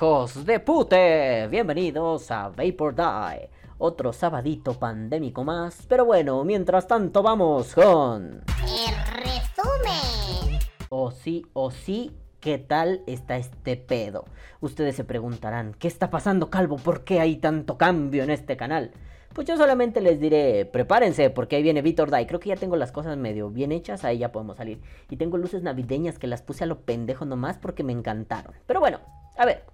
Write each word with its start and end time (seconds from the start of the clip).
hijos 0.00 0.46
de 0.46 0.60
pute. 0.60 1.46
Bienvenidos 1.48 2.30
a 2.30 2.48
Vapor 2.48 2.94
Die. 2.94 3.50
Otro 3.76 4.14
sabadito 4.14 4.72
pandémico 4.78 5.44
más. 5.44 5.84
Pero 5.90 6.06
bueno, 6.06 6.42
mientras 6.42 6.86
tanto 6.86 7.22
vamos 7.22 7.74
con... 7.74 8.42
El 8.64 8.96
resumen. 9.12 10.58
O 10.88 11.10
sí, 11.10 11.44
o 11.52 11.70
sí, 11.70 12.16
¿qué 12.40 12.56
tal 12.56 13.02
está 13.06 13.36
este 13.36 13.76
pedo? 13.76 14.24
Ustedes 14.62 14.96
se 14.96 15.04
preguntarán, 15.04 15.74
¿qué 15.78 15.88
está 15.88 16.08
pasando, 16.08 16.48
Calvo? 16.48 16.76
¿Por 16.76 17.04
qué 17.04 17.20
hay 17.20 17.36
tanto 17.36 17.76
cambio 17.76 18.22
en 18.22 18.30
este 18.30 18.56
canal? 18.56 18.92
Pues 19.34 19.46
yo 19.46 19.58
solamente 19.58 20.00
les 20.00 20.18
diré, 20.18 20.64
prepárense 20.64 21.28
porque 21.28 21.56
ahí 21.56 21.62
viene 21.62 21.82
Vitor 21.82 22.10
Dai. 22.10 22.26
Creo 22.26 22.40
que 22.40 22.48
ya 22.48 22.56
tengo 22.56 22.76
las 22.76 22.90
cosas 22.90 23.18
medio 23.18 23.50
bien 23.50 23.70
hechas, 23.70 24.02
ahí 24.04 24.16
ya 24.16 24.32
podemos 24.32 24.56
salir. 24.56 24.80
Y 25.10 25.16
tengo 25.16 25.36
luces 25.36 25.62
navideñas 25.62 26.18
que 26.18 26.26
las 26.26 26.40
puse 26.40 26.64
a 26.64 26.66
lo 26.66 26.80
pendejo 26.86 27.26
nomás 27.26 27.58
porque 27.58 27.84
me 27.84 27.92
encantaron. 27.92 28.54
Pero 28.66 28.80
bueno, 28.80 29.00
a 29.36 29.44
ver. 29.44 29.64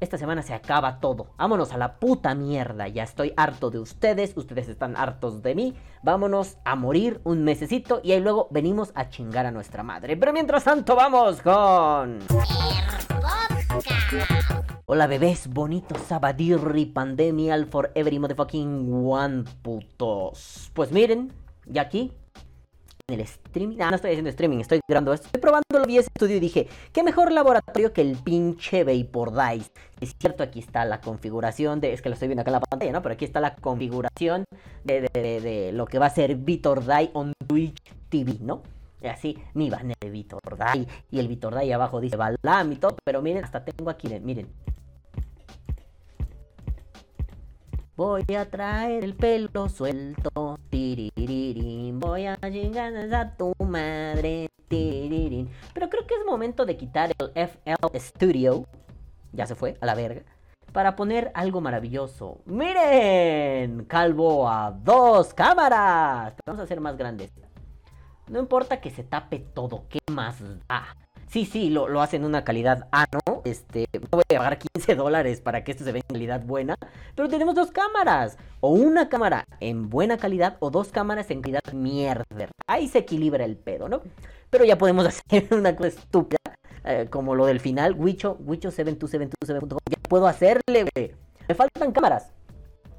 Esta 0.00 0.16
semana 0.16 0.42
se 0.42 0.54
acaba 0.54 0.98
todo. 0.98 1.26
Vámonos 1.36 1.72
a 1.72 1.76
la 1.76 1.98
puta 1.98 2.34
mierda. 2.34 2.88
Ya 2.88 3.02
estoy 3.02 3.34
harto 3.36 3.70
de 3.70 3.78
ustedes. 3.78 4.32
Ustedes 4.34 4.66
están 4.68 4.96
hartos 4.96 5.42
de 5.42 5.54
mí. 5.54 5.74
Vámonos 6.02 6.56
a 6.64 6.74
morir 6.74 7.20
un 7.24 7.44
mesecito. 7.44 8.00
Y 8.02 8.12
ahí 8.12 8.20
luego 8.20 8.48
venimos 8.50 8.92
a 8.94 9.10
chingar 9.10 9.44
a 9.44 9.50
nuestra 9.50 9.82
madre. 9.82 10.16
Pero 10.16 10.32
mientras 10.32 10.64
tanto, 10.64 10.96
vamos 10.96 11.42
con. 11.42 12.20
Hola 14.86 15.06
bebés, 15.06 15.46
bonito 15.48 15.94
sabadirri 16.08 16.86
pandemial 16.86 17.66
for 17.66 17.92
every 17.94 18.18
motherfucking 18.18 19.04
one 19.06 19.44
putos. 19.62 20.70
Pues 20.72 20.92
miren, 20.92 21.30
ya 21.66 21.82
aquí 21.82 22.12
el 23.12 23.20
streaming. 23.20 23.78
Ah, 23.80 23.90
no 23.90 23.96
estoy 23.96 24.10
haciendo 24.10 24.30
streaming, 24.30 24.58
estoy 24.58 24.80
grabando 24.88 25.12
esto. 25.12 25.26
Estoy 25.26 25.40
probando 25.40 25.64
lo 25.78 25.84
vi 25.84 25.98
ese 25.98 26.08
estudio 26.14 26.36
y 26.36 26.40
dije, 26.40 26.68
qué 26.92 27.02
mejor 27.02 27.32
laboratorio 27.32 27.92
que 27.92 28.00
el 28.02 28.16
pinche 28.16 28.84
Vapor 28.84 29.32
Dice. 29.32 29.70
Es 30.00 30.14
cierto, 30.18 30.42
aquí 30.42 30.60
está 30.60 30.84
la 30.84 31.00
configuración 31.00 31.80
de. 31.80 31.92
Es 31.92 32.02
que 32.02 32.08
lo 32.08 32.14
estoy 32.14 32.28
viendo 32.28 32.42
acá 32.42 32.50
en 32.50 32.54
la 32.54 32.60
pantalla, 32.60 32.92
¿no? 32.92 33.02
Pero 33.02 33.14
aquí 33.14 33.24
está 33.24 33.40
la 33.40 33.54
configuración 33.56 34.44
de, 34.84 35.08
de, 35.12 35.72
lo 35.72 35.86
que 35.86 35.98
va 35.98 36.06
a 36.06 36.10
ser 36.10 36.36
Vitor 36.36 36.84
Die 36.84 37.10
on 37.12 37.32
Twitch 37.46 37.82
TV, 38.08 38.38
¿no? 38.40 38.62
Y 39.02 39.06
así, 39.06 39.38
mi 39.54 39.70
banner 39.70 39.96
de 40.00 40.10
Vitor. 40.10 40.40
Y 41.10 41.18
el 41.18 41.28
Vitor 41.28 41.58
Die 41.58 41.72
abajo 41.72 42.00
dice 42.00 42.16
Balam 42.16 42.72
y 42.72 42.76
todo. 42.76 42.96
Pero 43.04 43.22
miren, 43.22 43.44
hasta 43.44 43.64
tengo 43.64 43.90
aquí, 43.90 44.08
miren. 44.20 44.48
Voy 48.00 48.24
a 48.34 48.48
traer 48.48 49.04
el 49.04 49.14
pelo 49.14 49.68
suelto, 49.68 50.58
tiriririn. 50.70 51.89
Voy 52.10 52.26
a 52.26 52.36
llegar 52.48 52.92
a 53.14 53.36
tu 53.36 53.54
madre. 53.64 54.48
Pero 54.68 55.88
creo 55.88 56.06
que 56.08 56.16
es 56.16 56.26
momento 56.26 56.66
de 56.66 56.76
quitar 56.76 57.12
el 57.16 57.30
FL 57.36 58.00
Studio. 58.00 58.66
Ya 59.32 59.46
se 59.46 59.54
fue, 59.54 59.76
a 59.80 59.86
la 59.86 59.94
verga. 59.94 60.22
Para 60.72 60.96
poner 60.96 61.30
algo 61.34 61.60
maravilloso. 61.60 62.40
¡Miren! 62.46 63.84
Calvo 63.84 64.48
a 64.48 64.72
dos 64.72 65.32
cámaras. 65.34 66.34
Vamos 66.44 66.58
a 66.58 66.64
hacer 66.64 66.80
más 66.80 66.96
grandes. 66.96 67.30
No 68.26 68.40
importa 68.40 68.80
que 68.80 68.90
se 68.90 69.04
tape 69.04 69.38
todo, 69.54 69.84
¿qué 69.88 70.00
más 70.10 70.42
da? 70.66 70.96
Sí, 71.30 71.46
sí, 71.46 71.70
lo, 71.70 71.88
lo 71.88 72.02
hacen 72.02 72.22
en 72.22 72.26
una 72.26 72.42
calidad 72.42 72.88
A, 72.90 73.06
¿no? 73.12 73.42
Este, 73.44 73.86
no 73.92 74.08
voy 74.10 74.24
a 74.34 74.38
pagar 74.38 74.58
15 74.58 74.96
dólares 74.96 75.40
para 75.40 75.62
que 75.62 75.70
esto 75.70 75.84
se 75.84 75.92
vea 75.92 76.02
en 76.08 76.14
calidad 76.14 76.42
buena, 76.44 76.74
pero 77.14 77.28
tenemos 77.28 77.54
dos 77.54 77.70
cámaras. 77.70 78.36
O 78.58 78.70
una 78.70 79.08
cámara 79.08 79.44
en 79.60 79.88
buena 79.90 80.18
calidad 80.18 80.56
o 80.58 80.70
dos 80.70 80.88
cámaras 80.88 81.30
en 81.30 81.40
calidad 81.40 81.72
mierda. 81.72 82.24
Ahí 82.66 82.88
se 82.88 82.98
equilibra 82.98 83.44
el 83.44 83.56
pedo, 83.56 83.88
¿no? 83.88 84.02
Pero 84.50 84.64
ya 84.64 84.76
podemos 84.76 85.06
hacer 85.28 85.46
una 85.52 85.76
cosa 85.76 85.88
estúpida, 85.90 86.40
eh, 86.84 87.06
como 87.08 87.36
lo 87.36 87.46
del 87.46 87.60
final, 87.60 87.94
Wicho, 87.94 88.36
Wicho 88.40 88.72
7272 88.72 89.78
Ya 89.88 90.02
puedo 90.08 90.26
hacerle, 90.26 90.84
güey. 90.92 91.14
Me 91.46 91.54
faltan 91.54 91.92
cámaras. 91.92 92.32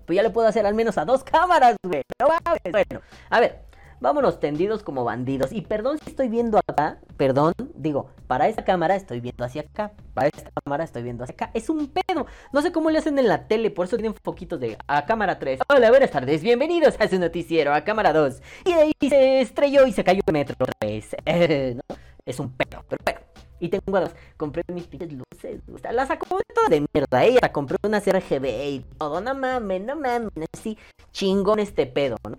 Pues 0.06 0.16
ya 0.16 0.24
le 0.24 0.30
puedo 0.30 0.48
hacer 0.48 0.66
al 0.66 0.74
menos 0.74 0.98
a 0.98 1.04
dos 1.04 1.26
cámaras, 1.26 1.76
güey. 1.84 2.04
Pero 2.18 2.32
bueno, 2.72 3.02
a 3.30 3.40
ver, 3.42 3.60
vámonos 4.02 4.40
tendidos 4.40 4.84
como 4.84 5.06
bandidos. 5.06 5.54
Y 5.54 5.62
perdón 5.62 6.00
si 6.00 6.10
estoy 6.10 6.28
viendo 6.28 6.58
acá, 6.58 7.00
perdón, 7.16 7.54
digo, 7.76 8.10
para 8.28 8.50
esta 8.50 8.66
cámara 8.66 8.96
estoy 8.96 9.22
viendo 9.22 9.46
hacia 9.46 9.62
acá, 9.62 9.94
para 10.14 10.28
esta 10.28 10.50
cámara 10.64 10.84
estoy 10.84 11.04
viendo 11.04 11.24
hacia 11.24 11.34
acá. 11.34 11.52
Es 11.54 11.70
un 11.70 11.88
pedo. 11.88 12.26
No 12.52 12.62
sé 12.62 12.72
cómo 12.72 12.90
le 12.90 12.98
hacen 12.98 13.18
en 13.20 13.28
la 13.28 13.48
tele, 13.48 13.70
por 13.70 13.86
eso 13.86 13.96
tienen 13.96 14.16
foquitos 14.22 14.60
de 14.60 14.78
a 14.88 15.06
cámara 15.06 15.40
3. 15.40 15.62
Hola, 15.70 15.90
buenas 15.90 16.12
tardes, 16.12 16.42
bienvenidos 16.42 16.96
a 17.00 17.08
su 17.08 17.18
noticiero, 17.20 17.74
a 17.74 17.84
cámara 17.84 18.12
2. 18.12 18.42
Y 18.66 18.72
ahí 18.74 18.92
se 19.00 19.42
estrelló 19.42 19.86
y 19.88 19.94
se 19.94 20.04
cayó 20.04 20.22
el 20.26 20.34
metro 20.34 20.56
otra 20.60 20.74
vez. 20.82 21.16
¿no? 21.76 21.96
Es 22.26 22.40
un 22.40 22.52
pedo, 22.52 22.84
pero 22.90 23.02
bueno. 23.06 23.20
Y 23.60 23.70
tengo 23.70 23.96
además, 23.96 24.16
compré 24.38 24.64
mis 24.74 24.88
pinches 24.88 25.14
luces, 25.14 25.62
las 25.92 26.08
sacó 26.08 26.40
de 26.68 26.84
mierda, 26.92 27.24
ella 27.24 27.42
¿eh? 27.44 27.52
compré 27.52 27.78
unas 27.84 28.04
RGB 28.04 28.46
y 28.46 28.86
todo, 28.98 29.22
no 29.22 29.36
mames, 29.36 29.84
no 29.84 29.96
mames, 29.96 30.32
así 30.52 30.80
chingón 31.12 31.60
este 31.60 31.86
pedo, 31.86 32.18
¿no? 32.28 32.38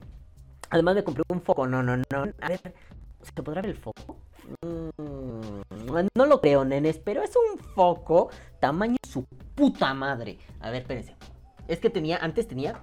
Además 0.72 0.94
me 0.94 1.04
compré 1.04 1.22
un 1.28 1.42
foco. 1.42 1.66
No, 1.66 1.82
no, 1.82 1.98
no. 1.98 2.04
A 2.40 2.48
ver, 2.48 2.74
¿se 3.22 3.42
podrá 3.42 3.60
ver 3.60 3.72
el 3.72 3.76
foco? 3.76 4.16
Mm, 4.62 6.08
no 6.14 6.26
lo 6.26 6.40
creo, 6.40 6.64
nenes, 6.64 6.98
pero 6.98 7.22
es 7.22 7.32
un 7.36 7.58
foco 7.58 8.30
tamaño 8.58 8.96
su 9.06 9.24
puta 9.54 9.92
madre. 9.92 10.38
A 10.60 10.70
ver, 10.70 10.80
espérense. 10.82 11.14
Es 11.68 11.78
que 11.78 11.90
tenía, 11.90 12.16
antes 12.16 12.48
tenía 12.48 12.80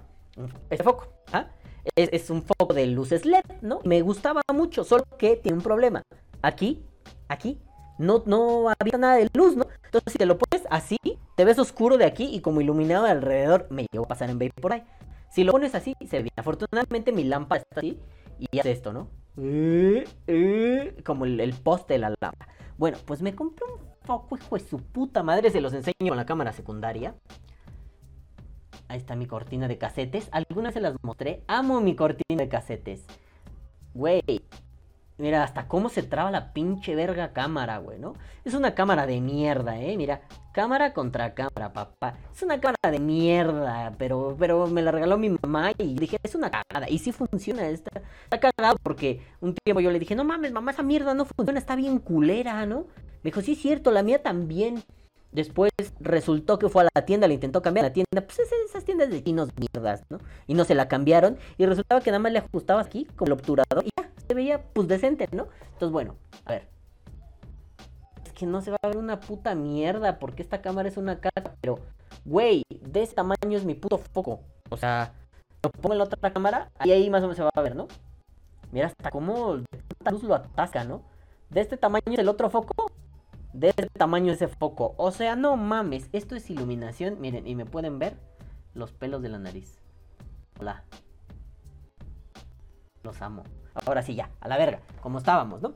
este 0.70 0.84
foco. 0.84 1.08
¿ah? 1.34 1.48
Es, 1.96 2.30
un 2.30 2.44
foco 2.44 2.76
de 2.76 2.86
luces 2.86 3.26
LED, 3.26 3.44
¿no? 3.62 3.80
Me 3.84 4.02
gustaba 4.04 4.42
mucho, 4.54 4.84
solo 4.84 5.04
que 5.18 5.36
tiene 5.38 5.58
un 5.58 5.64
problema. 5.64 6.04
Aquí, 6.44 6.86
aquí, 7.28 7.60
no, 7.98 8.22
no 8.28 8.70
había 8.80 9.00
nada 9.00 9.16
de 9.16 9.28
luz, 9.34 9.56
¿no? 9.56 9.66
Entonces, 9.86 10.14
si 10.14 10.20
te 10.20 10.28
lo 10.28 10.38
pones 10.38 10.68
así, 10.70 10.98
te 11.36 11.44
ves 11.44 11.58
oscuro 11.58 11.98
de 11.98 12.06
aquí 12.06 12.30
y 12.32 12.42
como 12.42 12.62
iluminado 12.62 13.06
alrededor, 13.08 13.66
me 13.72 13.88
llevo 13.92 14.06
a 14.06 14.10
pasar 14.10 14.30
en 14.30 14.38
por 14.62 14.74
ahí. 14.74 14.84
Si 15.30 15.44
lo 15.44 15.52
pones 15.52 15.76
así, 15.76 15.96
se 16.08 16.24
ve. 16.24 16.30
Afortunadamente 16.36 17.12
mi 17.12 17.24
lámpara 17.24 17.62
está 17.62 17.80
así 17.80 18.00
y 18.40 18.60
hace 18.60 18.72
esto, 18.72 18.94
¿no? 18.94 19.10
Como 21.06 21.26
el, 21.26 21.54
poste 21.64 21.94
de 21.94 22.00
la 22.00 22.10
lámpara. 22.20 22.52
Bueno, 22.78 22.98
pues 23.06 23.22
me 23.22 23.36
compré 23.36 23.66
un 23.66 23.80
foco, 24.04 24.38
hijo 24.38 24.58
de 24.58 24.64
su 24.64 24.80
puta 24.80 25.24
madre. 25.24 25.52
Se 25.52 25.62
los 25.62 25.74
enseño 25.74 26.10
con 26.10 26.18
la 26.18 26.26
cámara 26.26 26.52
secundaria. 26.52 27.16
Ahí 28.88 28.98
está 28.98 29.16
mi 29.16 29.28
cortina 29.28 29.68
de 29.68 29.78
casetes. 29.78 30.30
Algunas 30.32 30.74
se 30.74 30.82
las 30.82 30.96
mostré. 31.04 31.44
Amo 31.48 31.80
mi 31.80 31.96
cortina 31.96 32.44
de 32.44 32.50
casetes. 32.50 33.06
Güey, 33.94 34.22
Mira, 35.20 35.44
hasta 35.44 35.68
cómo 35.68 35.90
se 35.90 36.02
traba 36.02 36.32
la 36.32 36.54
pinche 36.54 36.96
verga 36.96 37.34
cámara, 37.34 37.80
güey, 37.80 38.00
¿no? 38.00 38.14
Es 38.46 38.54
una 38.54 38.74
cámara 38.74 39.06
de 39.06 39.20
mierda, 39.20 39.78
¿eh? 39.78 39.98
Mira, 39.98 40.22
cámara 40.54 40.94
contra 40.94 41.34
cámara, 41.34 41.74
papá. 41.74 42.16
Es 42.34 42.42
una 42.42 42.62
cámara 42.62 42.90
de 42.90 43.00
mierda, 43.00 43.94
pero, 43.98 44.38
pero 44.40 44.68
me 44.68 44.82
la 44.82 44.92
regaló 44.92 45.18
mi 45.18 45.30
mamá 45.30 45.74
y 45.78 45.94
dije, 45.96 46.18
es 46.24 46.36
una 46.36 46.50
cagada. 46.50 46.90
Y 46.90 47.00
sí 47.00 47.12
funciona, 47.12 47.68
está, 47.68 48.02
está 48.24 48.40
cagado 48.40 48.78
porque 48.82 49.22
un 49.42 49.56
tiempo 49.56 49.82
yo 49.82 49.92
le 49.92 50.00
dije, 50.00 50.16
no 50.16 50.24
mames, 50.24 50.54
mamá, 50.54 50.72
esa 50.72 50.84
mierda 50.84 51.14
no 51.14 51.26
funciona, 51.26 51.60
está 51.60 51.76
bien 51.76 52.00
culera, 52.00 52.66
¿no? 52.66 52.86
Me 53.22 53.32
dijo, 53.32 53.42
sí 53.42 53.52
es 53.52 53.60
cierto, 53.60 53.92
la 53.92 54.04
mía 54.04 54.24
también. 54.24 54.82
Después 55.32 55.72
resultó 56.00 56.58
que 56.58 56.70
fue 56.70 56.84
a 56.84 56.90
la 56.94 57.06
tienda, 57.06 57.28
le 57.28 57.36
intentó 57.36 57.62
cambiar 57.62 57.86
la 57.86 57.94
tienda. 57.94 58.22
Pues 58.26 58.40
esas 58.40 58.84
tiendas 58.84 59.10
de 59.10 59.24
chinos 59.24 59.50
mierdas, 59.56 60.04
¿no? 60.10 60.20
Y 60.48 60.56
no 60.56 60.66
se 60.66 60.74
la 60.76 60.88
cambiaron. 60.88 61.38
Y 61.58 61.66
resultaba 61.66 62.02
que 62.02 62.12
nada 62.12 62.20
más 62.20 62.32
le 62.32 62.40
ajustabas 62.40 62.88
aquí 62.88 63.06
con 63.16 63.28
el 63.28 63.34
obturador 63.34 63.86
y 63.86 63.90
ya, 63.96 64.10
se 64.28 64.34
veía 64.34 64.64
pues 64.74 64.88
decente, 64.88 65.28
¿no? 65.32 65.48
Entonces, 65.74 65.92
bueno, 65.92 66.16
a 66.46 66.54
ver. 66.54 66.68
Es 68.26 68.34
que 68.34 68.46
no 68.46 68.62
se 68.62 68.72
va 68.72 68.78
a 68.82 68.88
ver 68.88 68.98
una 68.98 69.20
puta 69.20 69.54
mierda 69.54 70.18
porque 70.18 70.42
esta 70.42 70.62
cámara 70.62 70.90
es 70.90 70.98
una 70.98 71.20
caca. 71.20 71.56
Pero, 71.62 71.80
güey, 72.26 72.64
de 72.70 73.04
ese 73.04 73.14
tamaño 73.14 73.58
es 73.58 73.66
mi 73.66 73.76
puto 73.76 74.00
foco. 74.00 74.42
O 74.70 74.78
sea, 74.78 75.14
lo 75.64 75.70
pongo 75.70 75.94
en 75.94 76.00
la 76.00 76.06
otra 76.06 76.34
cámara 76.34 76.72
y 76.84 76.92
ahí 76.92 77.10
más 77.10 77.20
o 77.20 77.24
menos 77.24 77.38
se 77.38 77.44
va 77.44 77.52
a 77.54 77.62
ver, 77.62 77.76
¿no? 77.76 77.88
Mira 78.72 78.88
hasta 78.88 79.12
cómo 79.12 79.58
la 80.04 80.12
luz 80.12 80.24
lo 80.24 80.36
atasca, 80.36 80.84
¿no? 80.84 81.04
De 81.50 81.62
este 81.62 81.78
tamaño 81.78 82.04
es 82.08 82.20
el 82.20 82.30
otro 82.30 82.50
foco 82.50 82.92
de 83.54 83.70
este 83.70 83.88
tamaño 83.88 84.34
ese 84.34 84.48
foco. 84.48 84.94
O 84.98 85.12
sea, 85.12 85.36
no 85.36 85.58
mames, 85.58 86.10
esto 86.14 86.36
es 86.36 86.50
iluminación. 86.50 87.20
Miren, 87.20 87.48
y 87.48 87.56
me 87.56 87.66
pueden 87.66 88.00
ver 88.00 88.18
los 88.74 88.92
pelos 88.92 89.22
de 89.22 89.30
la 89.30 89.40
nariz. 89.40 89.80
Hola. 90.60 90.84
Los 93.04 93.22
amo. 93.22 93.44
Ahora 93.86 94.02
sí, 94.02 94.16
ya, 94.16 94.30
a 94.42 94.48
la 94.48 94.58
verga, 94.58 94.82
como 95.02 95.20
estábamos, 95.20 95.62
¿no? 95.62 95.76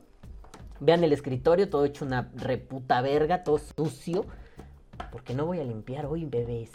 Vean 0.80 1.04
el 1.04 1.12
escritorio, 1.12 1.70
todo 1.70 1.84
hecho 1.84 2.04
una 2.04 2.30
reputa 2.34 3.00
verga, 3.00 3.44
todo 3.44 3.58
sucio. 3.58 4.26
Porque 5.10 5.34
no 5.34 5.46
voy 5.46 5.60
a 5.60 5.64
limpiar 5.64 6.06
hoy, 6.06 6.24
bebés. 6.24 6.70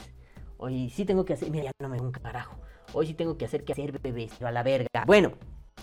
Hoy 0.57 0.89
sí 0.89 1.05
tengo 1.05 1.25
que 1.25 1.33
hacer. 1.33 1.51
Mira, 1.51 1.65
ya 1.65 1.71
no 1.79 1.89
me 1.89 2.01
un 2.01 2.11
carajo. 2.11 2.57
Hoy 2.93 3.07
sí 3.07 3.13
tengo 3.13 3.37
que 3.37 3.45
hacer 3.45 3.63
que 3.63 3.73
hacer, 3.73 3.99
bebés. 3.99 4.33
Pero 4.37 4.47
a 4.47 4.51
la 4.51 4.63
verga. 4.63 5.03
Bueno, 5.05 5.33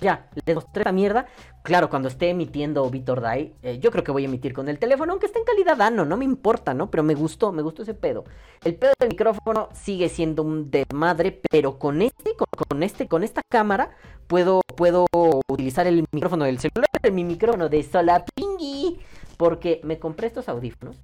ya, 0.01 0.29
les 0.45 0.55
mostré 0.55 0.83
esta 0.83 0.93
mierda. 0.93 1.27
Claro, 1.63 1.89
cuando 1.91 2.09
esté 2.09 2.31
emitiendo 2.31 2.89
Vitor 2.91 3.21
Dai, 3.21 3.55
eh, 3.63 3.79
yo 3.79 3.91
creo 3.91 4.05
que 4.05 4.13
voy 4.13 4.23
a 4.23 4.27
emitir 4.27 4.53
con 4.53 4.69
el 4.69 4.79
teléfono, 4.79 5.13
aunque 5.13 5.27
esté 5.27 5.39
en 5.39 5.45
calidad 5.45 5.81
ano, 5.81 6.05
no 6.05 6.17
me 6.17 6.25
importa, 6.25 6.75
¿no? 6.75 6.91
Pero 6.91 7.03
me 7.03 7.15
gustó, 7.15 7.53
me 7.53 7.63
gustó 7.63 7.83
ese 7.83 7.95
pedo. 7.95 8.25
El 8.65 8.77
pedo 8.77 8.93
del 8.99 9.11
micrófono 9.11 9.69
sigue 9.73 10.09
siendo 10.09 10.43
un 10.43 10.71
desmadre, 10.71 11.41
pero 11.51 11.79
con 11.79 12.03
este, 12.03 12.35
con, 12.37 12.83
este, 12.83 13.09
con 13.09 13.25
esta 13.25 13.43
cámara, 13.49 13.91
puedo, 14.27 14.61
puedo 14.77 15.07
utilizar 15.49 15.87
el 15.87 16.05
micrófono 16.13 16.45
del 16.45 16.59
celular, 16.59 16.87
mi 17.13 17.25
micrófono 17.25 17.69
de 17.69 17.83
Solapingui, 17.83 18.99
porque 19.37 19.81
me 19.85 19.99
compré 19.99 20.29
estos 20.29 20.49
audífonos, 20.49 20.97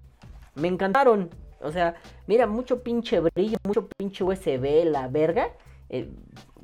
me 0.55 0.69
encantaron, 0.69 1.31
O 1.61 1.71
sea, 1.71 1.95
mira, 2.27 2.47
mucho 2.47 2.83
pinche 2.83 3.21
brillo, 3.21 3.57
mucho 3.65 3.89
pinche 3.97 4.25
USB, 4.25 4.85
la 4.85 5.07
verga. 5.09 5.51
Eh, 5.89 6.09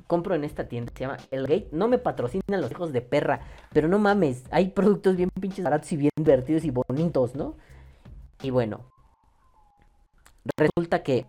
compro 0.08 0.34
en 0.34 0.43
esta 0.43 0.66
tienda, 0.66 0.93
se 0.93 1.05
llama 1.05 1.19
El 1.31 1.46
Gate. 1.46 1.69
No 1.70 1.87
me 1.87 1.99
patrocinan 1.99 2.60
los 2.60 2.72
hijos 2.72 2.93
de 2.93 3.02
perra, 3.02 3.43
pero 3.72 3.87
no 3.87 4.00
mames, 4.00 4.43
hay 4.50 4.70
productos 4.70 5.14
bien 5.14 5.31
pinches 5.40 5.64
baratos 5.64 5.93
y 5.93 5.96
bien 5.96 6.10
divertidos 6.16 6.64
y 6.64 6.70
bonitos, 6.70 7.37
¿no? 7.37 7.55
Y 8.43 8.50
bueno, 8.50 8.81
resulta 10.56 11.05
que 11.05 11.26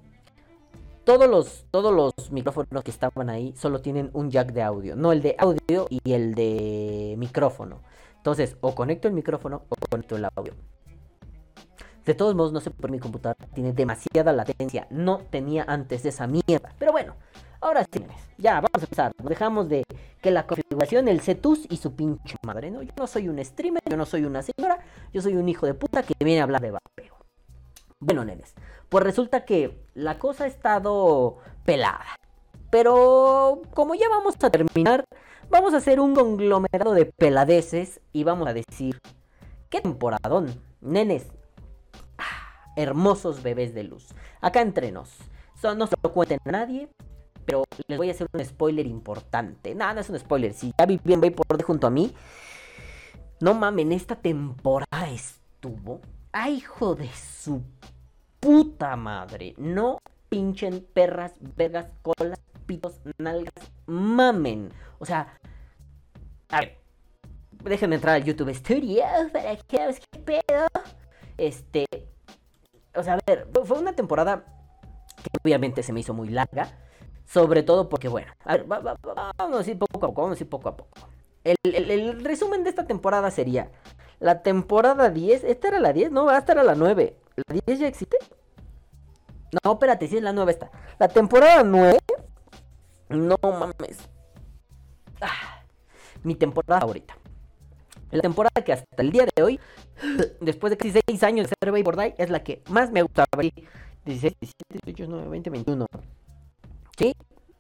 todos 1.04 1.30
los, 1.30 1.66
todos 1.72 1.94
los 1.94 2.32
micrófonos 2.32 2.84
que 2.84 2.92
estaban 2.92 3.30
ahí 3.30 3.54
solo 3.58 3.82
tienen 3.82 4.10
un 4.14 4.32
jack 4.32 4.54
de 4.54 4.64
audio, 4.64 4.96
no 4.96 5.12
el 5.12 5.22
de 5.22 5.36
audio 5.38 5.88
y 5.90 6.00
el 6.12 6.34
de 6.34 7.16
micrófono. 7.18 7.82
Entonces, 8.18 8.58
o 8.62 8.76
conecto 8.76 9.08
el 9.08 9.14
micrófono 9.14 9.64
o 9.70 9.76
conecto 9.90 10.16
el 10.16 10.26
audio. 10.36 10.54
De 12.06 12.16
todos 12.16 12.34
modos, 12.34 12.52
no 12.52 12.60
sé 12.60 12.72
por 12.72 12.90
mi 12.90 13.00
computadora 13.00 13.46
tiene 13.54 13.72
demasiada 13.72 14.34
latencia. 14.34 14.88
No 14.90 15.20
tenía 15.30 15.64
antes 15.68 16.06
esa 16.06 16.28
mierda. 16.28 16.74
Pero 16.80 16.92
bueno, 16.92 17.16
ahora 17.62 17.86
sí, 17.92 18.06
ya 18.38 18.56
vamos 18.56 18.70
a 18.74 18.82
empezar. 18.82 19.12
Nos 19.18 19.30
dejamos 19.30 19.70
de 19.70 19.84
que 20.22 20.32
la 20.32 20.46
configuración, 20.46 21.08
el 21.08 21.22
CETUS 21.22 21.68
y 21.70 21.78
su 21.78 21.96
pinche 21.96 22.36
madre. 22.46 22.72
No, 22.72 22.82
yo 22.82 22.92
no 22.98 23.08
soy 23.08 23.28
un 23.30 23.44
streamer, 23.44 23.82
yo 23.90 23.98
no 23.98 24.06
soy 24.06 24.26
una 24.26 24.42
señora, 24.42 24.80
yo 25.14 25.22
soy 25.22 25.36
un 25.36 25.48
hijo 25.50 25.66
de 25.66 25.74
puta 25.74 26.04
que 26.04 26.14
viene 26.24 26.42
a 26.42 26.44
hablar 26.44 26.62
de 26.62 26.72
vapeo. 26.72 27.18
Bueno, 28.00 28.24
nenes, 28.24 28.54
pues 28.88 29.04
resulta 29.04 29.44
que 29.46 29.78
la 29.94 30.20
cosa 30.20 30.46
ha 30.46 30.48
estado 30.48 31.38
pelada. 31.66 32.16
Pero 32.70 33.62
como 33.74 33.96
ya 33.96 34.08
vamos 34.10 34.36
a 34.42 34.50
terminar, 34.50 35.04
vamos 35.50 35.74
a 35.74 35.78
hacer 35.78 36.00
un 36.00 36.16
conglomerado 36.16 36.94
de 36.94 37.06
peladeces 37.06 38.00
y 38.14 38.24
vamos 38.24 38.48
a 38.48 38.54
decir, 38.54 39.00
¿qué 39.70 39.82
temporadón? 39.82 40.62
Nenes, 40.82 41.28
ah, 42.18 42.72
hermosos 42.76 43.44
bebés 43.44 43.74
de 43.74 43.84
luz. 43.84 44.08
Acá 44.40 44.62
entre 44.62 44.92
nos. 44.92 45.18
no 45.64 45.88
se 45.88 45.96
lo 46.02 46.14
cuenten 46.14 46.40
a 46.46 46.52
nadie, 46.52 46.90
pero 47.50 47.64
les 47.88 47.98
voy 47.98 48.10
a 48.10 48.12
hacer 48.12 48.28
un 48.32 48.46
spoiler 48.46 48.86
importante. 48.86 49.74
Nada, 49.74 49.96
no 49.96 50.02
es 50.02 50.10
un 50.10 50.20
spoiler. 50.20 50.54
Si 50.54 50.72
ya 50.78 50.86
vi 50.86 51.00
bien, 51.04 51.20
por 51.20 51.64
junto 51.64 51.88
a 51.88 51.90
mí. 51.90 52.14
No 53.40 53.56
mamen, 53.56 53.92
esta 53.92 54.16
temporada 54.16 55.10
estuvo 55.10 56.02
¡Ay, 56.32 56.58
hijo 56.58 56.94
de 56.94 57.10
su 57.10 57.64
puta 58.40 58.96
madre! 58.96 59.56
No 59.58 59.98
pinchen 60.28 60.86
perras, 60.94 61.34
vergas, 61.56 61.88
colas, 62.04 62.40
pitos, 62.68 63.02
nalgas, 63.18 63.72
mamen. 63.88 64.72
O 65.00 65.06
sea, 65.06 65.40
a 66.50 66.60
ver, 66.60 66.78
déjenme 67.64 67.96
entrar 67.96 68.16
al 68.16 68.24
YouTube 68.24 68.54
Studio 68.54 69.04
para 69.34 69.56
que 69.56 69.96
qué 70.12 70.20
pedo. 70.20 70.68
Este, 71.38 71.88
o 72.94 73.02
sea, 73.02 73.14
a 73.16 73.20
ver, 73.26 73.48
fue 73.66 73.80
una 73.80 73.94
temporada 73.94 74.46
que 75.24 75.30
obviamente 75.44 75.82
se 75.82 75.94
me 75.94 76.02
hizo 76.02 76.14
muy 76.14 76.30
larga. 76.30 76.68
Sobre 77.30 77.62
todo 77.62 77.90
porque, 77.90 78.08
bueno, 78.08 78.32
vamos 79.38 79.68
a 79.68 79.70
ir 79.70 79.78
poco 79.78 79.98
a 79.98 80.00
poco, 80.00 80.22
vamos 80.24 80.40
a 80.40 80.44
ir 80.44 80.50
poco 80.50 80.70
a 80.70 80.76
poco. 80.76 80.98
el 81.44 82.24
resumen 82.24 82.64
de 82.64 82.72
esta 82.72 82.88
temporada 82.88 83.30
sería, 83.30 83.70
la 84.20 84.42
temporada 84.42 85.12
10, 85.12 85.44
esta 85.44 85.68
era 85.68 85.80
la 85.80 85.94
10, 85.94 86.12
no, 86.12 86.32
esta 86.32 86.54
era 86.54 86.64
la 86.64 86.74
9. 86.74 87.16
¿La 87.36 87.62
10 87.66 87.80
ya 87.80 87.88
existe? 87.88 88.18
No, 89.64 89.74
espérate, 89.74 90.08
sí 90.08 90.18
es 90.18 90.24
la 90.24 90.34
9 90.34 90.52
esta. 90.52 90.72
La 90.98 91.08
temporada 91.08 91.64
9, 91.64 92.00
no 93.10 93.38
mames. 93.44 94.00
Ah, 95.22 95.62
mi 96.24 96.34
temporada 96.34 96.82
favorita. 96.82 97.16
La 98.10 98.22
temporada 98.22 98.64
que 98.66 98.74
hasta 98.74 99.04
el 99.04 99.12
día 99.12 99.28
de 99.36 99.44
hoy, 99.44 99.60
después 100.42 100.72
de 100.72 100.78
16 100.78 101.24
años 101.24 101.48
de 101.48 101.54
ser 101.62 101.72
Die, 101.72 102.16
es 102.18 102.30
la 102.32 102.44
que 102.44 102.64
más 102.70 102.92
me 102.92 103.04
gusta 103.04 103.26
16, 103.38 103.56
17, 104.06 104.80
18, 104.84 105.04
19, 105.04 105.30
20, 105.30 105.50
21. 105.52 105.86
¿Sí? 107.00 107.16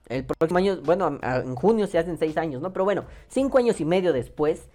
El 0.10 0.26
próximo 0.26 0.58
año, 0.58 0.82
bueno, 0.84 1.18
en 1.24 1.56
junio 1.56 1.88
se 1.88 1.98
hacen 1.98 2.18
6 2.18 2.36
años, 2.36 2.62
¿no? 2.62 2.74
Pero 2.74 2.84
bueno, 2.84 3.06
5 3.30 3.58
años 3.58 3.80
y 3.80 3.86
medio 3.86 4.12
después, 4.12 4.68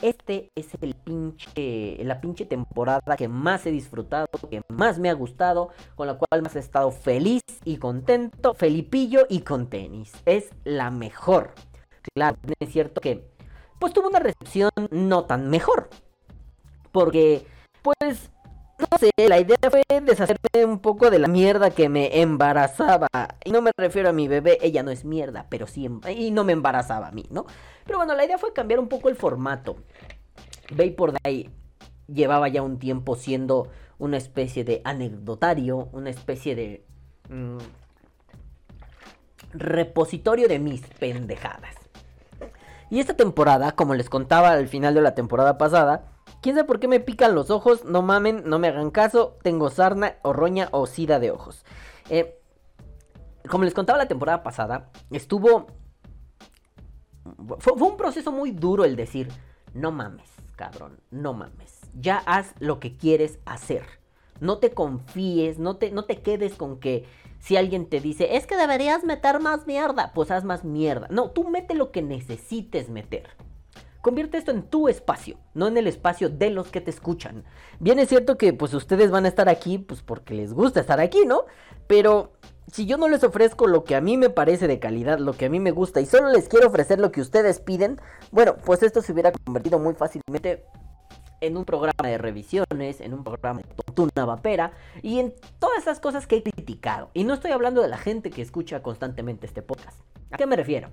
este 0.00 0.48
es 0.54 0.68
el 0.80 0.94
pinche, 0.94 1.98
la 2.04 2.20
pinche 2.20 2.44
temporada 2.44 3.16
que 3.16 3.26
más 3.26 3.66
he 3.66 3.72
disfrutado, 3.72 4.28
que 4.48 4.62
más 4.68 5.00
me 5.00 5.10
ha 5.10 5.14
gustado, 5.14 5.70
con 5.96 6.06
la 6.06 6.16
cual 6.16 6.42
más 6.42 6.54
he 6.54 6.60
estado 6.60 6.92
feliz 6.92 7.42
y 7.64 7.78
contento, 7.78 8.54
felipillo 8.54 9.26
y 9.28 9.40
con 9.40 9.68
tenis. 9.68 10.12
Es 10.24 10.50
la 10.62 10.92
mejor. 10.92 11.54
Claro, 12.14 12.36
es 12.60 12.70
cierto 12.70 13.00
que 13.00 13.28
pues 13.80 13.92
tuvo 13.92 14.06
una 14.06 14.20
recepción 14.20 14.70
no 14.92 15.24
tan 15.24 15.50
mejor. 15.50 15.90
Porque 16.92 17.44
pues 17.82 18.30
no 18.90 18.98
sé, 18.98 19.10
la 19.28 19.38
idea 19.38 19.56
fue 19.70 19.82
deshacerme 20.02 20.64
un 20.64 20.78
poco 20.78 21.10
de 21.10 21.18
la 21.18 21.28
mierda 21.28 21.70
que 21.70 21.88
me 21.88 22.20
embarazaba. 22.20 23.08
Y 23.44 23.50
no 23.52 23.62
me 23.62 23.70
refiero 23.76 24.08
a 24.08 24.12
mi 24.12 24.28
bebé, 24.28 24.58
ella 24.60 24.82
no 24.82 24.90
es 24.90 25.04
mierda, 25.04 25.46
pero 25.48 25.66
sí, 25.66 25.86
em, 25.86 26.00
y 26.16 26.30
no 26.30 26.44
me 26.44 26.52
embarazaba 26.52 27.08
a 27.08 27.12
mí, 27.12 27.26
¿no? 27.30 27.46
Pero 27.84 27.98
bueno, 27.98 28.14
la 28.14 28.24
idea 28.24 28.38
fue 28.38 28.52
cambiar 28.52 28.80
un 28.80 28.88
poco 28.88 29.08
el 29.08 29.16
formato. 29.16 29.76
por 30.96 31.12
Day 31.22 31.50
llevaba 32.06 32.48
ya 32.48 32.62
un 32.62 32.78
tiempo 32.78 33.16
siendo 33.16 33.68
una 33.98 34.16
especie 34.16 34.64
de 34.64 34.82
anecdotario, 34.84 35.88
una 35.92 36.10
especie 36.10 36.54
de 36.54 36.84
mm, 37.28 37.58
repositorio 39.52 40.48
de 40.48 40.58
mis 40.58 40.80
pendejadas. 40.98 41.76
Y 42.90 43.00
esta 43.00 43.14
temporada, 43.14 43.72
como 43.72 43.94
les 43.94 44.10
contaba 44.10 44.50
al 44.50 44.68
final 44.68 44.94
de 44.94 45.00
la 45.00 45.14
temporada 45.14 45.56
pasada, 45.56 46.11
quién 46.42 46.56
sabe 46.56 46.66
por 46.66 46.80
qué 46.80 46.88
me 46.88 47.00
pican 47.00 47.34
los 47.34 47.50
ojos, 47.50 47.86
no 47.86 48.02
mamen, 48.02 48.42
no 48.44 48.58
me 48.58 48.68
hagan 48.68 48.90
caso, 48.90 49.38
tengo 49.42 49.70
sarna 49.70 50.16
o 50.22 50.34
roña 50.34 50.68
o 50.72 50.86
sida 50.86 51.18
de 51.18 51.30
ojos. 51.30 51.64
Eh, 52.10 52.38
como 53.48 53.64
les 53.64 53.72
contaba 53.72 53.98
la 53.98 54.08
temporada 54.08 54.42
pasada, 54.42 54.90
estuvo 55.10 55.66
fue, 57.58 57.72
un 57.74 57.96
proceso 57.96 58.32
muy 58.32 58.50
duro 58.50 58.84
el 58.84 58.96
decir, 58.96 59.28
no 59.74 59.92
mames, 59.92 60.28
cabrón, 60.56 61.00
no 61.10 61.32
mames. 61.32 61.80
Ya 61.94 62.18
haz 62.26 62.54
lo 62.58 62.80
que 62.80 62.96
quieres 62.96 63.38
hacer. 63.44 63.84
No 64.40 64.58
te 64.58 64.72
confíes, 64.72 65.58
no 65.58 65.76
te, 65.76 65.90
no 65.90 66.04
te 66.04 66.20
quedes 66.20 66.54
con 66.54 66.80
que 66.80 67.04
si 67.38 67.56
alguien 67.56 67.86
te 67.86 68.00
dice, 68.00 68.36
es 68.36 68.46
que 68.46 68.56
deberías 68.56 69.04
meter 69.04 69.40
más 69.40 69.66
mierda, 69.66 70.12
pues 70.14 70.30
haz 70.30 70.44
más 70.44 70.64
mierda. 70.64 71.08
No, 71.10 71.30
tú 71.30 71.48
mete 71.48 71.74
lo 71.74 71.90
que 71.90 72.02
necesites 72.02 72.88
meter. 72.88 73.28
Convierte 74.02 74.36
esto 74.36 74.50
en 74.50 74.64
tu 74.64 74.88
espacio, 74.88 75.38
no 75.54 75.68
en 75.68 75.76
el 75.76 75.86
espacio 75.86 76.28
de 76.28 76.50
los 76.50 76.68
que 76.68 76.80
te 76.80 76.90
escuchan. 76.90 77.44
Bien 77.78 78.00
es 78.00 78.08
cierto 78.08 78.36
que 78.36 78.52
pues 78.52 78.74
ustedes 78.74 79.12
van 79.12 79.26
a 79.26 79.28
estar 79.28 79.48
aquí 79.48 79.78
pues 79.78 80.02
porque 80.02 80.34
les 80.34 80.52
gusta 80.52 80.80
estar 80.80 80.98
aquí, 80.98 81.24
¿no? 81.24 81.44
Pero 81.86 82.32
si 82.72 82.84
yo 82.84 82.98
no 82.98 83.08
les 83.08 83.22
ofrezco 83.22 83.68
lo 83.68 83.84
que 83.84 83.94
a 83.94 84.00
mí 84.00 84.16
me 84.16 84.28
parece 84.28 84.66
de 84.66 84.80
calidad, 84.80 85.20
lo 85.20 85.34
que 85.34 85.44
a 85.44 85.50
mí 85.50 85.60
me 85.60 85.70
gusta 85.70 86.00
y 86.00 86.06
solo 86.06 86.30
les 86.30 86.48
quiero 86.48 86.66
ofrecer 86.66 86.98
lo 86.98 87.12
que 87.12 87.20
ustedes 87.20 87.60
piden, 87.60 88.00
bueno, 88.32 88.56
pues 88.64 88.82
esto 88.82 89.02
se 89.02 89.12
hubiera 89.12 89.30
convertido 89.30 89.78
muy 89.78 89.94
fácilmente 89.94 90.64
en 91.40 91.56
un 91.56 91.64
programa 91.64 92.08
de 92.08 92.18
revisiones, 92.18 93.00
en 93.00 93.14
un 93.14 93.22
programa 93.22 93.60
de 93.60 93.84
tontuna 93.84 94.24
vapera 94.24 94.72
y 95.00 95.20
en 95.20 95.32
todas 95.60 95.78
esas 95.78 96.00
cosas 96.00 96.26
que 96.26 96.38
he 96.38 96.42
criticado. 96.42 97.10
Y 97.14 97.22
no 97.22 97.34
estoy 97.34 97.52
hablando 97.52 97.80
de 97.80 97.88
la 97.88 97.98
gente 97.98 98.30
que 98.30 98.42
escucha 98.42 98.82
constantemente 98.82 99.46
este 99.46 99.62
podcast. 99.62 100.00
¿A 100.32 100.38
qué 100.38 100.46
me 100.46 100.56
refiero? 100.56 100.90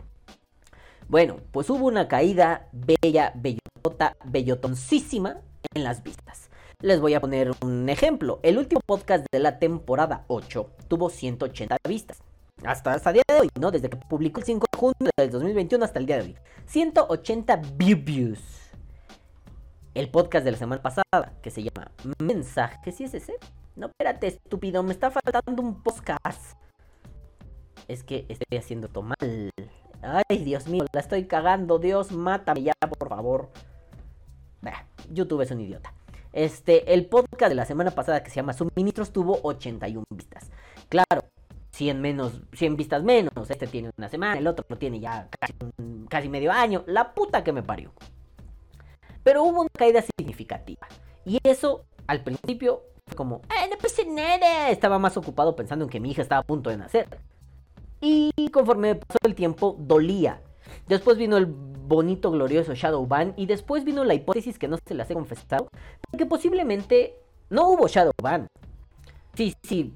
Bueno, 1.09 1.37
pues 1.51 1.67
hubo 1.71 1.87
una 1.87 2.07
caída 2.07 2.67
bella, 2.71 3.33
bellota, 3.33 4.15
bellotoncísima 4.25 5.41
en 5.73 5.83
las 5.83 6.03
vistas. 6.03 6.51
Les 6.83 7.01
voy 7.01 7.15
a 7.15 7.19
poner 7.19 7.51
un 7.63 7.89
ejemplo. 7.89 8.39
El 8.43 8.59
último 8.59 8.79
podcast 8.85 9.25
de 9.31 9.39
la 9.39 9.57
temporada 9.57 10.25
8 10.27 10.69
tuvo 10.87 11.09
180 11.09 11.77
vistas. 11.87 12.19
Hasta, 12.63 12.93
hasta 12.93 13.09
el 13.09 13.13
día 13.15 13.23
de 13.27 13.39
hoy, 13.39 13.49
¿no? 13.59 13.71
Desde 13.71 13.89
que 13.89 13.97
publicó 13.97 14.39
el 14.39 14.45
5 14.45 14.67
de 14.71 14.77
junio 14.77 15.11
del 15.17 15.31
2021 15.31 15.83
hasta 15.83 15.97
el 15.97 16.05
día 16.05 16.17
de 16.17 16.23
hoy. 16.25 16.35
180 16.67 17.59
views. 17.75 18.39
El 19.95 20.11
podcast 20.11 20.45
de 20.45 20.51
la 20.51 20.57
semana 20.59 20.83
pasada, 20.83 21.33
que 21.41 21.49
se 21.49 21.63
llama 21.63 21.89
Mensajes, 22.19 22.95
¿sí 22.95 23.05
es 23.05 23.15
ese? 23.15 23.33
No, 23.75 23.87
espérate, 23.87 24.27
estúpido, 24.27 24.83
me 24.83 24.93
está 24.93 25.09
faltando 25.09 25.63
un 25.63 25.81
podcast. 25.81 26.55
Es 27.87 28.03
que 28.03 28.27
estoy 28.29 28.59
haciendo 28.59 28.89
todo 28.89 29.05
mal. 29.05 29.51
Ay, 30.01 30.43
Dios 30.43 30.67
mío, 30.67 30.85
la 30.93 30.99
estoy 30.99 31.25
cagando. 31.25 31.79
Dios, 31.79 32.11
mátame 32.11 32.63
ya, 32.63 32.73
por 32.97 33.09
favor. 33.09 33.49
YouTube 35.11 35.41
es 35.41 35.51
un 35.51 35.61
idiota. 35.61 35.93
Este, 36.31 36.93
el 36.93 37.07
podcast 37.07 37.49
de 37.49 37.55
la 37.55 37.65
semana 37.65 37.91
pasada 37.91 38.23
que 38.23 38.29
se 38.29 38.37
llama 38.37 38.53
Suministros 38.53 39.11
tuvo 39.11 39.39
81 39.43 40.03
vistas. 40.11 40.51
Claro, 40.87 41.23
100 41.71 42.01
menos, 42.01 42.41
100 42.53 42.77
vistas 42.77 43.03
menos. 43.03 43.49
Este 43.49 43.67
tiene 43.67 43.91
una 43.97 44.09
semana, 44.09 44.37
el 44.37 44.47
otro 44.47 44.65
tiene 44.77 44.99
ya 44.99 45.27
casi, 46.09 46.29
medio 46.29 46.51
año. 46.51 46.83
La 46.87 47.13
puta 47.13 47.43
que 47.43 47.51
me 47.51 47.63
parió. 47.63 47.91
Pero 49.23 49.43
hubo 49.43 49.61
una 49.61 49.69
caída 49.77 50.01
significativa. 50.01 50.87
Y 51.25 51.39
eso, 51.43 51.85
al 52.07 52.23
principio, 52.23 52.83
fue 53.07 53.15
como, 53.15 53.41
¡ay, 53.49 53.69
no 53.69 53.77
pasa 53.77 54.03
nada! 54.07 54.69
Estaba 54.69 54.99
más 54.99 55.17
ocupado 55.17 55.55
pensando 55.55 55.85
en 55.85 55.89
que 55.89 55.99
mi 55.99 56.11
hija 56.11 56.21
estaba 56.21 56.41
a 56.41 56.45
punto 56.45 56.69
de 56.69 56.77
nacer. 56.77 57.07
Y 58.01 58.31
conforme 58.51 58.95
pasó 58.95 59.19
el 59.23 59.35
tiempo, 59.35 59.75
dolía. 59.79 60.41
Después 60.87 61.17
vino 61.17 61.37
el 61.37 61.45
bonito, 61.45 62.31
glorioso 62.31 62.73
Shadowban. 62.73 63.33
Y 63.35 63.45
después 63.45 63.83
vino 63.83 64.03
la 64.03 64.13
hipótesis 64.13 64.57
que 64.57 64.67
no 64.67 64.77
se 64.85 64.93
las 64.93 65.09
he 65.09 65.13
confesado. 65.13 65.69
Que 66.17 66.25
posiblemente 66.25 67.15
no 67.49 67.69
hubo 67.69 67.87
Shadowban. 67.87 68.47
Sí, 69.35 69.55
sí, 69.63 69.95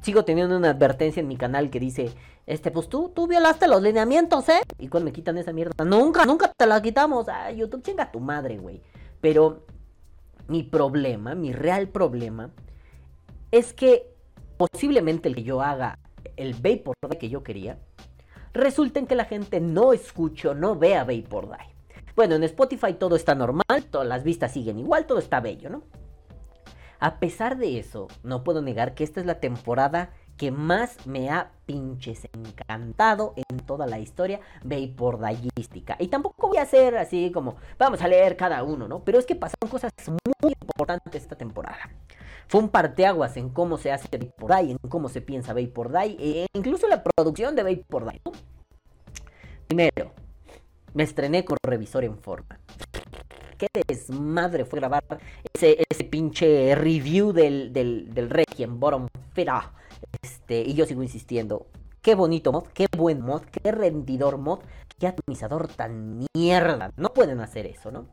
Sigo 0.00 0.24
teniendo 0.24 0.56
una 0.56 0.70
advertencia 0.70 1.20
en 1.20 1.28
mi 1.28 1.36
canal 1.36 1.70
que 1.70 1.80
dice, 1.80 2.12
este, 2.46 2.70
pues 2.70 2.88
tú, 2.88 3.10
tú 3.14 3.26
violaste 3.26 3.66
los 3.66 3.82
lineamientos, 3.82 4.48
¿eh? 4.48 4.60
Y 4.78 4.88
cuando 4.88 5.06
me 5.06 5.12
quitan 5.12 5.38
esa 5.38 5.52
mierda, 5.52 5.84
nunca, 5.84 6.24
nunca 6.24 6.52
te 6.56 6.66
la 6.66 6.80
quitamos. 6.80 7.28
Ah, 7.28 7.50
YouTube, 7.50 7.82
chinga 7.82 8.10
tu 8.12 8.20
madre, 8.20 8.58
güey. 8.58 8.80
Pero 9.20 9.64
mi 10.46 10.62
problema, 10.62 11.34
mi 11.34 11.52
real 11.52 11.88
problema, 11.88 12.50
es 13.50 13.72
que 13.72 14.14
posiblemente 14.56 15.28
el 15.28 15.34
que 15.34 15.42
yo 15.42 15.62
haga 15.62 15.98
el 16.38 16.54
Vapor 16.54 16.94
que 17.18 17.28
yo 17.28 17.42
quería, 17.42 17.78
resulta 18.52 18.98
en 18.98 19.06
que 19.06 19.14
la 19.14 19.24
gente 19.24 19.60
no 19.60 19.92
escuche 19.92 20.48
o 20.48 20.54
no 20.54 20.76
vea 20.76 21.04
Vapor 21.04 21.48
Die. 21.48 22.04
Bueno, 22.16 22.34
en 22.34 22.44
Spotify 22.44 22.94
todo 22.94 23.16
está 23.16 23.34
normal, 23.34 23.84
todas 23.90 24.06
las 24.06 24.24
vistas 24.24 24.52
siguen 24.52 24.78
igual, 24.78 25.06
todo 25.06 25.18
está 25.18 25.40
bello, 25.40 25.70
¿no? 25.70 25.82
A 27.00 27.20
pesar 27.20 27.56
de 27.58 27.78
eso, 27.78 28.08
no 28.24 28.42
puedo 28.42 28.60
negar 28.60 28.94
que 28.94 29.04
esta 29.04 29.20
es 29.20 29.26
la 29.26 29.38
temporada 29.38 30.10
que 30.36 30.50
más 30.50 31.06
me 31.06 31.30
ha 31.30 31.50
pinches 31.66 32.28
encantado 32.32 33.34
en 33.36 33.58
toda 33.58 33.86
la 33.86 33.98
historia 33.98 34.40
vapordayística. 34.64 35.96
Y 35.98 36.08
tampoco 36.08 36.48
voy 36.48 36.58
a 36.58 36.62
hacer 36.62 36.96
así 36.96 37.30
como, 37.32 37.56
vamos 37.78 38.00
a 38.02 38.08
leer 38.08 38.36
cada 38.36 38.62
uno, 38.62 38.88
¿no? 38.88 39.04
Pero 39.04 39.18
es 39.18 39.26
que 39.26 39.34
pasaron 39.34 39.68
cosas 39.70 39.92
muy 40.42 40.54
importantes 40.60 41.22
esta 41.22 41.36
temporada. 41.36 41.90
Fue 42.48 42.62
un 42.62 42.70
parteaguas 42.70 43.36
en 43.36 43.50
cómo 43.50 43.76
se 43.76 43.92
hace 43.92 44.08
Vaporday, 44.16 44.70
en 44.70 44.78
cómo 44.88 45.10
se 45.10 45.20
piensa 45.20 45.52
Vaporday, 45.52 46.16
e 46.18 46.46
incluso 46.54 46.88
la 46.88 47.02
producción 47.02 47.54
de 47.54 47.62
Vaporday. 47.62 48.20
¿no? 48.24 48.32
Primero, 49.66 50.12
me 50.94 51.02
estrené 51.02 51.44
con 51.44 51.58
revisor 51.62 52.04
en 52.04 52.16
forma. 52.16 52.58
Qué 53.58 53.66
desmadre 53.86 54.64
fue 54.64 54.78
grabar 54.78 55.02
ese, 55.52 56.04
pinche 56.04 56.74
review 56.74 57.32
del, 57.32 57.72
del, 57.72 58.14
del 58.14 58.30
Requiem 58.30 58.80
Bottom 58.80 59.08
Fira. 59.34 59.74
Este, 60.22 60.62
y 60.62 60.72
yo 60.72 60.86
sigo 60.86 61.02
insistiendo. 61.02 61.66
Qué 62.00 62.14
bonito 62.14 62.50
mod, 62.50 62.68
qué 62.68 62.86
buen 62.96 63.20
mod, 63.20 63.42
qué 63.42 63.72
rendidor 63.72 64.38
mod, 64.38 64.60
qué 64.98 65.08
atomizador 65.08 65.68
tan 65.68 66.24
mierda. 66.34 66.92
No 66.96 67.12
pueden 67.12 67.40
hacer 67.40 67.66
eso, 67.66 67.90
¿no? 67.90 68.06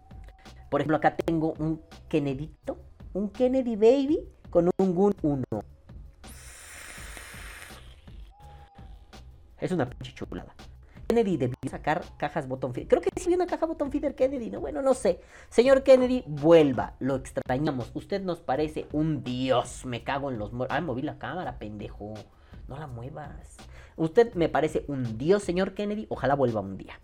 Por 0.70 0.82
ejemplo, 0.82 0.98
acá 0.98 1.16
tengo 1.16 1.54
un 1.60 1.82
Kennedyto, 2.10 2.78
un 3.16 3.30
Kennedy 3.30 3.78
Baby 3.78 4.20
con 4.50 4.70
un 4.78 4.94
Gun 4.94 5.16
1. 5.22 5.44
Es 9.58 9.72
una 9.72 9.90
pinche 9.90 10.14
chulada. 10.14 10.54
Kennedy 11.08 11.38
debió 11.38 11.56
sacar 11.70 12.04
cajas 12.18 12.46
bottom 12.48 12.74
feeder. 12.74 12.90
Creo 12.90 13.02
que 13.02 13.10
sí 13.16 13.34
una 13.34 13.48
caja 13.48 13.66
bottom 13.66 13.90
feeder 13.90 14.16
Kennedy, 14.16 14.50
¿no? 14.50 14.60
Bueno, 14.60 14.82
no 14.82 14.94
sé. 14.94 15.22
Señor 15.50 15.84
Kennedy, 15.84 16.26
vuelva. 16.28 16.96
Lo 17.00 17.16
extrañamos. 17.16 17.90
Usted 17.94 18.22
nos 18.22 18.42
parece 18.42 18.88
un 18.92 19.24
dios. 19.24 19.86
Me 19.86 20.04
cago 20.04 20.30
en 20.30 20.38
los 20.38 20.52
muertos. 20.52 20.78
Ah, 20.78 20.82
moví 20.82 21.02
la 21.02 21.18
cámara, 21.18 21.58
pendejo. 21.58 22.16
No 22.68 22.78
la 22.78 22.88
muevas. 22.88 23.56
Usted 23.96 24.34
me 24.34 24.50
parece 24.50 24.84
un 24.90 25.18
dios, 25.18 25.42
señor 25.42 25.74
Kennedy. 25.74 26.06
Ojalá 26.10 26.36
vuelva 26.36 26.60
un 26.60 26.78
día. 26.78 27.00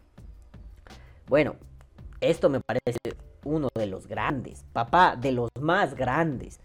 Bueno, 1.27 1.55
esto 2.19 2.49
me 2.49 2.59
parece 2.59 2.99
uno 3.43 3.69
de 3.75 3.87
los 3.87 4.07
grandes. 4.07 4.65
Papá, 4.73 5.15
de 5.15 5.31
los 5.31 5.49
más 5.59 5.95
grandes. 5.95 6.59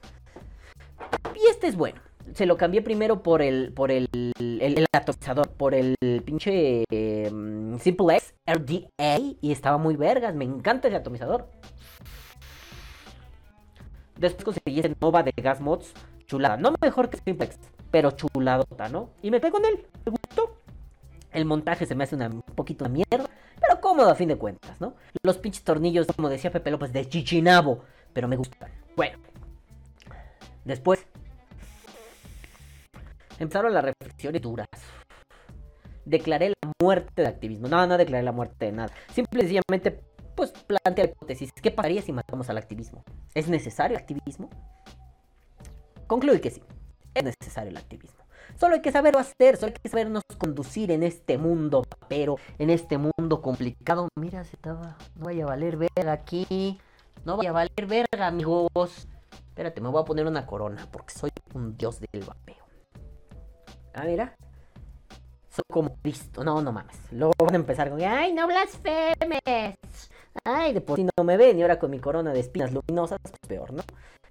Y 1.34 1.48
este 1.50 1.66
es 1.68 1.76
bueno 1.76 2.00
se 2.34 2.46
lo 2.46 2.56
cambié 2.56 2.82
primero 2.82 3.22
por 3.22 3.42
el 3.42 3.72
por 3.72 3.90
el, 3.90 4.08
atomizador, 4.92 5.48
por 5.50 5.74
el 5.74 5.94
pinche 6.24 6.84
eh, 6.90 7.30
Simple 7.80 8.16
X 8.16 8.34
RDA 8.46 9.18
y 9.40 9.52
estaba 9.52 9.78
muy 9.78 9.96
vergas, 9.96 10.34
me 10.34 10.44
encanta 10.44 10.88
ese 10.88 10.96
atomizador. 10.96 11.48
Después 14.16 14.44
conseguí 14.44 14.80
ese 14.80 14.96
Nova 15.00 15.22
de 15.22 15.32
Gas 15.36 15.60
Mods, 15.60 15.92
chulada, 16.26 16.56
no 16.56 16.74
mejor 16.80 17.10
que 17.10 17.18
Simple 17.18 17.46
X, 17.46 17.58
pero 17.90 18.10
chuladota, 18.12 18.88
¿no? 18.88 19.10
Y 19.22 19.30
me 19.30 19.40
pego 19.40 19.58
con 19.58 19.66
él, 19.66 19.86
me 20.04 20.10
gustó. 20.10 20.56
El 21.32 21.44
montaje 21.44 21.84
se 21.84 21.94
me 21.94 22.04
hace 22.04 22.16
un 22.16 22.42
poquito 22.54 22.84
de 22.84 22.90
mierda, 22.90 23.28
pero 23.66 23.80
cómodo 23.80 24.10
a 24.10 24.14
fin 24.14 24.28
de 24.28 24.36
cuentas, 24.36 24.80
¿no? 24.80 24.94
Los 25.22 25.38
pinches 25.38 25.64
tornillos, 25.64 26.06
como 26.14 26.28
decía 26.28 26.50
Pepe 26.50 26.70
López, 26.70 26.92
de 26.92 27.08
chichinabo, 27.08 27.80
pero 28.12 28.28
me 28.28 28.36
gustan. 28.36 28.70
Bueno, 28.94 29.18
después 30.64 31.04
empezaron 33.38 33.74
las 33.74 33.84
reflexiones 33.84 34.42
duras. 34.42 34.68
Declaré 36.04 36.50
la 36.50 36.72
muerte 36.80 37.10
del 37.16 37.26
activismo. 37.26 37.68
No, 37.68 37.86
no 37.86 37.98
declaré 37.98 38.22
la 38.22 38.32
muerte 38.32 38.66
de 38.66 38.72
nada. 38.72 38.92
Simple 39.12 39.40
y 39.40 39.48
sencillamente, 39.48 40.00
pues 40.36 40.52
planteé 40.52 41.06
la 41.06 41.10
hipótesis. 41.10 41.50
¿Qué 41.60 41.70
pasaría 41.70 42.02
si 42.02 42.12
matamos 42.12 42.48
al 42.48 42.58
activismo? 42.58 43.02
¿Es 43.34 43.48
necesario 43.48 43.96
el 43.96 44.02
activismo? 44.02 44.48
Concluí 46.06 46.38
que 46.40 46.50
sí. 46.50 46.62
Es 47.14 47.24
necesario 47.24 47.70
el 47.70 47.76
activismo. 47.76 48.25
Solo 48.58 48.74
hay 48.74 48.80
que 48.80 48.92
saberlo 48.92 49.18
hacer, 49.18 49.56
solo 49.56 49.72
hay 49.74 49.80
que 49.82 49.88
sabernos 49.88 50.22
conducir 50.38 50.90
en 50.90 51.02
este 51.02 51.38
mundo 51.38 51.82
pero 52.08 52.36
en 52.58 52.70
este 52.70 52.98
mundo 52.98 53.42
complicado. 53.42 54.08
Mira, 54.16 54.44
se 54.44 54.56
estaba. 54.56 54.96
No 55.14 55.26
vaya 55.26 55.44
a 55.44 55.48
valer 55.48 55.76
verga 55.76 56.12
aquí. 56.12 56.78
No 57.24 57.36
vaya 57.36 57.50
a 57.50 57.52
valer 57.52 57.86
verga, 57.86 58.26
amigos. 58.26 59.08
Espérate, 59.48 59.80
me 59.80 59.88
voy 59.88 60.02
a 60.02 60.04
poner 60.04 60.26
una 60.26 60.46
corona 60.46 60.86
porque 60.90 61.14
soy 61.14 61.30
un 61.54 61.76
dios 61.76 62.00
del 62.00 62.24
vapeo. 62.24 62.64
Ah, 63.94 64.04
mira. 64.04 64.36
Soy 65.48 65.64
como 65.70 65.96
Cristo. 66.02 66.44
No, 66.44 66.60
no 66.60 66.72
mames. 66.72 66.96
Luego 67.10 67.32
van 67.38 67.54
a 67.54 67.56
empezar 67.56 67.90
con, 67.90 68.00
ay, 68.02 68.32
no 68.32 68.46
blasfemes. 68.46 70.10
Ay, 70.44 70.74
de 70.74 70.80
por 70.82 70.96
si 70.96 71.04
no 71.04 71.24
me 71.24 71.36
ven 71.36 71.58
y 71.58 71.62
ahora 71.62 71.78
con 71.78 71.90
mi 71.90 71.98
corona 71.98 72.32
de 72.32 72.40
espinas 72.40 72.72
luminosas, 72.72 73.18
pues 73.22 73.40
peor, 73.48 73.72
¿no? 73.72 73.82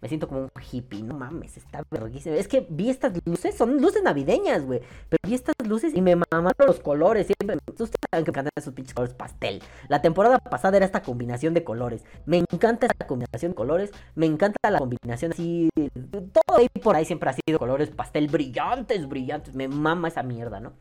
Me 0.05 0.09
siento 0.09 0.27
como 0.27 0.41
un 0.41 0.51
hippie, 0.71 1.01
no 1.01 1.15
mames, 1.17 1.57
está 1.57 1.81
verguísimo. 1.89 2.35
Es 2.35 2.47
que 2.47 2.67
vi 2.69 2.91
estas 2.91 3.11
luces, 3.25 3.57
son 3.57 3.81
luces 3.81 4.03
navideñas, 4.03 4.63
güey. 4.63 4.79
Pero 5.09 5.19
vi 5.27 5.33
estas 5.33 5.55
luces 5.65 5.95
y 5.95 6.01
me 6.03 6.15
mamaron 6.15 6.67
los 6.67 6.79
colores. 6.79 7.25
Siempre, 7.25 7.57
ustedes 7.65 7.89
saben 8.11 8.23
que 8.23 8.29
me 8.29 8.33
encantan 8.33 8.51
esos 8.55 8.71
pinches 8.75 8.93
colores 8.93 9.15
pastel. 9.15 9.63
La 9.87 10.03
temporada 10.03 10.37
pasada 10.37 10.77
era 10.77 10.85
esta 10.85 11.01
combinación 11.01 11.55
de 11.55 11.63
colores. 11.63 12.03
Me 12.27 12.37
encanta 12.37 12.85
esta 12.85 13.07
combinación 13.07 13.53
de 13.53 13.55
colores. 13.55 13.91
Me 14.13 14.27
encanta 14.27 14.69
la 14.69 14.77
combinación 14.77 15.31
así. 15.31 15.69
Todo 16.11 16.57
ahí 16.57 16.67
por 16.83 16.95
ahí 16.95 17.05
siempre 17.05 17.31
ha 17.31 17.33
sido 17.33 17.57
colores 17.57 17.89
pastel 17.89 18.27
brillantes, 18.27 19.09
brillantes. 19.09 19.55
Me 19.55 19.67
mama 19.67 20.09
esa 20.09 20.21
mierda, 20.21 20.59
¿no? 20.59 20.73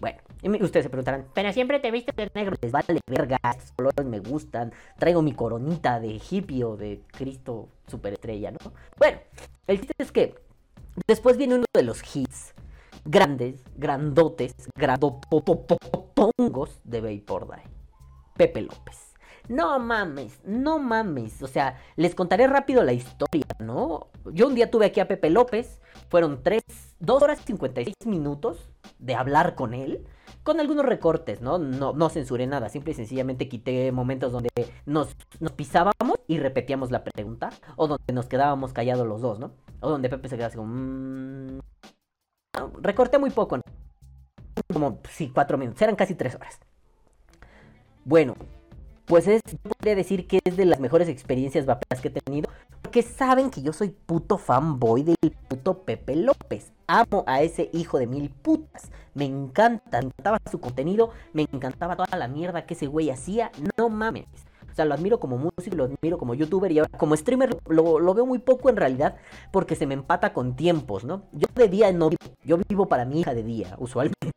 Bueno, 0.00 0.18
y 0.42 0.48
ustedes 0.62 0.84
se 0.84 0.90
preguntarán, 0.90 1.26
pero 1.34 1.52
siempre 1.52 1.78
te 1.78 1.90
viste 1.90 2.10
de 2.16 2.30
negro. 2.34 2.56
Les 2.62 2.72
vale 2.72 2.98
verga, 3.06 3.38
estos 3.50 3.72
colores 3.72 4.06
me 4.06 4.20
gustan. 4.20 4.72
Traigo 4.98 5.20
mi 5.20 5.32
coronita 5.32 6.00
de 6.00 6.18
hippie 6.30 6.64
o 6.64 6.78
de 6.78 7.02
Cristo 7.08 7.68
superestrella, 7.86 8.50
¿no? 8.50 8.56
Bueno, 8.96 9.18
el 9.66 9.78
chiste 9.78 9.92
es 9.98 10.10
que 10.10 10.36
después 11.06 11.36
viene 11.36 11.56
uno 11.56 11.66
de 11.74 11.82
los 11.82 12.16
hits 12.16 12.54
grandes, 13.04 13.62
grandotes, 13.76 14.54
grandopopopongos 14.74 16.80
de 16.84 17.02
Vapor 17.02 17.48
Die. 17.48 17.62
Pepe 18.38 18.62
López. 18.62 19.14
No 19.48 19.78
mames, 19.80 20.40
no 20.44 20.78
mames. 20.78 21.42
O 21.42 21.46
sea, 21.46 21.78
les 21.96 22.14
contaré 22.14 22.46
rápido 22.46 22.82
la 22.84 22.94
historia, 22.94 23.44
¿no? 23.58 24.06
Yo 24.32 24.46
un 24.46 24.54
día 24.54 24.70
tuve 24.70 24.86
aquí 24.86 25.00
a 25.00 25.08
Pepe 25.08 25.28
López. 25.28 25.78
Fueron 26.08 26.42
3, 26.42 26.62
2 27.00 27.22
horas 27.22 27.38
y 27.42 27.48
56 27.48 27.94
minutos 28.06 28.69
de 29.00 29.14
hablar 29.14 29.54
con 29.54 29.74
él. 29.74 30.06
Con 30.42 30.60
algunos 30.60 30.86
recortes, 30.86 31.40
¿no? 31.40 31.58
No, 31.58 31.92
no 31.92 32.08
censuré 32.08 32.46
nada. 32.46 32.68
Simple 32.68 32.92
y 32.92 32.94
sencillamente 32.94 33.48
quité 33.48 33.92
momentos 33.92 34.32
donde 34.32 34.48
nos, 34.86 35.16
nos 35.40 35.52
pisábamos 35.52 36.18
y 36.26 36.38
repetíamos 36.38 36.90
la 36.90 37.04
pregunta. 37.04 37.50
O 37.76 37.88
donde 37.88 38.12
nos 38.12 38.26
quedábamos 38.26 38.72
callados 38.72 39.06
los 39.06 39.20
dos, 39.20 39.38
¿no? 39.38 39.52
O 39.80 39.90
donde 39.90 40.08
Pepe 40.08 40.28
se 40.28 40.36
quedaba 40.36 40.48
así 40.48 40.56
como... 40.56 40.72
Mmm... 40.74 41.60
Recorté 42.80 43.18
muy 43.18 43.30
poco, 43.30 43.56
¿no? 43.56 43.62
Como, 44.72 45.00
sí, 45.10 45.30
4 45.32 45.58
minutos. 45.58 45.80
Eran 45.82 45.96
casi 45.96 46.14
3 46.14 46.34
horas. 46.34 46.58
Bueno, 48.04 48.34
pues 49.06 49.26
es, 49.26 49.42
yo 49.44 49.58
podría 49.58 49.94
decir 49.94 50.26
que 50.26 50.40
es 50.44 50.56
de 50.56 50.64
las 50.64 50.80
mejores 50.80 51.08
experiencias 51.08 51.66
vaperas 51.66 52.00
que 52.00 52.08
he 52.08 52.10
tenido. 52.10 52.50
Porque 52.90 53.02
saben 53.02 53.50
que 53.50 53.62
yo 53.62 53.72
soy 53.72 53.90
puto 53.90 54.36
fanboy 54.36 55.04
del 55.04 55.30
puto 55.46 55.84
Pepe 55.84 56.16
López. 56.16 56.72
Amo 56.88 57.22
a 57.28 57.40
ese 57.40 57.70
hijo 57.72 58.00
de 58.00 58.08
mil 58.08 58.30
putas. 58.30 58.90
Me 59.14 59.26
encanta, 59.26 60.00
me 60.00 60.06
encantaba 60.06 60.38
su 60.50 60.58
contenido, 60.58 61.10
me 61.32 61.42
encantaba 61.42 61.94
toda 61.94 62.18
la 62.18 62.26
mierda 62.26 62.66
que 62.66 62.74
ese 62.74 62.88
güey 62.88 63.10
hacía. 63.10 63.52
No 63.78 63.90
mames. 63.90 64.26
O 64.68 64.74
sea, 64.74 64.86
lo 64.86 64.94
admiro 64.94 65.20
como 65.20 65.38
músico, 65.38 65.76
lo 65.76 65.84
admiro 65.84 66.18
como 66.18 66.34
youtuber 66.34 66.72
y 66.72 66.80
ahora 66.80 66.90
como 66.98 67.16
streamer 67.16 67.56
lo, 67.68 68.00
lo, 68.00 68.12
veo 68.12 68.26
muy 68.26 68.40
poco 68.40 68.68
en 68.68 68.76
realidad 68.76 69.14
porque 69.52 69.76
se 69.76 69.86
me 69.86 69.94
empata 69.94 70.32
con 70.32 70.56
tiempos, 70.56 71.04
¿no? 71.04 71.28
Yo 71.30 71.46
de 71.54 71.68
día 71.68 71.92
no 71.92 72.08
vivo, 72.08 72.34
yo 72.42 72.58
vivo 72.68 72.88
para 72.88 73.04
mi 73.04 73.20
hija 73.20 73.34
de 73.34 73.44
día, 73.44 73.76
usualmente. 73.78 74.32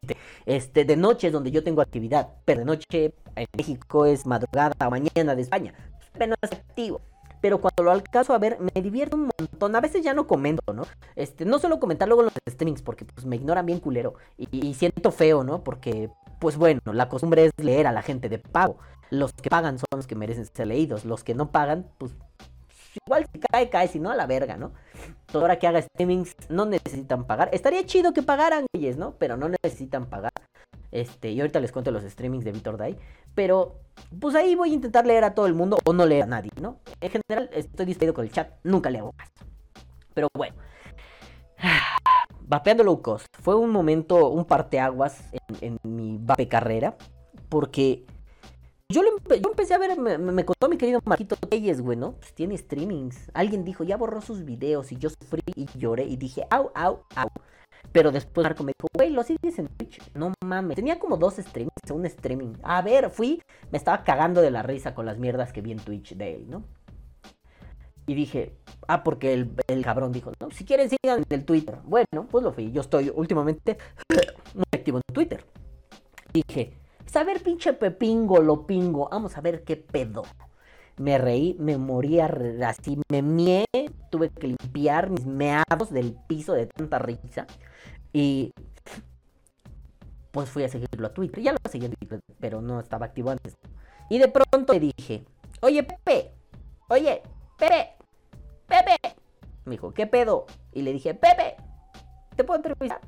Este, 0.45 0.85
de 0.85 0.95
noche 0.95 1.25
es 1.25 1.33
donde 1.33 1.49
yo 1.49 1.63
tengo 1.63 1.81
actividad, 1.81 2.29
pero 2.45 2.59
de 2.59 2.65
noche 2.65 3.15
en 3.35 3.47
México 3.57 4.05
es 4.05 4.27
madrugada 4.27 4.75
o 4.85 4.91
mañana 4.91 5.33
de 5.33 5.41
España. 5.41 5.73
Pero 6.13 6.27
no 6.27 6.35
es 6.39 6.51
activo. 6.51 7.01
Pero 7.43 7.59
cuando 7.59 7.83
lo 7.83 7.91
alcanzo 7.91 8.33
a 8.33 8.37
ver, 8.37 8.57
me 8.57 8.81
divierto 8.81 9.17
un 9.17 9.29
montón. 9.37 9.75
A 9.75 9.81
veces 9.81 10.01
ya 10.01 10.13
no 10.13 10.27
comento, 10.27 10.71
¿no? 10.73 10.83
Este, 11.17 11.43
no 11.43 11.59
suelo 11.59 11.77
comentar 11.77 12.07
luego 12.07 12.23
los 12.23 12.31
streamings 12.49 12.81
porque 12.81 13.03
pues 13.03 13.25
me 13.25 13.35
ignoran 13.35 13.65
bien 13.65 13.81
culero. 13.81 14.13
Y, 14.37 14.65
y 14.65 14.73
siento 14.75 15.11
feo, 15.11 15.43
¿no? 15.43 15.61
Porque, 15.61 16.09
pues 16.39 16.55
bueno, 16.55 16.79
la 16.85 17.09
costumbre 17.09 17.43
es 17.43 17.51
leer 17.57 17.85
a 17.85 17.91
la 17.91 18.01
gente 18.01 18.29
de 18.29 18.39
pago. 18.39 18.77
Los 19.09 19.33
que 19.33 19.49
pagan 19.49 19.77
son 19.77 19.87
los 19.93 20.07
que 20.07 20.15
merecen 20.15 20.45
ser 20.45 20.67
leídos. 20.67 21.03
Los 21.03 21.25
que 21.25 21.35
no 21.35 21.51
pagan, 21.51 21.91
pues 21.97 22.13
igual 23.05 23.27
si 23.33 23.39
cae, 23.39 23.69
cae, 23.69 23.89
si 23.89 23.99
no, 23.99 24.09
a 24.09 24.15
la 24.15 24.25
verga, 24.25 24.55
¿no? 24.55 24.71
Ahora 25.33 25.59
que 25.59 25.67
haga 25.67 25.81
streamings, 25.81 26.33
no 26.47 26.65
necesitan 26.65 27.25
pagar. 27.25 27.49
Estaría 27.51 27.85
chido 27.85 28.13
que 28.13 28.23
pagaran, 28.23 28.67
güeyes, 28.73 28.95
¿no? 28.95 29.15
Pero 29.19 29.35
no 29.35 29.49
necesitan 29.49 30.05
pagar. 30.05 30.31
Este, 30.91 31.31
y 31.31 31.39
ahorita 31.39 31.59
les 31.59 31.71
cuento 31.71 31.91
los 31.91 32.03
streamings 32.03 32.45
de 32.45 32.51
Vitor 32.51 32.77
Day. 32.77 32.97
Pero, 33.35 33.79
pues 34.19 34.35
ahí 34.35 34.55
voy 34.55 34.71
a 34.71 34.73
intentar 34.73 35.05
leer 35.05 35.23
a 35.23 35.33
todo 35.33 35.47
el 35.47 35.53
mundo 35.53 35.77
o 35.85 35.93
no 35.93 36.05
leer 36.05 36.23
a 36.23 36.27
nadie, 36.27 36.51
¿no? 36.61 36.79
En 37.01 37.11
general, 37.11 37.49
estoy 37.53 37.85
distraído 37.85 38.13
con 38.13 38.25
el 38.25 38.31
chat, 38.31 38.53
nunca 38.63 38.89
le 38.89 38.99
hago 38.99 39.11
caso. 39.13 39.31
Pero 40.13 40.27
bueno. 40.35 40.55
Vapeando 42.45 42.83
low 42.83 43.01
cost. 43.01 43.25
Fue 43.39 43.55
un 43.55 43.71
momento, 43.71 44.29
un 44.29 44.45
parteaguas 44.45 45.23
en, 45.61 45.79
en 45.83 45.95
mi 45.95 46.17
vape 46.19 46.47
carrera. 46.47 46.97
Porque 47.49 48.05
yo, 48.93 49.01
empecé 49.27 49.73
a 49.73 49.79
ver, 49.79 49.97
me, 49.99 50.45
contó 50.45 50.69
mi 50.69 50.77
querido 50.77 50.99
Marquito 51.05 51.35
Telles, 51.35 51.81
güey, 51.81 51.97
¿no? 51.97 52.13
Pues 52.13 52.33
tiene 52.33 52.55
streamings. 52.55 53.31
Alguien 53.33 53.63
dijo, 53.63 53.83
ya 53.83 53.97
borró 53.97 54.21
sus 54.21 54.45
videos 54.45 54.91
y 54.91 54.97
yo 54.97 55.09
sufrí 55.09 55.41
y 55.55 55.65
lloré 55.77 56.03
y 56.03 56.15
dije, 56.15 56.45
au, 56.51 56.71
au, 56.75 57.03
au. 57.15 57.29
Pero 57.93 58.11
después 58.11 58.43
Marco 58.43 58.63
me 58.63 58.73
dijo, 58.77 58.87
güey, 58.93 59.11
lo 59.11 59.23
sigues 59.23 59.59
en 59.59 59.67
Twitch. 59.67 59.99
No 60.15 60.33
mames. 60.43 60.75
Tenía 60.75 60.99
como 60.99 61.15
dos 61.15 61.35
streamings, 61.35 61.91
un 61.91 62.05
streaming. 62.07 62.55
A 62.63 62.81
ver, 62.81 63.11
fui, 63.11 63.41
me 63.71 63.77
estaba 63.77 64.03
cagando 64.03 64.41
de 64.41 64.49
la 64.49 64.63
risa 64.63 64.95
con 64.95 65.05
las 65.05 65.19
mierdas 65.19 65.53
que 65.53 65.61
vi 65.61 65.71
en 65.71 65.79
Twitch 65.79 66.15
de 66.15 66.35
él, 66.35 66.49
¿no? 66.49 66.63
Y 68.07 68.15
dije, 68.15 68.57
ah, 68.87 69.03
porque 69.03 69.33
el, 69.33 69.51
el 69.67 69.83
cabrón 69.83 70.11
dijo, 70.11 70.33
no, 70.41 70.49
si 70.49 70.65
quieren 70.65 70.89
sigan 70.89 71.19
en 71.19 71.25
el 71.39 71.45
Twitter. 71.45 71.77
Bueno, 71.85 72.27
pues 72.29 72.43
lo 72.43 72.51
fui. 72.51 72.71
Yo 72.71 72.81
estoy 72.81 73.11
últimamente 73.15 73.77
muy 74.55 74.65
activo 74.73 74.97
en 74.97 75.13
Twitter. 75.13 75.45
Dije, 76.33 76.73
saber 77.05 77.35
pues, 77.35 77.43
pinche 77.43 77.73
pepingo, 77.73 78.41
lo 78.41 78.65
pingo. 78.65 79.07
Vamos 79.09 79.37
a 79.37 79.41
ver 79.41 79.63
qué 79.63 79.77
pedo. 79.77 80.23
Me 80.97 81.17
reí, 81.17 81.55
me 81.59 81.77
moría 81.77 82.25
así, 82.67 82.99
me 83.11 83.21
mié, 83.21 83.65
tuve 84.11 84.29
que 84.29 84.47
limpiar 84.47 85.09
mis 85.09 85.25
meados 85.25 85.91
del 85.91 86.15
piso 86.27 86.53
de 86.53 86.67
tanta 86.67 86.99
risa. 86.99 87.47
Y 88.11 88.51
pues 90.31 90.49
fui 90.49 90.63
a 90.63 90.69
seguirlo 90.69 91.07
a 91.07 91.13
Twitter. 91.13 91.43
Ya 91.43 91.51
lo 91.53 91.57
seguí 91.69 91.85
en 91.85 91.93
Twitter, 91.93 92.19
pero 92.39 92.61
no 92.61 92.79
estaba 92.79 93.07
activo 93.07 93.31
antes. 93.31 93.55
Y 94.09 94.19
de 94.19 94.27
pronto 94.27 94.73
le 94.73 94.91
dije, 94.95 95.25
oye 95.61 95.83
Pepe, 95.83 96.31
oye, 96.89 97.23
Pepe, 97.57 97.95
Pepe. 98.67 99.15
Me 99.65 99.71
dijo, 99.71 99.93
¿qué 99.93 100.07
pedo? 100.07 100.45
Y 100.73 100.81
le 100.81 100.91
dije, 100.93 101.13
Pepe, 101.13 101.55
¿te 102.35 102.43
puedo 102.43 102.57
entrevistar? 102.57 103.01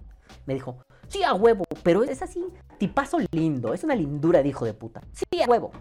Me 0.45 0.53
dijo, 0.53 0.77
sí, 1.07 1.23
a 1.23 1.33
huevo, 1.33 1.65
pero 1.83 2.03
es 2.03 2.21
así, 2.21 2.45
tipazo 2.77 3.17
lindo, 3.31 3.73
es 3.73 3.83
una 3.83 3.95
lindura 3.95 4.41
de 4.41 4.49
hijo 4.49 4.65
de 4.65 4.73
puta. 4.73 5.01
Sí, 5.11 5.41
a 5.41 5.49
huevo. 5.49 5.71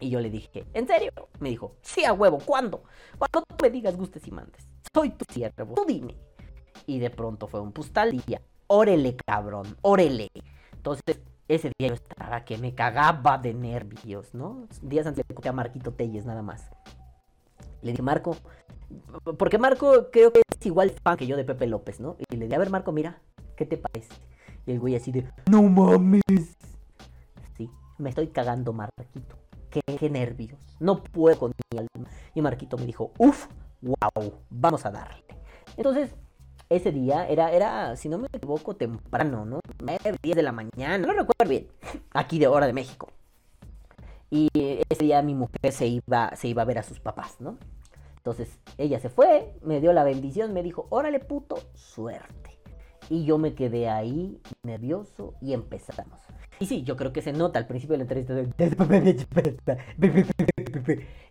Y 0.00 0.10
yo 0.10 0.20
le 0.20 0.30
dije, 0.30 0.64
¿en 0.74 0.86
serio? 0.86 1.10
Me 1.40 1.48
dijo, 1.48 1.76
sí, 1.82 2.04
a 2.04 2.12
huevo, 2.12 2.38
¿cuándo? 2.44 2.84
Cuando 3.18 3.42
tú 3.42 3.56
me 3.62 3.70
digas 3.70 3.96
gustes 3.96 4.26
y 4.26 4.30
mandes. 4.30 4.66
Soy 4.94 5.10
tu 5.10 5.24
siervo, 5.32 5.74
tú 5.74 5.84
dime. 5.86 6.16
Y 6.86 7.00
de 7.00 7.10
pronto 7.10 7.48
fue 7.48 7.60
un 7.60 7.72
postal 7.72 8.12
día. 8.26 8.40
Órele, 8.68 9.16
cabrón, 9.16 9.76
órele. 9.82 10.28
Entonces, 10.72 11.20
ese 11.48 11.72
día 11.78 11.88
yo 11.88 11.94
estaba 11.94 12.44
que 12.44 12.58
me 12.58 12.74
cagaba 12.74 13.38
de 13.38 13.54
nervios, 13.54 14.34
¿no? 14.34 14.66
Días 14.82 15.06
antes 15.06 15.24
le 15.28 15.34
conté 15.34 15.48
a 15.48 15.52
Marquito 15.52 15.92
Telles 15.92 16.26
nada 16.26 16.42
más. 16.42 16.70
Le 17.82 17.90
dije, 17.90 18.02
Marco, 18.02 18.36
porque 19.36 19.58
Marco 19.58 20.10
creo 20.10 20.32
que 20.32 20.40
es 20.40 20.66
igual 20.66 20.90
fan 20.90 21.16
que 21.16 21.26
yo 21.26 21.36
de 21.36 21.44
Pepe 21.44 21.66
López, 21.66 22.00
¿no? 22.00 22.16
Y 22.18 22.36
le 22.36 22.44
dije, 22.44 22.54
a 22.54 22.58
ver, 22.58 22.70
Marco, 22.70 22.92
mira, 22.92 23.20
¿qué 23.56 23.66
te 23.66 23.76
parece? 23.76 24.14
Y 24.66 24.72
el 24.72 24.80
güey 24.80 24.94
así 24.94 25.10
de, 25.10 25.28
no 25.50 25.62
mames. 25.62 26.22
Sí, 27.56 27.70
me 27.98 28.10
estoy 28.10 28.28
cagando, 28.28 28.72
Marquito. 28.72 29.36
Qué, 29.70 30.10
nervios. 30.10 30.58
No 30.80 31.02
puedo 31.02 31.38
con 31.38 31.52
mi 31.72 31.78
alma. 31.78 32.10
Y 32.34 32.42
Marquito 32.42 32.76
me 32.78 32.86
dijo, 32.86 33.12
uff, 33.18 33.46
wow, 33.82 34.32
vamos 34.50 34.86
a 34.86 34.90
darle. 34.90 35.24
Entonces, 35.76 36.10
ese 36.68 36.92
día 36.92 37.26
era, 37.28 37.52
era, 37.52 37.96
si 37.96 38.08
no 38.08 38.18
me 38.18 38.28
equivoco, 38.32 38.76
temprano, 38.76 39.44
¿no? 39.44 39.60
9, 39.82 40.18
10 40.22 40.36
de 40.36 40.42
la 40.42 40.52
mañana, 40.52 40.98
no 40.98 41.12
recuerdo 41.12 41.48
bien. 41.48 41.68
Aquí 42.12 42.38
de 42.38 42.46
hora 42.46 42.66
de 42.66 42.72
México. 42.72 43.08
Y 44.30 44.48
ese 44.90 45.04
día 45.04 45.22
mi 45.22 45.34
mujer 45.34 45.72
se 45.72 45.86
iba, 45.86 46.34
se 46.36 46.48
iba 46.48 46.62
a 46.62 46.66
ver 46.66 46.78
a 46.78 46.82
sus 46.82 47.00
papás, 47.00 47.40
¿no? 47.40 47.56
Entonces 48.16 48.60
ella 48.76 49.00
se 49.00 49.08
fue, 49.08 49.54
me 49.62 49.80
dio 49.80 49.92
la 49.94 50.04
bendición, 50.04 50.52
me 50.52 50.62
dijo, 50.62 50.86
órale 50.90 51.18
puto, 51.20 51.56
suerte. 51.74 52.58
Y 53.08 53.24
yo 53.24 53.38
me 53.38 53.54
quedé 53.54 53.88
ahí 53.88 54.38
nervioso 54.62 55.34
y 55.40 55.54
empezamos. 55.54 56.20
Y 56.60 56.66
sí, 56.66 56.82
yo 56.82 56.96
creo 56.96 57.12
que 57.12 57.22
se 57.22 57.32
nota 57.32 57.58
al 57.58 57.66
principio 57.66 57.96
de 57.96 58.04
la 58.04 58.22
entrevista. 58.22 59.76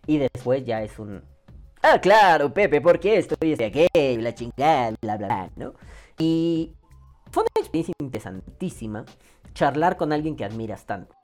Y 0.06 0.18
después 0.18 0.64
ya 0.64 0.82
es 0.82 0.98
un... 0.98 1.22
Ah, 1.82 2.00
claro, 2.00 2.52
Pepe, 2.52 2.80
¿por 2.80 2.98
qué 2.98 3.18
estoy 3.18 3.52
aquí? 3.52 3.86
La 4.16 4.34
chingada, 4.34 4.94
bla, 5.00 5.16
bla, 5.16 5.26
bla, 5.26 5.50
¿no? 5.56 5.74
Y 6.18 6.74
fue 7.30 7.42
una 7.42 7.60
experiencia 7.60 7.94
interesantísima 8.00 9.04
charlar 9.54 9.96
con 9.96 10.12
alguien 10.12 10.36
que 10.36 10.44
admiras 10.44 10.86
tanto. 10.86 11.14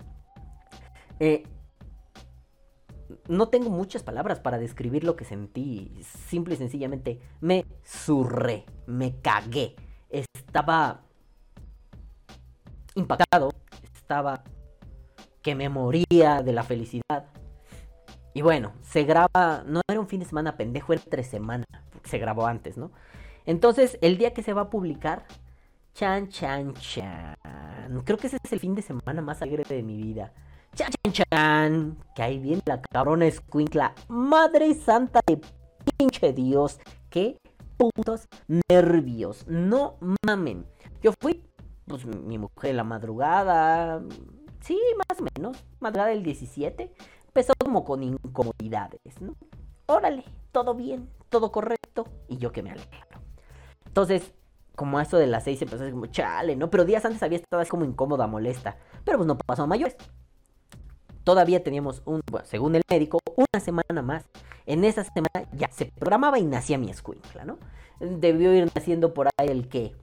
Eh, 1.19 1.45
no 3.29 3.49
tengo 3.49 3.71
muchas 3.71 4.03
palabras 4.03 4.41
para 4.41 4.59
describir 4.59 5.05
lo 5.05 5.17
que 5.17 5.25
sentí. 5.25 5.93
Simple 6.29 6.55
y 6.55 6.57
sencillamente 6.59 7.21
me 7.41 7.65
zurré, 7.85 8.65
me 8.87 9.21
cagué. 9.21 9.77
Estaba 10.11 11.03
impactado, 12.95 13.51
estaba 14.05 14.45
que 15.43 15.55
me 15.55 15.71
moría 15.71 16.43
de 16.43 16.53
la 16.53 16.63
felicidad. 16.63 17.25
Y 18.35 18.43
bueno, 18.43 18.73
se 18.83 19.05
graba, 19.05 19.65
no 19.67 19.81
era 19.89 19.99
un 19.99 20.09
fin 20.09 20.21
de 20.21 20.27
semana 20.27 20.59
pendejo, 20.59 20.93
era 20.93 21.03
tres 21.09 21.27
semanas, 21.27 21.67
se 22.05 22.19
grabó 22.19 22.47
antes, 22.47 22.77
¿no? 22.77 22.91
Entonces, 23.47 23.99
el 24.03 24.19
día 24.19 24.35
que 24.35 24.43
se 24.43 24.53
va 24.53 24.63
a 24.63 24.71
publicar, 24.71 25.25
chan, 25.95 26.29
chan, 26.29 26.75
chan. 26.75 27.37
Creo 28.05 28.19
que 28.19 28.27
ese 28.27 28.37
es 28.43 28.53
el 28.53 28.61
fin 28.61 28.75
de 28.75 28.83
semana 28.83 29.23
más 29.23 29.41
alegre 29.41 29.65
de 29.67 29.83
mi 29.83 29.97
vida. 29.97 30.33
Chan, 30.75 30.91
chan, 31.03 31.25
chan. 31.31 31.99
Que 32.15 32.23
ahí 32.23 32.39
viene 32.39 32.63
la 32.67 32.83
cabrona 32.83 33.27
escuincla. 33.27 33.95
Madre 34.09 34.75
santa 34.75 35.21
de 35.27 35.41
pinche 35.97 36.33
Dios. 36.33 36.81
Qué 37.09 37.37
putos 37.79 38.27
nervios. 38.69 39.47
No 39.47 39.97
mamen. 40.27 40.67
Yo 41.03 41.13
fui, 41.21 41.43
pues 41.87 42.07
mi 42.07 42.39
mujer 42.39 42.75
la 42.75 42.85
madrugada. 42.85 44.03
Sí, 44.61 44.79
más 45.09 45.21
o 45.21 45.25
menos. 45.35 45.65
Madrugada 45.81 46.11
del 46.11 46.23
17. 46.23 46.93
Empezó 47.27 47.53
como 47.59 47.85
con 47.85 48.03
incomodidades, 48.03 49.21
¿no? 49.21 49.35
Órale, 49.87 50.25
todo 50.53 50.75
bien, 50.75 51.09
todo 51.29 51.53
correcto. 51.53 52.07
Y 52.29 52.39
yo 52.39 52.53
que 52.53 52.63
me 52.63 52.71
alegro. 52.71 53.21
Entonces, 53.87 54.33
como 54.77 54.99
a 54.99 55.03
eso 55.03 55.19
de 55.19 55.27
las 55.27 55.45
6 55.45 55.63
empezó 55.63 55.85
a 55.85 55.91
como 55.91 56.07
chale, 56.07 56.57
¿no? 56.57 56.71
Pero 56.71 56.85
días 56.85 57.05
antes 57.05 57.23
había 57.23 57.39
estado 57.39 57.61
así 57.61 57.71
como 57.71 57.85
incómoda, 57.85 58.27
molesta. 58.27 58.77
Pero 59.05 59.19
pues 59.19 59.27
no 59.27 59.37
pasó 59.37 59.65
a 59.65 59.67
mayores 59.67 59.97
todavía 61.25 61.65
teníamos 61.65 62.03
un, 62.05 62.21
según 62.45 62.77
el 62.77 62.83
médico, 62.89 63.19
una 63.37 63.61
semana 63.61 64.03
más. 64.03 64.25
En 64.67 64.85
esa 64.85 65.05
semana 65.05 65.51
ya 65.53 65.71
se 65.71 65.87
programaba 65.87 66.39
y 66.39 66.45
nacía 66.45 66.79
mi 66.79 66.91
escuincla, 66.91 67.45
¿no? 67.45 67.59
Debió 67.99 68.55
ir 68.55 68.71
naciendo 68.75 69.13
por 69.13 69.29
ahí 69.37 69.49
el 69.49 69.69
que 69.69 69.95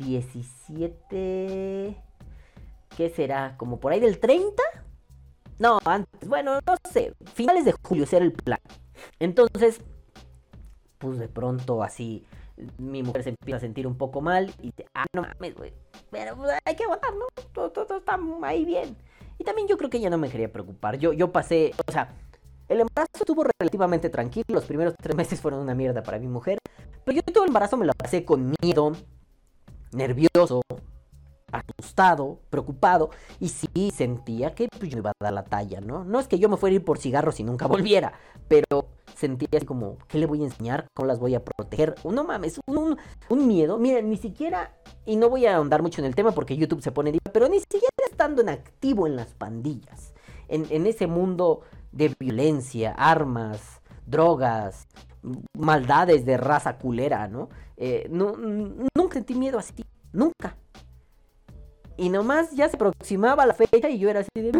17 0.00 1.96
¿qué 2.96 3.10
será? 3.10 3.56
¿Como 3.56 3.80
por 3.80 3.92
ahí 3.92 4.00
del 4.00 4.18
30? 4.18 4.62
No, 5.58 5.78
antes, 5.84 6.28
bueno, 6.28 6.58
no 6.66 6.74
sé, 6.90 7.14
finales 7.34 7.64
de 7.64 7.74
julio 7.82 8.06
será 8.06 8.24
el 8.24 8.32
plan. 8.32 8.58
Entonces, 9.18 9.80
pues 10.98 11.18
de 11.18 11.28
pronto 11.28 11.82
así 11.82 12.26
mi 12.78 13.02
mujer 13.02 13.22
se 13.22 13.30
empieza 13.30 13.56
a 13.56 13.60
sentir 13.60 13.86
un 13.86 13.96
poco 13.96 14.20
mal 14.20 14.52
y 14.58 14.66
dice, 14.66 14.86
ah, 14.94 15.06
no 15.14 15.22
mames, 15.22 15.54
güey, 15.54 15.72
pero 16.10 16.36
pues, 16.36 16.50
hay 16.64 16.76
que 16.76 16.84
aguantar, 16.84 17.14
¿no? 17.14 17.26
Todo, 17.52 17.70
todo, 17.70 17.98
está 17.98 18.18
ahí 18.42 18.64
bien. 18.64 18.96
Y 19.38 19.44
también 19.44 19.66
yo 19.68 19.78
creo 19.78 19.88
que 19.88 19.96
ella 19.96 20.10
no 20.10 20.18
me 20.18 20.28
quería 20.28 20.52
preocupar. 20.52 20.98
Yo, 20.98 21.14
yo 21.14 21.32
pasé, 21.32 21.72
o 21.86 21.92
sea, 21.92 22.14
el 22.68 22.80
embarazo 22.80 23.20
estuvo 23.20 23.44
relativamente 23.58 24.10
tranquilo. 24.10 24.44
Los 24.48 24.66
primeros 24.66 24.94
tres 25.00 25.16
meses 25.16 25.40
fueron 25.40 25.60
una 25.60 25.74
mierda 25.74 26.02
para 26.02 26.18
mi 26.18 26.28
mujer. 26.28 26.58
Pero 27.04 27.16
yo 27.16 27.22
todo 27.22 27.44
el 27.44 27.48
embarazo 27.48 27.78
me 27.78 27.86
lo 27.86 27.94
pasé 27.94 28.24
con 28.24 28.54
miedo, 28.60 28.92
nervioso, 29.92 30.62
asustado, 31.52 32.40
preocupado. 32.50 33.10
Y 33.38 33.48
sí 33.48 33.90
sentía 33.94 34.54
que 34.54 34.68
pues, 34.68 34.90
yo 34.90 34.98
iba 34.98 35.10
a 35.10 35.24
dar 35.24 35.32
la 35.32 35.44
talla, 35.44 35.80
¿no? 35.80 36.04
No 36.04 36.20
es 36.20 36.28
que 36.28 36.38
yo 36.38 36.48
me 36.48 36.56
fuera 36.56 36.72
a 36.72 36.76
ir 36.76 36.84
por 36.84 36.98
cigarros 36.98 37.40
y 37.40 37.44
nunca 37.44 37.66
volviera. 37.66 38.12
Pero 38.48 38.88
sentía 39.14 39.48
así 39.54 39.66
como, 39.66 39.98
¿qué 40.08 40.18
le 40.18 40.26
voy 40.26 40.42
a 40.42 40.46
enseñar? 40.46 40.86
¿Cómo 40.94 41.06
las 41.06 41.18
voy 41.18 41.34
a 41.34 41.44
proteger? 41.44 41.94
No 42.04 42.24
mames, 42.24 42.60
un, 42.66 42.96
un 43.28 43.46
miedo. 43.46 43.78
Miren, 43.78 44.10
ni 44.10 44.16
siquiera, 44.16 44.74
y 45.04 45.16
no 45.16 45.28
voy 45.28 45.46
a 45.46 45.56
ahondar 45.56 45.82
mucho 45.82 46.00
en 46.00 46.06
el 46.06 46.14
tema 46.14 46.32
porque 46.32 46.56
YouTube 46.56 46.82
se 46.82 46.92
pone, 46.92 47.18
pero 47.32 47.48
ni 47.48 47.60
siquiera 47.60 47.88
estando 48.08 48.42
en 48.42 48.48
activo 48.48 49.06
en 49.06 49.16
las 49.16 49.34
pandillas, 49.34 50.14
en, 50.48 50.66
en 50.70 50.86
ese 50.86 51.06
mundo 51.06 51.62
de 51.92 52.14
violencia, 52.18 52.92
armas, 52.92 53.80
drogas, 54.06 54.86
maldades 55.56 56.24
de 56.24 56.36
raza 56.36 56.78
culera, 56.78 57.28
¿no? 57.28 57.48
Eh, 57.76 58.08
no 58.10 58.34
nunca 58.36 59.14
sentí 59.14 59.34
miedo 59.34 59.58
así, 59.58 59.84
nunca. 60.12 60.56
Y 61.96 62.08
nomás 62.08 62.52
ya 62.52 62.68
se 62.68 62.76
aproximaba 62.76 63.44
la 63.44 63.54
fecha 63.54 63.88
y 63.90 63.98
yo 63.98 64.08
era 64.08 64.20
así 64.20 64.30
de... 64.34 64.52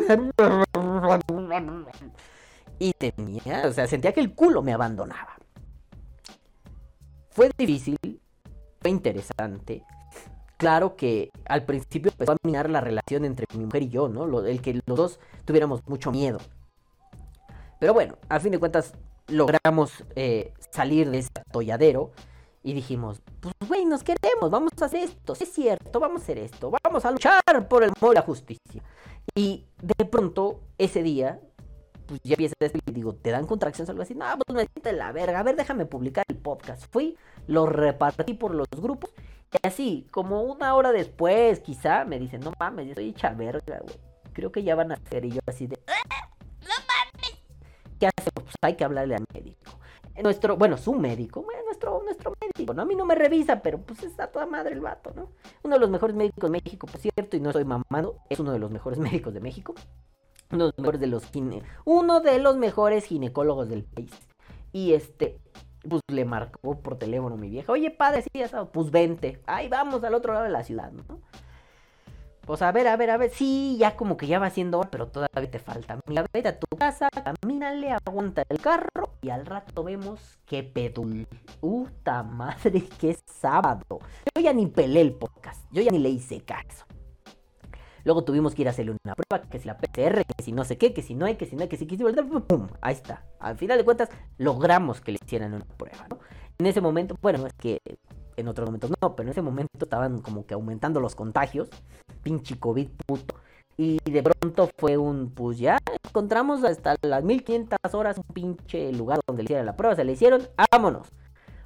Y 2.79 2.93
tenía, 2.93 3.63
o 3.67 3.73
sea, 3.73 3.87
sentía 3.87 4.13
que 4.13 4.21
el 4.21 4.35
culo 4.35 4.63
me 4.63 4.73
abandonaba. 4.73 5.37
Fue 7.31 7.51
difícil, 7.57 7.99
fue 8.81 8.91
interesante. 8.91 9.85
Claro 10.57 10.97
que 10.97 11.31
al 11.47 11.65
principio 11.65 12.11
empezó 12.11 12.33
a 12.33 12.37
minar 12.43 12.69
la 12.69 12.83
relación 12.83 13.25
entre 13.25 13.47
mi 13.55 13.65
mujer 13.65 13.83
y 13.85 13.89
yo, 13.89 14.09
¿no? 14.09 14.41
el 14.41 14.61
que 14.61 14.81
los 14.87 14.97
dos 14.97 15.21
tuviéramos 15.47 15.81
mucho 15.87 16.11
miedo. 16.11 16.39
Pero 17.79 17.95
bueno, 17.95 18.19
a 18.29 18.39
fin 18.41 18.53
de 18.53 18.59
cuentas 18.59 18.95
logramos 19.31 20.05
eh, 20.17 20.53
salir 20.71 21.11
de 21.11 21.19
ese 21.19 21.31
atolladero 21.49 22.13
y 22.63 22.75
dijimos, 22.75 23.23
pues 23.41 23.55
güey, 23.67 23.85
nos 23.85 24.03
queremos, 24.03 24.51
vamos 24.51 24.73
a 24.81 24.85
hacer 24.85 25.05
esto, 25.05 25.33
es 25.33 25.53
cierto, 25.53 25.99
vamos 25.99 26.21
a 26.21 26.25
hacer 26.25 26.39
esto, 26.39 26.71
vamos 26.85 27.05
a 27.05 27.11
luchar 27.11 27.43
por 27.69 27.83
el 27.83 27.93
amor 27.97 28.13
y 28.13 28.17
la 28.17 28.23
justicia. 28.23 28.83
Y 29.35 29.67
de 29.81 30.05
pronto, 30.05 30.61
ese 30.77 31.03
día, 31.03 31.41
pues 32.07 32.21
ya 32.23 32.35
empieza 32.35 32.55
esto 32.61 32.79
y 32.85 32.93
digo, 32.93 33.15
¿te 33.15 33.31
dan 33.31 33.47
contracciones 33.47 33.89
o 33.89 33.93
algo 33.93 34.03
así? 34.03 34.15
No, 34.15 34.27
pues 34.47 34.55
me 34.55 34.67
siento 34.67 34.93
la 34.93 35.13
verga, 35.13 35.41
a 35.41 35.43
ver, 35.43 35.57
déjame 35.57 35.87
publicar 35.87 36.25
el 36.29 36.37
podcast. 36.37 36.85
Fui, 36.91 37.17
lo 37.47 37.67
repartí 37.67 38.35
por 38.35 38.55
los 38.55 38.69
grupos 38.77 39.11
y 39.53 39.67
así, 39.67 40.07
como 40.11 40.43
una 40.43 40.75
hora 40.75 40.93
después, 40.93 41.61
quizá, 41.61 42.05
me 42.05 42.19
dicen, 42.19 42.41
no 42.41 42.53
mames, 42.59 42.87
yo 42.87 42.91
estoy 42.93 43.09
hecha 43.09 43.31
verga, 43.31 43.81
güey. 43.83 43.97
Creo 44.33 44.53
que 44.53 44.63
ya 44.63 44.77
van 44.77 44.93
a 44.93 44.95
hacer 44.95 45.25
y 45.25 45.33
yo 45.33 45.41
así 45.47 45.67
de... 45.67 45.81
¿Qué 48.01 48.09
hacemos? 48.09 48.43
Pues 48.43 48.55
hay 48.63 48.75
que 48.75 48.85
hablarle 48.85 49.15
al 49.15 49.25
médico 49.33 49.81
nuestro, 50.23 50.57
bueno, 50.57 50.77
su 50.77 50.95
médico, 50.95 51.45
nuestro, 51.67 52.03
nuestro 52.05 52.35
médico, 52.41 52.75
¿no? 52.75 52.83
A 52.83 52.85
mí 52.85 52.95
no 52.95 53.05
me 53.05 53.15
revisa, 53.15 53.63
pero 53.63 53.79
pues 53.79 54.03
está 54.03 54.29
toda 54.29 54.47
madre 54.47 54.75
el 54.75 54.81
vato, 54.81 55.13
¿no? 55.15 55.31
Uno 55.63 55.75
de 55.75 55.81
los 55.81 55.91
mejores 55.91 56.17
médicos 56.17 56.51
de 56.51 56.51
México, 56.51 56.87
por 56.87 57.01
cierto, 57.01 57.37
y 57.37 57.41
no 57.41 57.51
estoy 57.51 57.65
mamando, 57.65 58.19
es 58.29 58.39
uno 58.41 58.53
de 58.53 58.59
los 58.59 58.71
mejores 58.71 58.99
médicos 58.99 59.35
de 59.35 59.41
México. 59.41 59.75
Uno 60.51 60.65
de 60.65 60.71
los 60.71 60.79
mejores 60.79 61.01
de 61.01 61.07
los 61.07 61.25
gine, 61.27 61.63
uno 61.85 62.21
de 62.21 62.39
los 62.41 62.57
mejores 62.57 63.05
ginecólogos 63.05 63.69
del 63.69 63.85
país. 63.85 64.11
Y 64.73 64.95
este, 64.95 65.39
pues 65.89 66.03
le 66.09 66.25
marcó 66.25 66.81
por 66.81 66.99
teléfono 66.99 67.37
mi 67.37 67.49
vieja, 67.49 67.71
oye 67.71 67.91
padre, 67.91 68.23
sí, 68.23 68.31
ya 68.35 68.65
pues 68.65 68.91
vente, 68.91 69.41
ahí 69.47 69.69
vamos 69.69 70.03
al 70.03 70.15
otro 70.15 70.33
lado 70.33 70.45
de 70.45 70.51
la 70.51 70.65
ciudad, 70.65 70.91
¿no? 70.91 71.21
Pues 72.51 72.63
a 72.63 72.73
ver, 72.73 72.89
a 72.89 72.97
ver, 72.97 73.11
a 73.11 73.17
ver. 73.17 73.31
Sí, 73.31 73.77
ya 73.79 73.95
como 73.95 74.17
que 74.17 74.27
ya 74.27 74.41
va 74.41 74.51
siendo 74.51 74.81
hora, 74.81 74.91
pero 74.91 75.07
todavía 75.07 75.49
te 75.49 75.61
falta. 75.61 76.01
Mira, 76.09 76.27
vete 76.33 76.49
a 76.49 76.59
tu 76.59 76.67
casa, 76.77 77.09
camínale, 77.09 77.93
aguanta 77.93 78.43
el 78.49 78.61
carro 78.61 79.11
y 79.23 79.31
al 79.31 79.47
rato 79.47 79.85
vemos 79.85 80.41
qué 80.47 80.65
pedul. 80.65 81.29
Puta 81.61 82.25
madre, 82.25 82.83
qué 83.01 83.17
sábado. 83.25 84.01
Yo 84.35 84.43
ya 84.43 84.53
ni 84.53 84.67
pelé 84.67 85.01
el 85.01 85.13
podcast, 85.13 85.65
yo 85.71 85.81
ya 85.81 85.93
ni 85.93 86.01
le 86.01 86.09
hice 86.09 86.41
caso. 86.41 86.87
Luego 88.03 88.25
tuvimos 88.25 88.57
que 88.57 88.63
ir 88.63 88.67
a 88.67 88.73
hacerle 88.73 88.97
una 89.05 89.15
prueba, 89.15 89.49
que 89.49 89.61
si 89.61 89.69
la 89.69 89.79
PCR, 89.79 90.25
que 90.25 90.43
si 90.43 90.51
no 90.51 90.65
sé 90.65 90.77
qué, 90.77 90.93
que 90.93 91.03
si 91.03 91.15
no 91.15 91.27
hay, 91.27 91.37
que 91.37 91.47
si 91.47 91.55
no 91.55 91.63
hay, 91.63 91.69
que 91.69 91.77
si 91.77 91.87
que 91.87 91.97
pum, 91.97 92.67
ahí 92.81 92.95
está. 92.95 93.27
Al 93.39 93.59
final 93.59 93.79
de 93.79 93.85
cuentas, 93.85 94.09
logramos 94.39 95.01
que 95.01 95.13
le 95.13 95.19
hicieran 95.23 95.55
una 95.55 95.65
prueba, 95.65 96.05
¿no? 96.11 96.19
En 96.59 96.67
ese 96.67 96.81
momento, 96.81 97.17
bueno, 97.23 97.47
es 97.47 97.53
que 97.53 97.79
en 98.41 98.49
otros 98.49 98.67
momentos 98.67 98.91
no, 99.01 99.15
pero 99.15 99.27
en 99.27 99.31
ese 99.31 99.43
momento 99.43 99.71
estaban 99.81 100.21
como 100.21 100.47
que 100.47 100.55
aumentando 100.55 101.01
los 101.01 101.15
contagios, 101.15 101.69
pinche 102.23 102.59
COVID 102.59 102.89
puto. 103.07 103.37
Y 103.77 103.99
de 104.11 104.23
pronto 104.23 104.69
fue 104.77 104.99
un, 104.99 105.31
pues 105.31 105.59
ya 105.59 105.79
encontramos 106.05 106.65
hasta 106.65 106.97
las 107.03 107.25
1500 107.25 107.79
horas 107.95 108.19
un 108.19 108.35
pinche 108.35 108.93
lugar 108.93 109.21
donde 109.27 109.43
le 109.43 109.47
hicieran 109.47 109.65
la 109.65 109.77
prueba, 109.77 109.97
se 109.97 110.05
le 110.05 110.13
hicieron, 110.13 110.43
vámonos. 110.71 111.09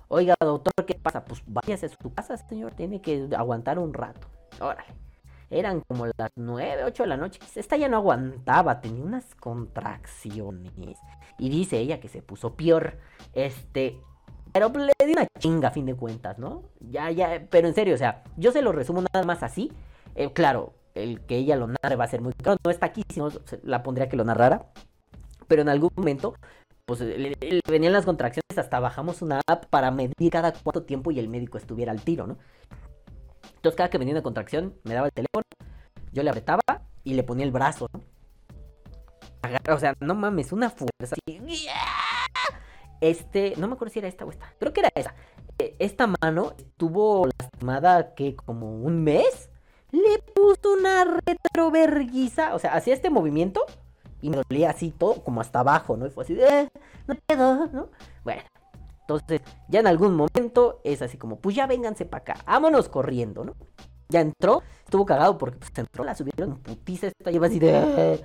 Oiga, 0.08 0.36
doctor, 0.40 0.72
¿qué 0.86 0.94
pasa? 0.94 1.24
Pues 1.24 1.42
váyase 1.46 1.86
a 1.86 1.88
su 1.88 2.14
casa, 2.14 2.36
señor, 2.36 2.74
tiene 2.74 3.00
que 3.00 3.28
aguantar 3.36 3.78
un 3.78 3.92
rato. 3.92 4.28
Órale. 4.60 4.94
Eran 5.50 5.80
como 5.80 6.06
las 6.06 6.30
9, 6.36 6.84
8 6.84 7.02
de 7.02 7.08
la 7.08 7.16
noche. 7.16 7.40
Esta 7.54 7.76
ya 7.76 7.88
no 7.88 7.96
aguantaba, 7.96 8.80
tenía 8.80 9.04
unas 9.04 9.34
contracciones. 9.34 10.98
Y 11.38 11.48
dice 11.48 11.78
ella 11.78 12.00
que 12.00 12.08
se 12.08 12.22
puso 12.22 12.54
peor. 12.54 12.98
Este, 13.32 14.00
pero 14.54 14.68
le 14.68 14.92
di 15.04 15.12
una 15.12 15.26
chinga 15.40 15.68
a 15.68 15.70
fin 15.72 15.84
de 15.84 15.96
cuentas, 15.96 16.38
¿no? 16.38 16.62
Ya, 16.78 17.10
ya, 17.10 17.44
pero 17.50 17.66
en 17.66 17.74
serio, 17.74 17.94
o 17.94 17.98
sea, 17.98 18.22
yo 18.36 18.52
se 18.52 18.62
lo 18.62 18.70
resumo 18.70 19.02
nada 19.02 19.26
más 19.26 19.42
así. 19.42 19.72
Eh, 20.14 20.32
claro, 20.32 20.74
el 20.94 21.22
que 21.22 21.36
ella 21.36 21.56
lo 21.56 21.66
narre 21.66 21.96
va 21.96 22.04
a 22.04 22.08
ser 22.08 22.20
muy 22.20 22.32
claro. 22.34 22.58
No 22.64 22.70
está 22.70 22.86
aquí, 22.86 23.02
sino 23.12 23.30
la 23.64 23.82
pondría 23.82 24.08
que 24.08 24.16
lo 24.16 24.24
narrara. 24.24 24.66
Pero 25.48 25.62
en 25.62 25.68
algún 25.68 25.90
momento, 25.96 26.34
pues 26.86 27.00
le, 27.00 27.36
venían 27.68 27.92
las 27.92 28.04
contracciones, 28.04 28.56
hasta 28.56 28.78
bajamos 28.78 29.22
una 29.22 29.40
app 29.48 29.66
para 29.66 29.90
medir 29.90 30.30
cada 30.30 30.52
cuánto 30.52 30.84
tiempo 30.84 31.10
y 31.10 31.18
el 31.18 31.28
médico 31.28 31.58
estuviera 31.58 31.90
al 31.90 32.02
tiro, 32.02 32.28
¿no? 32.28 32.38
Entonces 33.56 33.76
cada 33.76 33.90
que 33.90 33.98
venía 33.98 34.14
una 34.14 34.22
contracción, 34.22 34.74
me 34.84 34.94
daba 34.94 35.08
el 35.08 35.12
teléfono, 35.12 35.42
yo 36.12 36.22
le 36.22 36.30
apretaba 36.30 36.62
y 37.02 37.14
le 37.14 37.24
ponía 37.24 37.44
el 37.44 37.50
brazo, 37.50 37.88
¿no? 37.92 38.00
o 39.74 39.78
sea, 39.78 39.94
no 40.00 40.14
mames, 40.14 40.52
una 40.52 40.70
fuerza. 40.70 41.16
Así, 41.26 41.66
este, 43.10 43.54
no 43.56 43.68
me 43.68 43.74
acuerdo 43.74 43.92
si 43.92 43.98
era 43.98 44.08
esta 44.08 44.24
o 44.24 44.30
esta, 44.30 44.52
creo 44.58 44.72
que 44.72 44.80
era 44.80 44.90
esa. 44.94 45.14
E, 45.58 45.76
esta 45.78 46.06
mano 46.06 46.54
estuvo 46.58 47.26
lastimada 47.38 48.14
que 48.14 48.34
como 48.34 48.78
un 48.78 49.04
mes. 49.04 49.50
Le 49.92 50.18
puso 50.34 50.72
una 50.72 51.04
retroverguiza, 51.04 52.54
o 52.54 52.58
sea, 52.58 52.74
hacía 52.74 52.94
este 52.94 53.10
movimiento 53.10 53.64
y 54.20 54.30
me 54.30 54.38
dolía 54.38 54.70
así 54.70 54.90
todo 54.90 55.22
como 55.22 55.40
hasta 55.40 55.60
abajo, 55.60 55.96
¿no? 55.96 56.06
Y 56.06 56.10
fue 56.10 56.24
así 56.24 56.36
eh, 56.40 56.68
no 57.06 57.14
puedo, 57.26 57.66
¿no? 57.68 57.90
Bueno, 58.24 58.42
entonces 59.02 59.40
ya 59.68 59.80
en 59.80 59.86
algún 59.86 60.16
momento 60.16 60.80
es 60.82 61.02
así 61.02 61.16
como, 61.16 61.38
pues 61.38 61.54
ya 61.54 61.66
vénganse 61.66 62.06
para 62.06 62.22
acá, 62.22 62.36
vámonos 62.44 62.88
corriendo, 62.88 63.44
¿no? 63.44 63.54
Ya 64.08 64.20
entró, 64.20 64.62
estuvo 64.84 65.06
cagado 65.06 65.38
porque 65.38 65.58
pues 65.58 65.70
entró, 65.76 66.02
la 66.04 66.14
subieron 66.16 66.58
putiza, 66.58 67.08
esta 67.08 67.30
lleva 67.30 67.46
así 67.46 67.58
de... 67.60 68.24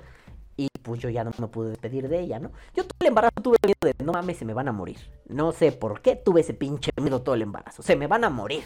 Y 0.60 0.68
pues 0.82 1.00
yo 1.00 1.08
ya 1.08 1.24
no 1.24 1.30
me 1.38 1.48
pude 1.48 1.70
despedir 1.70 2.06
de 2.06 2.20
ella, 2.20 2.38
¿no? 2.38 2.52
Yo 2.74 2.84
todo 2.84 2.96
el 3.00 3.06
embarazo 3.06 3.40
tuve 3.42 3.56
miedo 3.64 3.78
de, 3.80 3.94
no 4.04 4.12
mames, 4.12 4.36
se 4.36 4.44
me 4.44 4.52
van 4.52 4.68
a 4.68 4.72
morir. 4.72 4.98
No 5.26 5.52
sé 5.52 5.72
por 5.72 6.02
qué 6.02 6.16
tuve 6.16 6.42
ese 6.42 6.52
pinche 6.52 6.90
miedo 7.00 7.22
todo 7.22 7.34
el 7.34 7.40
embarazo. 7.40 7.82
Se 7.82 7.96
me 7.96 8.06
van 8.06 8.24
a 8.24 8.28
morir. 8.28 8.62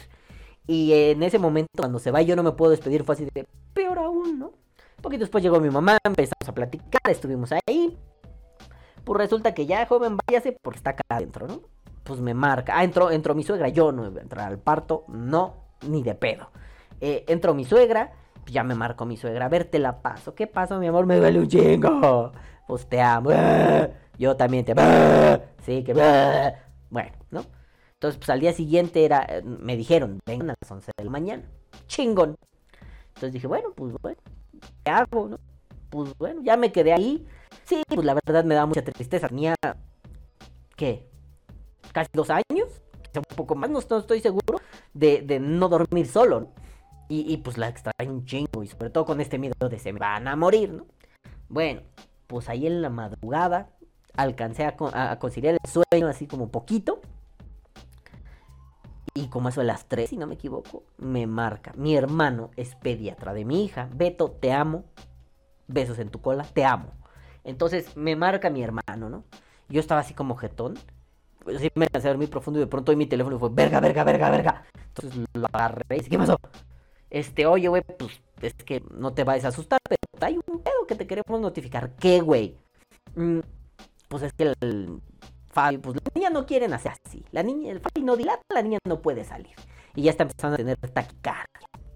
Y 0.67 0.91
en 0.91 1.23
ese 1.23 1.39
momento, 1.39 1.69
cuando 1.77 1.99
se 1.99 2.11
va 2.11 2.21
y 2.21 2.25
yo 2.25 2.35
no 2.35 2.43
me 2.43 2.51
puedo 2.51 2.71
despedir, 2.71 3.05
fue 3.05 3.15
así 3.15 3.25
de, 3.33 3.47
peor 3.73 3.97
aún, 3.99 4.37
¿no? 4.37 4.47
Un 4.47 5.01
poquito 5.01 5.21
después 5.21 5.41
llegó 5.41 5.61
mi 5.61 5.69
mamá, 5.69 5.97
empezamos 6.03 6.49
a 6.49 6.53
platicar, 6.53 7.09
estuvimos 7.09 7.53
ahí. 7.53 7.97
Pues 9.05 9.17
resulta 9.17 9.53
que 9.53 9.65
ya, 9.65 9.85
joven, 9.85 10.17
váyase 10.27 10.57
porque 10.61 10.79
está 10.79 10.89
acá 10.89 11.03
adentro, 11.07 11.47
¿no? 11.47 11.61
Pues 12.03 12.19
me 12.19 12.33
marca. 12.33 12.77
Ah, 12.77 12.83
entró, 12.83 13.09
entró 13.09 13.35
mi 13.35 13.43
suegra. 13.43 13.69
Yo 13.69 13.93
no 13.93 14.05
iba 14.05 14.19
a 14.19 14.23
entrar 14.23 14.47
al 14.49 14.59
parto, 14.59 15.05
no, 15.07 15.63
ni 15.87 16.03
de 16.03 16.15
pedo. 16.15 16.49
Eh, 16.99 17.23
entró 17.29 17.53
mi 17.53 17.63
suegra 17.63 18.11
ya 18.45 18.63
me 18.63 18.75
marcó 18.75 19.05
mi 19.05 19.17
suegra, 19.17 19.45
a 19.45 19.49
ver, 19.49 19.65
te 19.65 19.79
la 19.79 20.01
paso. 20.01 20.35
¿Qué 20.35 20.47
pasa, 20.47 20.77
mi 20.77 20.87
amor? 20.87 21.05
Me 21.05 21.17
duele 21.17 21.39
un 21.39 21.47
chingo. 21.47 22.31
Pues 22.67 22.87
te 22.87 23.01
amo. 23.01 23.31
Yo 24.17 24.35
también 24.35 24.65
te 24.65 24.71
amo. 24.71 25.43
Sí, 25.63 25.83
que... 25.83 25.93
Bueno, 26.89 27.11
¿no? 27.31 27.45
Entonces, 27.93 28.17
pues 28.17 28.29
al 28.29 28.39
día 28.39 28.53
siguiente 28.53 29.05
era, 29.05 29.27
me 29.43 29.75
dijeron, 29.75 30.19
vengan 30.25 30.51
a 30.51 30.55
las 30.61 30.71
11 30.71 30.91
de 30.97 31.03
la 31.03 31.09
mañana. 31.09 31.43
Chingón. 31.87 32.35
Entonces 33.09 33.33
dije, 33.33 33.47
bueno, 33.47 33.69
pues 33.75 33.93
bueno, 34.01 34.17
¿qué 34.83 34.91
hago, 34.91 35.29
no? 35.29 35.39
Pues 35.89 36.13
bueno, 36.17 36.41
ya 36.43 36.57
me 36.57 36.71
quedé 36.71 36.93
ahí. 36.93 37.25
Sí, 37.63 37.81
pues 37.87 38.05
la 38.05 38.13
verdad 38.13 38.43
me 38.43 38.55
da 38.55 38.65
mucha 38.65 38.83
tristeza. 38.83 39.29
Tenía, 39.29 39.55
¿qué? 40.75 41.07
Casi 41.93 42.09
dos 42.13 42.29
años, 42.29 42.83
un 43.15 43.35
poco 43.35 43.55
más, 43.55 43.69
no, 43.69 43.79
estoy 43.79 44.19
seguro, 44.19 44.59
de, 44.93 45.21
de 45.21 45.39
no 45.39 45.69
dormir 45.69 46.07
solo, 46.07 46.41
¿no? 46.41 46.64
Y, 47.07 47.37
pues 47.37 47.57
la 47.57 47.67
extraño 47.67 48.11
un 48.11 48.25
chingo. 48.25 48.63
Y 48.63 48.67
sobre 48.67 48.89
todo 48.89 49.05
con 49.05 49.21
este 49.21 49.37
miedo 49.37 49.69
de 49.69 49.79
se 49.79 49.91
van 49.91 50.27
a 50.27 50.35
morir, 50.35 50.73
¿no? 50.73 50.87
Bueno, 51.49 51.81
pues 52.27 52.49
ahí 52.49 52.65
en 52.65 52.81
la 52.81 52.89
madrugada 52.89 53.69
alcancé 54.15 54.65
a, 54.65 55.19
conciliar 55.19 55.55
el 55.55 55.69
sueño 55.69 56.07
así 56.07 56.27
como 56.27 56.49
poquito. 56.49 57.01
Y 59.13 59.27
como 59.27 59.49
eso 59.49 59.61
de 59.61 59.67
las 59.67 59.85
3, 59.85 60.09
si 60.09 60.17
no 60.17 60.27
me 60.27 60.35
equivoco, 60.35 60.83
me 60.97 61.25
marca. 61.25 61.71
Mi 61.77 61.95
hermano 61.95 62.51
es 62.57 62.75
pediatra 62.75 63.33
de 63.33 63.45
mi 63.45 63.63
hija. 63.63 63.87
Beto, 63.93 64.31
te 64.31 64.51
amo. 64.51 64.83
Besos 65.67 65.99
en 65.99 66.09
tu 66.09 66.21
cola, 66.21 66.43
te 66.43 66.65
amo. 66.65 66.91
Entonces 67.43 67.95
me 67.95 68.15
marca 68.15 68.49
mi 68.49 68.61
hermano, 68.61 69.09
¿no? 69.09 69.23
Yo 69.69 69.79
estaba 69.79 70.01
así 70.01 70.13
como 70.13 70.35
jetón. 70.35 70.77
Sí 71.59 71.69
me 71.75 71.87
cansé 71.87 72.07
de 72.07 72.13
dormir 72.13 72.29
profundo 72.29 72.59
y 72.59 72.63
de 72.63 72.67
pronto 72.67 72.95
mi 72.97 73.05
teléfono 73.05 73.39
fue 73.39 73.49
verga, 73.51 73.79
verga, 73.79 74.03
verga, 74.03 74.29
verga. 74.31 74.63
Entonces 74.87 75.25
lo 75.33 75.47
agarré 75.53 75.83
y 75.91 75.97
dije, 75.99 76.09
¿qué 76.09 76.17
pasó? 76.17 76.39
Este, 77.09 77.45
oye, 77.45 77.67
güey, 77.67 77.81
pues 77.81 78.21
es 78.41 78.53
que 78.53 78.83
no 78.91 79.13
te 79.13 79.23
vayas 79.23 79.45
a 79.45 79.47
asustar, 79.49 79.79
pero 79.87 79.99
hay 80.21 80.37
un 80.47 80.61
pedo 80.61 80.87
que 80.87 80.95
te 80.95 81.07
queremos 81.07 81.39
notificar. 81.39 81.91
¿Qué, 81.95 82.21
güey? 82.21 82.57
Mm, 83.15 83.39
pues 84.07 84.23
es 84.23 84.33
que 84.33 84.53
el 84.59 85.01
Fabi, 85.47 85.77
pues 85.77 85.95
la 85.95 86.11
niña 86.13 86.29
no 86.29 86.45
quiere 86.45 86.67
nacer 86.67 86.93
así. 87.05 87.23
La 87.31 87.43
niña, 87.43 87.71
el 87.71 87.79
Fabi 87.79 88.01
no 88.01 88.15
dilata, 88.15 88.41
la 88.53 88.61
niña 88.61 88.79
no 88.85 89.01
puede 89.01 89.23
salir. 89.23 89.55
Y 89.95 90.03
ya 90.03 90.11
está 90.11 90.23
empezando 90.23 90.55
a 90.55 90.57
tener 90.57 90.77
taquicardia. 90.77 91.45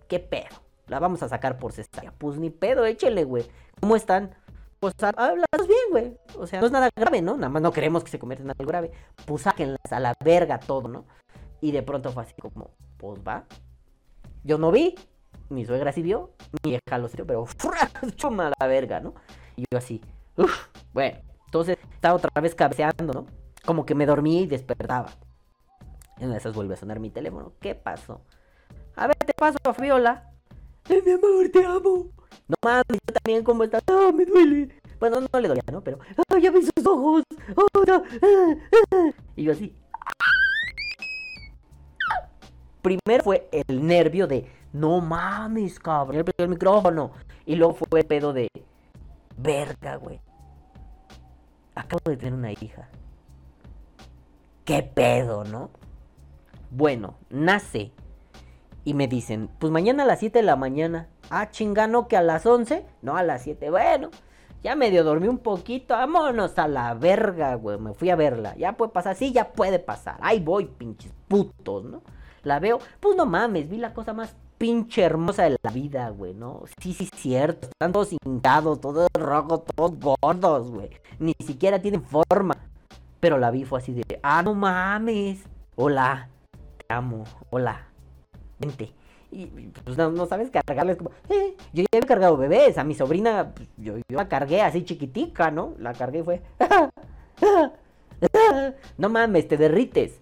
¿Qué 0.08 0.20
pedo? 0.20 0.56
La 0.88 1.00
vamos 1.00 1.22
a 1.22 1.30
sacar 1.30 1.60
por 1.60 1.74
cesárea. 1.74 2.12
Pues 2.18 2.38
ni 2.38 2.50
pedo, 2.50 2.86
échele, 2.86 3.24
güey. 3.24 3.46
¿Cómo 3.80 3.96
están? 3.96 4.36
Pues 4.80 4.94
hablas 5.02 5.68
bien, 5.68 5.80
güey. 5.92 6.18
O 6.38 6.48
sea, 6.48 6.62
no 6.62 6.68
es 6.68 6.72
nada 6.72 6.90
grave, 6.96 7.22
¿no? 7.22 7.36
Nada 7.36 7.50
más 7.50 7.62
no 7.62 7.72
queremos 7.72 8.04
que 8.04 8.10
se 8.10 8.18
convierta 8.18 8.44
en 8.44 8.50
algo 8.52 8.66
grave. 8.66 8.92
Pues 9.26 9.44
sáquenlas 9.44 9.92
a 9.92 10.00
la 10.00 10.14
verga 10.24 10.60
todo, 10.60 10.88
¿no? 10.88 11.06
Y 11.62 11.72
de 11.72 11.84
pronto 11.84 12.12
fue 12.12 12.24
así 12.24 12.34
como, 12.42 12.72
pues 12.98 13.20
va, 13.28 13.46
yo 14.44 14.58
no 14.58 14.72
vi, 14.72 14.96
mi 15.50 15.66
suegra 15.66 15.92
sí 15.92 16.02
vio, 16.02 16.32
mi 16.64 16.72
hija 16.72 16.98
lo 16.98 17.08
vio, 17.08 17.26
pero 17.26 17.48
chuma 18.16 18.52
la 18.60 18.68
verga, 18.68 19.00
¿no? 19.00 19.14
Y 19.56 19.66
yo 19.72 19.78
así, 19.78 20.02
uff, 20.38 20.68
bueno, 20.94 21.18
Entonces 21.46 21.78
estaba 21.94 22.16
otra 22.16 22.30
vez 22.42 22.56
cabeceando, 22.56 23.14
¿no? 23.14 23.26
Como 23.66 23.86
que 23.86 23.96
me 23.96 24.06
dormía 24.06 24.42
y 24.42 24.48
despertaba. 24.48 25.10
En 26.18 26.26
una 26.26 26.34
de 26.34 26.40
esas 26.40 26.54
vuelve 26.54 26.74
a 26.74 26.78
sonar 26.78 27.00
mi 27.00 27.10
teléfono. 27.10 27.54
¿Qué 27.60 27.76
pasó? 27.76 28.22
A 28.96 29.08
ver, 29.08 29.16
te 29.16 29.34
paso 29.34 29.58
a 29.64 29.74
Fabiola. 29.74 30.32
Eh, 30.90 31.02
mi 31.06 31.12
amor, 31.12 31.50
te 31.52 31.66
amo. 31.66 32.10
No 32.48 32.56
mames, 32.64 33.00
yo 33.08 33.14
también, 33.14 33.44
¿cómo 33.44 33.64
estás? 33.64 33.82
Ah, 33.88 34.12
me 34.14 34.26
duele. 34.26 34.70
Bueno, 35.00 35.22
no 35.22 35.40
le 35.40 35.48
dolía, 35.48 35.64
¿no? 35.72 35.82
Pero, 35.82 36.00
ah, 36.18 36.38
ya 36.40 36.52
vi 36.52 36.62
sus 36.62 36.86
ojos. 36.86 37.24
Oh, 37.56 37.86
no. 37.86 37.94
ah, 37.94 38.56
ah". 38.92 39.12
Y 39.36 39.44
yo 39.44 39.54
así. 39.54 39.74
Primero 42.82 43.24
fue 43.24 43.50
el 43.52 43.86
nervio 43.86 44.28
de, 44.28 44.48
no 44.72 45.02
mames, 45.02 45.80
cabrón, 45.80 46.24
el, 46.38 46.48
micrófono. 46.48 47.12
Y 47.46 47.56
luego 47.56 47.74
fue 47.74 48.00
el 48.00 48.06
pedo 48.06 48.34
de, 48.34 48.48
verga, 49.38 49.96
güey. 49.96 50.22
Acabo 51.76 52.02
de 52.06 52.18
tener 52.18 52.34
una 52.34 52.52
hija. 52.52 52.90
¿Qué 54.66 54.84
pedo, 54.84 55.44
no? 55.44 55.72
Bueno, 56.70 57.16
nace. 57.30 57.92
Y 58.86 58.94
me 58.94 59.08
dicen, 59.08 59.50
pues 59.60 59.72
mañana 59.72 60.04
a 60.04 60.06
las 60.06 60.20
7 60.20 60.40
de 60.40 60.44
la 60.44 60.56
mañana. 60.56 61.10
Ah, 61.30 61.50
chingano, 61.50 62.08
que 62.08 62.18
a 62.18 62.22
las 62.22 62.46
11. 62.46 62.86
No, 63.02 63.18
a 63.18 63.24
las 63.24 63.44
7. 63.44 63.70
Bueno, 63.72 64.10
ya 64.64 64.76
medio 64.76 65.04
dormí 65.04 65.28
un 65.28 65.40
poquito. 65.40 65.96
Vámonos 65.96 66.58
a 66.58 66.68
la 66.68 66.94
verga, 66.94 67.56
güey. 67.56 67.78
Me 67.78 67.94
fui 67.94 68.10
a 68.10 68.16
verla. 68.16 68.56
Ya 68.58 68.74
puede 68.74 68.92
pasar. 68.92 69.16
Sí, 69.16 69.32
ya 69.32 69.52
puede 69.52 69.80
pasar. 69.80 70.18
Ahí 70.22 70.40
voy, 70.40 70.66
pinches 70.66 71.14
putos, 71.28 71.84
¿no? 71.84 72.02
La 72.44 72.60
veo. 72.60 72.80
Pues 73.00 73.16
no 73.16 73.26
mames, 73.26 73.70
vi 73.70 73.78
la 73.78 73.94
cosa 73.94 74.14
más 74.14 74.36
pinche 74.58 75.02
hermosa 75.02 75.44
de 75.44 75.58
la 75.62 75.72
vida, 75.72 76.10
güey, 76.10 76.34
¿no? 76.34 76.64
Sí, 76.82 76.94
sí, 76.94 77.10
cierto. 77.16 77.70
Están 77.70 77.92
todos 77.92 78.14
hincados, 78.14 78.82
todos 78.82 79.08
rojos, 79.14 79.64
todos 79.76 80.00
gordos, 80.00 80.70
güey. 80.70 80.90
Ni 81.18 81.34
siquiera 81.46 81.82
tienen 81.82 82.04
forma. 82.04 82.56
Pero 83.20 83.38
la 83.38 83.52
vi 83.52 83.66
fue 83.66 83.80
así 83.80 83.94
de, 83.94 84.20
ah, 84.22 84.44
no 84.44 84.54
mames. 84.54 85.44
Hola, 85.76 86.30
te 86.78 86.94
amo. 86.94 87.24
Hola, 87.50 87.88
vente. 88.60 88.94
Y 89.32 89.46
pues 89.46 89.96
no, 89.96 90.26
sabes 90.26 90.50
cargarles 90.50 90.98
como, 90.98 91.12
eh, 91.30 91.56
yo 91.72 91.84
ya 91.92 92.00
he 92.00 92.02
cargado 92.02 92.36
bebés. 92.36 92.78
A 92.78 92.84
mi 92.84 92.96
sobrina, 92.96 93.54
pues, 93.56 93.70
yo, 93.78 93.94
la 94.10 94.28
cargué 94.28 94.62
así 94.62 94.84
chiquitica, 94.84 95.52
¿no? 95.52 95.76
La 95.78 95.94
cargué 95.94 96.20
y 96.20 96.24
fue, 96.24 96.42
no 98.98 99.10
mames, 99.10 99.48
te 99.48 99.58
derrites. 99.58 100.20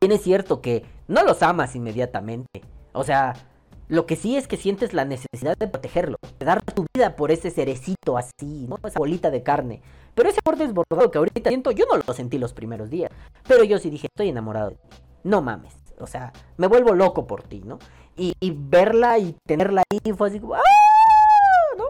Bien 0.00 0.12
es 0.12 0.22
cierto 0.22 0.60
que 0.60 0.84
no 1.12 1.22
los 1.22 1.42
amas 1.42 1.76
inmediatamente. 1.76 2.62
O 2.92 3.04
sea, 3.04 3.34
lo 3.88 4.06
que 4.06 4.16
sí 4.16 4.36
es 4.36 4.48
que 4.48 4.56
sientes 4.56 4.94
la 4.94 5.04
necesidad 5.04 5.56
de 5.58 5.68
protegerlo, 5.68 6.16
de 6.38 6.46
dar 6.46 6.62
tu 6.62 6.86
vida 6.94 7.14
por 7.14 7.30
ese 7.30 7.50
cerecito 7.50 8.16
así, 8.16 8.66
¿no? 8.68 8.78
Esa 8.84 8.98
bolita 8.98 9.30
de 9.30 9.42
carne. 9.42 9.82
Pero 10.14 10.28
ese 10.28 10.40
amor 10.44 10.58
desbordado 10.58 11.10
que 11.10 11.18
ahorita 11.18 11.50
siento, 11.50 11.70
yo 11.70 11.84
no 11.90 11.98
lo 11.98 12.14
sentí 12.14 12.38
los 12.38 12.52
primeros 12.52 12.90
días. 12.90 13.10
Pero 13.46 13.64
yo 13.64 13.78
sí 13.78 13.90
dije, 13.90 14.06
estoy 14.06 14.30
enamorado 14.30 14.70
de 14.70 14.76
ti. 14.76 14.96
No 15.24 15.42
mames. 15.42 15.74
O 16.00 16.06
sea, 16.06 16.32
me 16.56 16.66
vuelvo 16.66 16.94
loco 16.94 17.26
por 17.26 17.42
ti, 17.42 17.62
¿no? 17.64 17.78
Y, 18.16 18.34
verla 18.50 19.18
y 19.18 19.36
tenerla 19.46 19.82
ahí 19.90 20.12
fue 20.12 20.28
así 20.28 20.40
¡ah! 20.54 21.76
¿no? 21.78 21.84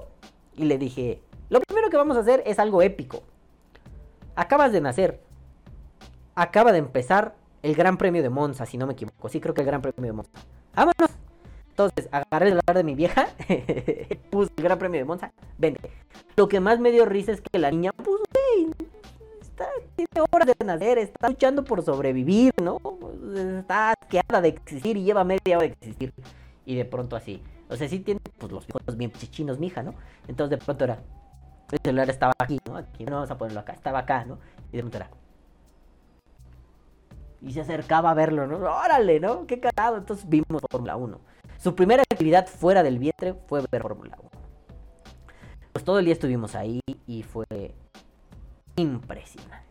Y 0.55 0.65
le 0.65 0.79
dije, 0.79 1.21
lo 1.49 1.61
primero 1.61 1.91
que 1.91 1.97
vamos 1.97 2.17
a 2.17 2.21
hacer 2.21 2.43
es 2.47 2.59
algo 2.59 2.83
épico. 2.83 3.23
Acabas 4.37 4.73
de 4.73 4.81
nacer. 4.81 5.21
Acaba 6.35 6.73
de 6.73 6.79
empezar 6.79 7.35
el 7.63 7.75
Gran 7.75 7.97
Premio 7.97 8.23
de 8.23 8.31
Monza, 8.31 8.67
si 8.67 8.77
no 8.77 8.87
me 8.87 8.93
equivoco. 8.93 9.29
Sí, 9.29 9.41
creo 9.41 9.55
que 9.55 9.61
el 9.61 9.67
Gran 9.67 9.81
Premio 9.81 10.11
de 10.11 10.13
Monza. 10.13 10.31
¡Vámonos! 10.75 11.11
Entonces, 11.71 12.09
agarré 12.13 12.49
el 12.49 12.55
lugar 12.57 12.77
de 12.77 12.85
mi 12.85 12.95
vieja, 12.95 13.29
puse 14.31 14.53
el 14.57 14.63
Gran 14.63 14.79
Premio 14.79 15.01
de 15.01 15.07
Monza, 15.07 15.33
vente. 15.57 15.91
Lo 16.37 16.47
que 16.47 16.61
más 16.61 16.79
me 16.81 16.91
dio 16.91 17.07
risa 17.07 17.33
es 17.33 17.41
que 17.41 17.59
la 17.59 17.71
niña, 17.71 17.93
pues, 17.93 18.21
güey, 18.31 18.75
está, 19.41 19.67
tiene 19.97 20.27
horas 20.31 20.49
de 20.49 20.65
nacer, 20.67 20.99
está 20.99 21.31
luchando 21.31 21.65
por 21.65 21.83
sobrevivir, 21.83 22.53
¿no? 22.63 22.79
Está 23.59 23.93
asqueada 23.93 24.43
de 24.43 24.49
existir 24.49 24.99
y 24.99 25.05
lleva 25.05 25.25
media 25.25 25.57
hora 25.57 25.67
de 25.67 25.73
existir. 25.73 26.13
Y 26.67 26.75
de 26.75 26.85
pronto 26.85 27.17
así. 27.17 27.43
O 27.71 27.77
sea, 27.77 27.89
sí 27.89 28.01
tiene, 28.01 28.21
pues, 28.39 28.53
los 28.53 28.67
ojos 28.71 28.97
bien 28.97 29.11
chichinos, 29.13 29.59
mi 29.59 29.69
hija, 29.69 29.83
¿no? 29.83 29.95
Entonces, 30.29 30.59
de 30.59 30.65
pronto 30.65 30.85
era, 30.85 30.99
el 31.71 31.79
celular 31.83 32.11
estaba 32.11 32.35
aquí, 32.39 32.61
¿no? 32.67 32.77
Aquí, 32.77 33.07
no 33.07 33.13
vamos 33.13 33.31
a 33.31 33.39
ponerlo 33.39 33.61
acá, 33.61 33.73
estaba 33.73 34.01
acá, 34.01 34.27
¿no? 34.27 34.39
Y 34.73 34.77
de 34.77 34.83
pronto 34.83 34.99
era, 34.99 35.11
y 37.43 37.53
se 37.53 37.61
acercaba 37.61 38.11
a 38.11 38.15
verlo, 38.15 38.47
¿no? 38.47 38.57
Órale, 38.57 39.21
¿no? 39.21 39.47
Qué 39.47 39.61
cagado. 39.61 39.97
Entonces 39.97 40.29
vimos 40.29 40.63
Fórmula 40.71 40.97
1. 40.97 41.21
Su 41.59 41.75
primera 41.75 42.03
actividad 42.03 42.47
fuera 42.47 42.83
del 42.83 42.99
vientre 42.99 43.35
fue 43.47 43.63
ver 43.71 43.83
Fórmula 43.83 44.17
1. 44.21 44.31
Pues 45.73 45.85
todo 45.85 45.99
el 45.99 46.05
día 46.05 46.15
estuvimos 46.15 46.55
ahí 46.55 46.81
y 47.07 47.23
fue 47.23 47.47
impresionante. 48.77 49.67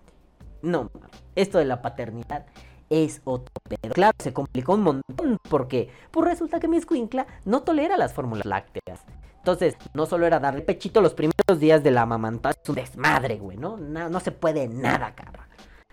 No, 0.62 0.92
esto 1.36 1.58
de 1.58 1.66
la 1.66 1.82
paternidad 1.82 2.46
es 2.90 3.22
otro 3.24 3.54
pedo. 3.68 3.94
Claro, 3.94 4.16
se 4.20 4.34
complicó 4.34 4.74
un 4.74 4.84
montón 4.84 5.38
porque 5.50 5.90
pues 6.12 6.28
resulta 6.28 6.60
que 6.60 6.68
mi 6.68 6.78
escuincla 6.78 7.26
no 7.46 7.62
tolera 7.64 7.98
las 7.98 8.14
fórmulas 8.14 8.46
lácteas. 8.46 9.02
Entonces, 9.38 9.76
no 9.96 10.06
solo 10.06 10.28
era 10.28 10.40
darle 10.40 10.62
pechito 10.62 11.02
los 11.02 11.16
primeros 11.16 11.60
días 11.60 11.84
de 11.84 11.90
la 11.90 12.06
mamantad, 12.06 12.52
es 12.62 12.70
un 12.70 12.76
desmadre, 12.76 13.38
güey, 13.38 13.58
¿no? 13.58 13.76
No, 13.78 14.08
no 14.08 14.20
se 14.20 14.32
puede 14.32 14.68
nada, 14.68 15.16
cabrón. 15.16 15.48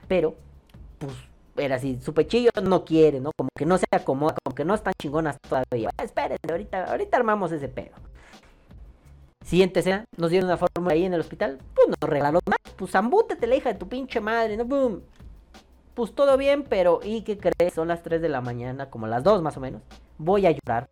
Pero, 0.06 0.34
pues, 0.98 1.14
era 1.58 1.76
así, 1.76 1.98
su 2.00 2.14
pechillo 2.14 2.50
no 2.62 2.84
quiere, 2.84 3.20
¿no? 3.20 3.30
Como 3.36 3.50
que 3.56 3.66
no 3.66 3.78
se 3.78 3.86
acomoda, 3.90 4.34
como 4.44 4.54
que 4.54 4.64
no 4.64 4.74
están 4.74 4.94
chingonas 5.00 5.38
todavía. 5.40 5.90
Ah, 5.98 6.04
espérense, 6.04 6.50
ahorita, 6.50 6.84
ahorita 6.84 7.16
armamos 7.16 7.52
ese 7.52 7.68
pedo. 7.68 7.94
Siguiente 9.44 9.80
escena, 9.80 10.04
nos 10.16 10.30
dieron 10.30 10.48
una 10.48 10.58
fórmula 10.58 10.92
ahí 10.92 11.04
en 11.04 11.14
el 11.14 11.20
hospital, 11.20 11.58
pues 11.74 11.88
nos 11.88 12.10
regaló 12.10 12.40
más, 12.46 12.58
pues 12.76 12.90
zambútete 12.90 13.46
la 13.46 13.56
hija 13.56 13.72
de 13.72 13.78
tu 13.78 13.88
pinche 13.88 14.20
madre, 14.20 14.56
¿no? 14.56 14.64
Boom. 14.64 15.02
Pues 15.94 16.14
todo 16.14 16.36
bien, 16.36 16.64
pero 16.64 17.00
¿y 17.02 17.22
qué 17.22 17.38
crees? 17.38 17.74
Son 17.74 17.88
las 17.88 18.02
3 18.02 18.20
de 18.20 18.28
la 18.28 18.40
mañana, 18.40 18.90
como 18.90 19.06
las 19.06 19.24
2 19.24 19.42
más 19.42 19.56
o 19.56 19.60
menos. 19.60 19.82
Voy 20.18 20.46
a 20.46 20.50
llorar. 20.50 20.88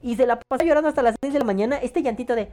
Y 0.00 0.16
se 0.16 0.26
la 0.26 0.38
pasa 0.38 0.64
llorando 0.64 0.88
hasta 0.88 1.02
las 1.02 1.16
6 1.20 1.32
de 1.32 1.38
la 1.40 1.44
mañana, 1.44 1.76
este 1.78 2.02
llantito 2.02 2.34
de... 2.34 2.52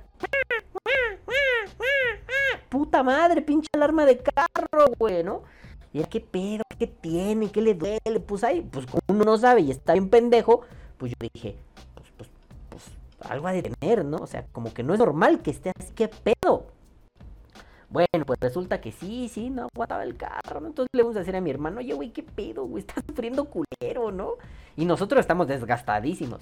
Puta 2.69 3.03
madre, 3.03 3.41
pinche 3.41 3.69
alarma 3.73 4.05
de 4.05 4.17
carro, 4.17 4.87
güey, 4.97 5.23
¿no? 5.23 5.43
Y 5.95 5.99
era, 5.99 6.10
¿qué 6.10 6.19
pedo? 6.19 6.63
¿Qué 6.77 6.88
tiene? 6.88 7.49
¿Qué 7.49 7.62
le 7.62 7.73
duele? 7.73 8.19
Pues 8.19 8.43
ahí, 8.43 8.60
pues 8.60 8.86
como 8.86 8.99
uno 9.08 9.23
no 9.23 9.38
sabe 9.38 9.62
y 9.62 9.71
está 9.71 9.93
bien 9.93 10.10
pendejo, 10.10 10.60
pues 10.97 11.13
yo 11.13 11.29
dije, 11.34 11.55
pues, 11.93 12.10
pues, 12.17 12.29
pues, 12.67 12.84
algo 13.21 13.47
ha 13.47 13.53
de 13.53 13.63
tener, 13.63 14.03
¿no? 14.03 14.17
O 14.17 14.27
sea, 14.27 14.45
como 14.51 14.73
que 14.73 14.84
no 14.84 14.91
es 14.91 14.99
normal 14.99 15.41
que 15.41 15.51
esté 15.51 15.71
así, 15.73 15.93
¿qué 15.95 16.10
pedo? 16.10 16.65
Bueno, 17.89 18.25
pues 18.25 18.38
resulta 18.41 18.81
que 18.81 18.91
sí, 18.91 19.29
sí, 19.29 19.49
no 19.49 19.69
aguantaba 19.73 20.03
el 20.03 20.17
carro, 20.17 20.60
¿no? 20.60 20.67
Entonces 20.67 20.89
le 20.91 21.01
vamos 21.01 21.15
a 21.15 21.19
decir 21.19 21.34
a 21.34 21.39
mi 21.39 21.49
hermano, 21.49 21.79
oye, 21.79 21.93
güey, 21.93 22.10
¿qué 22.10 22.23
pedo, 22.23 22.65
güey? 22.65 22.84
Está 22.86 23.01
sufriendo 23.08 23.45
culero, 23.45 24.12
¿no? 24.12 24.31
Y 24.75 24.84
nosotros 24.84 25.21
estamos 25.21 25.47
desgastadísimos. 25.47 26.41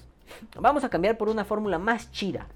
Vamos 0.58 0.82
a 0.82 0.88
cambiar 0.88 1.16
por 1.16 1.28
una 1.28 1.44
fórmula 1.44 1.78
más 1.78 2.10
chida. 2.10 2.48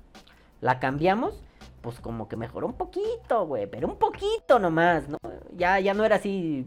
La 0.60 0.80
cambiamos, 0.80 1.40
pues 1.80 2.00
como 2.00 2.26
que 2.26 2.34
mejoró 2.34 2.66
un 2.66 2.72
poquito, 2.72 3.46
güey, 3.46 3.70
pero 3.70 3.86
un 3.86 3.98
poquito 3.98 4.58
nomás, 4.58 5.08
¿no? 5.08 5.18
Ya, 5.56 5.78
ya 5.78 5.94
no 5.94 6.04
era 6.04 6.16
así 6.16 6.66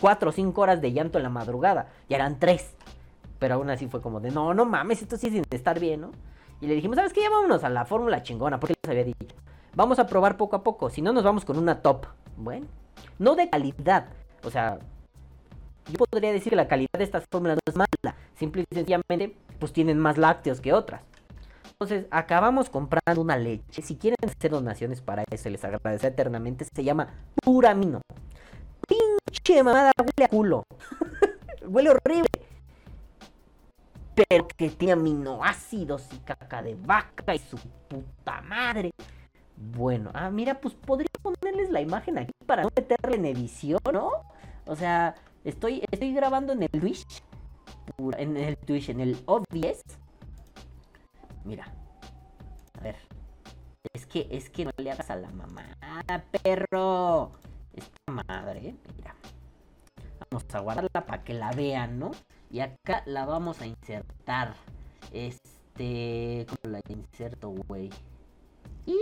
cuatro 0.00 0.30
o 0.30 0.32
cinco 0.32 0.62
horas 0.62 0.80
de 0.80 0.92
llanto 0.92 1.18
en 1.18 1.24
la 1.24 1.30
madrugada, 1.30 1.88
ya 2.08 2.16
eran 2.16 2.38
tres. 2.38 2.74
Pero 3.38 3.54
aún 3.54 3.70
así 3.70 3.86
fue 3.86 4.00
como 4.00 4.20
de, 4.20 4.30
no, 4.30 4.54
no 4.54 4.64
mames, 4.64 5.02
esto 5.02 5.16
sí 5.16 5.30
sin 5.30 5.44
estar 5.50 5.78
bien, 5.78 6.02
¿no? 6.02 6.10
Y 6.60 6.66
le 6.66 6.74
dijimos, 6.74 6.96
¿sabes 6.96 7.12
qué? 7.12 7.22
Ya 7.22 7.30
vámonos 7.30 7.64
a 7.64 7.68
la 7.68 7.84
fórmula 7.84 8.22
chingona, 8.22 8.58
porque 8.58 8.74
les 8.82 8.90
había 8.90 9.04
dicho. 9.04 9.36
Vamos 9.74 9.98
a 9.98 10.06
probar 10.06 10.36
poco 10.38 10.56
a 10.56 10.62
poco, 10.62 10.88
si 10.88 11.02
no 11.02 11.12
nos 11.12 11.22
vamos 11.22 11.44
con 11.44 11.58
una 11.58 11.82
top. 11.82 12.06
Bueno, 12.36 12.66
no 13.18 13.34
de 13.34 13.50
calidad. 13.50 14.06
O 14.42 14.50
sea, 14.50 14.78
yo 15.90 15.98
podría 15.98 16.32
decir 16.32 16.50
que 16.50 16.56
la 16.56 16.66
calidad 16.66 16.96
de 16.96 17.04
estas 17.04 17.24
fórmulas 17.30 17.56
no 17.56 17.72
es 17.72 17.76
mala. 17.76 18.16
Simple 18.36 18.64
y 18.70 18.74
sencillamente, 18.74 19.36
pues 19.58 19.72
tienen 19.72 19.98
más 19.98 20.16
lácteos 20.16 20.60
que 20.60 20.72
otras. 20.72 21.02
Entonces, 21.72 22.06
acabamos 22.10 22.70
comprando 22.70 23.20
una 23.20 23.36
leche. 23.36 23.82
Si 23.82 23.96
quieren 23.96 24.16
hacer 24.24 24.50
donaciones 24.50 25.02
para 25.02 25.24
eso, 25.30 25.50
les 25.50 25.62
agradece 25.62 26.06
eternamente. 26.06 26.64
Se 26.74 26.84
llama 26.84 27.08
Puramino. 27.44 28.00
Pinche 29.26 29.62
mamada, 29.62 29.92
huele 29.98 30.24
a 30.24 30.28
culo. 30.28 30.64
huele 31.66 31.90
horrible. 31.90 32.28
Pero 34.14 34.48
que 34.48 34.70
tiene 34.70 34.92
aminoácidos 34.92 36.08
y 36.12 36.18
caca 36.18 36.62
de 36.62 36.74
vaca 36.74 37.34
y 37.34 37.38
su 37.38 37.58
puta 37.88 38.40
madre. 38.42 38.90
Bueno, 39.56 40.10
ah, 40.14 40.30
mira, 40.30 40.60
pues 40.60 40.74
podría 40.74 41.08
ponerles 41.22 41.70
la 41.70 41.80
imagen 41.80 42.18
aquí 42.18 42.32
para 42.46 42.62
no 42.62 42.70
meterle 42.74 43.16
en 43.16 43.24
edición, 43.26 43.80
¿no? 43.92 44.10
O 44.66 44.76
sea, 44.76 45.14
estoy, 45.44 45.82
estoy 45.90 46.12
grabando 46.12 46.52
en 46.52 46.62
el 46.62 46.70
Twitch. 46.70 47.22
En 48.18 48.36
el 48.36 48.56
Twitch, 48.58 48.90
en 48.90 49.00
el 49.00 49.18
OBS. 49.26 49.82
Mira. 51.44 51.72
A 52.78 52.80
ver. 52.82 52.96
Es 53.92 54.06
que, 54.06 54.28
es 54.30 54.50
que 54.50 54.66
no 54.66 54.72
le 54.76 54.90
hagas 54.90 55.10
a 55.10 55.16
la 55.16 55.30
mamá, 55.30 55.64
perro. 56.42 57.32
Esta 57.72 58.12
madre, 58.12 58.74
mira. 58.94 59.15
Vamos 60.18 60.44
a 60.54 60.60
guardarla 60.60 61.06
para 61.06 61.22
que 61.24 61.34
la 61.34 61.52
vean, 61.52 61.98
¿no? 61.98 62.10
Y 62.50 62.60
acá 62.60 63.02
la 63.06 63.26
vamos 63.26 63.60
a 63.60 63.66
insertar. 63.66 64.54
Este. 65.12 66.46
¿Cómo 66.48 66.72
la 66.72 66.80
inserto, 66.88 67.50
güey? 67.50 67.90
Y 68.86 68.98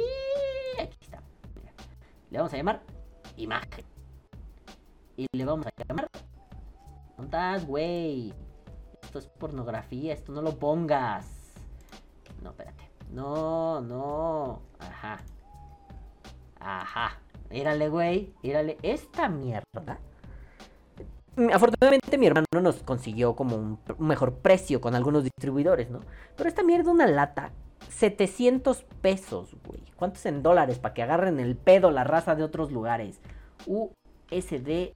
aquí 0.81 0.99
está. 1.01 1.23
Mira. 1.55 1.73
Le 2.31 2.39
vamos 2.39 2.53
a 2.53 2.57
llamar 2.57 2.83
imagen. 3.37 3.85
Y 5.17 5.27
le 5.33 5.45
vamos 5.45 5.67
a 5.67 5.71
llamar. 5.87 6.09
¿Dónde 7.17 7.65
güey? 7.67 8.35
Esto 9.03 9.19
es 9.19 9.27
pornografía, 9.27 10.15
esto 10.15 10.33
no 10.33 10.43
lo 10.43 10.59
pongas. 10.59 11.55
No, 12.43 12.51
espérate. 12.51 12.91
No, 13.11 13.81
no. 13.81 14.63
Ajá. 14.79 15.21
Ajá. 16.59 17.19
Mírale, 17.51 17.89
güey. 17.89 18.35
Mírale. 18.43 18.77
Esta 18.83 19.29
mierda. 19.29 19.99
Afortunadamente 21.53 22.17
mi 22.17 22.27
hermano 22.27 22.47
nos 22.63 22.83
consiguió 22.83 23.35
como 23.35 23.57
un 23.57 23.79
mejor 23.99 24.35
precio 24.35 24.81
con 24.81 24.95
algunos 24.95 25.25
distribuidores, 25.25 25.91
¿no? 25.91 26.01
Pero 26.37 26.49
esta 26.49 26.63
mierda, 26.63 26.91
una 26.91 27.07
lata, 27.07 27.53
700 27.91 28.85
pesos, 29.03 29.57
güey. 29.67 29.81
¿Cuántos 29.97 30.27
en 30.27 30.43
dólares 30.43 30.79
para 30.79 30.95
que 30.95 31.03
agarren 31.03 31.41
el 31.41 31.57
pedo 31.57 31.91
la 31.91 32.05
raza 32.05 32.35
de 32.35 32.45
otros 32.45 32.71
lugares? 32.71 33.21
USD. 33.67 34.95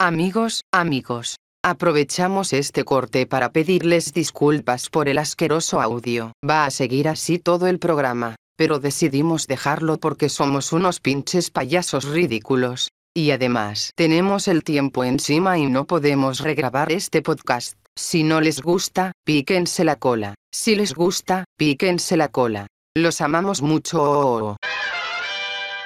Amigos, 0.00 0.62
amigos. 0.72 1.36
Aprovechamos 1.62 2.52
este 2.52 2.84
corte 2.84 3.26
para 3.26 3.50
pedirles 3.50 4.12
disculpas 4.12 4.90
por 4.90 5.08
el 5.08 5.16
asqueroso 5.16 5.80
audio. 5.80 6.32
Va 6.46 6.66
a 6.66 6.70
seguir 6.70 7.08
así 7.08 7.38
todo 7.38 7.68
el 7.68 7.78
programa, 7.78 8.36
pero 8.58 8.80
decidimos 8.80 9.46
dejarlo 9.46 9.96
porque 9.98 10.28
somos 10.28 10.74
unos 10.74 11.00
pinches 11.00 11.50
payasos 11.50 12.04
ridículos. 12.04 12.90
Y 13.16 13.30
además, 13.30 13.92
tenemos 13.94 14.48
el 14.48 14.64
tiempo 14.64 15.04
encima 15.04 15.56
y 15.56 15.66
no 15.66 15.84
podemos 15.84 16.40
regrabar 16.40 16.90
este 16.90 17.22
podcast. 17.22 17.78
Si 17.94 18.24
no 18.24 18.40
les 18.40 18.60
gusta, 18.60 19.12
píquense 19.24 19.84
la 19.84 19.94
cola. 19.94 20.34
Si 20.52 20.74
les 20.74 20.94
gusta, 20.94 21.44
píquense 21.56 22.16
la 22.16 22.26
cola. 22.26 22.66
Los 22.96 23.20
amamos 23.20 23.62
mucho. 23.62 24.56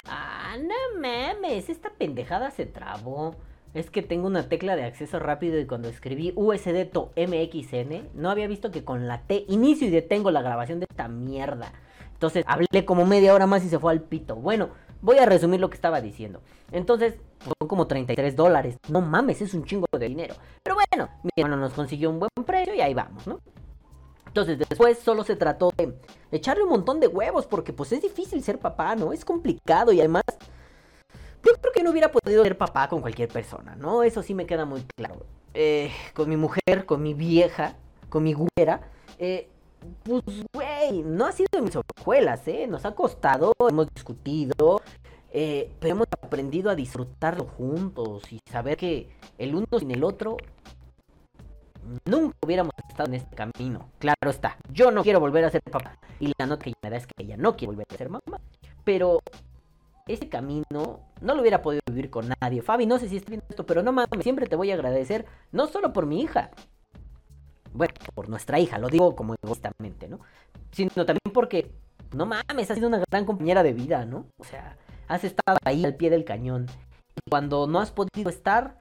Ah, 0.06 0.56
no 0.58 0.98
mames, 1.02 1.68
esta 1.68 1.90
pendejada 1.90 2.50
se 2.50 2.64
trabó. 2.64 3.36
Es 3.74 3.90
que 3.90 4.00
tengo 4.00 4.26
una 4.26 4.48
tecla 4.48 4.74
de 4.74 4.84
acceso 4.84 5.18
rápido 5.18 5.60
y 5.60 5.66
cuando 5.66 5.90
escribí 5.90 6.32
USD 6.34 6.86
to 6.90 7.12
MXN, 7.14 8.08
no 8.14 8.30
había 8.30 8.46
visto 8.46 8.70
que 8.70 8.84
con 8.84 9.06
la 9.06 9.20
T 9.20 9.44
inicio 9.48 9.86
y 9.86 9.90
detengo 9.90 10.30
la 10.30 10.40
grabación 10.40 10.80
de 10.80 10.86
esta 10.88 11.08
mierda. 11.08 11.74
Entonces 12.14 12.42
hablé 12.48 12.86
como 12.86 13.04
media 13.04 13.34
hora 13.34 13.46
más 13.46 13.62
y 13.66 13.68
se 13.68 13.78
fue 13.78 13.92
al 13.92 14.00
pito. 14.00 14.34
Bueno, 14.34 14.70
voy 15.00 15.18
a 15.18 15.26
resumir 15.26 15.60
lo 15.60 15.70
que 15.70 15.76
estaba 15.76 16.00
diciendo. 16.00 16.40
Entonces, 16.72 17.14
son 17.44 17.68
como 17.68 17.86
33 17.86 18.36
dólares. 18.36 18.76
No 18.88 19.00
mames, 19.00 19.40
es 19.42 19.54
un 19.54 19.64
chingo 19.64 19.86
de 19.92 20.08
dinero. 20.08 20.34
Pero 20.62 20.76
bueno, 20.76 21.08
mi 21.22 21.30
hermano 21.36 21.60
nos 21.60 21.72
consiguió 21.72 22.10
un 22.10 22.18
buen 22.18 22.30
precio 22.44 22.74
y 22.74 22.80
ahí 22.80 22.94
vamos, 22.94 23.26
¿no? 23.26 23.40
Entonces 24.26 24.58
después 24.58 24.98
solo 24.98 25.24
se 25.24 25.36
trató 25.36 25.70
de 25.76 25.94
echarle 26.30 26.62
un 26.62 26.68
montón 26.68 27.00
de 27.00 27.06
huevos 27.06 27.46
porque 27.46 27.72
pues 27.72 27.92
es 27.92 28.02
difícil 28.02 28.42
ser 28.42 28.58
papá, 28.58 28.94
¿no? 28.94 29.12
Es 29.12 29.24
complicado 29.24 29.90
y 29.90 30.00
además 30.00 30.22
yo 31.42 31.52
creo 31.60 31.72
que 31.72 31.82
no 31.82 31.90
hubiera 31.90 32.12
podido 32.12 32.42
ser 32.42 32.58
papá 32.58 32.88
con 32.88 33.00
cualquier 33.00 33.28
persona, 33.28 33.74
¿no? 33.74 34.02
Eso 34.02 34.22
sí 34.22 34.34
me 34.34 34.46
queda 34.46 34.64
muy 34.64 34.84
claro. 34.96 35.24
Eh, 35.54 35.90
con 36.14 36.28
mi 36.28 36.36
mujer, 36.36 36.84
con 36.84 37.02
mi 37.02 37.14
vieja, 37.14 37.74
con 38.10 38.22
mi 38.22 38.34
güera, 38.34 38.82
eh, 39.18 39.48
pues, 40.02 40.22
güey, 40.52 41.02
no 41.02 41.26
ha 41.26 41.32
sido 41.32 41.48
en 41.52 41.64
mis 41.64 41.76
escuelas, 41.76 42.46
¿eh? 42.48 42.66
Nos 42.66 42.84
ha 42.84 42.94
costado, 42.94 43.54
hemos 43.68 43.92
discutido, 43.92 44.82
eh, 45.30 45.72
pero 45.78 45.94
hemos 45.94 46.06
aprendido 46.22 46.70
a 46.70 46.74
disfrutarlo 46.74 47.44
juntos 47.44 48.32
y 48.32 48.40
saber 48.50 48.76
que 48.76 49.10
el 49.36 49.54
uno 49.54 49.66
sin 49.78 49.90
el 49.90 50.04
otro 50.04 50.36
nunca 52.04 52.36
hubiéramos 52.44 52.72
estado 52.88 53.08
en 53.08 53.14
este 53.14 53.36
camino. 53.36 53.90
Claro 53.98 54.30
está, 54.30 54.56
yo 54.72 54.90
no 54.90 55.02
quiero 55.02 55.20
volver 55.20 55.44
a 55.44 55.50
ser 55.50 55.62
papá 55.62 55.98
y 56.20 56.32
la 56.38 56.46
nota 56.46 56.64
que 56.64 56.72
me 56.82 56.90
da 56.90 56.96
es 56.96 57.06
que 57.06 57.22
ella 57.22 57.36
no 57.36 57.56
quiere 57.56 57.72
volver 57.74 57.86
a 57.90 57.96
ser 57.96 58.08
mamá, 58.08 58.40
pero 58.84 59.20
ese 60.06 60.28
camino 60.28 60.64
no 61.20 61.34
lo 61.34 61.40
hubiera 61.40 61.62
podido 61.62 61.82
vivir 61.86 62.10
con 62.10 62.32
nadie. 62.40 62.62
Fabi, 62.62 62.86
no 62.86 62.98
sé 62.98 63.08
si 63.08 63.16
estás 63.16 63.30
viendo 63.30 63.46
esto, 63.48 63.66
pero 63.66 63.82
no 63.82 63.92
mames, 63.92 64.22
siempre 64.22 64.46
te 64.46 64.56
voy 64.56 64.70
a 64.70 64.74
agradecer, 64.74 65.26
no 65.52 65.66
solo 65.66 65.92
por 65.92 66.06
mi 66.06 66.22
hija, 66.22 66.50
bueno, 67.72 67.94
por 68.14 68.28
nuestra 68.28 68.58
hija, 68.58 68.78
lo 68.78 68.88
digo 68.88 69.14
como 69.14 69.34
egoístamente, 69.42 70.08
¿no? 70.08 70.20
Sino 70.72 70.90
también 70.90 71.32
porque, 71.32 71.70
no 72.14 72.26
mames, 72.26 72.70
has 72.70 72.76
sido 72.76 72.88
una 72.88 73.02
gran 73.10 73.24
compañera 73.24 73.62
de 73.62 73.72
vida, 73.72 74.04
¿no? 74.04 74.26
O 74.38 74.44
sea, 74.44 74.76
has 75.08 75.24
estado 75.24 75.58
ahí 75.64 75.84
al 75.84 75.96
pie 75.96 76.10
del 76.10 76.24
cañón. 76.24 76.66
Y 77.16 77.30
cuando 77.30 77.66
no 77.66 77.80
has 77.80 77.90
podido 77.90 78.30
estar, 78.30 78.78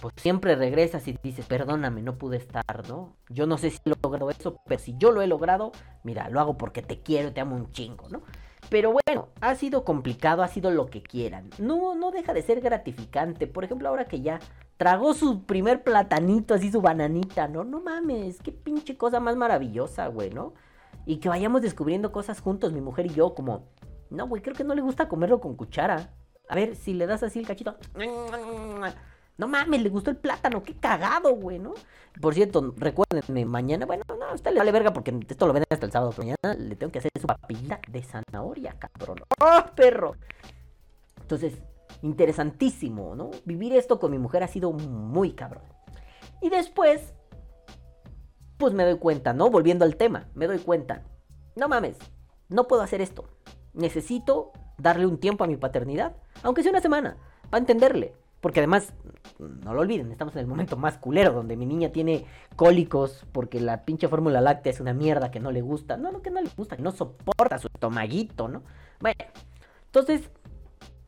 pues 0.00 0.14
siempre 0.18 0.56
regresas 0.56 1.06
y 1.08 1.18
dices, 1.22 1.46
perdóname, 1.46 2.02
no 2.02 2.16
pude 2.18 2.36
estar, 2.36 2.88
¿no? 2.88 3.16
Yo 3.28 3.46
no 3.46 3.58
sé 3.58 3.70
si 3.70 3.78
he 3.84 3.90
logrado 4.02 4.30
eso, 4.30 4.60
pero 4.66 4.80
si 4.80 4.94
yo 4.98 5.10
lo 5.10 5.22
he 5.22 5.26
logrado, 5.26 5.72
mira, 6.02 6.28
lo 6.28 6.40
hago 6.40 6.56
porque 6.56 6.82
te 6.82 7.00
quiero, 7.00 7.32
te 7.32 7.40
amo 7.40 7.56
un 7.56 7.70
chingo, 7.72 8.08
¿no? 8.08 8.22
Pero 8.68 8.92
bueno, 8.92 9.28
ha 9.40 9.54
sido 9.54 9.84
complicado, 9.84 10.42
ha 10.42 10.48
sido 10.48 10.70
lo 10.70 10.86
que 10.86 11.02
quieran. 11.02 11.50
No, 11.58 11.94
no 11.94 12.10
deja 12.10 12.32
de 12.32 12.42
ser 12.42 12.60
gratificante. 12.60 13.46
Por 13.46 13.64
ejemplo, 13.64 13.88
ahora 13.88 14.06
que 14.06 14.20
ya 14.20 14.40
tragó 14.76 15.14
su 15.14 15.44
primer 15.44 15.82
platanito, 15.82 16.54
así 16.54 16.70
su 16.70 16.80
bananita, 16.80 17.48
¿no? 17.48 17.64
No 17.64 17.80
mames, 17.80 18.40
qué 18.42 18.52
pinche 18.52 18.96
cosa 18.96 19.20
más 19.20 19.36
maravillosa, 19.36 20.08
güey, 20.08 20.30
¿no? 20.30 20.54
Y 21.06 21.18
que 21.18 21.28
vayamos 21.28 21.62
descubriendo 21.62 22.10
cosas 22.10 22.40
juntos, 22.40 22.72
mi 22.72 22.80
mujer 22.80 23.06
y 23.06 23.10
yo, 23.10 23.34
como, 23.34 23.68
no, 24.10 24.26
güey, 24.26 24.42
creo 24.42 24.56
que 24.56 24.64
no 24.64 24.74
le 24.74 24.82
gusta 24.82 25.08
comerlo 25.08 25.40
con 25.40 25.54
cuchara. 25.54 26.12
A 26.48 26.54
ver, 26.54 26.76
si 26.76 26.94
le 26.94 27.06
das 27.06 27.22
así 27.22 27.38
el 27.38 27.46
cachito. 27.46 27.76
No 29.38 29.48
mames, 29.48 29.82
le 29.82 29.90
gustó 29.90 30.10
el 30.10 30.16
plátano, 30.16 30.62
qué 30.62 30.74
cagado, 30.74 31.34
güey, 31.34 31.58
¿no? 31.58 31.74
Por 32.20 32.34
cierto, 32.34 32.74
recuérdenme, 32.76 33.44
mañana, 33.44 33.84
bueno, 33.84 34.02
no, 34.08 34.34
usted 34.34 34.52
le 34.52 34.58
vale 34.58 34.72
verga 34.72 34.92
porque 34.92 35.14
esto 35.28 35.46
lo 35.46 35.52
ven 35.52 35.64
hasta 35.68 35.84
el 35.84 35.92
sábado, 35.92 36.14
mañana 36.16 36.54
le 36.58 36.74
tengo 36.76 36.90
que 36.90 37.00
hacer 37.00 37.10
su 37.20 37.26
papilla 37.26 37.78
de 37.88 38.02
zanahoria, 38.02 38.76
cabrón. 38.78 39.18
¡Oh, 39.40 39.74
perro! 39.74 40.16
Entonces, 41.20 41.54
interesantísimo, 42.00 43.14
¿no? 43.14 43.30
Vivir 43.44 43.74
esto 43.74 43.98
con 43.98 44.10
mi 44.10 44.18
mujer 44.18 44.42
ha 44.42 44.48
sido 44.48 44.72
muy 44.72 45.32
cabrón. 45.32 45.64
Y 46.40 46.48
después, 46.48 47.12
pues 48.56 48.72
me 48.72 48.84
doy 48.84 48.98
cuenta, 48.98 49.34
¿no? 49.34 49.50
Volviendo 49.50 49.84
al 49.84 49.96
tema, 49.96 50.28
me 50.34 50.46
doy 50.46 50.58
cuenta. 50.60 51.02
No 51.56 51.68
mames, 51.68 51.98
no 52.48 52.66
puedo 52.66 52.82
hacer 52.82 53.02
esto. 53.02 53.28
Necesito 53.74 54.52
darle 54.78 55.06
un 55.06 55.18
tiempo 55.18 55.44
a 55.44 55.46
mi 55.46 55.56
paternidad, 55.56 56.16
aunque 56.42 56.62
sea 56.62 56.70
una 56.70 56.80
semana, 56.80 57.18
para 57.50 57.60
entenderle. 57.60 58.14
Porque 58.40 58.60
además, 58.60 58.92
no 59.38 59.74
lo 59.74 59.80
olviden, 59.80 60.12
estamos 60.12 60.34
en 60.34 60.40
el 60.40 60.46
momento 60.46 60.76
más 60.76 60.98
culero, 60.98 61.32
donde 61.32 61.56
mi 61.56 61.66
niña 61.66 61.90
tiene 61.90 62.26
cólicos 62.54 63.24
porque 63.32 63.60
la 63.60 63.84
pinche 63.84 64.08
fórmula 64.08 64.40
láctea 64.40 64.72
es 64.72 64.80
una 64.80 64.92
mierda 64.92 65.30
que 65.30 65.40
no 65.40 65.50
le 65.50 65.62
gusta. 65.62 65.96
No, 65.96 66.12
no 66.12 66.22
que 66.22 66.30
no 66.30 66.40
le 66.40 66.50
gusta, 66.56 66.76
que 66.76 66.82
no 66.82 66.92
soporta 66.92 67.58
su 67.58 67.68
estomaguito, 67.68 68.48
¿no? 68.48 68.62
Bueno, 69.00 69.24
entonces 69.86 70.30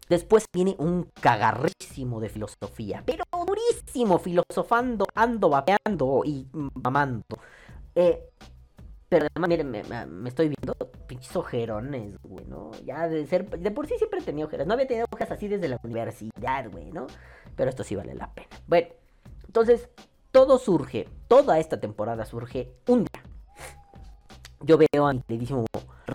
Después 0.08 0.46
viene 0.54 0.74
un 0.78 1.10
cagarrísimo 1.20 2.18
de 2.18 2.30
filosofía, 2.30 3.02
pero 3.04 3.24
durísimo, 3.46 4.18
filosofando, 4.18 5.06
ando, 5.14 5.50
vapeando 5.50 6.22
y 6.24 6.46
mamando. 6.82 7.24
Eh, 7.94 8.30
pero 9.08 9.26
además, 9.34 9.48
miren, 9.48 9.70
me, 9.70 10.28
estoy 10.28 10.48
viendo 10.48 10.74
pinches 11.06 11.34
ojerones, 11.34 12.16
güey, 12.22 12.44
¿no? 12.44 12.72
Ya 12.84 13.08
de 13.08 13.26
ser, 13.26 13.48
de 13.48 13.70
por 13.70 13.86
sí 13.86 13.94
siempre 13.96 14.20
tenido 14.20 14.48
ojeras. 14.48 14.66
No 14.66 14.74
había 14.74 14.86
tenido 14.86 15.06
ojeras 15.10 15.32
así 15.32 15.48
desde 15.48 15.68
la 15.68 15.78
universidad, 15.82 16.70
güey, 16.70 16.90
¿no? 16.92 17.06
Pero 17.56 17.70
esto 17.70 17.84
sí 17.84 17.96
vale 17.96 18.14
la 18.14 18.32
pena. 18.34 18.48
Bueno, 18.66 18.88
entonces, 19.46 19.88
todo 20.30 20.58
surge, 20.58 21.08
toda 21.26 21.58
esta 21.58 21.80
temporada 21.80 22.26
surge 22.26 22.70
un 22.86 23.04
día. 23.04 23.22
Yo 24.60 24.76
veo 24.76 25.06
a 25.06 25.12
mi 25.14 25.22
queridísimo 25.22 25.64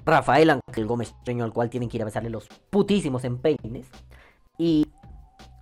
Rafael 0.06 0.50
Ángel 0.50 0.86
Gómez 0.86 1.16
Treño, 1.24 1.44
al 1.44 1.54
cual 1.54 1.70
tienen 1.70 1.89
que 1.89 1.98
ir 1.98 2.04
a 2.04 2.06
besarle 2.06 2.30
los 2.30 2.48
putísimos 2.70 3.24
empeines. 3.24 3.88
Y 4.58 4.86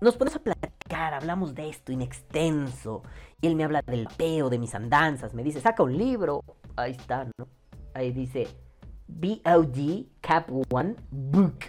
nos 0.02 0.18
ponemos 0.18 0.36
a 0.36 0.44
platicar, 0.44 1.14
hablamos 1.14 1.56
de 1.56 1.70
esto 1.70 1.92
in 1.92 2.02
extenso. 2.02 3.04
Y 3.40 3.48
él 3.48 3.56
me 3.56 3.64
habla 3.64 3.82
del 3.84 4.08
peo, 4.18 4.50
de 4.50 4.60
mis 4.60 4.76
andanzas. 4.76 5.34
Me 5.34 5.44
dice, 5.44 5.62
saca 5.62 5.84
un 5.84 5.98
libro. 5.98 6.44
Ahí 6.76 6.92
está, 6.92 7.26
¿no? 7.38 7.48
Ahí 7.94 8.12
dice 8.12 8.48
BOD 9.08 10.06
Cap 10.22 10.50
One 10.72 10.96
Book. 11.10 11.60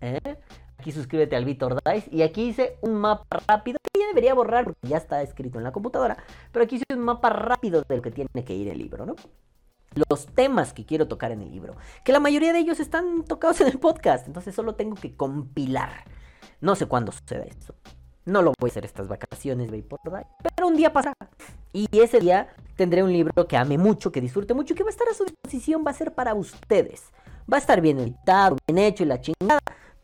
¿Eh? 0.00 0.36
Aquí 0.78 0.92
suscríbete 0.92 1.36
al 1.36 1.44
Vitor 1.44 1.80
Dice. 1.82 2.08
Y 2.12 2.22
aquí 2.22 2.48
hice 2.48 2.78
un 2.82 2.96
mapa 2.96 3.24
rápido. 3.46 3.78
Que 3.92 4.00
ya 4.00 4.06
debería 4.08 4.34
borrar 4.34 4.72
ya 4.82 4.98
está 4.98 5.22
escrito 5.22 5.58
en 5.58 5.64
la 5.64 5.72
computadora. 5.72 6.16
Pero 6.52 6.64
aquí 6.64 6.76
hice 6.76 6.84
un 6.90 7.00
mapa 7.00 7.30
rápido 7.30 7.82
de 7.88 7.96
lo 7.96 8.02
que 8.02 8.10
tiene 8.10 8.44
que 8.44 8.54
ir 8.54 8.68
el 8.68 8.78
libro, 8.78 9.06
¿no? 9.06 9.14
los 10.10 10.26
temas 10.26 10.72
que 10.72 10.84
quiero 10.84 11.08
tocar 11.08 11.32
en 11.32 11.42
el 11.42 11.50
libro. 11.50 11.76
Que 12.02 12.12
la 12.12 12.20
mayoría 12.20 12.52
de 12.52 12.58
ellos 12.58 12.80
están 12.80 13.24
tocados 13.24 13.60
en 13.60 13.68
el 13.68 13.78
podcast. 13.78 14.26
Entonces 14.26 14.54
solo 14.54 14.74
tengo 14.74 14.96
que 14.96 15.16
compilar. 15.16 16.04
No 16.60 16.74
sé 16.74 16.86
cuándo 16.86 17.12
suceda 17.12 17.44
eso. 17.44 17.74
No 18.24 18.42
lo 18.42 18.54
voy 18.58 18.70
a 18.70 18.72
hacer 18.72 18.84
estas 18.84 19.06
vacaciones, 19.06 19.70
pero 19.70 20.66
un 20.66 20.76
día 20.76 20.92
pasará. 20.92 21.14
Y 21.72 21.86
ese 21.92 22.20
día 22.20 22.48
tendré 22.76 23.02
un 23.02 23.12
libro 23.12 23.46
que 23.46 23.56
ame 23.56 23.78
mucho, 23.78 24.12
que 24.12 24.20
disfrute 24.20 24.54
mucho, 24.54 24.74
que 24.74 24.82
va 24.82 24.88
a 24.88 24.92
estar 24.92 25.08
a 25.08 25.14
su 25.14 25.24
disposición, 25.24 25.84
va 25.86 25.90
a 25.90 25.94
ser 25.94 26.14
para 26.14 26.34
ustedes. 26.34 27.04
Va 27.52 27.56
a 27.56 27.60
estar 27.60 27.80
bien 27.80 27.98
editado, 28.00 28.56
bien 28.66 28.78
hecho 28.78 29.02
y 29.02 29.06
la 29.06 29.20
chingada. 29.20 29.60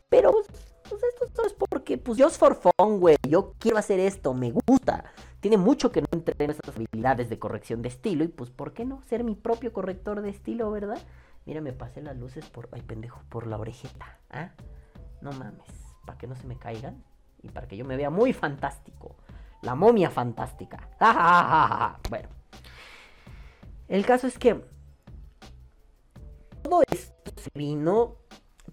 Pero 0.09 0.31
pues, 0.31 0.47
pues 0.89 1.01
esto 1.23 1.45
es 1.45 1.53
porque, 1.53 1.97
pues, 1.97 2.21
just 2.21 2.37
for 2.37 2.55
fun, 2.55 2.99
güey. 2.99 3.15
Yo 3.27 3.53
quiero 3.59 3.77
hacer 3.77 3.99
esto, 3.99 4.33
me 4.33 4.51
gusta 4.51 5.05
tiene 5.41 5.57
mucho 5.57 5.91
que 5.91 6.01
no 6.01 6.07
entrenar 6.11 6.51
esas 6.51 6.75
habilidades 6.75 7.29
de 7.29 7.39
corrección 7.39 7.81
de 7.81 7.89
estilo 7.89 8.23
y 8.23 8.27
pues 8.27 8.51
¿por 8.51 8.73
qué 8.73 8.85
no 8.85 9.01
ser 9.01 9.23
mi 9.23 9.35
propio 9.35 9.73
corrector 9.73 10.21
de 10.21 10.29
estilo, 10.29 10.71
verdad? 10.71 10.99
Mira, 11.45 11.61
me 11.61 11.73
pasé 11.73 12.01
las 12.01 12.15
luces 12.15 12.45
por, 12.45 12.69
ay 12.71 12.83
pendejo, 12.83 13.21
por 13.27 13.47
la 13.47 13.57
orejeta, 13.57 14.19
¿ah? 14.29 14.51
No 15.21 15.31
mames. 15.31 15.67
para 16.05 16.17
que 16.17 16.27
no 16.27 16.35
se 16.35 16.45
me 16.45 16.57
caigan 16.57 17.03
y 17.41 17.49
para 17.49 17.67
que 17.67 17.75
yo 17.75 17.85
me 17.85 17.97
vea 17.97 18.11
muy 18.11 18.33
fantástico. 18.33 19.15
La 19.63 19.73
momia 19.73 20.11
fantástica. 20.11 20.89
bueno, 22.09 22.29
el 23.91 24.05
caso 24.05 24.25
es 24.25 24.39
que 24.39 24.55
todo 26.63 26.81
esto 26.89 27.33
se 27.35 27.49
vino, 27.53 28.15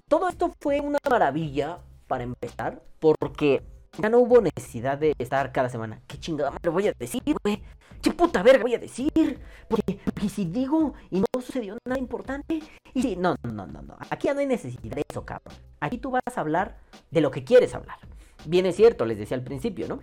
todo 0.06 0.28
esto 0.28 0.54
fue 0.60 0.80
una 0.80 0.98
maravilla 1.10 1.80
para 2.06 2.22
empezar, 2.22 2.80
porque 3.00 3.64
ya 3.98 4.08
no 4.08 4.20
hubo 4.20 4.40
necesidad 4.40 4.96
de 4.96 5.14
estar 5.18 5.50
cada 5.50 5.68
semana. 5.70 6.00
¿Qué 6.06 6.20
chingada 6.20 6.52
madre 6.52 6.70
voy 6.70 6.86
a 6.86 6.92
decir, 6.96 7.20
güey? 7.42 7.60
¿Qué 8.00 8.12
puta 8.12 8.44
verga 8.44 8.62
voy 8.62 8.74
a 8.76 8.78
decir? 8.78 9.40
Porque, 9.68 9.98
si 10.28 10.44
digo 10.44 10.94
y 11.10 11.18
no 11.18 11.26
sucedió 11.40 11.76
nada 11.84 11.98
importante, 11.98 12.60
y 12.94 13.02
si, 13.02 13.16
no, 13.16 13.34
no, 13.42 13.66
no, 13.66 13.82
no. 13.82 13.96
Aquí 14.10 14.28
ya 14.28 14.34
no 14.34 14.40
hay 14.40 14.46
necesidad 14.46 14.94
de 14.94 15.02
eso, 15.08 15.26
cabrón. 15.26 15.52
Aquí 15.80 15.98
tú 15.98 16.12
vas 16.12 16.22
a 16.32 16.40
hablar 16.40 16.78
de 17.10 17.20
lo 17.20 17.32
que 17.32 17.42
quieres 17.42 17.74
hablar. 17.74 17.98
Bien 18.46 18.66
es 18.66 18.76
cierto, 18.76 19.04
les 19.04 19.18
decía 19.18 19.36
al 19.36 19.42
principio, 19.42 19.88
¿no? 19.88 19.98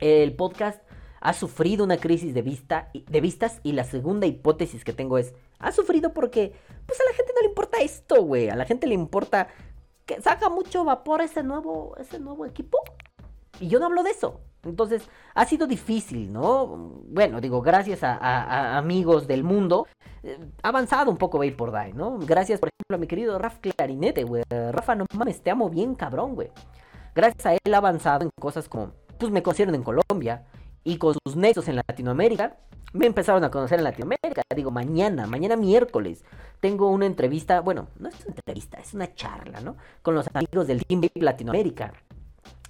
El 0.00 0.36
podcast 0.36 0.82
ha 1.24 1.32
sufrido 1.32 1.84
una 1.84 1.96
crisis 1.96 2.34
de, 2.34 2.42
vista, 2.42 2.90
de 2.92 3.20
vistas 3.22 3.58
y 3.62 3.72
la 3.72 3.84
segunda 3.84 4.26
hipótesis 4.26 4.84
que 4.84 4.92
tengo 4.92 5.16
es, 5.16 5.34
ha 5.58 5.72
sufrido 5.72 6.12
porque 6.12 6.52
pues 6.86 7.00
a 7.00 7.04
la 7.04 7.16
gente 7.16 7.32
no 7.34 7.40
le 7.40 7.48
importa 7.48 7.78
esto, 7.78 8.22
güey. 8.22 8.50
A 8.50 8.56
la 8.56 8.66
gente 8.66 8.86
le 8.86 8.92
importa 8.92 9.48
que 10.04 10.20
saca 10.20 10.50
mucho 10.50 10.84
vapor 10.84 11.22
ese 11.22 11.42
nuevo, 11.42 11.96
ese 11.96 12.20
nuevo 12.20 12.44
equipo. 12.44 12.76
Y 13.58 13.68
yo 13.68 13.78
no 13.78 13.86
hablo 13.86 14.02
de 14.02 14.10
eso. 14.10 14.42
Entonces, 14.64 15.08
ha 15.34 15.46
sido 15.46 15.66
difícil, 15.66 16.30
¿no? 16.30 16.66
Bueno, 17.08 17.40
digo, 17.40 17.62
gracias 17.62 18.02
a, 18.02 18.76
amigos 18.76 19.26
del 19.26 19.44
mundo, 19.44 19.86
eh, 20.22 20.38
ha 20.62 20.68
avanzado 20.68 21.10
un 21.10 21.16
poco 21.16 21.40
por 21.56 21.72
Die, 21.72 21.94
¿no? 21.94 22.18
Gracias, 22.18 22.60
por 22.60 22.68
ejemplo, 22.68 22.96
a 22.96 22.98
mi 22.98 23.06
querido 23.06 23.38
Raf 23.38 23.60
Clarinete, 23.60 24.24
güey. 24.24 24.42
Rafa, 24.50 24.94
no 24.94 25.06
mames, 25.14 25.40
te 25.42 25.50
amo 25.50 25.70
bien, 25.70 25.94
cabrón, 25.94 26.34
güey. 26.34 26.50
Gracias 27.14 27.46
a 27.46 27.54
él 27.54 27.72
ha 27.72 27.78
avanzado 27.78 28.24
en 28.24 28.30
cosas 28.38 28.68
como, 28.68 28.92
pues 29.18 29.32
me 29.32 29.42
conocieron 29.42 29.74
en 29.74 29.82
Colombia 29.82 30.44
y 30.84 30.98
con 30.98 31.14
sus 31.24 31.36
nexos 31.36 31.66
en 31.68 31.76
Latinoamérica, 31.76 32.56
me 32.92 33.06
empezaron 33.06 33.42
a 33.42 33.50
conocer 33.50 33.78
en 33.78 33.84
Latinoamérica. 33.84 34.42
Digo, 34.54 34.70
mañana, 34.70 35.26
mañana 35.26 35.56
miércoles, 35.56 36.24
tengo 36.60 36.90
una 36.90 37.06
entrevista, 37.06 37.60
bueno, 37.60 37.88
no 37.98 38.08
es 38.08 38.24
una 38.24 38.36
entrevista, 38.36 38.78
es 38.78 38.94
una 38.94 39.12
charla, 39.14 39.60
¿no? 39.60 39.76
Con 40.02 40.14
los 40.14 40.26
amigos 40.32 40.66
del 40.66 40.84
Team 40.84 41.02
Latinoamérica 41.14 41.92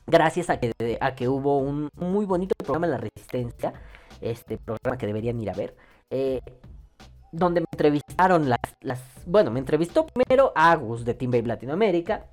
gracias 0.07 0.51
a 0.51 0.59
que, 0.59 0.73
a 1.01 1.15
que 1.15 1.29
hubo 1.29 1.59
un 1.59 1.89
muy 1.97 2.27
bonito 2.27 2.55
programa 2.59 2.87
en 2.87 2.93
La 2.93 2.99
Resistencia, 2.99 3.73
este 4.21 4.59
programa 4.59 4.99
que 4.99 5.07
deberían 5.07 5.41
ir 5.41 5.51
a 5.51 5.55
ver, 5.55 5.77
eh, 6.11 6.41
donde 7.33 7.61
me 7.61 7.67
entrevistaron 7.73 8.49
las, 8.49 9.01
bueno, 9.27 9.51
me 9.51 9.59
entrevistó 9.59 10.07
primero 10.07 10.53
Agus 10.55 11.05
de 11.05 11.15
Team 11.15 11.31
Babe 11.33 11.47
Latinoamérica, 11.47 12.27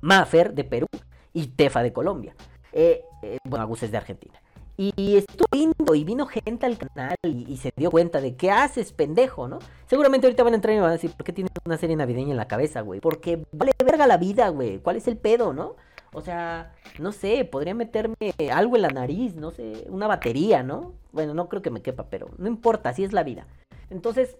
Maffer 0.00 0.52
de 0.52 0.64
Perú 0.64 0.86
y 1.32 1.48
Tefa 1.48 1.82
de 1.82 1.92
Colombia. 1.92 2.34
Eh, 2.72 3.02
eh, 3.22 3.38
bueno, 3.44 3.64
Agus 3.64 3.82
es 3.82 3.90
de 3.90 3.96
Argentina. 3.96 4.40
Y 4.78 5.16
estuvo 5.16 5.46
lindo 5.52 5.94
y 5.94 6.04
vino 6.04 6.26
gente 6.26 6.66
al 6.66 6.76
canal 6.76 7.16
y, 7.22 7.56
se 7.56 7.72
dio 7.76 7.90
cuenta 7.90 8.20
de 8.20 8.36
qué 8.36 8.50
haces, 8.50 8.92
pendejo, 8.92 9.48
¿no? 9.48 9.58
Seguramente 9.86 10.26
ahorita 10.26 10.42
van 10.42 10.52
a 10.52 10.56
entrar 10.56 10.76
y 10.76 10.80
van 10.80 10.90
a 10.90 10.92
decir, 10.92 11.12
¿por 11.12 11.24
qué 11.24 11.32
tienes 11.32 11.52
una 11.64 11.78
serie 11.78 11.96
navideña 11.96 12.32
en 12.32 12.36
la 12.36 12.48
cabeza, 12.48 12.82
güey? 12.82 13.00
Porque 13.00 13.42
vale 13.52 13.72
verga 13.82 14.06
la 14.06 14.18
vida, 14.18 14.48
güey. 14.50 14.78
¿Cuál 14.78 14.96
es 14.96 15.08
el 15.08 15.16
pedo, 15.16 15.54
no? 15.54 15.76
O 16.12 16.20
sea, 16.20 16.74
no 16.98 17.12
sé, 17.12 17.44
podría 17.44 17.74
meterme 17.74 18.16
algo 18.52 18.76
en 18.76 18.82
la 18.82 18.88
nariz, 18.88 19.34
no 19.34 19.50
sé, 19.50 19.86
una 19.88 20.06
batería, 20.06 20.62
¿no? 20.62 20.94
Bueno, 21.12 21.32
no 21.32 21.48
creo 21.48 21.62
que 21.62 21.70
me 21.70 21.82
quepa, 21.82 22.08
pero 22.10 22.30
no 22.36 22.46
importa, 22.46 22.90
así 22.90 23.02
es 23.02 23.12
la 23.12 23.22
vida. 23.22 23.46
Entonces, 23.90 24.36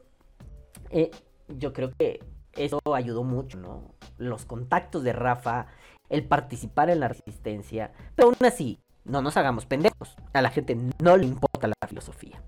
eh, 0.91 1.11
yo 1.49 1.73
creo 1.73 1.93
que 1.99 2.21
eso 2.53 2.81
ayudó 2.95 3.25
mucho, 3.25 3.59
¿no? 3.59 3.95
Los 4.19 4.45
contactos 4.45 5.03
de 5.03 5.13
Rafa, 5.13 5.67
el 6.09 6.25
participar 6.25 6.91
en 6.91 7.01
la 7.01 7.09
resistencia, 7.09 7.93
pero 8.15 8.29
aún 8.29 8.47
así, 8.47 8.79
no 9.07 9.23
nos 9.23 9.37
hagamos 9.37 9.67
pendejos. 9.67 10.17
A 10.33 10.43
la 10.43 10.51
gente 10.51 10.77
no 11.03 11.17
le 11.17 11.27
importa 11.27 11.69
la 11.69 11.89
filosofía. 11.89 12.43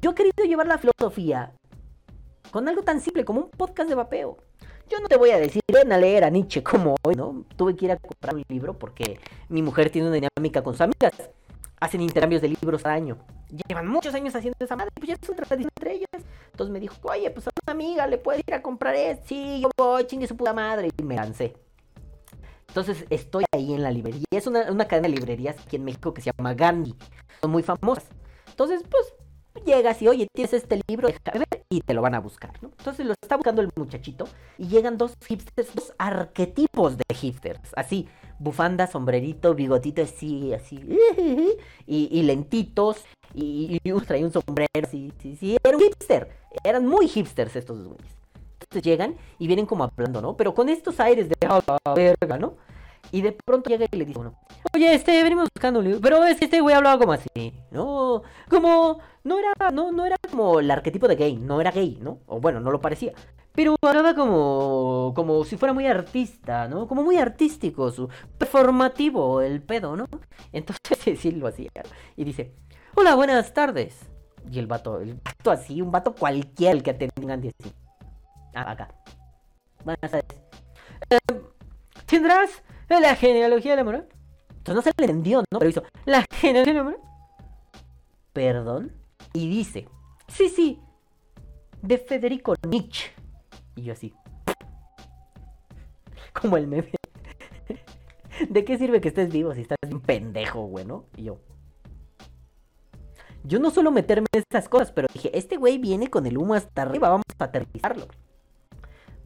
Yo 0.00 0.10
he 0.10 0.14
querido 0.14 0.44
llevar 0.44 0.66
la 0.66 0.78
filosofía 0.78 1.52
con 2.50 2.68
algo 2.68 2.82
tan 2.82 3.00
simple 3.00 3.24
como 3.24 3.42
un 3.42 3.50
podcast 3.50 3.88
de 3.88 3.94
vapeo. 3.94 4.38
Yo 4.88 5.00
no 5.00 5.08
te 5.08 5.16
voy 5.16 5.30
a 5.30 5.38
decir, 5.38 5.62
ven 5.72 5.92
a 5.92 5.98
leer 5.98 6.24
a 6.24 6.30
Nietzsche 6.30 6.62
como 6.62 6.96
hoy, 7.02 7.14
¿no? 7.14 7.44
Tuve 7.56 7.76
que 7.76 7.86
ir 7.86 7.92
a 7.92 7.96
comprar 7.96 8.34
un 8.34 8.42
libro 8.48 8.78
porque 8.78 9.20
mi 9.48 9.62
mujer 9.62 9.90
tiene 9.90 10.08
una 10.08 10.16
dinámica 10.16 10.62
con 10.62 10.74
sus 10.74 10.82
amigas. 10.82 11.30
Hacen 11.80 12.00
intercambios 12.00 12.42
de 12.42 12.48
libros 12.48 12.84
al 12.84 12.92
año. 12.92 13.18
Llevan 13.68 13.88
muchos 13.88 14.14
años 14.14 14.34
haciendo 14.34 14.56
esa 14.60 14.76
madre, 14.76 14.90
pues 14.94 15.08
ya 15.08 15.14
es 15.20 15.28
una 15.28 15.44
tradición 15.44 15.70
entre 15.76 15.94
ellas. 15.94 16.24
Entonces 16.50 16.72
me 16.72 16.80
dijo, 16.80 16.94
oye, 17.02 17.30
pues 17.30 17.46
a 17.48 17.50
una 17.66 17.72
amiga 17.72 18.06
le 18.06 18.18
puede 18.18 18.42
ir 18.46 18.54
a 18.54 18.62
comprar 18.62 18.94
esto. 18.94 19.24
Sí, 19.28 19.60
yo 19.62 19.70
voy, 19.76 20.04
chingue 20.06 20.26
su 20.26 20.36
puta 20.36 20.52
madre. 20.52 20.90
Y 20.96 21.02
me 21.02 21.16
lancé. 21.16 21.54
Entonces 22.72 23.04
estoy 23.10 23.44
ahí 23.54 23.74
en 23.74 23.82
la 23.82 23.90
librería. 23.90 24.24
Es 24.30 24.46
una, 24.46 24.72
una 24.72 24.86
cadena 24.86 25.08
de 25.08 25.16
librerías 25.16 25.58
aquí 25.58 25.76
en 25.76 25.84
México 25.84 26.14
que 26.14 26.22
se 26.22 26.32
llama 26.34 26.54
Gandhi. 26.54 26.94
Son 27.42 27.50
muy 27.50 27.62
famosas. 27.62 28.08
Entonces, 28.48 28.82
pues 28.90 29.12
llegas 29.66 30.00
y, 30.00 30.08
oye, 30.08 30.26
tienes 30.32 30.54
este 30.54 30.80
libro, 30.88 31.10
y 31.68 31.82
te 31.82 31.92
lo 31.92 32.00
van 32.00 32.14
a 32.14 32.20
buscar, 32.20 32.50
¿no? 32.62 32.70
Entonces 32.78 33.04
lo 33.04 33.12
está 33.12 33.36
buscando 33.36 33.60
el 33.60 33.68
muchachito 33.76 34.26
y 34.56 34.68
llegan 34.68 34.96
dos 34.96 35.12
hipsters, 35.28 35.74
dos 35.74 35.92
arquetipos 35.98 36.96
de 36.96 37.04
hipsters, 37.14 37.60
así, 37.76 38.08
bufanda, 38.38 38.86
sombrerito, 38.86 39.54
bigotito 39.54 40.00
así, 40.00 40.54
así, 40.54 40.80
y, 41.86 42.22
lentitos, 42.22 43.04
y, 43.34 43.78
y 43.84 43.92
trae 44.06 44.24
un 44.24 44.32
sombrero, 44.32 44.88
sí, 44.90 45.12
sí, 45.20 45.36
sí, 45.36 45.58
era 45.62 45.76
un 45.76 45.82
hipster, 45.82 46.30
eran 46.64 46.86
muy 46.86 47.06
hipsters 47.06 47.54
estos 47.54 47.78
dos 47.78 47.88
güeyes. 47.88 48.21
Llegan 48.80 49.16
y 49.38 49.46
vienen 49.46 49.66
como 49.66 49.84
hablando, 49.84 50.20
¿no? 50.20 50.36
Pero 50.36 50.54
con 50.54 50.68
estos 50.68 50.98
aires 51.00 51.28
de 51.28 51.36
la 51.40 51.78
verga, 51.94 52.38
¿no? 52.38 52.56
Y 53.10 53.20
de 53.20 53.32
pronto 53.32 53.68
llega 53.68 53.86
y 53.90 53.96
le 53.96 54.04
dice 54.04 54.18
uno, 54.18 54.38
oye, 54.74 54.94
este, 54.94 55.22
venimos 55.22 55.48
buscando 55.54 55.80
un 55.80 55.84
libro, 55.84 56.00
pero 56.00 56.24
es 56.24 56.38
que 56.38 56.46
este 56.46 56.60
güey 56.60 56.74
hablaba 56.74 56.98
como 56.98 57.12
así, 57.12 57.28
¿no? 57.70 58.22
Como, 58.48 59.00
no 59.24 59.38
era, 59.38 59.70
no, 59.70 59.92
no 59.92 60.06
era 60.06 60.16
como 60.30 60.60
el 60.60 60.70
arquetipo 60.70 61.08
de 61.08 61.16
gay, 61.16 61.36
no 61.36 61.60
era 61.60 61.72
gay, 61.72 61.98
¿no? 62.00 62.20
O 62.26 62.40
bueno, 62.40 62.60
no 62.60 62.70
lo 62.70 62.80
parecía. 62.80 63.12
Pero 63.54 63.76
hablaba 63.82 64.14
como, 64.14 65.12
como 65.14 65.44
si 65.44 65.58
fuera 65.58 65.74
muy 65.74 65.86
artista, 65.86 66.68
¿no? 66.68 66.88
Como 66.88 67.02
muy 67.02 67.18
artístico, 67.18 67.90
su 67.90 68.08
performativo, 68.38 69.42
el 69.42 69.62
pedo, 69.62 69.94
¿no? 69.94 70.06
Entonces 70.52 71.18
sí 71.20 71.32
lo 71.32 71.48
hacía. 71.48 71.70
Y 72.16 72.24
dice, 72.24 72.54
hola, 72.94 73.14
buenas 73.14 73.52
tardes. 73.52 73.98
Y 74.50 74.58
el 74.58 74.66
vato, 74.66 75.00
el 75.00 75.14
vato 75.14 75.50
así, 75.50 75.82
un 75.82 75.90
vato 75.92 76.14
cualquiera 76.14 76.72
el 76.72 76.82
que 76.82 76.94
tengan 76.94 77.40
así. 77.40 77.72
Ah, 78.54 78.72
acá. 78.72 78.88
Buenas 79.84 80.10
tardes. 80.10 80.24
Eh, 81.10 81.18
¿Tendrás 82.06 82.62
la 83.00 83.16
genealogía 83.16 83.72
de 83.72 83.76
la 83.76 83.84
moral. 83.84 84.08
Entonces 84.48 84.74
no 84.74 84.82
se 84.82 84.92
le 84.96 85.04
entendió, 85.04 85.42
¿no? 85.50 85.58
Pero 85.58 85.70
hizo 85.70 85.82
la 86.04 86.24
genealogía 86.32 86.72
de 86.72 86.78
la 86.78 86.84
moral. 86.84 87.00
Perdón. 88.32 88.92
Y 89.32 89.48
dice, 89.48 89.88
sí, 90.28 90.48
sí, 90.48 90.80
de 91.80 91.98
Federico 91.98 92.54
Nietzsche. 92.66 93.10
Y 93.76 93.82
yo 93.82 93.92
así. 93.92 94.14
Como 96.40 96.56
el 96.56 96.66
meme. 96.66 96.92
¿De 98.48 98.64
qué 98.64 98.78
sirve 98.78 99.00
que 99.00 99.08
estés 99.08 99.32
vivo 99.32 99.54
si 99.54 99.62
estás 99.62 99.78
un 99.90 100.00
pendejo, 100.00 100.66
güey, 100.66 100.84
no? 100.84 101.06
Y 101.16 101.24
yo. 101.24 101.40
Yo 103.44 103.58
no 103.58 103.70
suelo 103.70 103.90
meterme 103.90 104.26
en 104.32 104.40
estas 104.40 104.68
cosas, 104.68 104.92
pero 104.92 105.08
dije, 105.12 105.36
este 105.36 105.56
güey 105.56 105.78
viene 105.78 106.08
con 106.08 106.26
el 106.26 106.38
humo 106.38 106.54
hasta 106.54 106.82
arriba, 106.82 107.08
vamos 107.08 107.24
a 107.38 107.44
aterrizarlo. 107.44 108.06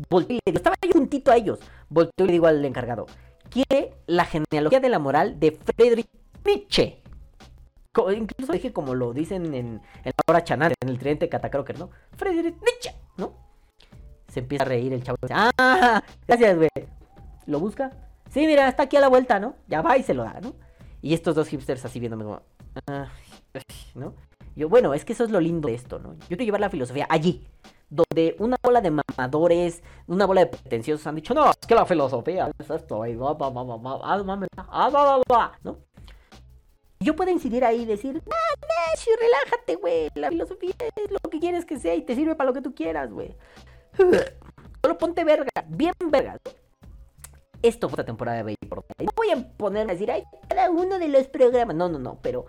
Volteo 0.09 0.37
y 0.37 0.41
le 0.45 0.53
digo, 0.53 0.57
estaba 0.59 0.77
yo 0.83 0.93
juntito 0.93 1.31
a 1.31 1.37
ellos. 1.37 1.59
Volteo 1.89 2.25
y 2.25 2.27
le 2.27 2.33
digo 2.33 2.47
al 2.47 2.65
encargado, 2.65 3.07
quiere 3.51 3.95
la 4.07 4.25
genealogía 4.25 4.81
de 4.81 4.89
la 4.89 4.99
moral 4.99 5.39
de 5.41 5.53
Friedrich 5.53 6.09
Nietzsche. 6.45 7.03
incluso 8.17 8.53
dije 8.53 8.73
como 8.73 8.95
lo 8.95 9.13
dicen 9.13 9.55
en, 9.55 9.83
la 10.05 10.13
hora 10.29 10.45
chanante, 10.45 10.75
en 10.83 10.89
el 10.89 10.99
tridente 10.99 11.29
Catacroker, 11.29 11.79
¿no? 11.79 11.91
Friedrich 12.17 12.57
Nietzsche, 12.61 12.95
¿no? 13.17 13.33
Se 14.29 14.41
empieza 14.41 14.65
a 14.65 14.69
reír 14.69 14.93
el 14.93 15.03
chavo. 15.03 15.19
Ah, 15.31 16.03
gracias, 16.27 16.57
güey. 16.57 16.69
¿Lo 17.47 17.61
busca? 17.61 17.93
Sí, 18.31 18.47
mira, 18.47 18.69
está 18.69 18.85
aquí 18.85 18.97
a 18.97 19.01
la 19.01 19.09
vuelta, 19.09 19.41
¿no? 19.41 19.55
Ya 19.69 19.81
va 19.81 19.97
y 19.97 20.03
se 20.03 20.15
lo 20.15 20.25
da, 20.25 20.41
¿no? 20.41 20.55
Y 21.01 21.15
estos 21.15 21.35
dos 21.35 21.49
hipsters 21.49 21.85
así 21.85 22.01
viéndome 22.01 22.25
como... 22.25 22.43
Ah, 22.89 23.09
¿no? 23.95 24.15
Yo, 24.57 24.71
bueno, 24.71 24.95
es 24.95 25.05
que 25.05 25.13
eso 25.13 25.25
es 25.25 25.31
lo 25.31 25.39
lindo 25.39 25.69
de 25.69 25.75
esto, 25.75 25.99
¿no? 25.99 26.15
Yo 26.15 26.29
quiero 26.29 26.45
llevar 26.45 26.63
la 26.63 26.71
filosofía 26.71 27.07
allí, 27.11 27.47
donde 27.91 28.37
una 28.39 28.57
bola 28.63 28.81
de 28.81 28.91
mamadores, 28.91 29.83
una 30.07 30.25
bola 30.25 30.41
de 30.41 30.47
pretenciosos 30.47 31.07
han 31.07 31.15
dicho, 31.15 31.35
no, 31.35 31.51
es 31.51 31.67
que 31.69 31.75
la 31.75 31.85
filosofía 31.85 32.51
es 32.59 32.71
esto, 32.71 33.07
y 33.07 33.15
va, 33.17 33.35
va, 33.35 33.51
va, 33.51 33.63
va, 33.63 33.77
va, 33.77 34.01
ah, 34.03 34.25
ah, 34.69 34.89
va, 34.89 35.23
va, 35.31 35.59
¿no? 35.63 35.79
Yo 37.01 37.15
puedo 37.15 37.31
incidir 37.31 37.67
ahí 37.67 37.83
y 37.83 37.85
decir, 37.85 38.23
ah, 38.27 38.57
relájate, 39.21 39.77
güey, 39.77 40.09
la 40.15 40.31
filosofía 40.31 40.75
es 40.97 41.11
lo 41.11 41.19
que 41.31 41.39
quieres 41.39 41.67
que 41.67 41.79
sea 41.79 41.95
y 41.95 42.03
te 42.03 42.15
sirve 42.15 42.35
para 42.35 42.49
lo 42.49 42.55
que 42.55 42.63
tú 42.63 42.75
quieras, 42.75 43.13
güey. 43.13 43.37
Solo 44.83 44.99
ponte 44.99 45.23
verga, 45.25 45.51
bien 45.69 45.93
verga. 46.11 46.39
Esto 47.63 47.89
fue 47.89 47.99
la 47.99 48.05
temporada 48.05 48.39
de 48.39 48.43
Baby 48.45 48.57
No 49.01 49.11
voy 49.17 49.31
a 49.31 49.57
ponerme 49.57 49.93
a 49.93 49.95
decir, 49.95 50.11
ay, 50.11 50.25
cada 50.49 50.71
uno 50.71 50.99
de 50.99 51.09
los 51.09 51.27
programas. 51.27 51.75
No, 51.75 51.89
no, 51.89 51.99
no, 51.99 52.19
pero 52.23 52.47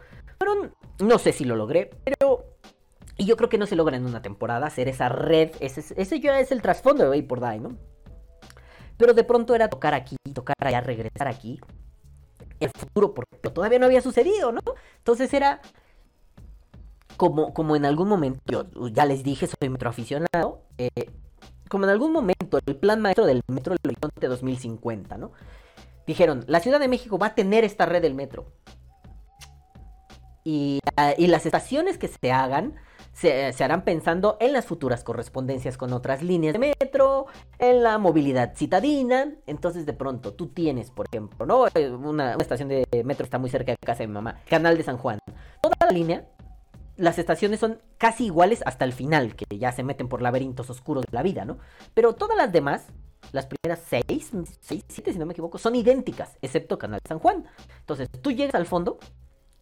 no 0.99 1.17
sé 1.19 1.33
si 1.33 1.45
lo 1.45 1.55
logré, 1.55 1.89
pero 2.03 2.45
y 3.17 3.25
yo 3.25 3.35
creo 3.35 3.49
que 3.49 3.57
no 3.57 3.65
se 3.65 3.75
logra 3.75 3.97
en 3.97 4.05
una 4.05 4.21
temporada 4.21 4.67
hacer 4.67 4.87
esa 4.87 5.09
red. 5.09 5.51
Ese, 5.59 5.93
ese 5.99 6.19
ya 6.19 6.39
es 6.39 6.51
el 6.51 6.61
trasfondo 6.61 7.09
de 7.09 7.23
por 7.23 7.41
Die, 7.41 7.59
¿no? 7.59 7.77
pero 8.97 9.13
de 9.13 9.23
pronto 9.23 9.55
era 9.55 9.69
tocar 9.69 9.93
aquí, 9.93 10.17
tocar 10.33 10.55
allá, 10.59 10.81
regresar 10.81 11.27
aquí. 11.27 11.59
El 12.59 12.71
futuro, 12.71 13.13
porque 13.13 13.37
todavía 13.53 13.77
no 13.77 13.85
había 13.85 14.01
sucedido, 14.01 14.51
¿no? 14.51 14.61
Entonces 14.97 15.31
era 15.33 15.61
como, 17.15 17.53
como 17.53 17.75
en 17.75 17.85
algún 17.85 18.09
momento, 18.09 18.41
yo 18.47 18.87
ya 18.87 19.05
les 19.05 19.23
dije, 19.23 19.47
soy 19.47 19.69
metroaficionado, 19.69 20.63
eh, 20.79 21.11
como 21.69 21.85
en 21.85 21.91
algún 21.91 22.11
momento 22.11 22.59
el 22.65 22.75
plan 22.75 23.01
maestro 23.01 23.25
del 23.25 23.43
Metro 23.47 23.75
del 23.75 23.91
Horizonte 23.91 24.27
2050, 24.27 25.17
¿no? 25.17 25.31
Dijeron, 26.07 26.43
la 26.47 26.61
Ciudad 26.61 26.79
de 26.79 26.87
México 26.87 27.19
va 27.19 27.27
a 27.27 27.35
tener 27.35 27.63
esta 27.63 27.85
red 27.85 28.01
del 28.01 28.15
metro. 28.15 28.45
Y, 30.49 30.79
ah, 30.95 31.13
y 31.17 31.27
las 31.27 31.45
estaciones 31.45 31.97
que 31.97 32.07
se 32.07 32.31
hagan 32.31 32.75
se, 33.11 33.51
harán 33.61 33.83
pensando 33.83 34.37
en 34.39 34.53
las 34.53 34.65
futuras 34.65 35.03
correspondencias 35.03 35.75
con 35.75 35.91
otras 35.91 36.23
líneas 36.23 36.53
de 36.53 36.59
metro, 36.59 37.25
en 37.59 37.83
la 37.83 37.97
movilidad 37.97 38.55
citadina. 38.55 39.33
Entonces, 39.45 39.85
de 39.85 39.91
pronto, 39.91 40.35
tú 40.35 40.47
tienes, 40.47 40.89
por 40.89 41.05
ejemplo, 41.11 41.45
¿no? 41.45 41.65
Una, 41.99 42.35
una 42.35 42.37
estación 42.37 42.69
de 42.69 42.85
metro 43.03 43.25
está 43.25 43.39
muy 43.39 43.49
cerca 43.49 43.73
de 43.73 43.77
casa 43.77 44.03
de 44.03 44.07
mi 44.07 44.13
mamá, 44.13 44.39
Canal 44.47 44.77
de 44.77 44.83
San 44.83 44.97
Juan. 44.97 45.19
Toda 45.61 45.75
la 45.81 45.91
línea 45.91 46.25
las 46.95 47.19
estaciones 47.19 47.59
son 47.59 47.81
casi 47.97 48.27
iguales 48.27 48.63
hasta 48.65 48.85
el 48.85 48.93
final, 48.93 49.35
que 49.35 49.57
ya 49.57 49.73
se 49.73 49.83
meten 49.83 50.07
por 50.07 50.21
laberintos 50.21 50.69
oscuros 50.69 51.03
de 51.03 51.13
la 51.13 51.23
vida, 51.23 51.43
¿no? 51.43 51.57
Pero 51.93 52.15
todas 52.15 52.37
las 52.37 52.53
demás, 52.53 52.87
las 53.33 53.47
primeras 53.47 53.83
seis, 53.85 54.31
seis, 54.61 54.85
siete, 54.87 55.11
si 55.11 55.19
no 55.19 55.25
me 55.25 55.33
equivoco, 55.33 55.57
son 55.57 55.75
idénticas, 55.75 56.37
excepto 56.41 56.77
Canal 56.77 57.01
de 57.03 57.09
San 57.09 57.19
Juan. 57.19 57.45
Entonces, 57.81 58.07
tú 58.21 58.31
llegas 58.31 58.55
al 58.55 58.65
fondo 58.65 58.97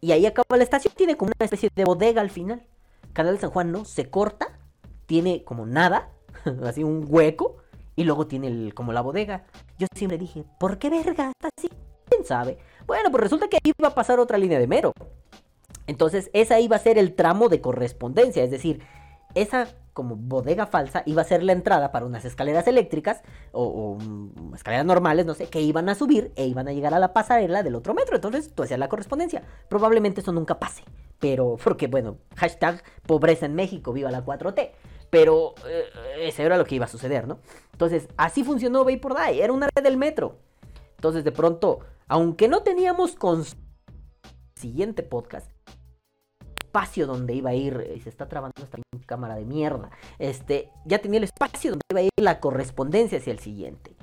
y 0.00 0.12
ahí 0.12 0.26
acaba 0.26 0.56
la 0.56 0.64
estación, 0.64 0.94
tiene 0.96 1.16
como 1.16 1.32
una 1.38 1.44
especie 1.44 1.70
de 1.74 1.84
bodega 1.84 2.20
al 2.20 2.30
final. 2.30 2.62
Canal 3.12 3.34
de 3.34 3.40
San 3.40 3.50
Juan 3.50 3.72
no, 3.72 3.84
se 3.84 4.10
corta, 4.10 4.58
tiene 5.06 5.42
como 5.44 5.66
nada, 5.66 6.10
así 6.64 6.84
un 6.84 7.06
hueco, 7.08 7.56
y 7.96 8.04
luego 8.04 8.26
tiene 8.26 8.48
el, 8.48 8.74
como 8.74 8.92
la 8.92 9.00
bodega. 9.00 9.44
Yo 9.78 9.86
siempre 9.94 10.18
dije, 10.18 10.44
¿por 10.60 10.78
qué 10.78 10.90
verga 10.90 11.30
está 11.30 11.48
así? 11.56 11.70
¿Quién 12.08 12.24
sabe? 12.24 12.58
Bueno, 12.86 13.10
pues 13.10 13.22
resulta 13.22 13.48
que 13.48 13.56
ahí 13.56 13.72
va 13.82 13.88
a 13.88 13.94
pasar 13.94 14.20
otra 14.20 14.38
línea 14.38 14.58
de 14.58 14.66
mero. 14.66 14.92
Entonces, 15.86 16.30
esa 16.32 16.60
iba 16.60 16.76
a 16.76 16.80
ser 16.80 16.98
el 16.98 17.14
tramo 17.14 17.48
de 17.48 17.60
correspondencia, 17.60 18.44
es 18.44 18.50
decir, 18.50 18.82
esa 19.34 19.68
como 19.96 20.14
bodega 20.14 20.66
falsa 20.66 21.02
iba 21.06 21.22
a 21.22 21.24
ser 21.24 21.42
la 21.42 21.52
entrada 21.52 21.90
para 21.90 22.04
unas 22.04 22.26
escaleras 22.26 22.68
eléctricas 22.68 23.22
o, 23.50 23.64
o, 23.98 24.54
escaleras 24.54 24.84
normales, 24.84 25.24
no 25.24 25.32
sé, 25.32 25.46
que 25.46 25.62
iban 25.62 25.88
a 25.88 25.94
subir 25.94 26.32
e 26.36 26.46
iban 26.46 26.68
a 26.68 26.72
llegar 26.74 26.92
a 26.92 26.98
la 26.98 27.14
pasarela 27.14 27.62
del 27.62 27.74
otro 27.74 27.94
metro. 27.94 28.16
Entonces, 28.16 28.52
tú 28.54 28.62
hacías 28.62 28.78
la 28.78 28.90
correspondencia. 28.90 29.42
Probablemente 29.70 30.20
eso 30.20 30.32
nunca 30.32 30.58
pase, 30.58 30.84
pero 31.18 31.56
porque, 31.64 31.86
bueno, 31.86 32.18
hashtag 32.36 32.84
pobreza 33.06 33.46
en 33.46 33.54
México, 33.54 33.94
viva 33.94 34.10
la 34.10 34.22
4T. 34.22 34.72
Pero 35.08 35.54
eh, 35.66 35.86
eso 36.28 36.42
era 36.42 36.58
lo 36.58 36.66
que 36.66 36.74
iba 36.74 36.84
a 36.84 36.88
suceder, 36.88 37.26
¿no? 37.26 37.38
Entonces, 37.72 38.06
así 38.18 38.44
funcionó 38.44 38.84
Vapor 38.84 39.16
Die, 39.16 39.42
era 39.42 39.52
una 39.54 39.68
red 39.74 39.82
del 39.82 39.96
metro. 39.96 40.36
Entonces, 40.96 41.24
de 41.24 41.32
pronto, 41.32 41.78
aunque 42.06 42.48
no 42.48 42.62
teníamos 42.62 43.14
con 43.14 43.44
siguiente 44.56 45.02
podcast, 45.02 45.50
espacio 46.62 47.06
donde 47.06 47.32
iba 47.32 47.48
a 47.48 47.54
ir, 47.54 47.92
y 47.96 48.00
se 48.00 48.10
está 48.10 48.28
trabando 48.28 48.62
esta 48.62 48.76
cámara 49.06 49.36
de 49.36 49.44
mierda, 49.44 49.90
este, 50.18 50.70
ya 50.84 50.98
tenía 50.98 51.18
el 51.18 51.24
espacio 51.24 51.70
donde 51.70 51.84
iba 51.90 52.00
a 52.00 52.04
ir 52.04 52.10
la 52.16 52.40
correspondencia 52.40 53.18
hacia 53.18 53.32
el 53.32 53.38
siguiente. 53.38 53.96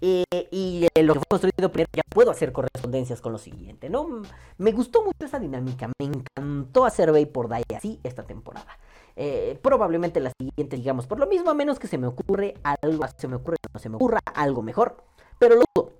Eh, 0.00 0.24
y 0.50 0.86
lo 1.02 1.14
que 1.14 1.20
fue 1.20 1.26
construido 1.28 1.72
primero, 1.72 1.90
ya 1.94 2.02
puedo 2.08 2.30
hacer 2.30 2.52
correspondencias 2.52 3.20
con 3.20 3.32
lo 3.32 3.38
siguiente, 3.38 3.90
¿no? 3.90 4.22
Me 4.58 4.72
gustó 4.72 5.02
mucho 5.02 5.24
esa 5.24 5.38
dinámica, 5.38 5.90
me 5.98 6.06
encantó 6.06 6.84
hacer 6.84 7.12
Vapor 7.12 7.48
Die 7.48 7.76
así 7.76 8.00
esta 8.02 8.24
temporada. 8.24 8.78
Eh, 9.16 9.58
probablemente 9.60 10.20
la 10.20 10.32
siguiente, 10.38 10.76
digamos, 10.76 11.06
por 11.06 11.18
lo 11.18 11.26
mismo, 11.26 11.50
a 11.50 11.54
menos 11.54 11.78
que 11.78 11.88
se 11.88 11.98
me 11.98 12.06
ocurre 12.06 12.54
algo, 12.62 13.04
se 13.16 13.28
me 13.28 13.36
ocurre, 13.36 13.56
no 13.72 13.80
se 13.80 13.88
me 13.88 13.96
ocurra 13.96 14.20
algo 14.34 14.62
mejor, 14.62 15.04
pero 15.38 15.56
luego 15.56 15.92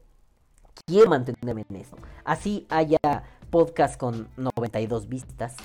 quiero 0.87 1.11
mantenerme 1.11 1.67
en 1.69 1.77
eso. 1.77 1.97
Así 2.25 2.67
haya 2.71 2.99
podcast 3.51 3.99
con 3.99 4.29
92 4.37 5.09
vistas, 5.09 5.57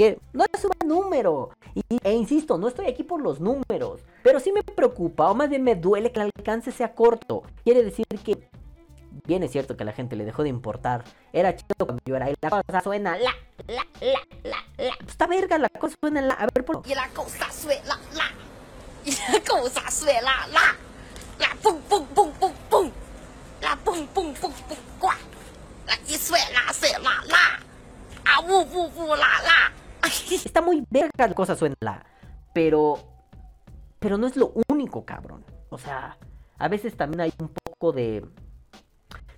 que 0.00 0.18
no 0.32 0.46
es 0.50 0.64
un 0.64 0.88
número. 0.88 1.50
Y, 1.74 1.82
e 2.02 2.12
insisto, 2.14 2.56
no 2.56 2.68
estoy 2.68 2.86
aquí 2.86 3.02
por 3.02 3.20
los 3.20 3.38
números. 3.38 4.00
Pero 4.22 4.40
sí 4.40 4.50
me 4.50 4.62
preocupa, 4.62 5.30
o 5.30 5.34
más 5.34 5.50
bien 5.50 5.62
me 5.62 5.74
duele 5.74 6.10
que 6.10 6.20
el 6.20 6.30
alcance 6.34 6.72
sea 6.72 6.94
corto. 6.94 7.42
Quiere 7.64 7.82
decir 7.82 8.06
que. 8.24 8.48
Bien 9.26 9.42
es 9.42 9.52
cierto 9.52 9.76
que 9.76 9.82
a 9.82 9.86
la 9.86 9.92
gente 9.92 10.16
le 10.16 10.24
dejó 10.24 10.42
de 10.42 10.48
importar. 10.48 11.04
Era 11.34 11.54
chido 11.54 11.84
cuando 11.84 12.00
yo 12.06 12.16
era 12.16 12.24
ahí. 12.24 12.34
La 12.40 12.48
cosa 12.48 12.80
suena 12.80 13.18
la, 13.18 13.30
la, 13.66 13.86
la, 14.00 14.20
la, 14.42 14.56
la. 14.78 14.96
Pues 14.96 15.10
esta 15.10 15.26
verga, 15.26 15.58
la 15.58 15.68
cosa 15.68 15.94
suena 16.00 16.22
la. 16.22 16.32
A 16.32 16.46
ver, 16.46 16.64
por. 16.64 16.80
Y 16.86 16.94
la 16.94 17.08
cosa 17.08 17.52
suena 17.52 18.00
la. 18.14 18.30
Y 19.04 19.10
la 19.10 19.40
cosa 19.46 19.90
suena 19.90 20.46
la. 20.46 20.76
La 21.38 21.56
pum, 21.62 21.78
pum, 21.82 22.06
pum, 22.06 22.32
pum, 22.40 22.52
pum. 22.70 22.90
La 23.60 23.76
pum, 23.76 24.06
pum, 24.06 24.32
pum, 24.32 24.52
pum, 24.66 24.78
cuá. 24.98 25.14
La 25.86 25.98
y 26.08 26.16
suena, 26.16 26.72
suena 26.72 27.22
la. 27.26 27.60
Bu, 28.48 28.64
bu, 28.64 28.88
bu, 28.88 29.06
la, 29.08 29.28
la. 29.44 29.79
Está 30.04 30.62
muy 30.62 30.84
verga 30.90 31.28
la 31.28 31.34
cosa 31.34 31.56
suena. 31.56 32.04
Pero. 32.52 32.98
Pero 33.98 34.16
no 34.16 34.26
es 34.26 34.36
lo 34.36 34.54
único, 34.68 35.04
cabrón. 35.04 35.44
O 35.68 35.78
sea, 35.78 36.16
a 36.58 36.68
veces 36.68 36.96
también 36.96 37.20
hay 37.20 37.32
un 37.38 37.48
poco 37.48 37.92
de. 37.92 38.26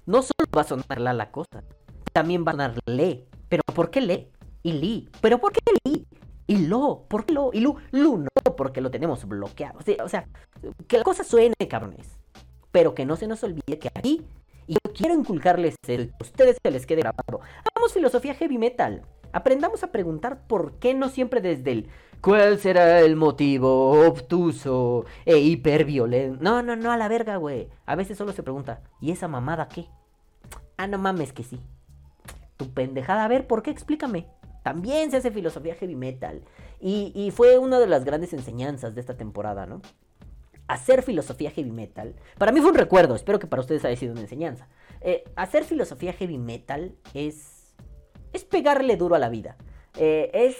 No 0.07 0.23
solo 0.23 0.49
va 0.57 0.63
a 0.63 0.65
sonar 0.65 1.01
la 1.01 1.13
la 1.13 1.31
cosa, 1.31 1.63
también 2.13 2.45
va 2.47 2.51
a 2.51 2.55
sonar 2.55 2.75
le. 2.87 3.27
Pero 3.49 3.63
¿por 3.75 3.91
qué 3.91 4.01
le? 4.01 4.31
Y 4.63 4.73
li. 4.73 5.09
¿Pero 5.21 5.39
por 5.39 5.53
qué 5.53 5.61
li? 5.85 6.07
Y 6.47 6.67
lo. 6.67 7.05
¿Por 7.09 7.27
qué 7.27 7.35
lo? 7.35 7.51
Y 7.53 7.61
lu. 7.61 7.77
Lu 7.91 8.19
no, 8.19 8.29
porque 8.57 8.81
lo 8.81 8.91
tenemos 8.91 9.27
bloqueado. 9.27 9.79
O 9.79 10.09
sea, 10.09 10.27
que 10.87 10.99
la 10.99 11.05
cosa 11.05 11.25
suene, 11.25 11.55
cabrones. 11.69 12.09
Pero 12.71 12.95
que 12.95 13.05
no 13.05 13.17
se 13.17 13.27
nos 13.27 13.43
olvide 13.43 13.79
que 13.79 13.89
aquí. 13.89 14.25
Y 14.67 14.75
yo 14.75 14.93
quiero 14.95 15.15
inculcarles 15.15 15.75
que 15.83 16.13
a 16.13 16.23
ustedes 16.23 16.59
se 16.63 16.71
les 16.71 16.87
quede 16.87 17.01
grabado. 17.01 17.41
Hagamos 17.65 17.93
filosofía 17.93 18.35
heavy 18.35 18.59
metal. 18.59 19.03
Aprendamos 19.33 19.83
a 19.83 19.93
preguntar 19.93 20.47
por 20.47 20.75
qué 20.75 20.95
no 20.95 21.09
siempre 21.09 21.41
desde 21.41 21.73
el 21.73 21.89
¿Cuál 22.23 22.61
será 22.61 23.01
el 23.01 23.17
motivo 23.17 24.07
obtuso 24.07 25.07
e 25.25 25.39
hiperviolento? 25.39 26.39
No, 26.41 26.63
no, 26.63 26.77
no, 26.77 26.93
a 26.93 26.97
la 26.97 27.09
verga, 27.09 27.35
güey. 27.35 27.69
A 27.85 27.97
veces 27.97 28.17
solo 28.17 28.31
se 28.33 28.45
pregunta, 28.45 28.81
¿y 29.01 29.11
esa 29.11 29.27
mamada 29.27 29.67
qué? 29.67 29.89
Ah, 30.77 30.87
no 30.87 30.99
mames 30.99 31.33
que 31.33 31.43
sí. 31.43 31.61
Tu 32.57 32.73
pendejada, 32.73 33.25
a 33.25 33.29
ver, 33.29 33.49
¿por 33.49 33.65
qué? 33.65 33.73
Explícame. 33.73 34.29
También 34.63 35.11
se 35.11 35.17
hace 35.17 35.33
filosofía 35.33 35.75
heavy 35.75 35.97
metal. 35.97 36.43
Y, 36.79 37.11
y 37.13 37.33
fue 37.33 37.59
una 37.59 37.81
de 37.81 37.89
las 37.89 38.05
grandes 38.05 38.33
enseñanzas 38.33 38.95
de 38.95 39.01
esta 39.01 39.17
temporada, 39.17 39.67
¿no? 39.67 39.83
Hacer 40.69 41.03
filosofía 41.03 41.51
heavy 41.51 41.73
metal. 41.73 42.15
Para 42.39 42.53
mí 42.53 42.61
fue 42.61 42.71
un 42.71 42.77
recuerdo, 42.77 43.17
espero 43.17 43.41
que 43.41 43.49
para 43.49 43.63
ustedes 43.63 43.85
haya 43.85 43.97
sido 43.97 44.13
una 44.13 44.21
enseñanza. 44.21 44.69
Eh, 45.01 45.25
hacer 45.35 45.65
filosofía 45.65 46.13
heavy 46.13 46.39
metal 46.39 46.95
es. 47.15 47.52
Es 48.33 48.45
pegarle 48.45 48.97
duro 48.97 49.15
a 49.15 49.19
la 49.19 49.29
vida. 49.29 49.57
Eh, 49.99 50.31
es 50.33 50.57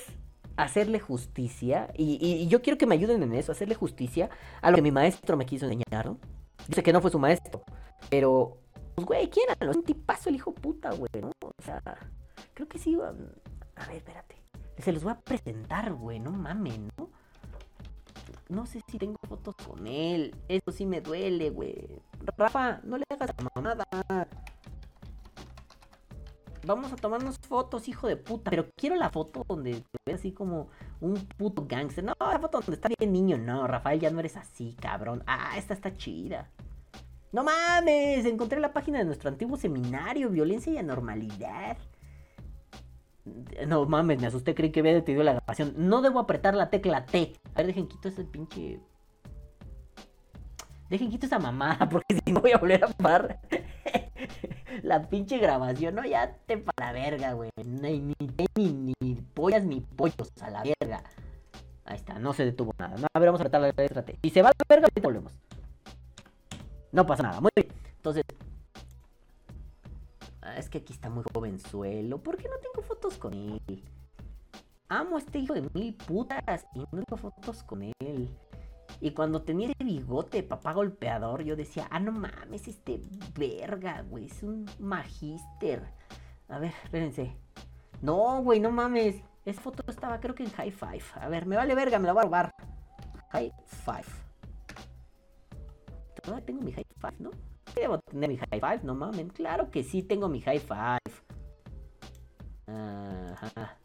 hacerle 0.57 1.01
justicia, 1.01 1.91
y, 1.97 2.47
yo 2.49 2.63
quiero 2.63 2.79
que 2.79 2.87
me 2.87 2.95
ayuden 2.95 3.23
en 3.23 3.33
eso, 3.33 3.53
hacerle 3.53 3.75
justicia 3.75 4.29
a 4.61 4.71
lo 4.71 4.77
que 4.77 4.83
mi 4.83 4.91
maestro 4.91 5.37
me 5.37 5.47
quiso 5.47 5.67
enseñar, 5.67 6.07
¿no? 6.07 6.19
Dice 6.69 6.83
que 6.83 6.93
no 6.93 7.01
fue 7.01 7.11
su 7.11 7.19
maestro, 7.19 7.63
pero, 8.11 8.59
pues, 8.95 9.07
güey, 9.07 9.31
¿quién 9.31 9.47
era? 9.49 9.71
Es 9.71 9.77
un 9.77 9.83
tipazo 9.83 10.29
el 10.29 10.37
hijo 10.37 10.53
puta, 10.53 10.91
güey, 10.91 11.11
¿no? 11.21 11.31
O 11.41 11.63
sea, 11.65 11.81
creo 12.55 12.69
que 12.69 12.79
sí, 12.79 12.97
a 13.01 13.87
ver, 13.87 13.97
espérate, 13.97 14.37
se 14.79 14.93
los 14.93 15.03
voy 15.03 15.13
a 15.13 15.21
presentar, 15.21 15.93
güey, 15.95 16.21
no 16.21 16.31
mames, 16.31 16.79
¿no? 16.79 17.11
No 18.49 18.67
sé 18.67 18.81
si 18.87 18.99
tengo 18.99 19.17
fotos 19.27 19.55
con 19.57 19.87
él, 19.87 20.37
eso 20.49 20.71
sí 20.71 20.85
me 20.85 21.01
duele, 21.01 21.51
güey. 21.51 22.03
Rafa, 22.37 22.81
no 22.85 22.99
le 22.99 23.05
hagas 23.09 23.31
mamada. 23.55 23.87
Vamos 26.65 26.93
a 26.93 26.97
tomarnos 26.97 27.39
fotos, 27.39 27.89
hijo 27.89 28.07
de 28.07 28.17
puta. 28.17 28.51
Pero 28.51 28.69
quiero 28.77 28.95
la 28.95 29.11
foto 29.11 29.45
donde 29.49 29.73
te 29.73 29.99
ves 30.07 30.21
así 30.21 30.33
como 30.33 30.69
un 31.01 31.15
puto 31.37 31.67
gangster. 31.69 32.05
No, 32.05 32.15
la 32.19 32.39
foto 32.39 32.61
donde 32.61 32.75
está 32.75 32.89
bien 32.99 33.13
niño. 33.13 33.37
No, 33.37 33.67
Rafael, 33.67 33.99
ya 33.99 34.11
no 34.11 34.21
eres 34.21 34.37
así, 34.37 34.77
cabrón. 34.81 35.25
Ah, 35.27 35.55
esta 35.57 35.75
está 35.75 35.97
chida. 35.97 36.49
No 37.33 37.43
mames, 37.43 38.25
encontré 38.27 38.61
la 38.61 38.73
página 38.73 38.99
de 38.99 39.05
nuestro 39.05 39.29
antiguo 39.31 39.57
seminario, 39.57 40.29
Violencia 40.29 40.73
y 40.73 40.79
Anormalidad. 40.79 41.79
No 43.67 43.87
mames, 43.87 44.21
me 44.21 44.27
asusté, 44.27 44.55
creí 44.55 44.71
que 44.71 44.81
había 44.81 44.93
detenido 44.95 45.25
la 45.25 45.33
grabación. 45.35 45.75
No 45.77 46.03
debo 46.03 46.21
apretar 46.21 46.55
la 46.55 46.71
tecla 46.71 47.07
T. 47.07 47.33
A 47.55 47.59
ver, 47.59 47.67
dejen 47.67 47.89
quito 47.89 48.09
ese 48.09 48.25
pinche. 48.25 48.81
Dejen 50.91 51.11
quito 51.11 51.27
esa 51.27 51.39
mamada, 51.39 51.89
porque 51.91 52.21
si 52.25 52.33
no 52.33 52.41
voy 52.41 52.53
a 52.53 52.59
volver 52.59 52.85
a 52.85 52.89
parar 52.89 53.41
la 54.83 55.09
pinche 55.09 55.39
grabación, 55.39 55.95
no, 55.95 56.05
ya 56.05 56.37
te 56.47 56.59
para 56.59 56.93
verga, 56.93 57.33
güey. 57.33 57.51
Ni, 57.65 58.01
ni, 58.01 58.15
ni, 58.57 58.95
ni, 59.01 59.15
pollas 59.35 59.65
ni 59.65 59.81
pollos 59.81 60.31
a 60.41 60.51
la 60.51 60.63
verga. 60.63 61.03
Ahí 61.85 61.97
está, 61.97 62.19
no 62.19 62.33
se 62.33 62.45
detuvo 62.45 62.73
nada. 62.79 62.97
No, 62.97 63.07
a 63.13 63.19
ver, 63.19 63.29
vamos 63.29 63.41
a 63.41 63.43
apretar 63.43 63.61
la 63.61 63.69
letra 63.69 64.05
T. 64.05 64.19
Si 64.23 64.31
se 64.31 64.43
va 64.43 64.51
a 64.51 64.53
la 64.53 64.77
verga, 64.77 64.89
volvemos. 65.03 65.33
No 66.93 67.07
pasa 67.07 67.23
nada, 67.23 67.41
muy 67.41 67.51
bien. 67.55 67.69
Entonces. 67.97 68.25
Es 70.57 70.69
que 70.69 70.79
aquí 70.79 70.93
está 70.93 71.09
muy 71.09 71.25
jovenzuelo. 71.33 72.19
¿Por 72.19 72.37
qué 72.37 72.49
no 72.49 72.57
tengo 72.59 72.87
fotos 72.87 73.17
con 73.17 73.33
él? 73.33 73.85
Amo 74.89 75.17
a 75.17 75.19
este 75.21 75.39
hijo 75.39 75.55
de 75.55 75.63
mil 75.73 75.95
putas 75.95 76.67
y 76.75 76.81
no 76.81 76.87
tengo 76.87 77.17
fotos 77.17 77.63
con 77.63 77.83
él. 77.83 78.29
Y 79.01 79.13
cuando 79.13 79.43
tenía 79.43 79.71
ese 79.71 79.85
bigote, 79.85 80.43
papá 80.43 80.73
golpeador, 80.73 81.43
yo 81.43 81.57
decía, 81.57 81.89
ah, 81.91 81.99
no 81.99 82.13
mames, 82.13 82.69
este 82.69 83.01
verga, 83.37 84.03
güey, 84.03 84.27
es 84.27 84.43
un 84.43 84.67
magíster. 84.79 85.83
A 86.49 86.59
ver, 86.59 86.73
espérense. 86.85 87.37
No, 88.01 88.43
güey, 88.43 88.61
no 88.61 88.71
mames. 88.71 89.23
Esa 89.45 89.61
foto 89.61 89.83
estaba 89.89 90.21
creo 90.21 90.35
que 90.35 90.45
en 90.45 90.51
High 90.51 90.71
Five. 90.71 91.03
A 91.15 91.29
ver, 91.29 91.47
me 91.47 91.57
vale 91.57 91.75
verga, 91.75 91.99
me 91.99 92.07
la 92.07 92.13
voy 92.13 92.21
a 92.21 92.25
robar. 92.25 92.51
High 93.31 93.53
Five. 93.67 94.07
Todavía 96.23 96.45
tengo 96.45 96.63
mi 96.63 96.73
High 96.73 96.87
Five, 96.97 97.17
¿no? 97.19 97.31
Debo 97.75 97.99
tener 97.99 98.29
mi 98.29 98.37
High 98.37 98.61
Five, 98.61 98.81
no 98.85 98.95
mames. 98.95 99.33
Claro 99.33 99.71
que 99.71 99.83
sí 99.83 100.03
tengo 100.03 100.29
mi 100.29 100.41
High 100.41 100.61
Five. 100.61 100.99
Ajá. 102.67 103.79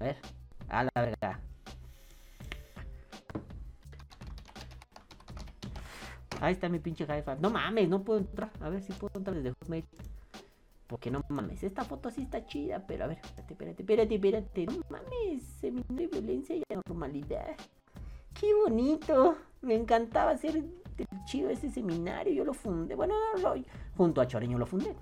A 0.00 0.04
ver. 0.04 0.16
A 0.68 0.84
la 0.84 0.90
verga. 0.94 1.40
Ahí 6.40 6.52
está 6.52 6.68
mi 6.68 6.78
pinche 6.78 7.06
high 7.06 7.22
five. 7.22 7.38
No 7.40 7.50
mames, 7.50 7.88
no 7.88 8.02
puedo 8.02 8.20
entrar. 8.20 8.50
A 8.60 8.68
ver 8.68 8.82
si 8.82 8.92
puedo 8.92 9.18
entrar 9.18 9.36
desde 9.36 9.50
Hotmail. 9.50 9.84
Porque 10.86 11.10
no 11.10 11.22
mames, 11.28 11.62
esta 11.62 11.84
foto 11.84 12.10
sí 12.10 12.22
está 12.22 12.44
chida, 12.46 12.86
pero 12.86 13.04
a 13.04 13.06
ver, 13.06 13.18
espérate, 13.18 13.54
espérate, 13.54 13.82
espérate, 13.82 14.14
espérate. 14.14 14.66
No 14.66 14.82
mames, 14.90 15.42
seminario 15.60 16.08
de 16.08 16.20
violencia 16.20 16.56
y 16.56 16.62
normalidad. 16.86 17.56
Qué 18.38 18.54
bonito. 18.54 19.36
Me 19.62 19.74
encantaba 19.74 20.32
hacer 20.32 20.62
chido 21.24 21.48
ese 21.50 21.70
seminario. 21.70 22.32
Yo 22.32 22.44
lo 22.44 22.52
fundé. 22.52 22.94
Bueno, 22.94 23.14
no, 23.36 23.56
no, 23.56 23.62
junto 23.96 24.20
a 24.20 24.26
Choreño 24.26 24.58
lo 24.58 24.66
fundé. 24.66 24.94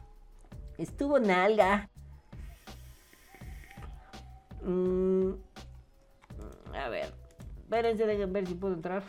Estuvo 0.79 1.19
nalga. 1.19 1.89
Mm, 4.63 5.33
a 6.75 6.89
ver. 6.89 7.13
Espérense, 7.63 8.07
déjenme 8.07 8.33
ver 8.33 8.47
si 8.47 8.55
puedo 8.55 8.75
entrar. 8.75 9.03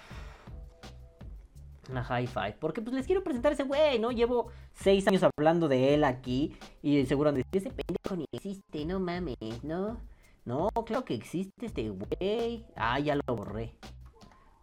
A 1.93 2.03
High 2.03 2.27
Five. 2.27 2.57
Porque 2.59 2.81
pues 2.81 2.95
les 2.95 3.05
quiero 3.05 3.23
presentar 3.23 3.51
a 3.51 3.55
ese 3.55 3.63
güey, 3.63 3.99
¿no? 3.99 4.11
Llevo 4.11 4.47
seis 4.73 5.07
años 5.07 5.23
hablando 5.23 5.67
de 5.67 5.93
él 5.93 6.03
aquí. 6.03 6.55
Y 6.81 7.05
seguro 7.05 7.29
han 7.29 7.37
ese 7.51 7.71
pendejo 7.71 8.15
ni 8.15 8.25
existe, 8.31 8.85
no 8.85 8.99
mames, 8.99 9.63
¿no? 9.63 9.99
No, 10.45 10.69
claro 10.85 11.05
que 11.05 11.13
existe 11.13 11.65
este 11.65 11.89
güey. 11.89 12.65
Ah, 12.75 12.99
ya 12.99 13.15
lo 13.15 13.35
borré. 13.35 13.75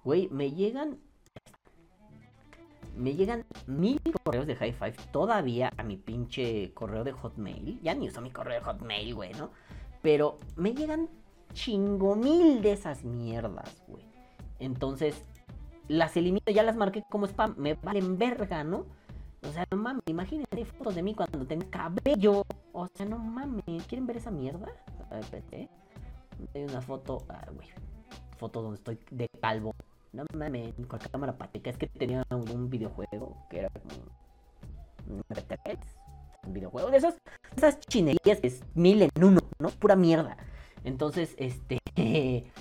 Güey, 0.05 0.29
me 0.31 0.51
llegan. 0.53 0.99
Me 2.97 3.15
llegan 3.15 3.47
mil 3.67 4.01
correos 4.25 4.47
de 4.47 4.57
High 4.57 4.73
Five 4.73 4.97
todavía 5.13 5.73
a 5.77 5.83
mi 5.83 5.97
pinche 5.97 6.73
correo 6.75 7.05
de 7.05 7.13
Hotmail. 7.13 7.81
Ya 7.83 7.95
ni 7.95 8.09
uso 8.09 8.21
mi 8.21 8.31
correo 8.31 8.59
de 8.59 8.65
Hotmail, 8.65 9.15
güey, 9.15 9.33
¿no? 9.35 9.51
Pero 10.03 10.37
me 10.57 10.75
llegan 10.75 11.09
chingo 11.53 12.15
mil 12.15 12.63
de 12.63 12.73
esas 12.73 13.05
mierdas, 13.05 13.83
güey. 13.87 14.05
Entonces, 14.59 15.23
las 15.91 16.17
elimino, 16.17 16.47
ya 16.47 16.63
las 16.63 16.77
marqué 16.77 17.03
como 17.11 17.27
spam, 17.27 17.55
me 17.59 17.75
valen 17.75 18.17
verga, 18.17 18.63
¿no? 18.63 18.87
O 19.43 19.53
sea, 19.53 19.67
no 19.73 19.77
mames, 19.77 20.05
imagínense 20.07 20.65
fotos 20.65 20.95
de 20.95 21.03
mí 21.03 21.15
cuando 21.15 21.45
tenía 21.45 21.69
cabello. 21.69 22.45
O 22.73 22.87
sea, 22.95 23.07
no 23.07 23.19
mames, 23.19 23.65
¿quieren 23.89 24.07
ver 24.07 24.19
esa 24.19 24.31
mierda? 24.31 24.69
A 25.11 25.15
ver, 25.15 25.25
espérate. 25.25 25.69
Hay 26.55 26.63
una 26.63 26.81
foto, 26.81 27.25
ah, 27.29 27.45
güey. 27.53 27.67
Foto 28.37 28.63
donde 28.63 28.77
estoy 28.77 29.01
de 29.11 29.29
calvo. 29.41 29.75
No 30.13 30.25
mames, 30.33 30.75
con 30.87 31.01
la 31.01 31.09
cámara 31.09 31.37
pateca. 31.37 31.71
Es 31.71 31.77
que 31.77 31.89
tenía 31.89 32.23
un, 32.31 32.71
videojuego 32.71 33.37
que 33.51 33.59
era 33.59 33.69
como 33.71 35.25
videojuego 36.47 36.91
de 36.91 36.99
esas, 36.99 37.17
esas 37.57 37.81
chinerías 37.81 38.41
que 38.41 38.47
es 38.47 38.63
mil 38.75 39.03
en 39.03 39.11
uno, 39.21 39.41
¿no? 39.59 39.71
Pura 39.71 39.97
mierda. 39.97 40.37
Entonces, 40.85 41.35
este. 41.37 41.81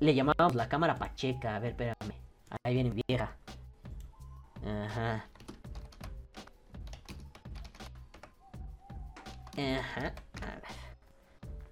le 0.00 0.14
llamábamos 0.14 0.54
la 0.54 0.68
cámara 0.68 0.94
pacheca. 0.94 1.56
A 1.56 1.58
ver, 1.58 1.70
espérame. 1.70 2.25
Ahí 2.62 2.74
viene 2.74 3.02
vieja. 3.08 3.36
Ajá. 4.64 5.26
Ajá. 9.56 10.14
A 10.42 10.54
ver. 10.54 10.62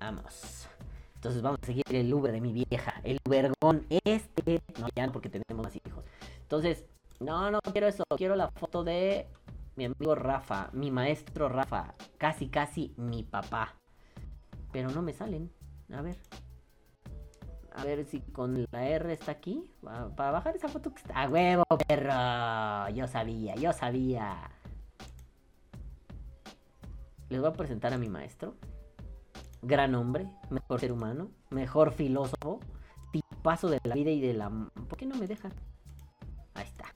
Vamos. 0.00 0.68
Entonces 1.16 1.42
vamos 1.42 1.58
a 1.62 1.66
seguir 1.66 1.84
el 1.90 2.12
Uber 2.12 2.32
de 2.32 2.40
mi 2.40 2.52
vieja. 2.52 3.00
El 3.02 3.18
Ubergón 3.26 3.86
este. 3.88 4.62
No, 4.78 4.88
ya 4.94 5.10
porque 5.10 5.28
tenemos 5.28 5.64
más 5.64 5.74
hijos. 5.74 6.04
Entonces, 6.42 6.84
no, 7.20 7.50
no 7.50 7.60
quiero 7.72 7.86
eso. 7.86 8.04
Quiero 8.16 8.36
la 8.36 8.50
foto 8.50 8.84
de 8.84 9.26
mi 9.76 9.86
amigo 9.86 10.14
Rafa. 10.14 10.70
Mi 10.72 10.90
maestro 10.90 11.48
Rafa. 11.48 11.94
Casi, 12.18 12.48
casi 12.48 12.92
mi 12.96 13.22
papá. 13.22 13.74
Pero 14.72 14.90
no 14.90 15.02
me 15.02 15.12
salen. 15.12 15.50
A 15.92 16.02
ver. 16.02 16.16
A 17.74 17.84
ver 17.84 18.04
si 18.04 18.20
con 18.20 18.66
la 18.70 18.88
R 18.88 19.12
está 19.12 19.32
aquí. 19.32 19.70
Para 19.82 20.30
bajar 20.30 20.54
esa 20.54 20.68
foto 20.68 20.92
que 20.94 21.00
está. 21.00 21.22
¡A 21.22 21.28
huevo, 21.28 21.64
perro! 21.86 22.88
Yo 22.94 23.06
sabía, 23.08 23.56
yo 23.56 23.72
sabía. 23.72 24.50
Les 27.28 27.40
voy 27.40 27.48
a 27.48 27.52
presentar 27.52 27.92
a 27.92 27.98
mi 27.98 28.08
maestro. 28.08 28.54
Gran 29.62 29.94
hombre, 29.94 30.30
mejor 30.50 30.78
ser 30.78 30.92
humano, 30.92 31.30
mejor 31.50 31.92
filósofo, 31.92 32.60
tipazo 33.12 33.68
de 33.68 33.80
la 33.82 33.94
vida 33.94 34.10
y 34.10 34.20
de 34.20 34.34
la. 34.34 34.50
¿Por 34.50 34.96
qué 34.96 35.06
no 35.06 35.16
me 35.16 35.26
dejan? 35.26 35.52
Ahí 36.54 36.66
está. 36.66 36.94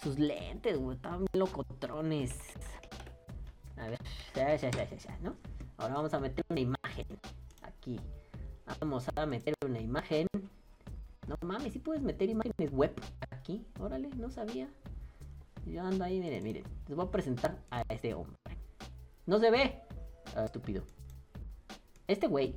Sus 0.00 0.18
lentes, 0.18 0.78
güey, 0.78 0.96
estaban 0.96 1.26
locotrones. 1.32 2.38
A 3.76 3.88
ver, 3.88 3.98
ya, 4.34 4.54
ya, 4.54 4.70
ya, 4.70 4.84
ya, 4.84 5.18
¿no? 5.20 5.34
Ahora 5.78 5.94
vamos 5.94 6.14
a 6.14 6.20
meter 6.20 6.44
una 6.48 6.60
imagen 6.60 7.06
aquí. 7.62 7.98
Vamos 8.80 9.06
a 9.14 9.26
meter 9.26 9.54
una 9.64 9.80
imagen. 9.80 10.26
No 11.26 11.36
mames, 11.42 11.72
si 11.72 11.78
puedes 11.78 12.02
meter 12.02 12.28
imágenes 12.28 12.72
web 12.72 12.92
aquí. 13.30 13.66
Órale, 13.78 14.08
no 14.16 14.30
sabía. 14.30 14.68
Yo 15.66 15.82
ando 15.82 16.04
ahí, 16.04 16.20
miren, 16.20 16.42
miren. 16.42 16.64
Les 16.88 16.96
voy 16.96 17.06
a 17.06 17.10
presentar 17.10 17.56
a 17.70 17.82
este 17.88 18.14
hombre. 18.14 18.36
No 19.26 19.38
se 19.38 19.50
ve. 19.50 19.80
Ah, 20.36 20.44
estúpido. 20.44 20.82
Este 22.06 22.26
güey. 22.26 22.56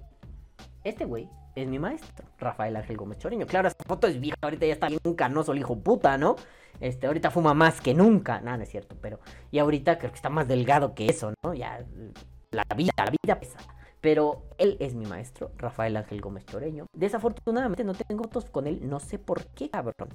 Este 0.83 1.05
güey 1.05 1.29
es 1.55 1.67
mi 1.67 1.79
maestro. 1.79 2.25
Rafael 2.37 2.75
Ángel 2.75 2.97
Gómez 2.97 3.19
Choreño. 3.19 3.45
Claro, 3.45 3.67
esta 3.67 3.83
foto 3.85 4.07
es 4.07 4.19
vieja. 4.19 4.37
Ahorita 4.41 4.65
ya 4.65 4.73
está 4.73 4.87
bien 4.87 5.15
canoso 5.15 5.53
el 5.53 5.59
hijo 5.59 5.77
puta, 5.79 6.17
¿no? 6.17 6.35
Este, 6.79 7.07
ahorita 7.07 7.31
fuma 7.31 7.53
más 7.53 7.79
que 7.81 7.93
nunca. 7.93 8.41
Nada, 8.41 8.57
no 8.57 8.63
es 8.63 8.69
cierto. 8.69 8.95
Pero. 9.01 9.19
Y 9.51 9.59
ahorita 9.59 9.97
creo 9.97 10.11
que 10.11 10.17
está 10.17 10.29
más 10.29 10.47
delgado 10.47 10.93
que 10.93 11.07
eso, 11.07 11.33
¿no? 11.43 11.53
Ya. 11.53 11.85
La 12.51 12.63
vida, 12.75 12.91
la 12.97 13.11
vida 13.23 13.39
pesa. 13.39 13.59
Pero 14.01 14.43
él 14.57 14.77
es 14.79 14.93
mi 14.93 15.05
maestro, 15.05 15.51
Rafael 15.57 15.97
Ángel 15.97 16.21
Gómez 16.21 16.45
Choreño. 16.45 16.85
Desafortunadamente 16.93 17.83
no 17.83 17.93
tengo 17.93 18.23
fotos 18.23 18.45
con 18.45 18.67
él, 18.67 18.87
no 18.87 18.99
sé 18.99 19.17
por 19.17 19.45
qué, 19.47 19.69
cabrón. 19.69 20.09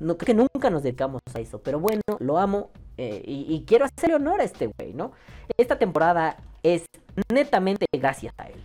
No, 0.00 0.16
creo 0.16 0.26
que 0.26 0.34
nunca 0.34 0.70
nos 0.70 0.82
dedicamos 0.82 1.20
a 1.34 1.40
eso, 1.40 1.60
pero 1.62 1.80
bueno, 1.80 2.02
lo 2.18 2.38
amo 2.38 2.70
eh, 2.98 3.22
y, 3.26 3.64
quiero 3.66 3.84
hacerle 3.84 4.16
honor 4.16 4.40
a 4.40 4.44
este 4.44 4.66
güey, 4.66 4.92
¿no? 4.94 5.12
Esta 5.56 5.78
temporada 5.78 6.36
es 6.62 6.84
netamente 7.32 7.86
gracias 7.92 8.34
a 8.38 8.48
él. 8.48 8.62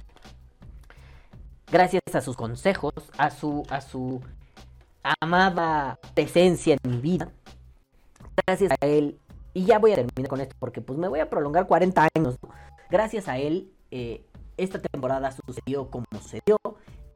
Gracias 1.72 2.02
a 2.14 2.22
sus 2.22 2.36
consejos, 2.36 2.94
a 3.18 3.30
su, 3.30 3.64
a 3.70 3.82
su 3.82 4.22
amada 5.20 6.00
presencia 6.14 6.78
en 6.82 6.92
mi 6.92 6.98
vida. 6.98 7.32
Gracias 8.46 8.72
a 8.72 8.86
él. 8.86 9.18
Y 9.54 9.66
ya 9.66 9.80
voy 9.80 9.92
a 9.92 9.96
terminar 9.96 10.30
con 10.30 10.42
esto 10.42 10.56
porque 10.60 10.82
pues 10.82 10.98
me 10.98 11.08
voy 11.08 11.20
a 11.20 11.30
prolongar 11.30 11.68
40 11.68 12.08
años. 12.16 12.38
Gracias 12.90 13.28
a 13.28 13.38
él 13.38 13.72
eh, 13.90 14.26
esta 14.64 14.80
temporada 14.80 15.32
sucedió 15.32 15.90
como 15.90 16.06
sucedió. 16.12 16.58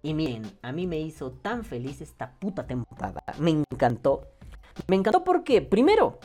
Y 0.02 0.14
miren, 0.14 0.44
a 0.62 0.72
mí 0.72 0.88
me 0.88 1.00
hizo 1.00 1.32
tan 1.32 1.64
feliz 1.64 2.02
esta 2.02 2.32
puta 2.40 2.66
temporada. 2.66 3.24
Me 3.40 3.52
encantó. 3.52 4.28
Me 4.88 4.96
encantó 4.96 5.24
porque, 5.24 5.62
primero, 5.62 6.20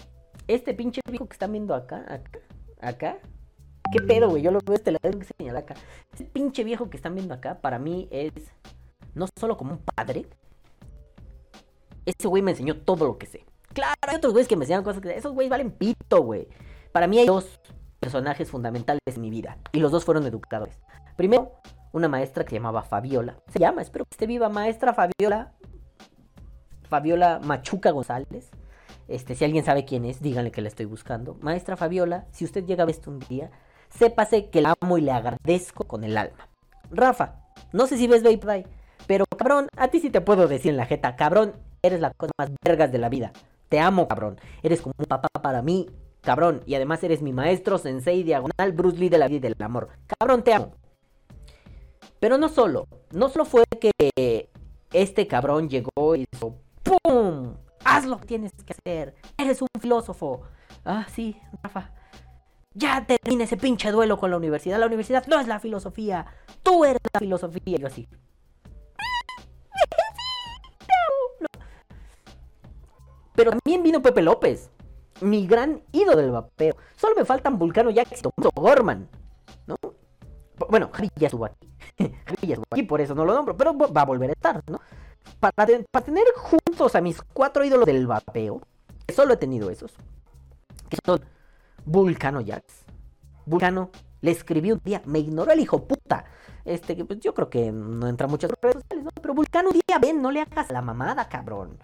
este 0.49 0.75
pinche 0.75 1.01
viejo 1.09 1.27
que 1.27 1.35
están 1.35 1.53
viendo 1.53 1.75
acá, 1.75 2.05
acá, 2.09 2.41
acá. 2.81 3.19
¿Qué 3.93 4.01
pedo, 4.03 4.31
güey? 4.31 4.43
Yo 4.43 4.51
lo 4.51 4.61
veo 4.65 4.75
este 4.75 4.93
lado 4.93 5.19
que 5.19 5.27
señala 5.39 5.61
acá. 5.61 5.75
Este 6.13 6.25
pinche 6.25 6.65
viejo 6.65 6.89
que 6.91 6.97
están 6.97 7.15
viendo 7.15 7.35
acá, 7.35 7.61
para 7.61 7.79
mí 7.79 8.09
es 8.11 8.33
no 9.15 9.27
solo 9.39 9.57
como 9.57 9.73
un 9.73 9.79
padre. 9.79 10.27
Ese 12.07 12.29
güey 12.29 12.43
me 12.43 12.53
enseñó 12.53 12.77
todo 12.79 13.07
lo 13.07 13.19
que 13.19 13.27
sé. 13.27 13.45
Claro, 13.73 13.95
hay 14.07 14.17
otros 14.17 14.33
güeyes 14.33 14.49
que 14.49 14.57
me 14.57 14.65
enseñan 14.65 14.85
cosas 14.85 15.03
que... 15.03 15.17
Esos 15.17 15.33
güeyes 15.33 15.51
valen 15.51 15.71
pito, 15.71 16.23
güey. 16.23 16.49
Para 16.93 17.07
mí 17.07 17.19
hay 17.19 17.27
dos 17.27 17.61
personajes 18.01 18.51
fundamentales 18.51 19.01
en 19.07 19.21
mi 19.21 19.31
vida. 19.31 19.59
Y 19.73 19.81
los 19.81 19.93
dos 19.93 20.05
fueron 20.05 20.27
educadores. 20.27 20.79
Primero, 21.17 21.53
una 21.93 22.09
maestra 22.09 22.45
que 22.45 22.57
llamaba 22.57 22.83
Fabiola. 22.83 23.37
Se 23.49 23.59
llama, 23.59 23.83
espero 23.83 24.05
que 24.05 24.15
esté 24.15 24.27
viva, 24.27 24.49
maestra 24.49 24.95
Fabiola. 24.95 25.53
Fabiola 26.89 27.41
Machuca 27.43 27.91
González. 27.91 28.51
Este, 29.07 29.35
si 29.35 29.45
alguien 29.45 29.65
sabe 29.65 29.85
quién 29.85 30.05
es, 30.05 30.21
díganle 30.21 30.51
que 30.51 30.63
la 30.63 30.69
estoy 30.69 30.87
buscando. 30.87 31.37
Maestra 31.41 31.77
Fabiola, 31.77 32.27
si 32.33 32.45
usted 32.45 32.65
llega 32.65 32.85
a 32.85 32.87
ver 32.87 32.95
esto 32.95 33.11
un 33.11 33.19
día, 33.21 33.51
sépase 33.91 34.51
que 34.51 34.63
la 34.63 34.75
amo 34.81 34.99
y 34.99 35.03
le 35.03 35.13
agradezco 35.13 35.85
con 35.85 36.05
el 36.05 36.17
alma. 36.17 36.49
Rafa, 36.91 37.41
no 37.73 37.87
sé 37.87 37.97
si 37.97 38.07
ves 38.07 38.23
Vape 38.23 38.67
pero 39.07 39.25
cabrón, 39.27 39.67
a 39.77 39.89
ti 39.89 39.99
sí 39.99 40.11
te 40.11 40.21
puedo 40.21 40.47
decir 40.47 40.71
en 40.71 40.77
la 40.77 40.87
jeta, 40.87 41.17
cabrón, 41.17 41.55
eres 41.83 42.01
la 42.01 42.13
cosa 42.13 42.33
más 42.39 42.51
vergas 42.65 42.93
de 42.93 42.99
la 42.99 43.09
vida. 43.09 43.33
Te 43.69 43.81
amo, 43.81 44.07
cabrón. 44.07 44.39
Eres 44.63 44.83
como 44.83 44.95
un 44.99 45.07
papá 45.07 45.29
para 45.43 45.63
mí 45.63 45.89
Cabrón, 46.23 46.63
y 46.67 46.75
además 46.75 47.03
eres 47.03 47.23
mi 47.23 47.33
maestro, 47.33 47.79
sensei, 47.79 48.23
diagonal, 48.23 48.73
Bruce 48.73 48.99
Lee 48.99 49.09
de 49.09 49.19
la 49.19 49.29
vida 49.29 49.37
y 49.39 49.41
del 49.41 49.57
amor. 49.61 49.89
Cabrón, 50.19 50.43
te 50.43 50.53
amo. 50.53 50.75
Pero 52.19 52.37
no 52.37 52.49
solo, 52.51 52.87
no 53.13 53.31
solo 53.31 53.47
fue 53.47 53.65
que 53.81 54.51
este 54.93 55.27
cabrón 55.27 55.69
llegó 55.69 56.17
y 56.17 56.27
hizo 56.31 56.57
¡pum! 56.83 57.55
Haz 57.85 58.05
lo 58.05 58.19
que 58.19 58.27
tienes 58.27 58.53
que 58.65 58.75
hacer. 58.75 59.15
Eres 59.39 59.63
un 59.63 59.69
filósofo. 59.81 60.43
Ah, 60.85 61.07
sí, 61.11 61.41
Rafa. 61.63 61.93
Ya 62.75 63.07
termina 63.07 63.45
ese 63.45 63.57
pinche 63.57 63.91
duelo 63.91 64.19
con 64.19 64.31
la 64.31 64.37
universidad. 64.37 64.79
La 64.79 64.87
universidad 64.87 65.27
no 65.27 65.41
es 65.41 65.49
la 65.49 65.59
filosofía. 65.61 66.27
Tú 66.63 66.85
eres 66.85 67.01
la 67.13 67.21
filosofía. 67.21 67.79
Yo 67.79 67.87
así. 67.87 68.07
Pero 73.35 73.53
también 73.53 73.83
vino 73.83 74.03
Pepe 74.03 74.21
López, 74.21 74.71
mi 75.21 75.47
gran 75.47 75.83
ídolo 75.93 76.17
del 76.19 76.31
vapeo. 76.31 76.75
Solo 76.97 77.15
me 77.17 77.25
faltan 77.25 77.59
Vulcano 77.59 77.91
Jack 77.91 78.09
y 78.19 78.21
Tomundo 78.23 78.51
Gorman, 78.55 79.09
¿no? 79.67 79.77
Bueno, 80.69 80.91
Javi 80.93 81.09
ya 81.17 81.27
estuvo 81.29 81.45
aquí. 81.47 81.69
Javi 81.99 82.47
ya 82.47 82.55
estuvo 82.55 82.67
aquí, 82.71 82.83
por 82.83 83.01
eso 83.01 83.15
no 83.15 83.25
lo 83.25 83.35
nombro, 83.35 83.57
pero 83.57 83.77
va 83.77 84.03
a 84.03 84.05
volver 84.05 84.31
a 84.31 84.33
estar, 84.33 84.63
¿no? 84.69 84.81
Para, 85.39 85.67
te- 85.67 85.85
para 85.91 86.05
tener 86.05 86.25
juntos 86.37 86.95
a 86.95 87.01
mis 87.01 87.21
cuatro 87.23 87.65
ídolos 87.65 87.87
del 87.87 88.07
vapeo, 88.07 88.61
que 89.07 89.15
solo 89.15 89.35
he 89.35 89.37
tenido 89.37 89.71
esos, 89.71 89.93
que 90.89 90.99
son 91.05 91.21
Vulcano 91.85 92.41
Jax. 92.45 92.85
Vulcano 93.47 93.91
le 94.21 94.31
escribí 94.31 94.73
un 94.73 94.81
día, 94.85 95.03
me 95.07 95.19
ignoró 95.19 95.53
el 95.53 95.61
hijo 95.61 95.85
puta. 95.87 96.25
Este, 96.65 96.95
pues 97.05 97.21
yo 97.21 97.33
creo 97.33 97.49
que 97.49 97.73
no 97.73 98.07
entra 98.07 98.27
mucho 98.27 98.47
en 98.47 98.53
redes 98.61 98.77
sociales, 98.83 99.05
¿no? 99.05 99.11
Pero 99.21 99.35
Vulcano 99.35 99.71
un 99.71 99.81
día, 99.87 99.99
ven, 99.99 100.21
no 100.21 100.31
le 100.31 100.43
hagas 100.43 100.71
la 100.71 100.83
mamada, 100.83 101.27
cabrón. 101.29 101.79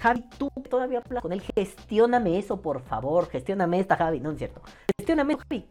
Javi, 0.00 0.24
tú 0.38 0.50
todavía 0.70 1.02
hablas 1.04 1.22
con 1.22 1.32
él, 1.32 1.42
gestióname 1.42 2.38
eso, 2.38 2.62
por 2.62 2.80
favor, 2.80 3.28
gestióname 3.28 3.80
esta, 3.80 3.96
Javi. 3.96 4.18
No, 4.18 4.30
es 4.30 4.38
cierto. 4.38 4.62
Gestióname, 4.96 5.36
Javi. 5.36 5.68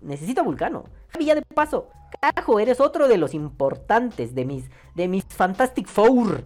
Necesito 0.00 0.42
a 0.42 0.44
Vulcano. 0.44 0.84
Javi, 1.08 1.24
ya 1.24 1.34
de 1.34 1.42
paso. 1.42 1.88
Carajo, 2.20 2.60
eres 2.60 2.80
otro 2.80 3.08
de 3.08 3.18
los 3.18 3.34
importantes 3.34 4.36
de 4.36 4.44
mis, 4.44 4.70
de 4.94 5.08
mis 5.08 5.24
Fantastic 5.24 5.88
Four. 5.88 6.44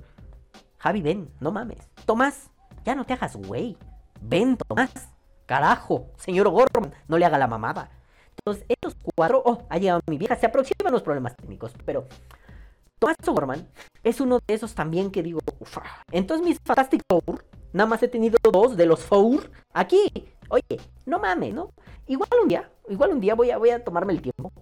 Javi, 0.79 1.03
ven, 1.03 1.31
no 1.41 1.53
mames. 1.53 1.91
Tomás, 2.07 2.51
ya 2.85 2.95
no 2.95 3.05
te 3.05 3.13
hagas 3.13 3.37
güey. 3.37 3.77
Ven, 4.23 4.57
Tomás. 4.57 5.11
Carajo, 5.45 6.13
señor 6.17 6.49
Gorman, 6.49 6.95
no 7.07 7.19
le 7.19 7.27
haga 7.27 7.37
la 7.37 7.49
mamada. 7.49 7.91
Entonces, 8.39 8.65
estos 8.67 8.97
cuatro, 9.15 9.43
oh, 9.45 9.67
ha 9.69 9.77
llegado 9.77 10.01
mi 10.07 10.17
vieja, 10.17 10.37
se 10.37 10.47
aproximan 10.47 10.93
los 10.93 11.03
problemas 11.03 11.37
técnicos, 11.37 11.75
pero 11.85 12.07
Tomás 13.01 13.17
Gorman 13.27 13.67
es 14.05 14.21
uno 14.21 14.39
de 14.47 14.55
esos 14.55 14.75
también 14.75 15.11
que 15.11 15.23
digo, 15.23 15.41
ufa. 15.59 15.83
Entonces 16.13 16.47
mis 16.47 16.59
Fantastic 16.63 17.03
Four, 17.09 17.45
nada 17.73 17.89
más 17.89 18.03
he 18.03 18.09
tenido 18.09 18.37
dos 18.53 18.77
de 18.77 18.85
los 18.85 19.03
Four 19.05 19.51
aquí. 19.73 20.29
Oye, 20.51 20.81
no 21.07 21.19
mames, 21.19 21.55
¿no? 21.55 21.73
Igual 22.07 22.29
un 22.43 22.49
día, 22.49 22.71
igual 22.89 23.13
un 23.13 23.21
día 23.21 23.35
voy 23.35 23.51
a, 23.51 23.57
voy 23.57 23.71
a 23.71 23.83
tomarme 23.83 24.13
el 24.13 24.21
tiempo. 24.21 24.53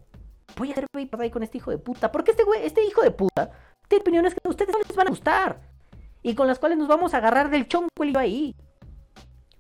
Voy 0.57 0.70
a 0.70 0.72
hacer 0.72 0.86
ahí 1.18 1.30
con 1.30 1.43
este 1.43 1.59
hijo 1.59 1.70
de 1.70 1.78
puta. 1.78 2.12
Porque 2.12 2.30
este 2.30 2.45
güey, 2.45 2.64
este 2.64 2.84
hijo 2.84 3.03
de 3.03 3.11
puta, 3.11 3.51
tiene 3.89 4.03
opiniones 4.03 4.34
que 4.34 4.41
a 4.45 4.49
ustedes 4.49 4.72
no 4.72 4.78
les 4.78 4.97
van 4.97 5.09
a 5.09 5.11
gustar. 5.11 5.61
Y 6.22 6.34
con 6.34 6.47
las 6.47 6.59
cuales 6.59 6.78
nos 6.78 6.89
vamos 6.89 7.14
a 7.14 7.18
agarrar 7.18 7.51
del 7.51 7.66
chonco 7.66 8.03
el 8.03 8.12
yo 8.12 8.18
ahí. 8.18 8.55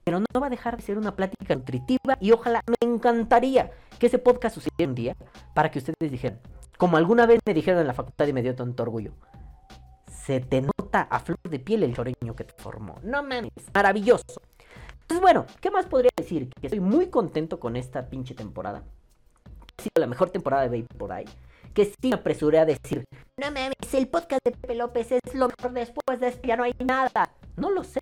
Pero 0.04 0.20
no 0.20 0.40
va 0.40 0.46
a 0.46 0.50
dejar 0.50 0.76
de 0.76 0.82
ser 0.82 0.98
una 0.98 1.16
plática 1.16 1.54
nutritiva 1.54 2.16
y 2.20 2.32
ojalá 2.32 2.62
me 2.66 2.88
encantaría 2.88 3.72
que 3.98 4.06
ese 4.06 4.18
podcast 4.18 4.54
sucediera 4.54 4.88
un 4.88 4.94
día 4.94 5.16
para 5.54 5.70
que 5.70 5.78
ustedes 5.78 6.10
dijeran, 6.10 6.40
como 6.78 6.96
alguna 6.96 7.26
vez 7.26 7.40
me 7.44 7.52
dijeron 7.52 7.80
en 7.80 7.88
la 7.88 7.92
facultad 7.92 8.26
y 8.26 8.32
me 8.32 8.40
dio 8.40 8.54
tanto 8.54 8.84
orgullo, 8.84 9.12
se 10.06 10.40
te 10.40 10.62
nota 10.62 11.02
a 11.02 11.18
flor 11.18 11.40
de 11.42 11.58
piel 11.58 11.82
el 11.82 11.94
choreño 11.94 12.34
que 12.36 12.44
te 12.44 12.54
formó. 12.56 12.94
No 13.02 13.22
mames, 13.22 13.50
maravilloso. 13.74 14.40
Entonces, 15.02 15.20
bueno, 15.20 15.44
¿qué 15.60 15.70
más 15.70 15.86
podría 15.86 16.10
decir? 16.16 16.48
Que 16.60 16.68
estoy 16.68 16.80
muy 16.80 17.08
contento 17.08 17.58
con 17.58 17.76
esta 17.76 18.08
pinche 18.08 18.34
temporada. 18.34 18.84
Ha 19.78 19.82
sido 19.82 19.92
la 19.98 20.06
mejor 20.06 20.30
temporada 20.30 20.68
de 20.68 20.82
Vapor 20.82 21.12
Eye. 21.12 21.28
Que 21.74 21.86
sí 21.86 22.10
me 22.10 22.14
apresuré 22.14 22.58
a 22.58 22.64
decir, 22.64 23.04
no 23.36 23.46
mames, 23.46 23.94
el 23.94 24.08
podcast 24.08 24.40
de 24.44 24.52
Pepe 24.52 24.74
López 24.74 25.12
es 25.12 25.34
lo 25.34 25.48
mejor 25.48 25.72
después 25.72 26.20
de 26.20 26.28
esto, 26.28 26.46
ya 26.46 26.56
no 26.56 26.62
hay 26.62 26.74
nada. 26.78 27.30
No 27.56 27.70
lo 27.70 27.82
sé. 27.82 28.00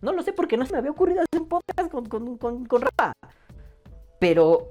No 0.00 0.12
lo 0.12 0.22
sé 0.22 0.32
porque 0.32 0.56
no 0.56 0.64
se 0.64 0.72
me 0.72 0.78
había 0.78 0.90
ocurrido 0.90 1.20
hacer 1.20 1.40
un 1.40 1.48
podcast 1.48 1.90
con, 1.90 2.06
con, 2.06 2.38
con, 2.38 2.64
con 2.64 2.82
Rafa. 2.82 3.12
Pero, 4.18 4.70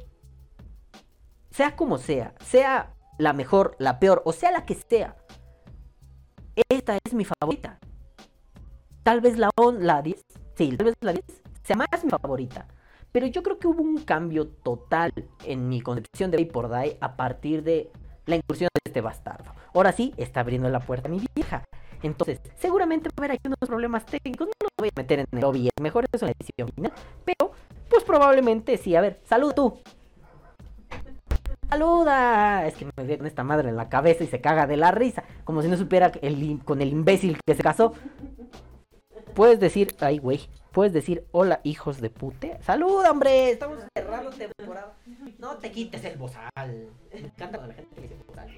sea 1.52 1.76
como 1.76 1.98
sea, 1.98 2.34
sea 2.44 2.95
la 3.18 3.34
mejor, 3.34 3.76
la 3.80 4.00
peor, 4.00 4.22
o 4.26 4.34
sea 4.34 4.52
la 4.52 4.66
que 4.66 4.76
sea, 4.76 5.16
esta 6.70 6.98
es 7.04 7.14
mi 7.14 7.26
favorita. 7.26 7.80
Tal 9.04 9.22
vez 9.22 9.38
la, 9.38 9.50
on- 9.58 9.86
la 9.86 10.02
10, 10.02 10.22
sí, 10.56 10.76
tal 10.78 10.86
vez 10.86 10.96
la 11.02 11.14
10 11.14 11.26
sea 11.64 11.76
más 11.76 11.88
mi 12.04 12.10
favorita. 12.10 12.68
Pero 13.12 13.28
yo 13.28 13.44
creo 13.44 13.60
que 13.60 13.68
hubo 13.68 13.82
un 13.82 14.00
cambio 14.04 14.48
total 14.48 15.12
en 15.46 15.70
mi 15.70 15.82
concepción 15.82 16.32
de 16.32 16.44
Vapor 16.44 16.70
Die 16.70 16.98
a 17.00 17.16
partir 17.16 17.64
de 17.64 17.92
la 18.26 18.36
incursión 18.36 18.68
de 18.74 18.90
este 18.90 19.02
bastardo. 19.02 19.52
Ahora 19.74 19.92
sí, 19.92 20.14
está 20.18 20.42
abriendo 20.42 20.70
la 20.70 20.80
puerta 20.80 21.08
a 21.08 21.12
mi 21.12 21.22
vieja. 21.34 21.64
Entonces, 22.04 22.42
seguramente 22.58 23.10
va 23.10 23.14
a 23.18 23.22
haber 23.22 23.32
aquí 23.32 23.48
unos 23.48 23.58
problemas 23.68 24.06
técnicos. 24.06 24.48
No 24.48 24.54
los 24.62 24.72
voy 24.78 24.90
a 24.90 25.00
meter 25.02 25.20
en 25.20 25.28
el 25.32 25.40
lobby, 25.40 25.68
es 25.68 25.82
mejor 25.82 26.04
eso 26.04 26.18
es 26.18 26.22
una 26.24 26.34
decisión 26.38 26.70
final. 26.76 26.94
Pero, 27.24 27.52
pues 27.90 28.04
probablemente 28.04 28.78
sí. 28.78 28.96
A 28.96 29.02
ver, 29.02 29.22
salud 29.24 29.54
tú. 29.54 29.80
Saluda. 31.70 32.68
Es 32.68 32.76
que 32.76 32.86
me 32.86 33.04
ve 33.04 33.18
con 33.18 33.28
esta 33.28 33.44
madre 33.44 33.70
en 33.70 33.76
la 33.76 33.90
cabeza 33.90 34.24
y 34.24 34.28
se 34.28 34.42
caga 34.42 34.68
de 34.68 34.78
la 34.78 34.92
risa. 34.92 35.24
Como 35.44 35.62
si 35.62 35.68
no 35.68 35.78
supiera 35.78 36.12
que 36.12 36.26
el 36.26 36.60
con 36.64 36.82
el 36.82 36.90
imbécil 36.90 37.38
que 37.46 37.56
se 37.56 37.64
casó. 37.64 37.94
Puedes 39.34 39.60
decir, 39.60 39.96
ay, 40.00 40.18
güey. 40.20 40.48
Puedes 40.72 40.94
decir, 40.94 41.26
hola, 41.32 41.62
hijos 41.64 42.02
de 42.02 42.10
pute. 42.10 42.58
Salud, 42.62 43.04
hombre. 43.10 43.52
Estamos 43.52 43.80
cerrando 43.98 44.30
temporada. 44.32 44.94
No 45.40 45.58
te 45.58 45.72
quites 45.72 46.04
el 46.06 46.18
bozal. 46.18 46.50
Me 47.14 47.20
encanta 47.20 47.58
cuando 47.58 47.68
la 47.68 47.74
gente 47.74 47.96
le 47.96 48.02
dice 48.04 48.16
bozal. 48.28 48.50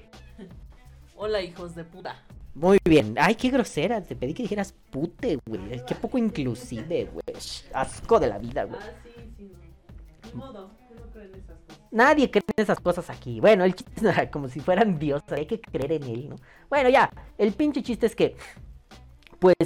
Hola, 1.16 1.42
hijos 1.42 1.74
de 1.74 1.84
puta. 1.84 2.16
Muy 2.54 2.78
bien. 2.84 3.14
Ay, 3.18 3.34
qué 3.34 3.50
grosera. 3.50 4.00
Te 4.00 4.16
pedí 4.16 4.34
que 4.34 4.42
dijeras 4.42 4.74
pute, 4.90 5.38
güey. 5.46 5.84
Qué 5.86 5.94
poco 5.94 6.18
inclusive, 6.18 7.08
güey. 7.12 7.36
Asco 7.72 8.18
de 8.18 8.26
la 8.26 8.38
vida, 8.38 8.64
güey. 8.64 8.80
Ah, 8.80 8.92
sí, 9.04 9.30
sí, 9.36 10.34
modo, 10.34 10.70
no 10.96 11.10
creo 11.12 11.24
en 11.24 11.34
esas 11.34 11.58
cosas. 11.60 11.67
Nadie 11.90 12.30
cree 12.30 12.44
en 12.56 12.62
esas 12.62 12.80
cosas 12.80 13.08
aquí. 13.10 13.40
Bueno, 13.40 13.64
el 13.64 13.74
chiste 13.74 14.08
es 14.08 14.30
como 14.30 14.48
si 14.48 14.60
fueran 14.60 14.98
dioses. 14.98 15.32
Hay 15.32 15.46
que 15.46 15.60
creer 15.60 15.92
en 15.92 16.02
él, 16.04 16.28
¿no? 16.28 16.36
Bueno, 16.68 16.88
ya. 16.90 17.10
El 17.38 17.52
pinche 17.52 17.82
chiste 17.82 18.06
es 18.06 18.14
que, 18.14 18.36
pues, 19.38 19.56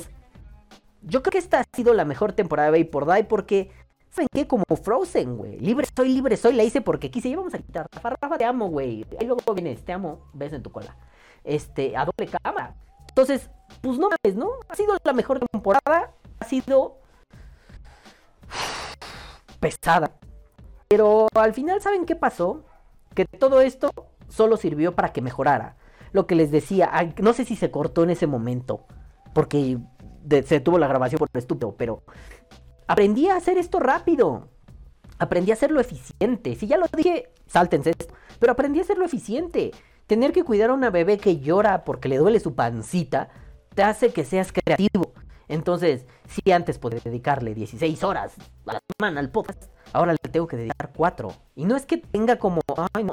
yo 1.03 1.23
creo 1.23 1.33
que 1.33 1.39
esta 1.39 1.61
ha 1.61 1.65
sido 1.75 1.95
la 1.95 2.05
mejor 2.05 2.33
temporada 2.33 2.71
de 2.71 2.85
Vapor 2.85 3.13
Die 3.13 3.25
porque, 3.25 3.71
¿saben 4.11 4.29
qué? 4.33 4.47
Como 4.47 4.65
Frozen, 4.83 5.37
güey. 5.37 5.59
Libre 5.59 5.87
soy, 5.97 6.11
libre 6.11 6.37
soy. 6.37 6.55
La 6.55 6.63
hice 6.63 6.81
porque 6.81 7.11
quise. 7.11 7.29
Y 7.29 7.35
vamos 7.35 7.55
a 7.55 7.59
quitar. 7.59 7.87
Rafa, 7.93 8.11
Rafa, 8.21 8.39
te 8.39 8.45
amo, 8.45 8.69
güey. 8.69 9.05
Ahí 9.19 9.27
luego 9.27 9.55
vienes. 9.55 9.85
Te 9.85 9.93
amo. 9.93 10.31
Beso 10.33 10.55
en 10.57 10.63
tu 10.63 10.71
cola. 10.71 10.97
Este, 11.43 11.97
a 11.97 12.05
doble 12.05 12.31
cámara. 12.31 12.77
Entonces, 13.09 13.51
pues 13.81 13.99
no 13.99 14.09
mames, 14.09 14.37
¿no? 14.39 14.49
Ha 14.69 14.77
sido 14.77 14.97
la 15.03 15.13
mejor 15.13 15.41
temporada. 15.41 16.13
Ha 16.39 16.45
sido 16.45 16.99
pesada. 19.61 20.13
Pero 20.93 21.27
al 21.35 21.55
final, 21.55 21.81
¿saben 21.81 22.05
qué 22.05 22.17
pasó? 22.17 22.67
Que 23.15 23.25
todo 23.25 23.63
esto 23.63 23.91
solo 24.29 24.59
sirvió 24.59 24.95
para 24.95 25.11
que 25.11 25.23
mejorara. 25.23 25.77
Lo 26.13 26.27
que 26.27 26.35
les 26.35 26.51
decía, 26.51 26.91
no 27.23 27.33
sé 27.33 27.47
si 27.47 27.57
se 27.57 27.71
cortó 27.71 28.03
en 28.03 28.11
ese 28.11 28.27
momento, 28.27 28.85
porque 29.33 29.79
se 30.29 30.43
detuvo 30.43 30.79
la 30.79 30.89
grabación 30.89 31.19
por 31.19 31.31
estúpido, 31.33 31.77
pero 31.79 32.03
aprendí 32.87 33.27
a 33.29 33.37
hacer 33.37 33.57
esto 33.57 33.81
rápido. 33.81 34.49
Aprendí 35.19 35.51
a 35.51 35.55
hacerlo 35.55 35.81
eficiente. 35.81 36.57
Si 36.57 36.67
ya 36.67 36.77
lo 36.77 36.85
dije, 36.95 37.31
sáltense 37.47 37.93
esto. 37.99 38.13
Pero 38.39 38.53
aprendí 38.53 38.81
a 38.81 38.83
hacerlo 38.83 39.07
eficiente. 39.07 39.71
Tener 40.07 40.35
que 40.35 40.45
cuidar 40.45 40.69
a 40.69 40.75
una 40.75 40.91
bebé 40.91 41.17
que 41.17 41.41
llora 41.41 41.85
porque 41.85 42.11
le 42.11 42.19
duele 42.19 42.39
su 42.39 42.55
pancita 42.55 43.31
te 43.75 43.83
hace 43.83 44.13
que 44.13 44.27
seas 44.27 44.53
creativo. 44.53 45.15
Entonces, 45.53 46.07
si 46.27 46.51
antes 46.51 46.79
podía 46.79 47.01
dedicarle 47.05 47.55
16 47.55 48.03
horas 48.05 48.33
a 48.67 48.73
la 48.73 48.79
semana 48.99 49.21
al 49.21 49.31
podcast, 49.31 49.65
ahora 49.93 50.13
le 50.13 50.19
tengo 50.31 50.47
que 50.47 50.57
dedicar 50.57 50.91
4. 50.97 51.33
Y 51.57 51.65
no 51.67 51.77
es 51.77 51.85
que 51.85 51.99
tenga 51.99 52.39
como, 52.39 52.61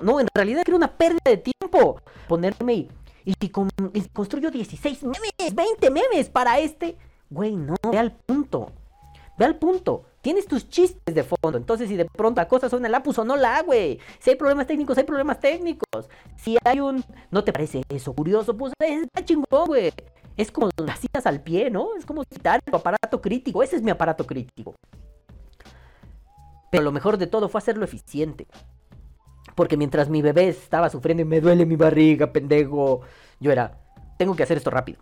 no, 0.01 0.19
en 0.21 0.27
realidad 0.33 0.63
era 0.65 0.75
una 0.77 0.95
pérdida 0.95 1.19
de 1.25 1.37
tiempo 1.37 2.01
ponerme 2.29 2.73
y, 2.73 2.89
y 3.25 3.49
con- 3.49 3.69
y 3.93 4.01
construyo 4.09 4.51
16 4.51 5.03
memes, 5.03 5.53
20 5.53 5.91
memes 5.91 6.29
para 6.29 6.59
este. 6.59 6.97
Güey, 7.29 7.55
no, 7.57 7.75
ve 7.91 7.97
al 7.99 8.13
punto. 8.13 8.71
Ve 9.37 9.45
al 9.45 9.57
punto. 9.57 10.05
Tienes 10.21 10.47
tus 10.47 10.67
chistes 10.69 11.13
de 11.15 11.23
fondo. 11.23 11.57
Entonces, 11.57 11.87
si 11.89 11.95
de 11.95 12.05
pronto 12.05 12.41
la 12.41 12.47
cosa 12.47 12.69
suena 12.69 12.89
la 12.89 13.03
puso, 13.03 13.23
no 13.23 13.35
la, 13.37 13.61
güey. 13.63 13.99
Si 14.19 14.29
hay 14.29 14.35
problemas 14.35 14.65
técnicos, 14.67 14.97
hay 14.97 15.03
problemas 15.05 15.39
técnicos. 15.39 16.09
Si 16.37 16.57
hay 16.63 16.79
un. 16.79 17.03
¿No 17.31 17.43
te 17.43 17.51
parece 17.53 17.83
eso 17.89 18.13
curioso? 18.13 18.55
Pues 18.57 18.73
está 18.79 19.23
chingón, 19.25 19.65
güey. 19.67 19.93
Es 20.39 20.53
como 20.53 20.69
las 20.77 21.01
citas 21.01 21.25
al 21.25 21.41
pie, 21.41 21.69
¿no? 21.69 21.97
Es 21.97 22.05
como 22.05 22.23
citar 22.23 22.61
tu 22.61 22.73
aparato 22.73 23.19
crítico. 23.21 23.61
Ese 23.61 23.75
es 23.75 23.81
mi 23.81 23.91
aparato 23.91 24.25
crítico. 24.25 24.73
Pero 26.71 26.81
lo 26.81 26.93
mejor 26.93 27.17
de 27.17 27.27
todo 27.27 27.49
fue 27.49 27.59
hacerlo 27.59 27.83
eficiente. 27.83 28.47
Porque 29.53 29.75
mientras 29.75 30.07
mi 30.07 30.21
bebé 30.21 30.47
estaba 30.47 30.89
sufriendo 30.89 31.23
y 31.23 31.25
me 31.25 31.41
duele 31.41 31.65
mi 31.65 31.75
barriga, 31.75 32.31
pendejo, 32.31 33.01
yo 33.41 33.51
era, 33.51 33.79
tengo 34.17 34.33
que 34.33 34.43
hacer 34.43 34.55
esto 34.55 34.69
rápido. 34.69 35.01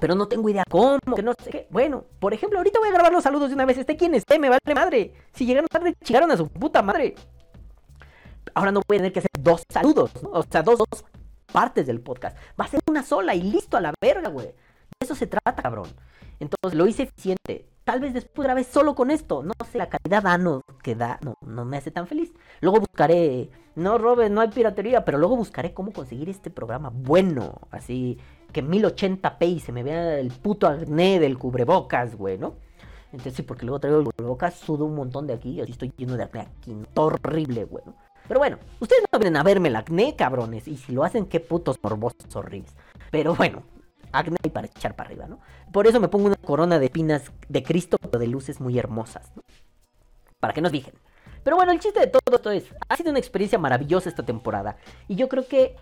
Pero 0.00 0.14
no 0.14 0.26
tengo 0.26 0.48
idea 0.48 0.64
cómo, 0.70 1.00
que 1.14 1.22
no 1.22 1.34
sé 1.34 1.50
qué. 1.50 1.66
Bueno, 1.68 2.06
por 2.18 2.32
ejemplo, 2.32 2.58
ahorita 2.58 2.78
voy 2.78 2.88
a 2.88 2.92
grabar 2.92 3.12
los 3.12 3.24
saludos 3.24 3.50
de 3.50 3.56
una 3.56 3.66
vez. 3.66 3.76
Esté 3.76 3.98
quien 3.98 4.14
esté, 4.14 4.38
me 4.38 4.48
vale 4.48 4.74
madre. 4.74 5.12
Si 5.34 5.44
llegaron 5.44 5.68
tarde, 5.68 5.94
chingaron 6.02 6.30
a 6.30 6.36
su 6.38 6.48
puta 6.48 6.80
madre. 6.80 7.14
Ahora 8.54 8.72
no 8.72 8.80
voy 8.88 8.96
a 8.96 9.00
tener 9.00 9.12
que 9.12 9.18
hacer 9.18 9.30
dos 9.38 9.64
saludos, 9.68 10.12
¿no? 10.22 10.30
O 10.30 10.42
sea, 10.42 10.62
dos, 10.62 10.78
dos 10.78 11.04
partes 11.56 11.86
del 11.86 12.02
podcast. 12.02 12.36
Va 12.60 12.66
a 12.66 12.68
ser 12.68 12.80
una 12.86 13.02
sola 13.02 13.34
y 13.34 13.40
listo 13.40 13.78
a 13.78 13.80
la 13.80 13.94
verga, 13.98 14.28
güey. 14.28 14.48
De 14.48 14.54
eso 15.00 15.14
se 15.14 15.26
trata, 15.26 15.62
cabrón. 15.62 15.88
Entonces 16.38 16.76
lo 16.76 16.86
hice 16.86 17.04
eficiente. 17.04 17.66
Tal 17.82 17.98
vez 17.98 18.12
después 18.12 18.44
grabé 18.44 18.62
solo 18.62 18.94
con 18.94 19.10
esto. 19.10 19.42
No 19.42 19.54
sé, 19.72 19.78
la 19.78 19.88
calidad 19.88 20.26
ano 20.26 20.60
que 20.82 20.94
da 20.94 21.18
no, 21.22 21.32
no 21.40 21.64
me 21.64 21.78
hace 21.78 21.90
tan 21.90 22.06
feliz. 22.06 22.34
Luego 22.60 22.80
buscaré. 22.80 23.48
No, 23.74 23.96
Robert, 23.96 24.30
no 24.30 24.42
hay 24.42 24.48
piratería. 24.48 25.02
Pero 25.06 25.16
luego 25.16 25.34
buscaré 25.34 25.72
cómo 25.72 25.92
conseguir 25.92 26.28
este 26.28 26.50
programa 26.50 26.90
bueno. 26.92 27.58
Así 27.70 28.18
que 28.52 28.62
1080p 28.62 29.48
y 29.48 29.60
se 29.60 29.72
me 29.72 29.82
vea 29.82 30.18
el 30.18 30.32
puto 30.32 30.66
acné 30.66 31.18
del 31.18 31.38
cubrebocas, 31.38 32.16
güey, 32.16 32.36
¿no? 32.36 32.56
Entonces 33.12 33.32
sí, 33.32 33.42
porque 33.44 33.64
luego 33.64 33.80
traigo 33.80 34.00
el 34.00 34.04
cubrebocas, 34.04 34.56
sudo 34.56 34.84
un 34.84 34.94
montón 34.94 35.26
de 35.26 35.32
aquí. 35.32 35.58
Así 35.62 35.72
estoy 35.72 35.90
lleno 35.96 36.18
de 36.18 36.24
acné 36.24 36.40
aquí. 36.42 36.76
Horrible, 36.96 37.64
güey. 37.64 37.84
Pero 38.28 38.40
bueno, 38.40 38.58
ustedes 38.80 39.04
no 39.12 39.18
vienen 39.18 39.36
a 39.36 39.42
verme 39.42 39.68
el 39.68 39.76
acné, 39.76 40.16
cabrones. 40.16 40.66
Y 40.68 40.76
si 40.76 40.92
lo 40.92 41.04
hacen, 41.04 41.26
qué 41.26 41.40
putos 41.40 41.78
morbosos 41.82 42.34
horribles. 42.34 42.74
Pero 43.10 43.34
bueno, 43.34 43.62
acné 44.12 44.36
y 44.42 44.50
para 44.50 44.66
echar 44.66 44.96
para 44.96 45.08
arriba, 45.08 45.26
¿no? 45.26 45.40
Por 45.72 45.86
eso 45.86 46.00
me 46.00 46.08
pongo 46.08 46.26
una 46.26 46.36
corona 46.36 46.78
de 46.78 46.86
espinas 46.86 47.32
de 47.48 47.62
Cristo, 47.62 47.98
pero 48.00 48.18
de 48.18 48.26
luces 48.26 48.60
muy 48.60 48.78
hermosas, 48.78 49.32
¿no? 49.36 49.42
Para 50.40 50.52
que 50.52 50.60
nos 50.60 50.72
fijen. 50.72 50.94
Pero 51.42 51.56
bueno, 51.56 51.72
el 51.72 51.78
chiste 51.78 52.00
de 52.00 52.06
todo 52.08 52.36
esto 52.36 52.50
es, 52.50 52.64
ha 52.88 52.96
sido 52.96 53.10
una 53.10 53.20
experiencia 53.20 53.58
maravillosa 53.58 54.08
esta 54.08 54.24
temporada. 54.24 54.76
Y 55.06 55.14
yo 55.14 55.28
creo 55.28 55.46
que, 55.46 55.76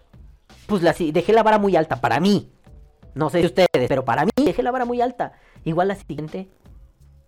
pues 0.67 0.83
la, 0.83 0.93
dejé 0.93 1.33
la 1.33 1.43
vara 1.43 1.59
muy 1.59 1.75
alta 1.75 2.01
para 2.01 2.21
mí. 2.21 2.53
No 3.15 3.31
sé 3.31 3.39
de 3.39 3.47
ustedes, 3.47 3.89
pero 3.89 4.05
para 4.05 4.25
mí 4.25 4.31
dejé 4.37 4.63
la 4.63 4.73
vara 4.73 4.85
muy 4.85 5.01
alta. 5.01 5.33
Igual 5.65 5.89
la 5.89 5.95
siguiente 5.95 6.49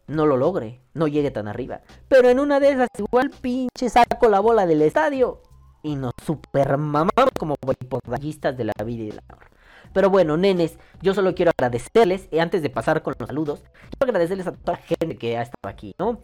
no 0.06 0.26
lo 0.26 0.36
logre, 0.36 0.80
no 0.94 1.06
llegue 1.06 1.30
tan 1.30 1.48
arriba. 1.48 1.80
Pero 2.08 2.28
en 2.28 2.40
una 2.40 2.60
de 2.60 2.70
esas, 2.70 2.88
igual 2.98 3.30
pinche 3.30 3.88
saco 3.88 4.28
la 4.28 4.40
bola 4.40 4.66
del 4.66 4.82
estadio 4.82 5.42
y 5.82 5.94
nos 5.94 6.12
super 6.24 6.78
mamamos 6.78 7.30
como 7.38 7.54
boipodallistas 7.60 8.56
de 8.56 8.64
la 8.64 8.72
vida 8.84 9.04
y 9.04 9.08
de 9.08 9.14
la 9.14 9.22
honra. 9.32 9.50
Pero 9.92 10.10
bueno, 10.10 10.36
nenes, 10.36 10.78
yo 11.00 11.14
solo 11.14 11.34
quiero 11.34 11.52
agradecerles, 11.56 12.28
y 12.30 12.38
antes 12.38 12.60
de 12.62 12.70
pasar 12.70 13.02
con 13.02 13.14
los 13.18 13.28
saludos, 13.28 13.62
quiero 13.90 14.10
agradecerles 14.10 14.46
a 14.46 14.52
toda 14.52 14.78
la 14.78 14.82
gente 14.84 15.16
que 15.16 15.38
ha 15.38 15.42
estado 15.42 15.72
aquí, 15.72 15.94
¿no? 15.98 16.20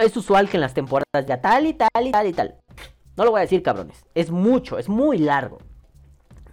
Es 0.00 0.16
usual 0.16 0.48
que 0.48 0.56
en 0.56 0.62
las 0.62 0.72
temporadas 0.72 1.26
ya 1.26 1.40
tal 1.40 1.66
y 1.66 1.74
tal 1.74 2.06
y 2.06 2.12
tal 2.12 2.26
y 2.26 2.32
tal. 2.32 2.56
No 3.16 3.24
lo 3.24 3.30
voy 3.30 3.38
a 3.38 3.42
decir, 3.42 3.62
cabrones. 3.62 4.04
Es 4.14 4.30
mucho, 4.30 4.78
es 4.78 4.88
muy 4.88 5.18
largo. 5.18 5.58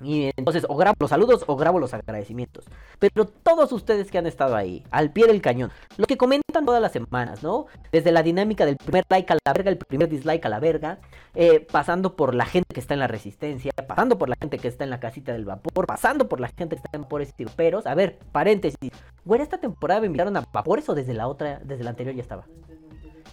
Y 0.04 0.32
entonces 0.38 0.66
o 0.68 0.76
grabo 0.76 0.96
los 1.00 1.10
saludos 1.10 1.44
o 1.48 1.56
grabo 1.56 1.80
los 1.80 1.94
agradecimientos. 1.94 2.66
Pero 3.00 3.26
todos 3.26 3.72
ustedes 3.72 4.10
que 4.10 4.18
han 4.18 4.28
estado 4.28 4.56
ahí, 4.56 4.84
al 4.92 5.12
pie 5.12 5.28
del 5.28 5.42
cañón, 5.42 5.72
los 5.98 6.08
que 6.08 6.18
comentan 6.18 6.66
todas 6.66 6.82
las 6.82 6.92
semanas, 6.92 7.44
¿no? 7.44 7.68
Desde 7.92 8.12
la 8.12 8.24
dinámica 8.24 8.66
del 8.66 8.78
primer 8.78 9.06
like 9.10 9.32
a 9.32 9.38
la 9.46 9.54
verga, 9.54 9.70
el 9.72 9.78
primer 9.78 10.10
dislike 10.10 10.46
a 10.46 10.50
la 10.50 10.60
verga, 10.60 11.00
eh, 11.36 11.66
pasando 11.72 12.16
por 12.16 12.36
la 12.36 12.46
gente 12.46 12.74
que 12.74 12.80
está 12.80 12.94
en 12.94 13.00
la 13.00 13.08
resistencia, 13.08 13.72
pasando 13.88 14.18
por 14.18 14.30
la 14.30 14.36
gente 14.40 14.58
que 14.58 14.68
está 14.68 14.84
en 14.84 14.90
la 14.90 15.00
casita 15.00 15.34
del 15.34 15.46
vapor, 15.46 15.86
pasando 15.86 16.28
por 16.28 16.40
la 16.40 16.48
gente 16.48 16.76
que 16.76 16.82
está 16.84 16.90
en 16.94 17.04
vapores 17.04 17.34
Peros 17.56 17.86
A 17.88 17.96
ver, 17.96 18.20
paréntesis. 18.32 18.92
Güey, 19.26 19.42
esta 19.42 19.58
temporada 19.58 20.02
me 20.02 20.08
invitaron 20.08 20.36
a 20.38 20.46
vapores 20.52 20.88
o 20.90 20.96
desde 20.96 21.14
la 21.14 21.28
otra, 21.28 21.60
desde 21.64 21.84
la 21.84 21.92
anterior 21.92 22.16
ya 22.16 22.22
estaba. 22.22 22.46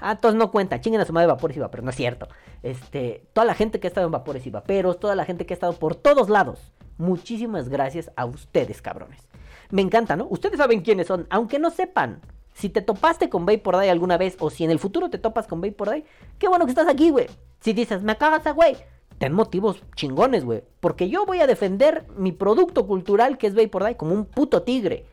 Ah, 0.00 0.12
entonces 0.12 0.38
no 0.38 0.50
cuenta, 0.50 0.80
chinguen 0.80 1.00
a 1.00 1.04
su 1.04 1.12
madre 1.12 1.26
vapores 1.26 1.56
y 1.56 1.60
vaperos, 1.60 1.84
no 1.84 1.90
es 1.90 1.96
cierto. 1.96 2.28
Este, 2.62 3.26
toda 3.32 3.44
la 3.44 3.54
gente 3.54 3.80
que 3.80 3.86
ha 3.86 3.90
estado 3.90 4.06
en 4.06 4.12
vapores 4.12 4.46
y 4.46 4.50
vaperos, 4.50 5.00
toda 5.00 5.14
la 5.14 5.24
gente 5.24 5.46
que 5.46 5.54
ha 5.54 5.56
estado 5.56 5.72
por 5.72 5.94
todos 5.94 6.28
lados. 6.28 6.72
Muchísimas 6.98 7.68
gracias 7.68 8.10
a 8.16 8.24
ustedes, 8.24 8.82
cabrones. 8.82 9.28
Me 9.70 9.82
encanta, 9.82 10.16
¿no? 10.16 10.26
Ustedes 10.30 10.58
saben 10.58 10.80
quiénes 10.80 11.06
son, 11.06 11.26
aunque 11.30 11.58
no 11.58 11.70
sepan. 11.70 12.20
Si 12.54 12.68
te 12.68 12.82
topaste 12.82 13.28
con 13.28 13.46
Vapor 13.46 13.76
Day 13.76 13.88
alguna 13.88 14.16
vez, 14.16 14.36
o 14.40 14.50
si 14.50 14.64
en 14.64 14.70
el 14.70 14.78
futuro 14.78 15.10
te 15.10 15.18
topas 15.18 15.46
con 15.46 15.60
Vapor 15.60 15.90
Day, 15.90 16.04
qué 16.38 16.48
bueno 16.48 16.64
que 16.64 16.72
estás 16.72 16.88
aquí, 16.88 17.10
güey. 17.10 17.26
Si 17.60 17.72
dices, 17.72 18.02
me 18.02 18.16
cagas 18.16 18.46
a 18.46 18.52
güey, 18.52 18.76
ten 19.18 19.32
motivos 19.32 19.82
chingones, 19.94 20.44
güey. 20.44 20.64
Porque 20.80 21.08
yo 21.08 21.26
voy 21.26 21.40
a 21.40 21.46
defender 21.46 22.06
mi 22.16 22.32
producto 22.32 22.86
cultural 22.86 23.38
que 23.38 23.46
es 23.46 23.54
Vapor 23.54 23.82
Day 23.82 23.94
como 23.94 24.14
un 24.14 24.24
puto 24.24 24.62
tigre. 24.62 25.06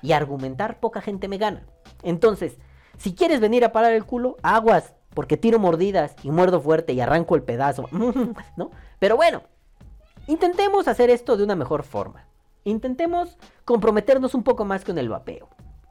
Y 0.00 0.12
argumentar 0.12 0.78
poca 0.78 1.00
gente 1.00 1.28
me 1.28 1.38
gana. 1.38 1.64
Entonces, 2.02 2.58
si 2.98 3.14
quieres 3.14 3.40
venir 3.40 3.64
a 3.64 3.72
parar 3.72 3.92
el 3.92 4.04
culo, 4.04 4.36
aguas, 4.42 4.94
porque 5.14 5.36
tiro 5.36 5.58
mordidas 5.58 6.14
y 6.22 6.30
muerdo 6.30 6.60
fuerte 6.60 6.92
y 6.92 7.00
arranco 7.00 7.34
el 7.34 7.42
pedazo, 7.42 7.88
¿no? 8.56 8.70
Pero 8.98 9.16
bueno, 9.16 9.42
intentemos 10.26 10.88
hacer 10.88 11.10
esto 11.10 11.36
de 11.36 11.44
una 11.44 11.56
mejor 11.56 11.82
forma. 11.82 12.26
Intentemos 12.64 13.36
comprometernos 13.64 14.34
un 14.34 14.42
poco 14.42 14.64
más 14.64 14.84
con 14.84 14.98
el 14.98 15.08
vapeo. 15.08 15.48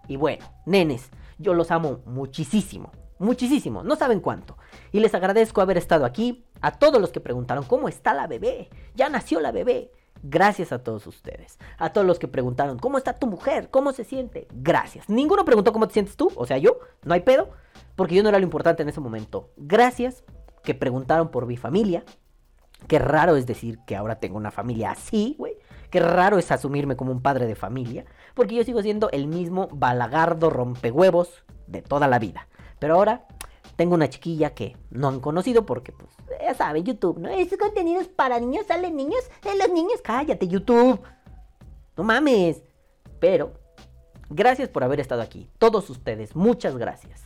Y 0.08 0.16
bueno, 0.16 0.46
nenes, 0.66 1.10
yo 1.38 1.54
los 1.54 1.72
amo 1.72 2.00
muchísimo, 2.06 2.92
muchísimo, 3.20 3.84
no 3.84 3.96
saben 3.96 4.20
cuánto. 4.20 4.58
Y 4.92 5.00
les 5.00 5.14
agradezco 5.14 5.62
haber 5.62 5.78
estado 5.78 6.06
aquí. 6.06 6.46
A 6.62 6.78
todos 6.78 7.02
los 7.02 7.12
que 7.12 7.20
preguntaron, 7.20 7.64
¿cómo 7.64 7.90
está 7.90 8.14
la 8.14 8.28
bebé? 8.28 8.70
Ya 8.94 9.10
nació 9.10 9.40
la 9.40 9.52
bebé. 9.52 9.92
Gracias 10.24 10.72
a 10.72 10.84
todos 10.84 11.08
ustedes. 11.08 11.58
A 11.78 11.92
todos 11.92 12.06
los 12.06 12.20
que 12.20 12.28
preguntaron, 12.28 12.78
¿cómo 12.78 12.98
está 12.98 13.14
tu 13.14 13.28
mujer? 13.28 13.70
¿Cómo 13.72 13.92
se 13.92 14.04
siente? 14.04 14.48
Gracias. 14.52 15.10
Ninguno 15.10 15.46
preguntó 15.46 15.74
cómo 15.74 15.88
te 15.88 15.94
sientes 15.94 16.16
tú, 16.16 16.32
o 16.36 16.46
sea, 16.46 16.58
yo, 16.58 16.80
no 17.04 17.14
hay 17.14 17.22
pedo, 17.22 17.50
porque 17.96 18.16
yo 18.16 18.24
no 18.24 18.30
era 18.30 18.38
lo 18.38 18.44
importante 18.44 18.84
en 18.84 18.90
ese 18.90 19.00
momento. 19.00 19.50
Gracias 19.58 20.24
que 20.64 20.76
preguntaron 20.76 21.30
por 21.30 21.46
mi 21.46 21.58
familia. 21.58 22.04
Qué 22.88 23.00
raro 23.00 23.36
es 23.36 23.46
decir 23.46 23.80
que 23.86 23.96
ahora 23.96 24.20
tengo 24.20 24.38
una 24.38 24.52
familia 24.52 24.92
así, 24.92 25.36
güey. 25.38 25.56
Qué 25.90 26.00
raro 26.00 26.38
es 26.38 26.52
asumirme 26.52 26.96
como 26.96 27.12
un 27.12 27.22
padre 27.22 27.48
de 27.48 27.56
familia, 27.56 28.06
porque 28.34 28.56
yo 28.56 28.64
sigo 28.64 28.82
siendo 28.82 29.10
el 29.12 29.28
mismo 29.28 29.68
balagardo 29.72 30.50
rompehuevos 30.50 31.44
de 31.68 31.82
toda 31.82 32.08
la 32.08 32.18
vida. 32.18 32.48
Pero 32.80 32.96
ahora 32.96 33.28
tengo 33.82 33.96
una 33.96 34.12
chiquilla 34.12 34.52
que 34.52 34.78
no 34.92 35.08
han 35.08 35.20
conocido 35.20 35.66
porque, 35.66 35.92
pues, 35.92 36.12
ya 36.40 36.54
saben, 36.54 36.84
YouTube, 36.84 37.18
¿no? 37.18 37.30
Estos 37.30 37.58
contenidos 37.58 38.08
para 38.08 38.40
niños, 38.40 38.68
salen 38.68 38.96
niños, 38.96 39.24
de 39.42 39.58
los 39.58 39.72
niños, 39.72 40.02
cállate, 40.04 40.48
YouTube. 40.48 41.02
No 41.98 42.04
mames. 42.04 42.62
Pero, 43.20 43.54
gracias 44.30 44.70
por 44.70 44.84
haber 44.84 45.00
estado 45.00 45.24
aquí. 45.24 45.50
Todos 45.58 45.90
ustedes, 45.90 46.36
muchas 46.36 46.78
gracias. 46.78 47.24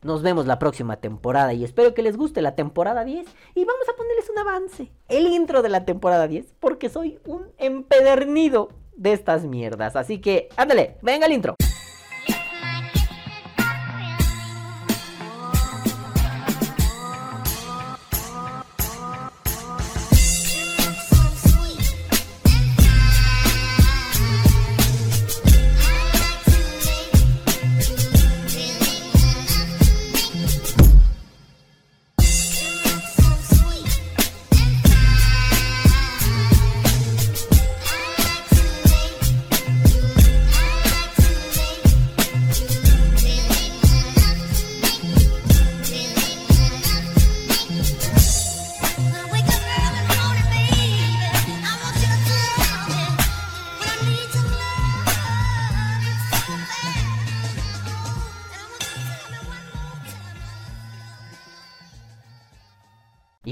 Nos 0.00 0.22
vemos 0.22 0.46
la 0.46 0.58
próxima 0.58 0.96
temporada 0.96 1.52
y 1.52 1.62
espero 1.62 1.92
que 1.92 2.00
les 2.00 2.16
guste 2.16 2.40
la 2.40 2.54
temporada 2.54 3.04
10 3.04 3.26
y 3.54 3.64
vamos 3.66 3.86
a 3.86 3.94
ponerles 3.94 4.30
un 4.30 4.38
avance, 4.38 4.90
el 5.08 5.26
intro 5.26 5.60
de 5.60 5.68
la 5.68 5.84
temporada 5.84 6.26
10, 6.26 6.54
porque 6.58 6.88
soy 6.88 7.18
un 7.26 7.48
empedernido 7.58 8.70
de 8.96 9.12
estas 9.12 9.44
mierdas. 9.44 9.94
Así 9.94 10.22
que, 10.22 10.48
ándale, 10.56 10.96
venga 11.02 11.26
el 11.26 11.32
intro. 11.32 11.54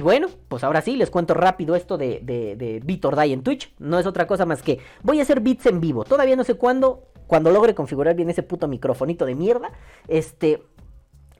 Bueno, 0.03 0.29
pues 0.49 0.65
ahora 0.65 0.81
sí, 0.83 0.97
les 0.97 1.11
cuento 1.11 1.35
rápido 1.35 1.77
esto 1.77 1.97
de, 1.97 2.21
de, 2.23 2.57
de 2.57 2.81
Beat 2.85 3.15
Die 3.15 3.33
en 3.33 3.43
Twitch. 3.43 3.75
No 3.79 3.99
es 3.99 4.07
otra 4.07 4.27
cosa 4.27 4.47
más 4.47 4.63
que 4.63 4.81
voy 5.03 5.21
a 5.21 5.23
hacer 5.23 5.41
beats 5.41 5.67
en 5.67 5.81
vivo. 5.81 6.05
Todavía 6.05 6.37
no 6.37 6.45
sé 6.45 6.55
cuándo, 6.55 7.09
cuando 7.27 7.51
logre 7.51 7.75
configurar 7.75 8.15
bien 8.15 8.31
ese 8.31 8.43
puto 8.43 8.69
microfonito 8.69 9.25
de 9.25 9.35
mierda. 9.35 9.71
Este, 10.09 10.63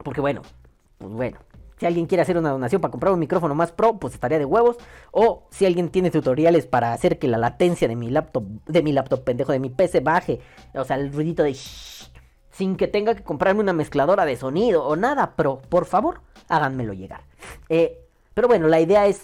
porque 0.05 0.21
bueno, 0.21 0.43
pues 0.99 1.13
bueno. 1.13 1.39
Si 1.79 1.85
alguien 1.85 2.07
quiere 2.07 2.23
hacer 2.23 2.39
una 2.39 2.51
donación 2.51 2.81
para 2.81 2.91
comprar 2.91 3.13
un 3.13 3.19
micrófono 3.19 3.55
más 3.55 3.71
pro, 3.71 3.99
pues 3.99 4.15
estaría 4.15 4.39
de 4.39 4.47
huevos. 4.47 4.79
O 5.11 5.47
si 5.51 5.67
alguien 5.67 5.91
tiene 5.91 6.11
tutoriales 6.11 6.67
para 6.67 6.95
hacer 6.95 7.19
que 7.19 7.29
la 7.29 7.37
latencia 7.37 7.87
de 7.87 7.97
mi 7.97 8.09
laptop, 8.09 8.45
de 8.67 8.83
mi 8.83 8.93
laptop 8.93 9.25
pendejo, 9.25 9.53
de 9.53 9.59
mi 9.59 9.69
PC 9.69 10.01
baje. 10.01 10.41
O 10.75 10.85
sea, 10.85 10.97
el 10.97 11.13
ruidito 11.13 11.43
de 11.43 11.53
shh, 11.53 12.11
sin 12.51 12.77
que 12.77 12.89
tenga 12.89 13.15
que 13.15 13.23
comprarme 13.23 13.61
una 13.61 13.75
mezcladora 13.75 14.25
de 14.25 14.37
sonido 14.37 14.87
o 14.87 14.97
nada 14.97 15.37
pro. 15.37 15.61
Por 15.69 15.85
favor, 15.85 16.23
háganmelo 16.49 16.95
llegar. 16.95 17.25
Eh, 17.69 18.06
pero 18.37 18.49
bueno, 18.49 18.69
la 18.69 18.79
idea 18.83 19.07
es, 19.07 19.23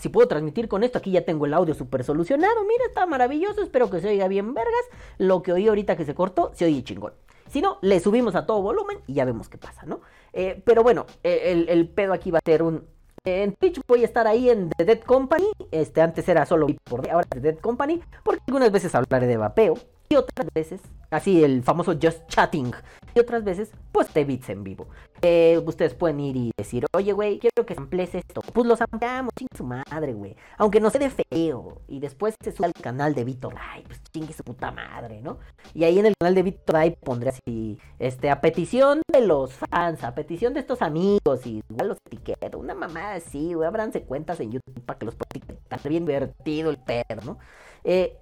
si 0.00 0.08
puedo 0.08 0.28
transmitir 0.28 0.68
con 0.68 0.84
esto, 0.84 0.98
aquí 0.98 1.10
ya 1.10 1.24
tengo 1.24 1.46
el 1.46 1.52
audio 1.52 1.74
súper 1.74 2.04
solucionado. 2.04 2.62
Mira, 2.62 2.84
está 2.86 3.06
maravilloso, 3.06 3.60
espero 3.60 3.90
que 3.90 4.00
se 4.00 4.06
oiga 4.06 4.28
bien 4.28 4.54
vergas. 4.54 4.84
Lo 5.18 5.42
que 5.42 5.52
oí 5.52 5.66
ahorita 5.66 5.96
que 5.96 6.04
se 6.04 6.14
cortó, 6.14 6.52
se 6.54 6.66
oye 6.66 6.84
chingón. 6.84 7.12
Si 7.50 7.60
no, 7.60 7.78
le 7.82 7.98
subimos 7.98 8.36
a 8.36 8.46
todo 8.46 8.62
volumen 8.62 8.98
y 9.08 9.14
ya 9.14 9.24
vemos 9.24 9.48
qué 9.48 9.58
pasa, 9.58 9.84
¿no? 9.84 10.00
Eh, 10.32 10.62
pero 10.64 10.84
bueno, 10.84 11.06
el, 11.24 11.68
el, 11.68 11.88
pedo 11.88 12.12
aquí 12.12 12.30
va 12.30 12.38
a 12.38 12.42
ser 12.44 12.62
un... 12.62 12.86
En 13.24 13.52
Twitch 13.56 13.80
voy 13.88 14.02
a 14.02 14.04
estar 14.04 14.28
ahí 14.28 14.48
en 14.48 14.70
The 14.70 14.84
Dead 14.84 15.00
Company. 15.00 15.48
Este, 15.72 16.00
antes 16.00 16.28
era 16.28 16.46
solo 16.46 16.68
por 16.84 17.10
ahora 17.10 17.26
The 17.28 17.40
Dead 17.40 17.58
Company. 17.58 18.00
Porque 18.22 18.42
algunas 18.46 18.70
veces 18.70 18.94
hablaré 18.94 19.26
de 19.26 19.38
vapeo. 19.38 19.74
Y 20.12 20.16
otras 20.16 20.46
veces, 20.54 20.80
así 21.10 21.42
el 21.42 21.62
famoso 21.62 21.94
just 22.00 22.26
chatting, 22.28 22.72
y 23.14 23.20
otras 23.20 23.44
veces, 23.44 23.70
pues 23.92 24.12
de 24.14 24.24
beats 24.24 24.48
en 24.48 24.64
vivo. 24.64 24.88
Eh, 25.20 25.60
ustedes 25.64 25.94
pueden 25.94 26.20
ir 26.20 26.36
y 26.36 26.50
decir, 26.56 26.86
oye, 26.94 27.12
güey, 27.12 27.38
quiero 27.38 27.66
que 27.66 27.74
samples 27.74 28.14
esto. 28.14 28.40
Pues 28.52 28.66
los 28.66 28.80
ampliamos, 28.80 29.32
chingue 29.38 29.56
su 29.56 29.64
madre, 29.64 30.14
güey. 30.14 30.34
Aunque 30.56 30.80
no 30.80 30.90
se 30.90 30.98
dé 30.98 31.10
feo. 31.10 31.82
Y 31.88 32.00
después 32.00 32.34
se 32.42 32.52
sube 32.52 32.66
al 32.66 32.72
canal 32.72 33.14
de 33.14 33.24
Víctor 33.24 33.54
Ay, 33.58 33.84
pues 33.86 34.02
chingue 34.12 34.32
su 34.32 34.42
puta 34.42 34.70
madre, 34.70 35.20
¿no? 35.20 35.38
Y 35.74 35.84
ahí 35.84 35.98
en 35.98 36.06
el 36.06 36.14
canal 36.18 36.34
de 36.34 36.42
Víctor 36.42 36.76
Ay 36.76 36.96
pondré 36.98 37.30
así, 37.30 37.78
este, 37.98 38.30
a 38.30 38.40
petición 38.40 39.02
de 39.12 39.20
los 39.20 39.52
fans, 39.52 40.02
a 40.04 40.14
petición 40.14 40.54
de 40.54 40.60
estos 40.60 40.80
amigos, 40.82 41.46
y 41.46 41.62
igual 41.70 41.88
los 41.88 41.98
etiqueto. 42.06 42.58
Una 42.58 42.74
mamada 42.74 43.14
así, 43.14 43.52
güey. 43.54 43.68
Abranse 43.68 44.02
cuentas 44.02 44.40
en 44.40 44.52
YouTube 44.52 44.80
para 44.84 44.98
que 44.98 45.06
los 45.06 45.14
puedan 45.14 45.36
etiquetar. 45.36 45.88
Bien 45.88 46.06
divertido 46.06 46.70
el 46.70 46.78
perro, 46.78 47.22
¿no? 47.24 47.38
Eh, 47.84 48.16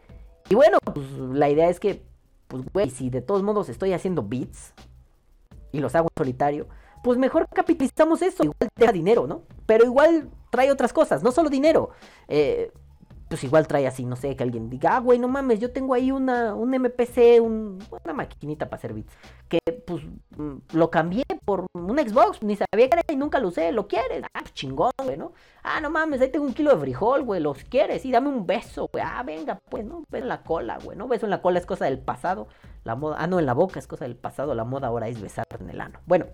y 0.50 0.54
bueno, 0.56 0.78
pues 0.84 1.06
la 1.12 1.48
idea 1.48 1.70
es 1.70 1.78
que, 1.78 2.02
pues, 2.48 2.64
güey, 2.72 2.90
si 2.90 3.08
de 3.08 3.22
todos 3.22 3.44
modos 3.44 3.68
estoy 3.68 3.92
haciendo 3.92 4.24
beats 4.24 4.74
y 5.70 5.78
los 5.78 5.94
hago 5.94 6.08
en 6.08 6.24
solitario, 6.24 6.66
pues 7.04 7.18
mejor 7.18 7.46
capitalizamos 7.48 8.20
eso. 8.20 8.42
Igual 8.42 8.68
te 8.74 8.84
da 8.84 8.90
dinero, 8.90 9.28
¿no? 9.28 9.42
Pero 9.66 9.84
igual 9.84 10.28
trae 10.50 10.72
otras 10.72 10.92
cosas, 10.92 11.22
no 11.22 11.30
solo 11.30 11.50
dinero. 11.50 11.90
Eh, 12.26 12.72
pues 13.30 13.44
igual 13.44 13.68
trae 13.68 13.86
así, 13.86 14.04
no 14.04 14.16
sé, 14.16 14.34
que 14.34 14.42
alguien 14.42 14.68
diga, 14.68 14.96
ah, 14.96 14.98
güey, 14.98 15.20
no 15.20 15.28
mames, 15.28 15.60
yo 15.60 15.70
tengo 15.70 15.94
ahí 15.94 16.10
una, 16.10 16.52
un 16.52 16.74
MPC, 16.74 17.40
un, 17.40 17.78
una 18.04 18.12
maquinita 18.12 18.68
para 18.68 18.78
hacer 18.78 18.92
beats, 18.92 19.12
que 19.48 19.60
pues 19.86 20.02
mm, 20.36 20.56
lo 20.72 20.90
cambié 20.90 21.22
por 21.44 21.66
un 21.72 21.96
Xbox, 21.96 22.42
ni 22.42 22.56
sabía 22.56 22.90
que 22.90 22.98
era 22.98 23.02
y 23.08 23.14
nunca 23.14 23.38
lo 23.38 23.46
usé, 23.46 23.70
¿lo 23.70 23.86
quieres? 23.86 24.24
Ah, 24.34 24.40
pues 24.40 24.52
chingón, 24.52 24.90
güey, 25.04 25.16
¿no? 25.16 25.32
Ah, 25.62 25.80
no 25.80 25.90
mames, 25.90 26.20
ahí 26.20 26.32
tengo 26.32 26.44
un 26.44 26.54
kilo 26.54 26.72
de 26.72 26.80
frijol, 26.80 27.22
güey, 27.22 27.40
¿los 27.40 27.62
quieres? 27.62 28.02
Sí, 28.02 28.10
dame 28.10 28.30
un 28.30 28.48
beso, 28.48 28.90
güey, 28.92 29.04
ah, 29.06 29.22
venga, 29.22 29.60
pues, 29.70 29.84
¿no? 29.84 30.02
Beso 30.10 30.24
en 30.24 30.28
la 30.28 30.42
cola, 30.42 30.80
güey, 30.82 30.98
¿no? 30.98 31.06
Beso 31.06 31.26
en 31.26 31.30
la 31.30 31.40
cola 31.40 31.60
es 31.60 31.66
cosa 31.66 31.84
del 31.84 32.00
pasado, 32.00 32.48
la 32.82 32.96
moda, 32.96 33.14
ah, 33.20 33.28
no, 33.28 33.38
en 33.38 33.46
la 33.46 33.54
boca 33.54 33.78
es 33.78 33.86
cosa 33.86 34.06
del 34.06 34.16
pasado, 34.16 34.56
la 34.56 34.64
moda 34.64 34.88
ahora 34.88 35.06
es 35.06 35.20
besar 35.20 35.46
en 35.60 35.70
el 35.70 35.80
ano. 35.80 36.00
Bueno, 36.04 36.26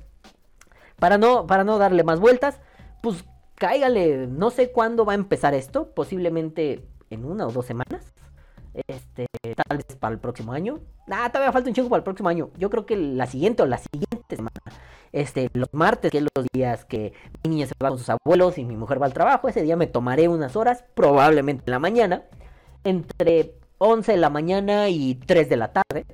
para 0.98 1.18
no, 1.18 1.46
para 1.46 1.62
no 1.62 1.76
darle 1.76 2.04
más 2.04 2.20
vueltas, 2.20 2.58
pues 3.02 3.26
cáigale, 3.56 4.26
no 4.26 4.50
sé 4.50 4.70
cuándo 4.70 5.04
va 5.04 5.12
a 5.12 5.16
empezar 5.16 5.54
esto, 5.54 5.90
posiblemente 5.90 6.86
en 7.10 7.24
una 7.24 7.46
o 7.46 7.52
dos 7.52 7.66
semanas. 7.66 8.14
Este, 8.88 9.26
tal 9.42 9.78
vez 9.78 9.96
para 9.98 10.12
el 10.12 10.20
próximo 10.20 10.52
año. 10.52 10.80
Ah, 11.10 11.30
todavía 11.32 11.50
falta 11.50 11.70
un 11.70 11.74
chingo 11.74 11.88
para 11.88 11.98
el 11.98 12.04
próximo 12.04 12.28
año. 12.28 12.50
Yo 12.58 12.68
creo 12.68 12.84
que 12.84 12.96
la 12.96 13.26
siguiente 13.26 13.62
o 13.62 13.66
la 13.66 13.78
siguiente 13.78 14.36
semana. 14.36 14.60
Este, 15.12 15.48
los 15.54 15.72
martes, 15.72 16.10
que 16.10 16.18
es 16.18 16.24
los 16.24 16.46
días 16.52 16.84
que 16.84 17.14
mi 17.42 17.50
niña 17.50 17.66
se 17.66 17.72
va 17.82 17.88
con 17.88 17.98
sus 17.98 18.10
abuelos 18.10 18.58
y 18.58 18.64
mi 18.64 18.76
mujer 18.76 19.00
va 19.00 19.06
al 19.06 19.14
trabajo, 19.14 19.48
ese 19.48 19.62
día 19.62 19.76
me 19.76 19.86
tomaré 19.86 20.28
unas 20.28 20.56
horas, 20.56 20.84
probablemente 20.94 21.64
en 21.66 21.70
la 21.70 21.78
mañana, 21.78 22.24
entre 22.84 23.54
11 23.78 24.12
de 24.12 24.18
la 24.18 24.28
mañana 24.28 24.90
y 24.90 25.14
3 25.14 25.48
de 25.48 25.56
la 25.56 25.72
tarde. 25.72 26.04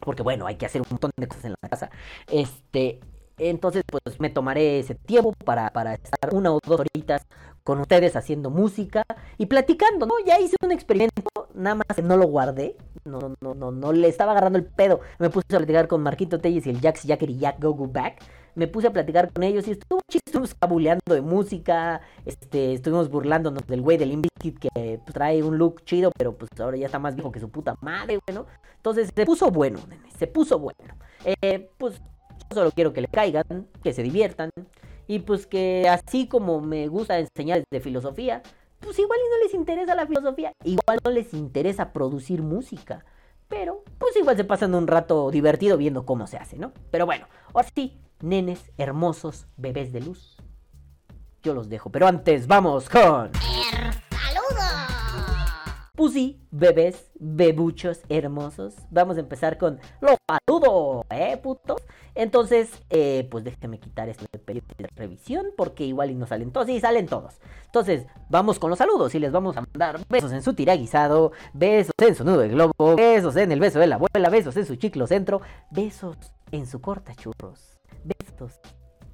Porque 0.00 0.22
bueno, 0.22 0.46
hay 0.46 0.56
que 0.56 0.66
hacer 0.66 0.82
un 0.82 0.88
montón 0.90 1.10
de 1.16 1.26
cosas 1.26 1.46
en 1.46 1.54
la 1.62 1.68
casa. 1.70 1.90
Este, 2.30 3.00
entonces, 3.38 3.82
pues 3.86 4.20
me 4.20 4.30
tomaré 4.30 4.80
ese 4.80 4.94
tiempo 4.94 5.32
para, 5.44 5.70
para 5.70 5.94
estar 5.94 6.34
una 6.34 6.52
o 6.52 6.58
dos 6.64 6.80
horitas 6.80 7.22
con 7.68 7.80
ustedes 7.80 8.16
haciendo 8.16 8.48
música 8.48 9.04
y 9.36 9.44
platicando, 9.44 10.06
¿no? 10.06 10.14
Ya 10.24 10.40
hice 10.40 10.56
un 10.64 10.72
experimento, 10.72 11.22
nada 11.54 11.74
más 11.74 11.96
que 11.96 12.00
no 12.00 12.16
lo 12.16 12.26
guardé, 12.26 12.76
no, 13.04 13.34
no, 13.42 13.54
no, 13.54 13.70
no 13.70 13.92
le 13.92 14.08
estaba 14.08 14.32
agarrando 14.32 14.58
el 14.58 14.64
pedo. 14.64 15.00
Me 15.18 15.28
puse 15.28 15.44
a 15.54 15.58
platicar 15.58 15.86
con 15.86 16.02
Marquito 16.02 16.40
Telles 16.40 16.66
y 16.66 16.70
el 16.70 16.80
Jax 16.80 17.02
Jacker 17.02 17.28
y 17.28 17.38
Jack 17.38 17.62
Go 17.62 17.74
Go 17.74 17.86
Back. 17.86 18.22
Me 18.54 18.68
puse 18.68 18.86
a 18.86 18.92
platicar 18.92 19.30
con 19.32 19.42
ellos 19.44 19.68
y 19.68 19.72
estuvo 19.72 20.00
chido, 20.10 20.22
estuvimos 20.24 20.54
cabuleando 20.54 21.14
de 21.14 21.20
música, 21.20 22.00
este, 22.24 22.72
estuvimos 22.72 23.10
burlándonos 23.10 23.66
del 23.66 23.82
güey 23.82 23.98
del 23.98 24.12
Inviskit 24.12 24.58
que 24.58 25.00
pues, 25.04 25.14
trae 25.14 25.42
un 25.42 25.58
look 25.58 25.84
chido, 25.84 26.10
pero 26.16 26.36
pues 26.36 26.50
ahora 26.58 26.78
ya 26.78 26.86
está 26.86 26.98
más 26.98 27.14
viejo 27.14 27.30
que 27.30 27.38
su 27.38 27.50
puta 27.50 27.76
madre, 27.82 28.18
güey, 28.26 28.34
¿no? 28.34 28.46
Entonces 28.76 29.12
se 29.14 29.26
puso 29.26 29.50
bueno, 29.50 29.78
nene, 29.86 30.10
se 30.18 30.26
puso 30.26 30.58
bueno. 30.58 30.94
Eh, 31.24 31.70
pues 31.76 32.00
solo 32.52 32.70
quiero 32.72 32.92
que 32.92 33.00
le 33.00 33.08
caigan, 33.08 33.68
que 33.82 33.92
se 33.92 34.02
diviertan. 34.02 34.50
Y 35.06 35.20
pues 35.20 35.46
que 35.46 35.88
así 35.88 36.26
como 36.26 36.60
me 36.60 36.88
gusta 36.88 37.18
enseñar 37.18 37.64
de 37.70 37.80
filosofía, 37.80 38.42
pues 38.80 38.98
igual 38.98 39.18
y 39.18 39.30
no 39.30 39.44
les 39.44 39.54
interesa 39.54 39.94
la 39.94 40.06
filosofía. 40.06 40.52
Igual 40.64 40.98
no 41.04 41.10
les 41.10 41.32
interesa 41.34 41.92
producir 41.92 42.42
música. 42.42 43.04
Pero 43.48 43.82
pues 43.98 44.14
igual 44.16 44.36
se 44.36 44.44
pasan 44.44 44.74
un 44.74 44.86
rato 44.86 45.30
divertido 45.30 45.78
viendo 45.78 46.04
cómo 46.04 46.26
se 46.26 46.36
hace, 46.36 46.58
¿no? 46.58 46.72
Pero 46.90 47.06
bueno, 47.06 47.26
ahora 47.54 47.68
sí, 47.74 47.98
nenes 48.20 48.70
hermosos, 48.76 49.46
bebés 49.56 49.92
de 49.92 50.00
luz. 50.00 50.36
Yo 51.42 51.54
los 51.54 51.68
dejo, 51.68 51.90
pero 51.90 52.06
antes 52.06 52.46
vamos 52.46 52.88
con... 52.90 53.30
Sí, 56.18 56.40
bebés, 56.50 57.10
bebuchos 57.18 58.00
hermosos. 58.08 58.74
Vamos 58.90 59.16
a 59.18 59.20
empezar 59.20 59.58
con 59.58 59.78
los 60.00 60.16
saludos, 60.26 61.04
¿eh, 61.10 61.36
putos? 61.36 61.82
Entonces, 62.14 62.70
eh, 62.90 63.28
pues 63.30 63.44
déjenme 63.44 63.78
quitar 63.78 64.08
este 64.08 64.26
periodo 64.38 64.66
de 64.78 64.88
revisión 64.96 65.46
porque 65.56 65.84
igual 65.84 66.10
y 66.10 66.14
no 66.14 66.26
salen 66.26 66.50
todos. 66.50 66.66
Sí, 66.66 66.80
salen 66.80 67.06
todos. 67.06 67.34
Entonces, 67.66 68.06
vamos 68.30 68.58
con 68.58 68.70
los 68.70 68.78
saludos 68.78 69.14
y 69.14 69.18
les 69.18 69.32
vamos 69.32 69.56
a 69.56 69.60
mandar 69.60 70.00
besos 70.08 70.32
en 70.32 70.42
su 70.42 70.54
tiraguisado, 70.54 71.32
besos 71.52 71.92
en 71.98 72.14
su 72.14 72.24
nudo 72.24 72.38
de 72.38 72.48
globo, 72.48 72.96
besos 72.96 73.36
en 73.36 73.52
el 73.52 73.60
beso 73.60 73.78
de 73.78 73.86
la 73.86 73.96
abuela, 73.96 74.30
besos 74.30 74.56
en 74.56 74.66
su 74.66 74.76
chiclo 74.76 75.06
centro, 75.06 75.42
besos 75.70 76.16
en 76.50 76.66
su 76.66 76.80
corta 76.80 77.14
churros, 77.14 77.78
besos 78.02 78.58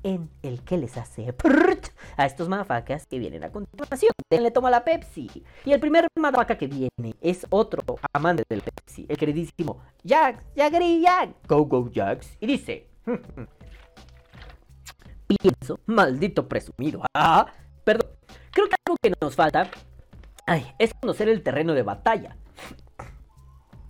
en 0.04 0.30
el 0.42 0.62
que 0.62 0.78
les 0.78 0.96
hace 0.96 1.34
a 2.16 2.26
estos 2.26 2.48
mafacas 2.48 3.06
que 3.06 3.18
vienen 3.18 3.42
a 3.42 3.50
continuación. 3.50 4.12
Le 4.30 4.50
toma 4.52 4.70
la 4.70 4.84
Pepsi. 4.84 5.28
Y 5.64 5.72
el 5.72 5.80
primer 5.80 6.06
mafaca 6.16 6.56
que 6.56 6.68
viene 6.68 7.16
es 7.20 7.46
otro 7.50 7.82
amante 8.12 8.44
del 8.48 8.62
Pepsi, 8.62 9.06
el 9.08 9.16
queridísimo 9.16 9.80
Jax, 10.04 10.44
Jaggery 10.54 11.02
Jack, 11.02 11.30
Go 11.48 11.64
Go 11.64 11.90
Jax. 11.92 12.36
Y 12.40 12.46
dice: 12.46 12.86
Pienso, 15.26 15.80
maldito 15.86 16.46
presumido. 16.48 17.02
Ah, 17.14 17.46
perdón. 17.82 18.10
Creo 18.50 18.68
que 18.68 18.76
algo 18.86 18.96
que 19.02 19.12
nos 19.20 19.34
falta 19.34 19.68
es 20.78 20.92
conocer 20.94 21.28
el 21.28 21.42
terreno 21.42 21.74
de 21.74 21.82
batalla. 21.82 22.36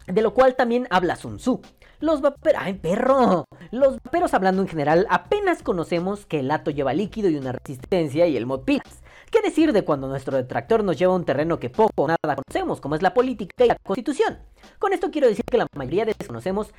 De 0.07 0.23
lo 0.23 0.35
cual 0.35 0.55
también 0.55 0.87
habla 0.91 1.17
Sun 1.17 1.39
Tzu. 1.39 1.61
Los 2.01 2.21
vaperos. 2.21 2.63
¡Ay, 2.63 2.75
perro! 2.75 3.45
Los 3.71 3.97
vaperos, 4.03 4.35
hablando 4.35 4.63
en 4.63 4.69
general, 4.69 5.07
apenas 5.11 5.63
conocemos 5.63 6.27
que 6.27 6.41
el 6.41 6.49
lato 6.49 6.71
lleva 6.71 6.93
líquido 6.93 7.29
y 7.29 7.37
una 7.37 7.53
resistencia 7.53 8.27
y 8.27 8.37
el 8.37 8.47
mod 8.47 8.61
pilas. 8.61 9.03
¿Qué 9.31 9.41
decir 9.41 9.73
de 9.73 9.85
cuando 9.85 10.07
nuestro 10.07 10.37
detractor 10.37 10.85
nos 10.85 10.99
lleva 10.99 11.13
a 11.13 11.17
un 11.17 11.25
terreno 11.25 11.59
que 11.59 11.71
poco 11.71 12.05
o 12.05 12.09
nada 12.09 12.37
conocemos, 12.37 12.81
como 12.81 12.95
es 12.95 13.03
la 13.03 13.15
política 13.15 13.65
y 13.65 13.69
la 13.69 13.77
constitución? 13.83 14.39
Con 14.79 14.93
esto 14.93 15.11
quiero 15.11 15.29
decir 15.29 15.45
que 15.51 15.59
la 15.59 15.67
mayoría 15.75 16.05
desconocemos 16.05 16.73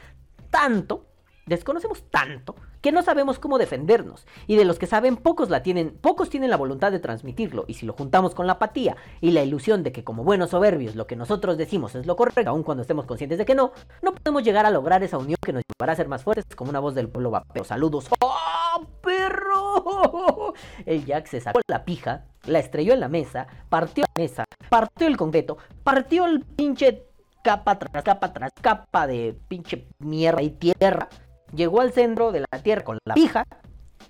tanto 0.49 1.05
desconocemos 1.45 2.03
tanto 2.09 2.55
que 2.81 2.91
no 2.91 3.01
sabemos 3.03 3.39
cómo 3.39 3.57
defendernos 3.57 4.25
y 4.47 4.55
de 4.55 4.65
los 4.65 4.79
que 4.79 4.87
saben 4.87 5.17
pocos 5.17 5.49
la 5.49 5.63
tienen, 5.63 5.97
pocos 6.01 6.29
tienen 6.29 6.49
la 6.49 6.57
voluntad 6.57 6.91
de 6.91 6.99
transmitirlo 6.99 7.65
y 7.67 7.75
si 7.75 7.85
lo 7.85 7.93
juntamos 7.93 8.35
con 8.35 8.47
la 8.47 8.53
apatía 8.53 8.95
y 9.21 9.31
la 9.31 9.43
ilusión 9.43 9.83
de 9.83 9.91
que 9.91 10.03
como 10.03 10.23
buenos 10.23 10.51
soberbios 10.51 10.95
lo 10.95 11.07
que 11.07 11.15
nosotros 11.15 11.57
decimos 11.57 11.95
es 11.95 12.05
lo 12.05 12.15
correcto, 12.15 12.49
aun 12.49 12.63
cuando 12.63 12.81
estemos 12.81 13.05
conscientes 13.05 13.37
de 13.37 13.45
que 13.45 13.55
no, 13.55 13.71
no 14.01 14.13
podemos 14.13 14.43
llegar 14.43 14.65
a 14.65 14.71
lograr 14.71 15.03
esa 15.03 15.17
unión 15.17 15.37
que 15.41 15.53
nos 15.53 15.63
llevará 15.67 15.93
a 15.93 15.95
ser 15.95 16.07
más 16.07 16.23
fuertes 16.23 16.45
como 16.55 16.69
una 16.69 16.79
voz 16.79 16.95
del 16.95 17.09
pueblo 17.09 17.31
vapeo. 17.31 17.63
Saludos. 17.63 18.07
¡Oh, 18.19 18.85
perro! 19.01 20.53
El 20.85 21.05
Jack 21.05 21.27
se 21.27 21.41
sacó 21.41 21.59
la 21.67 21.85
pija, 21.85 22.25
la 22.45 22.59
estrelló 22.59 22.93
en 22.93 22.99
la 22.99 23.09
mesa, 23.09 23.47
partió 23.69 24.03
la 24.03 24.21
mesa, 24.21 24.45
partió 24.69 25.07
el 25.07 25.17
concreto, 25.17 25.57
partió 25.83 26.25
el 26.25 26.41
pinche 26.41 27.07
capa 27.43 27.77
tras 27.77 28.03
capa 28.03 28.33
tras 28.33 28.51
capa 28.59 29.05
de 29.05 29.37
pinche 29.47 29.87
mierda 29.99 30.41
y 30.41 30.49
tierra 30.49 31.09
llegó 31.55 31.81
al 31.81 31.91
centro 31.91 32.31
de 32.31 32.41
la 32.41 32.61
tierra 32.61 32.83
con 32.83 32.97
la 33.05 33.13
pija, 33.15 33.45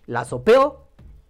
la 0.05 0.25
sopeó 0.25 0.87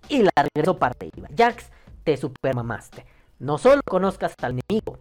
y 0.09 0.23
la 0.23 0.31
regresó 0.35 0.77
para 0.77 0.95
arriba. 0.99 1.27
Jax, 1.35 1.71
te 2.03 2.17
supermamaste. 2.17 3.05
No 3.39 3.57
solo 3.57 3.81
conozcas 3.85 4.33
al 4.41 4.59
enemigo, 4.59 4.99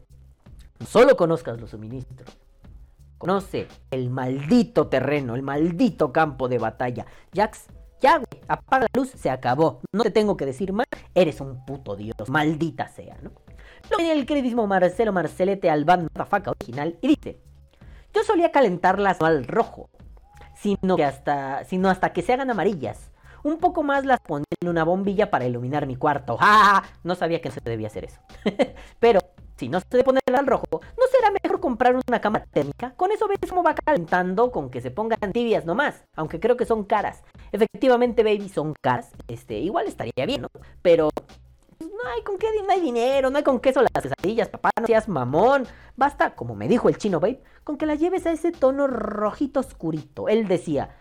no 0.80 0.86
solo 0.86 1.16
conozcas 1.16 1.60
los 1.60 1.70
suministros, 1.70 2.36
conoce 3.18 3.68
el 3.90 4.10
maldito 4.10 4.88
terreno, 4.88 5.34
el 5.34 5.42
maldito 5.42 6.12
campo 6.12 6.48
de 6.48 6.58
batalla. 6.58 7.06
Jax, 7.32 7.66
ya, 8.00 8.16
güey, 8.16 8.42
apaga 8.48 8.86
la 8.92 9.00
luz, 9.00 9.10
se 9.10 9.30
acabó. 9.30 9.80
No 9.92 10.02
te 10.02 10.10
tengo 10.10 10.36
que 10.36 10.46
decir 10.46 10.72
más, 10.72 10.86
eres 11.14 11.40
un 11.40 11.64
puto 11.64 11.94
dios, 11.96 12.28
maldita 12.28 12.88
sea, 12.88 13.16
¿no? 13.22 13.30
Lo 13.90 13.98
viene 13.98 14.14
el 14.14 14.26
queridísimo 14.26 14.66
Marcelo 14.66 15.12
Marcelete 15.12 15.70
Albán 15.70 16.08
faca 16.28 16.50
original 16.50 16.98
y 17.02 17.08
dice: 17.08 17.38
Yo 18.12 18.24
solía 18.24 18.50
calentarlas 18.50 19.20
al 19.20 19.46
rojo, 19.46 19.90
sino 20.64 20.96
que 20.96 21.04
hasta, 21.04 21.64
sino 21.64 21.90
hasta 21.90 22.14
que 22.14 22.22
se 22.22 22.32
hagan 22.32 22.50
amarillas. 22.50 23.10
Un 23.42 23.58
poco 23.58 23.82
más 23.82 24.06
las 24.06 24.20
pondré 24.20 24.46
en 24.62 24.70
una 24.70 24.82
bombilla 24.82 25.30
para 25.30 25.44
iluminar 25.44 25.86
mi 25.86 25.96
cuarto. 25.96 26.38
¡Ah! 26.40 26.82
No 27.02 27.14
sabía 27.14 27.42
que 27.42 27.50
se 27.50 27.60
debía 27.62 27.88
hacer 27.88 28.06
eso. 28.06 28.18
Pero 28.98 29.20
si 29.56 29.68
no 29.68 29.78
se 29.80 29.86
debe 29.90 30.04
poner 30.04 30.22
al 30.34 30.46
rojo, 30.46 30.64
¿no 30.72 31.06
será 31.12 31.30
mejor 31.30 31.60
comprar 31.60 31.94
una 31.94 32.20
cámara 32.20 32.46
térmica? 32.50 32.94
Con 32.96 33.12
eso 33.12 33.28
ves 33.28 33.38
cómo 33.48 33.62
va 33.62 33.74
calentando 33.74 34.50
con 34.50 34.70
que 34.70 34.80
se 34.80 34.90
pongan 34.90 35.32
tibias 35.32 35.66
nomás, 35.66 36.02
aunque 36.16 36.40
creo 36.40 36.56
que 36.56 36.64
son 36.64 36.84
caras. 36.84 37.22
Efectivamente, 37.52 38.24
baby, 38.24 38.48
son 38.48 38.72
caras. 38.80 39.10
Este, 39.28 39.58
igual 39.58 39.86
estaría 39.86 40.24
bien, 40.24 40.42
¿no? 40.42 40.48
Pero 40.80 41.10
no 42.04 42.10
hay 42.10 42.22
con 42.22 42.38
qué, 42.38 42.46
no 42.64 42.70
hay 42.70 42.80
dinero, 42.80 43.30
no 43.30 43.38
hay 43.38 43.44
con 43.44 43.58
queso 43.58 43.82
las 43.82 44.02
quesadillas, 44.02 44.48
papá, 44.48 44.70
no 44.80 44.86
seas 44.86 45.08
mamón. 45.08 45.66
Basta, 45.96 46.34
como 46.34 46.54
me 46.54 46.68
dijo 46.68 46.88
el 46.88 46.98
chino 46.98 47.18
babe, 47.18 47.42
con 47.64 47.76
que 47.76 47.86
la 47.86 47.94
lleves 47.94 48.26
a 48.26 48.32
ese 48.32 48.52
tono 48.52 48.86
rojito 48.86 49.60
oscurito. 49.60 50.28
Él 50.28 50.46
decía, 50.46 50.96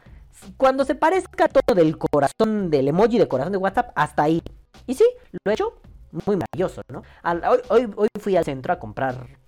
cuando 0.58 0.86
se 0.86 0.96
parezca 0.96 1.48
todo 1.48 1.76
del 1.76 1.98
corazón, 1.98 2.70
del 2.70 2.88
emoji 2.88 3.20
de 3.20 3.28
corazón 3.28 3.52
de 3.52 3.58
WhatsApp, 3.58 3.92
hasta 3.96 4.24
ahí. 4.24 4.42
Y 4.88 4.96
sí, 4.96 5.06
lo 5.44 5.52
he 5.52 5.54
hecho 5.54 5.74
muy 6.26 6.38
maravilloso, 6.38 6.82
¿no? 6.90 7.04
Hoy, 7.24 7.60
hoy, 7.70 7.94
hoy 7.96 8.08
fui 8.20 8.38
al 8.38 8.46
centro 8.46 8.74
a 8.74 8.80
comprar 8.80 9.43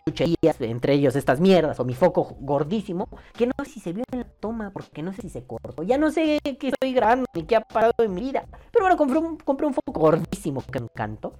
chucherías, 0.00 0.60
entre 0.60 0.94
ellos 0.94 1.16
estas 1.16 1.40
mierdas, 1.40 1.78
o 1.80 1.84
mi 1.84 1.94
foco 1.94 2.36
gordísimo, 2.40 3.08
que 3.32 3.46
no 3.46 3.52
sé 3.64 3.70
si 3.70 3.80
se 3.80 3.92
vio 3.92 4.04
en 4.12 4.20
la 4.20 4.24
toma, 4.24 4.70
porque 4.70 5.02
no 5.02 5.12
sé 5.12 5.22
si 5.22 5.30
se 5.30 5.44
cortó. 5.44 5.82
Ya 5.82 5.98
no 5.98 6.10
sé 6.10 6.38
qué 6.42 6.68
estoy 6.68 6.92
grabando 6.92 7.26
ni 7.34 7.44
qué 7.44 7.56
ha 7.56 7.60
pasado 7.60 7.92
en 7.98 8.14
mi 8.14 8.20
vida. 8.20 8.46
Pero 8.72 8.84
bueno, 8.84 8.96
compré 8.96 9.66
un, 9.66 9.74
foco 9.74 10.00
gordísimo 10.00 10.62
que 10.62 10.80
me 10.80 10.86
encantó. 10.86 11.34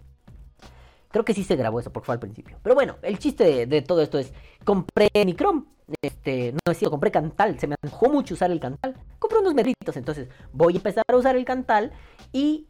Creo 1.11 1.25
que 1.25 1.35
sí 1.35 1.45
se 1.45 1.57
grabó 1.57 1.81
eso 1.81 1.93
porque 1.93 2.07
fue 2.07 2.15
al 2.15 2.21
principio. 2.21 2.59
Pero 2.63 2.75
bueno, 2.75 2.97
el 3.03 3.19
chiste 3.19 3.67
de, 3.67 3.83
todo 3.83 4.03
esto 4.03 4.19
es, 4.19 4.33
compré 4.65 5.09
mi 5.25 5.35
Chrome. 5.35 5.65
Este, 6.03 6.53
no 6.53 6.73
es 6.73 6.79
cierto, 6.79 6.91
compré 6.91 7.11
Cantal. 7.11 7.59
Se 7.59 7.67
me 7.67 7.77
antojó 7.83 8.11
mucho 8.11 8.35
usar 8.35 8.51
el 8.51 8.61
Cantal. 8.61 8.97
Compré 9.19 9.39
unos 9.39 9.55
metritos, 9.55 9.97
entonces 9.97 10.29
voy 10.53 10.75
a 10.75 10.77
empezar 10.77 11.05
a 11.09 11.17
usar 11.17 11.37
el 11.37 11.45
Cantal 11.45 11.93
y 12.33 12.67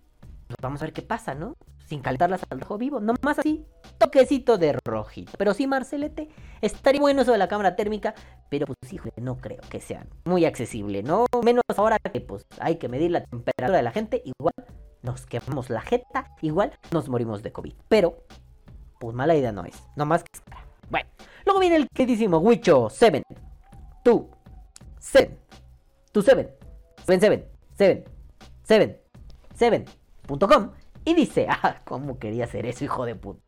pues, 0.46 0.58
vamos 0.62 0.80
a 0.82 0.84
ver 0.84 0.92
qué 0.92 1.02
pasa, 1.02 1.34
¿no? 1.34 1.56
Sin 1.86 2.00
calentarlas 2.00 2.42
al 2.50 2.60
rojo 2.60 2.78
vivo, 2.78 3.00
nomás 3.00 3.38
así, 3.38 3.64
toquecito 3.98 4.58
de 4.58 4.76
rojito. 4.84 5.32
Pero 5.38 5.54
sí, 5.54 5.68
Marcelete, 5.68 6.28
estaría 6.60 7.00
bueno 7.00 7.22
eso 7.22 7.30
de 7.30 7.38
la 7.38 7.46
cámara 7.46 7.76
térmica, 7.76 8.14
pero 8.50 8.66
pues 8.66 8.92
híjole, 8.92 9.14
no 9.18 9.38
creo 9.38 9.60
que 9.70 9.80
sea 9.80 10.04
muy 10.24 10.44
accesible, 10.44 11.04
¿no? 11.04 11.26
Menos 11.44 11.62
ahora 11.76 11.98
que 12.00 12.20
pues 12.20 12.44
hay 12.58 12.76
que 12.76 12.88
medir 12.88 13.12
la 13.12 13.22
temperatura 13.22 13.76
de 13.76 13.84
la 13.84 13.92
gente, 13.92 14.20
igual 14.24 14.54
nos 15.02 15.26
quemamos 15.26 15.70
la 15.70 15.80
jeta, 15.80 16.34
igual 16.42 16.72
nos 16.90 17.08
morimos 17.08 17.44
de 17.44 17.52
COVID. 17.52 17.74
Pero, 17.88 18.24
pues 18.98 19.14
mala 19.14 19.36
idea 19.36 19.52
no 19.52 19.64
es, 19.64 19.80
nomás 19.94 20.24
que 20.24 20.30
es. 20.34 20.42
Bueno, 20.90 21.08
luego 21.44 21.60
viene 21.60 21.76
el 21.76 21.88
queridísimo 21.88 22.38
Wicho 22.38 22.88
7, 22.90 23.22
tú, 24.02 24.28
7, 24.98 25.38
tú 26.10 26.22
7, 26.22 26.58
7, 27.06 27.48
7, 27.76 28.04
7, 28.64 29.04
7.com 29.56 30.70
y 31.06 31.14
dice, 31.14 31.46
ah, 31.50 31.80
¿cómo 31.84 32.18
quería 32.18 32.44
hacer 32.44 32.66
eso, 32.66 32.84
hijo 32.84 33.06
de 33.06 33.14
puta? 33.14 33.40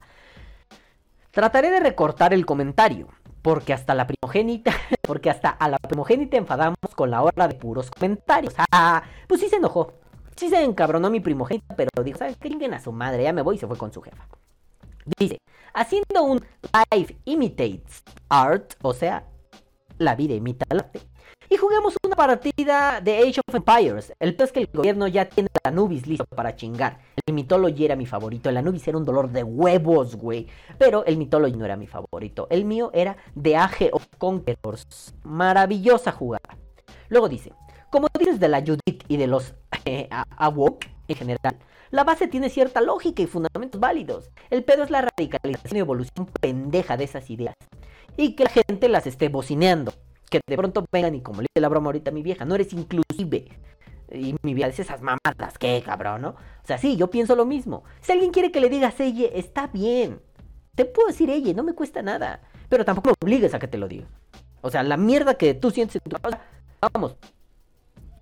Trataré 1.30 1.70
de 1.70 1.80
recortar 1.80 2.32
el 2.32 2.46
comentario, 2.46 3.08
porque 3.42 3.74
hasta 3.74 3.94
la 3.94 4.06
primogénita, 4.06 4.72
porque 5.02 5.28
hasta 5.28 5.50
a 5.50 5.68
la 5.68 5.78
primogénita 5.78 6.38
enfadamos 6.38 6.78
con 6.94 7.10
la 7.10 7.22
hora 7.22 7.48
de 7.48 7.54
puros 7.54 7.90
comentarios. 7.90 8.54
Ah, 8.72 9.02
pues 9.26 9.42
sí 9.42 9.48
se 9.48 9.56
enojó. 9.56 9.92
Sí 10.36 10.48
se 10.48 10.62
encabronó 10.62 11.10
mi 11.10 11.20
primogénita, 11.20 11.74
pero 11.76 11.90
dijo, 12.02 12.18
¿sabes 12.18 12.36
qué? 12.38 12.48
A 12.72 12.80
su 12.80 12.92
madre, 12.92 13.24
ya 13.24 13.32
me 13.32 13.42
voy 13.42 13.56
y 13.56 13.58
se 13.58 13.66
fue 13.66 13.76
con 13.76 13.92
su 13.92 14.00
jefa. 14.00 14.26
Dice, 15.18 15.38
haciendo 15.74 16.22
un 16.22 16.44
live 16.92 17.16
imitates 17.24 18.04
art, 18.28 18.74
o 18.82 18.94
sea, 18.94 19.24
la 19.98 20.14
vida 20.14 20.34
imita 20.34 20.64
al 20.70 20.80
arte. 20.80 21.00
Y 21.50 21.56
juguemos 21.56 21.94
una 22.04 22.14
partida 22.14 23.00
de 23.00 23.18
Age 23.18 23.40
of 23.46 23.54
Empires. 23.54 24.12
El 24.20 24.36
peor 24.36 24.46
es 24.48 24.52
que 24.52 24.60
el 24.60 24.66
gobierno 24.66 25.08
ya 25.08 25.30
tiene 25.30 25.48
el 25.52 25.60
Anubis 25.64 26.06
listo 26.06 26.26
para 26.26 26.54
chingar. 26.54 26.98
El 27.24 27.32
Mythology 27.32 27.86
era 27.86 27.96
mi 27.96 28.04
favorito. 28.04 28.50
El 28.50 28.58
Anubis 28.58 28.86
era 28.86 28.98
un 28.98 29.04
dolor 29.04 29.30
de 29.30 29.44
huevos, 29.44 30.16
güey. 30.16 30.46
Pero 30.78 31.06
el 31.06 31.16
Mythology 31.16 31.56
no 31.56 31.64
era 31.64 31.76
mi 31.76 31.86
favorito. 31.86 32.48
El 32.50 32.66
mío 32.66 32.90
era 32.92 33.16
The 33.40 33.56
Age 33.56 33.90
of 33.92 34.06
Conquerors. 34.18 35.14
Maravillosa 35.22 36.12
jugada. 36.12 36.58
Luego 37.08 37.30
dice, 37.30 37.54
como 37.90 38.08
dices 38.18 38.38
de 38.38 38.48
la 38.48 38.60
Judith 38.60 39.04
y 39.08 39.16
de 39.16 39.26
los 39.26 39.54
eh, 39.86 40.08
Awok 40.36 40.84
en 41.08 41.16
general, 41.16 41.56
la 41.90 42.04
base 42.04 42.28
tiene 42.28 42.50
cierta 42.50 42.82
lógica 42.82 43.22
y 43.22 43.26
fundamentos 43.26 43.80
válidos. 43.80 44.30
El 44.50 44.64
pedo 44.64 44.84
es 44.84 44.90
la 44.90 45.00
radicalización 45.00 45.78
y 45.78 45.80
evolución 45.80 46.26
pendeja 46.40 46.98
de 46.98 47.04
esas 47.04 47.30
ideas. 47.30 47.54
Y 48.18 48.34
que 48.34 48.44
la 48.44 48.50
gente 48.50 48.90
las 48.90 49.06
esté 49.06 49.30
bocineando. 49.30 49.94
Que 50.28 50.40
de 50.46 50.56
pronto 50.56 50.84
vengan 50.92 51.14
y 51.14 51.20
como 51.20 51.40
le 51.40 51.46
dice 51.54 51.60
la 51.60 51.68
broma 51.68 51.86
ahorita 51.86 52.10
mi 52.10 52.22
vieja, 52.22 52.44
no 52.44 52.54
eres 52.54 52.72
inclusive. 52.72 53.48
Y 54.10 54.34
mi 54.42 54.54
vieja 54.54 54.70
dice 54.70 54.82
esas 54.82 55.02
mamadas, 55.02 55.58
¿qué 55.58 55.82
cabrón, 55.84 56.22
no? 56.22 56.28
O 56.30 56.66
sea, 56.66 56.78
sí, 56.78 56.96
yo 56.96 57.10
pienso 57.10 57.36
lo 57.36 57.44
mismo. 57.44 57.84
Si 58.00 58.12
alguien 58.12 58.30
quiere 58.30 58.50
que 58.50 58.60
le 58.60 58.68
digas 58.68 58.98
ella, 59.00 59.28
está 59.32 59.66
bien. 59.66 60.20
Te 60.74 60.84
puedo 60.84 61.08
decir 61.08 61.28
ella, 61.30 61.52
no 61.54 61.62
me 61.62 61.74
cuesta 61.74 62.02
nada. 62.02 62.40
Pero 62.68 62.84
tampoco 62.84 63.10
me 63.10 63.14
obligues 63.26 63.54
a 63.54 63.58
que 63.58 63.68
te 63.68 63.78
lo 63.78 63.88
diga. 63.88 64.06
O 64.60 64.70
sea, 64.70 64.82
la 64.82 64.96
mierda 64.96 65.34
que 65.34 65.54
tú 65.54 65.70
sientes 65.70 65.96
en 65.96 66.10
tu 66.10 66.16
sea, 66.16 66.40
Vamos. 66.80 67.16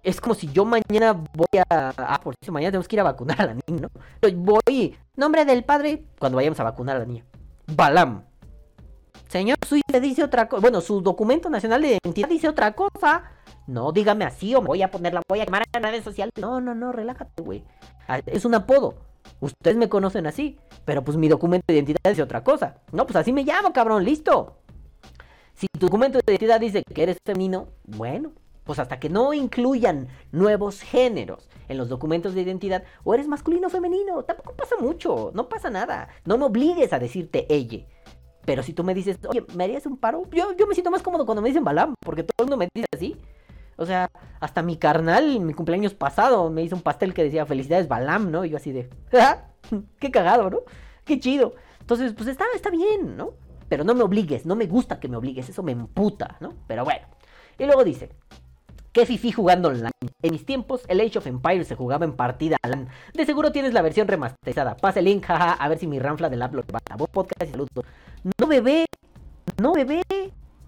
Es 0.02 0.20
como 0.20 0.34
si 0.34 0.46
yo 0.52 0.64
mañana 0.64 1.12
voy 1.12 1.60
a. 1.68 1.92
Ah, 1.96 2.20
por 2.22 2.34
eso 2.40 2.52
mañana 2.52 2.70
tenemos 2.70 2.86
que 2.86 2.96
ir 2.96 3.00
a 3.00 3.04
vacunar 3.04 3.40
a 3.40 3.46
la 3.46 3.54
niña, 3.54 3.88
¿no? 3.88 4.30
Voy. 4.36 4.96
Nombre 5.16 5.44
del 5.44 5.64
padre. 5.64 6.04
Cuando 6.18 6.36
vayamos 6.36 6.60
a 6.60 6.64
vacunar 6.64 6.96
a 6.96 6.98
la 7.00 7.04
niña. 7.06 7.24
Balam. 7.66 8.22
Señor, 9.28 9.56
su 9.66 9.80
dice 10.00 10.22
otra 10.22 10.48
cosa. 10.48 10.60
Bueno, 10.60 10.80
su 10.80 11.00
documento 11.00 11.50
nacional 11.50 11.82
de 11.82 11.98
identidad 12.02 12.28
dice 12.28 12.48
otra 12.48 12.74
cosa. 12.74 13.24
No, 13.66 13.90
dígame 13.92 14.24
así 14.24 14.54
o 14.54 14.60
me 14.60 14.68
voy 14.68 14.82
a 14.82 14.90
ponerla, 14.90 15.22
voy 15.28 15.40
a 15.40 15.44
quemar 15.44 15.64
en 15.72 15.82
redes 15.82 16.04
sociales. 16.04 16.32
No, 16.40 16.60
no, 16.60 16.74
no, 16.74 16.92
relájate, 16.92 17.42
güey. 17.42 17.64
Ah, 18.06 18.20
Es 18.26 18.44
un 18.44 18.54
apodo. 18.54 18.94
Ustedes 19.40 19.76
me 19.76 19.88
conocen 19.88 20.26
así. 20.26 20.58
Pero 20.84 21.02
pues 21.02 21.16
mi 21.16 21.28
documento 21.28 21.64
de 21.66 21.74
identidad 21.74 21.98
dice 22.08 22.22
otra 22.22 22.44
cosa. 22.44 22.76
No, 22.92 23.06
pues 23.06 23.16
así 23.16 23.32
me 23.32 23.42
llamo, 23.42 23.72
cabrón, 23.72 24.04
listo. 24.04 24.58
Si 25.54 25.66
tu 25.66 25.86
documento 25.86 26.18
de 26.18 26.32
identidad 26.32 26.60
dice 26.60 26.82
que 26.82 27.02
eres 27.02 27.18
femenino, 27.24 27.68
bueno, 27.84 28.32
pues 28.62 28.78
hasta 28.78 29.00
que 29.00 29.08
no 29.08 29.32
incluyan 29.32 30.08
nuevos 30.30 30.80
géneros 30.80 31.48
en 31.68 31.78
los 31.78 31.88
documentos 31.88 32.34
de 32.34 32.42
identidad, 32.42 32.84
o 33.04 33.14
eres 33.14 33.26
masculino 33.26 33.68
o 33.68 33.70
femenino, 33.70 34.22
tampoco 34.22 34.54
pasa 34.54 34.76
mucho, 34.78 35.30
no 35.34 35.48
pasa 35.48 35.70
nada. 35.70 36.08
No 36.24 36.36
me 36.38 36.44
obligues 36.44 36.92
a 36.92 36.98
decirte 36.98 37.46
ella. 37.48 37.86
Pero 38.46 38.62
si 38.62 38.72
tú 38.72 38.82
me 38.84 38.94
dices, 38.94 39.18
oye, 39.28 39.44
¿me 39.54 39.64
harías 39.64 39.84
un 39.84 39.98
paro? 39.98 40.22
Yo, 40.30 40.56
yo 40.56 40.66
me 40.66 40.74
siento 40.74 40.90
más 40.90 41.02
cómodo 41.02 41.26
cuando 41.26 41.42
me 41.42 41.48
dicen 41.48 41.64
Balam, 41.64 41.94
porque 42.00 42.22
todo 42.22 42.44
el 42.44 42.44
mundo 42.44 42.56
me 42.56 42.68
dice 42.72 42.86
así. 42.94 43.16
O 43.76 43.84
sea, 43.84 44.08
hasta 44.40 44.62
mi 44.62 44.76
carnal, 44.78 45.40
mi 45.40 45.52
cumpleaños 45.52 45.92
pasado, 45.92 46.48
me 46.48 46.62
hizo 46.62 46.76
un 46.76 46.82
pastel 46.82 47.12
que 47.12 47.24
decía 47.24 47.44
felicidades 47.44 47.88
Balam, 47.88 48.30
¿no? 48.30 48.44
Y 48.44 48.50
yo 48.50 48.56
así 48.56 48.72
de, 48.72 48.88
"Ah, 49.12 49.48
qué 50.00 50.10
cagado, 50.10 50.48
¿no? 50.48 50.60
Qué 51.04 51.20
chido. 51.20 51.54
Entonces, 51.80 52.14
pues 52.14 52.28
está, 52.28 52.44
está 52.54 52.70
bien, 52.70 53.16
¿no? 53.16 53.32
Pero 53.68 53.84
no 53.84 53.94
me 53.94 54.02
obligues, 54.02 54.46
no 54.46 54.54
me 54.56 54.66
gusta 54.66 54.98
que 55.00 55.08
me 55.08 55.16
obligues, 55.16 55.48
eso 55.48 55.62
me 55.62 55.72
emputa, 55.72 56.36
¿no? 56.40 56.54
Pero 56.66 56.84
bueno. 56.84 57.06
Y 57.58 57.64
luego 57.64 57.84
dice, 57.84 58.10
qué 58.96 59.04
fifi 59.04 59.30
jugando 59.30 59.68
online. 59.68 59.90
En 60.22 60.32
mis 60.32 60.46
tiempos, 60.46 60.80
el 60.88 61.02
Age 61.02 61.18
of 61.18 61.26
Empires 61.26 61.68
se 61.68 61.74
jugaba 61.74 62.06
en 62.06 62.14
partida 62.14 62.56
LAN. 62.66 62.88
De 63.12 63.26
seguro 63.26 63.52
tienes 63.52 63.74
la 63.74 63.82
versión 63.82 64.08
remasterizada. 64.08 64.74
Pasa 64.74 65.00
el 65.00 65.04
link, 65.04 65.22
jaja, 65.22 65.52
a 65.52 65.68
ver 65.68 65.78
si 65.78 65.86
mi 65.86 65.98
ranfla 65.98 66.30
del 66.30 66.40
app 66.40 66.54
lo 66.54 66.62
levanta. 66.62 66.96
Buen 66.96 67.10
podcast 67.12 67.42
y 67.42 67.50
saludos. 67.50 67.84
No, 68.40 68.46
bebé, 68.46 68.86
no, 69.60 69.74
bebé. 69.74 70.02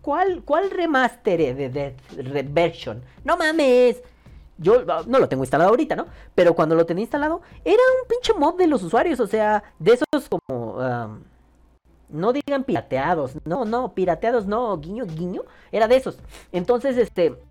¿Cuál, 0.02 0.42
cuál 0.44 0.70
remaster 0.70 1.56
de, 1.56 1.70
de, 1.70 1.96
Red 2.18 2.48
Version? 2.50 3.02
No 3.24 3.38
mames. 3.38 4.02
Yo 4.58 4.84
ah, 4.88 5.04
no 5.06 5.20
lo 5.20 5.28
tengo 5.30 5.42
instalado 5.42 5.70
ahorita, 5.70 5.96
¿no? 5.96 6.04
Pero 6.34 6.54
cuando 6.54 6.74
lo 6.74 6.84
tenía 6.84 7.04
instalado, 7.04 7.40
era 7.64 7.80
un 8.02 8.08
pinche 8.08 8.34
mod 8.38 8.58
de 8.58 8.66
los 8.66 8.82
usuarios. 8.82 9.20
O 9.20 9.26
sea, 9.26 9.64
de 9.78 9.92
esos 9.92 10.28
como... 10.28 10.76
no 12.10 12.32
digan 12.34 12.64
pirateados. 12.64 13.36
No, 13.46 13.64
no, 13.64 13.94
pirateados 13.94 14.44
no. 14.44 14.76
Guiño, 14.76 15.06
guiño. 15.06 15.44
Era 15.72 15.88
de 15.88 15.96
esos. 15.96 16.18
Entonces, 16.52 16.98
este... 16.98 17.47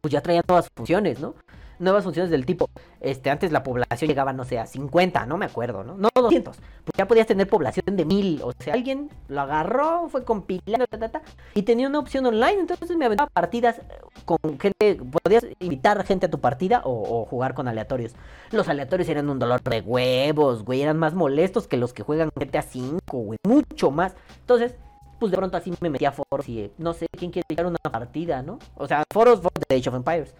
Pues 0.00 0.12
ya 0.12 0.20
traía 0.20 0.42
nuevas 0.46 0.68
funciones, 0.74 1.20
¿no? 1.20 1.34
Nuevas 1.78 2.04
funciones 2.04 2.30
del 2.30 2.44
tipo, 2.44 2.68
este, 3.00 3.30
antes 3.30 3.52
la 3.52 3.62
población 3.62 4.06
llegaba, 4.06 4.34
no 4.34 4.44
sé, 4.44 4.58
a 4.58 4.66
50, 4.66 5.24
no 5.24 5.38
me 5.38 5.46
acuerdo, 5.46 5.82
¿no? 5.82 5.96
No 5.96 6.10
200, 6.14 6.54
pues 6.58 6.94
ya 6.94 7.08
podías 7.08 7.26
tener 7.26 7.48
población 7.48 7.96
de 7.96 8.04
1000, 8.04 8.42
o 8.42 8.52
sea, 8.58 8.74
alguien 8.74 9.08
lo 9.28 9.40
agarró, 9.40 10.10
fue 10.10 10.22
compilando, 10.22 10.86
ta, 10.86 10.98
ta, 10.98 11.08
ta, 11.08 11.22
y 11.54 11.62
tenía 11.62 11.88
una 11.88 11.98
opción 11.98 12.26
online, 12.26 12.60
entonces 12.60 12.94
me 12.98 13.06
aventaba 13.06 13.30
partidas 13.30 13.78
eh, 13.78 13.82
con 14.26 14.38
gente, 14.58 15.00
podías 15.22 15.46
invitar 15.58 16.04
gente 16.04 16.26
a 16.26 16.30
tu 16.30 16.38
partida 16.38 16.82
o, 16.84 17.24
jugar 17.24 17.54
con 17.54 17.66
aleatorios. 17.66 18.12
Los 18.50 18.68
aleatorios 18.68 19.08
eran 19.08 19.30
un 19.30 19.38
dolor 19.38 19.62
de 19.62 19.80
huevos, 19.80 20.64
güey, 20.64 20.82
eran 20.82 20.98
más 20.98 21.14
molestos 21.14 21.66
que 21.66 21.78
los 21.78 21.94
que 21.94 22.02
juegan 22.02 22.28
GTA 22.34 22.60
5, 22.60 23.00
güey, 23.10 23.38
mucho 23.42 23.90
más. 23.90 24.14
Entonces, 24.40 24.74
pues 25.20 25.30
de 25.30 25.36
pronto 25.36 25.56
así 25.56 25.72
me 25.80 25.90
metía 25.90 26.08
a 26.08 26.12
foros 26.12 26.48
y 26.48 26.60
eh, 26.60 26.72
no 26.78 26.94
sé 26.94 27.06
quién 27.16 27.30
quiere 27.30 27.46
echar 27.48 27.66
una 27.66 27.78
partida, 27.78 28.42
¿no? 28.42 28.58
O 28.74 28.88
sea, 28.88 29.04
foros, 29.12 29.40
foros 29.40 29.62
de 29.68 29.76
Age 29.76 29.90
of 29.90 29.94
Empires. 29.94 30.34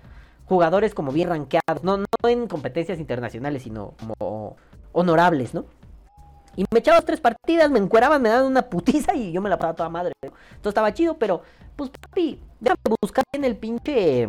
Jugadores 0.46 0.94
como 0.94 1.12
bien 1.12 1.28
rankeados, 1.28 1.84
no, 1.84 1.98
no 1.98 2.28
en 2.28 2.48
competencias 2.48 2.98
internacionales, 2.98 3.62
sino 3.62 3.94
como 4.00 4.56
honorables, 4.92 5.54
¿no? 5.54 5.66
Y 6.56 6.64
me 6.72 6.80
echaba 6.80 7.00
tres 7.02 7.20
partidas, 7.20 7.70
me 7.70 7.78
encueraban, 7.78 8.20
me 8.20 8.28
daban 8.28 8.46
una 8.46 8.62
putiza 8.62 9.14
y 9.14 9.30
yo 9.30 9.40
me 9.40 9.48
la 9.48 9.56
pasaba 9.56 9.74
toda 9.74 9.88
madre. 9.88 10.12
¿no? 10.22 10.28
Entonces 10.28 10.70
estaba 10.70 10.92
chido, 10.92 11.16
pero, 11.18 11.42
pues 11.76 11.90
papi, 11.90 12.40
déjame 12.58 12.96
buscar 13.00 13.24
en 13.32 13.44
el 13.44 13.56
pinche. 13.56 14.28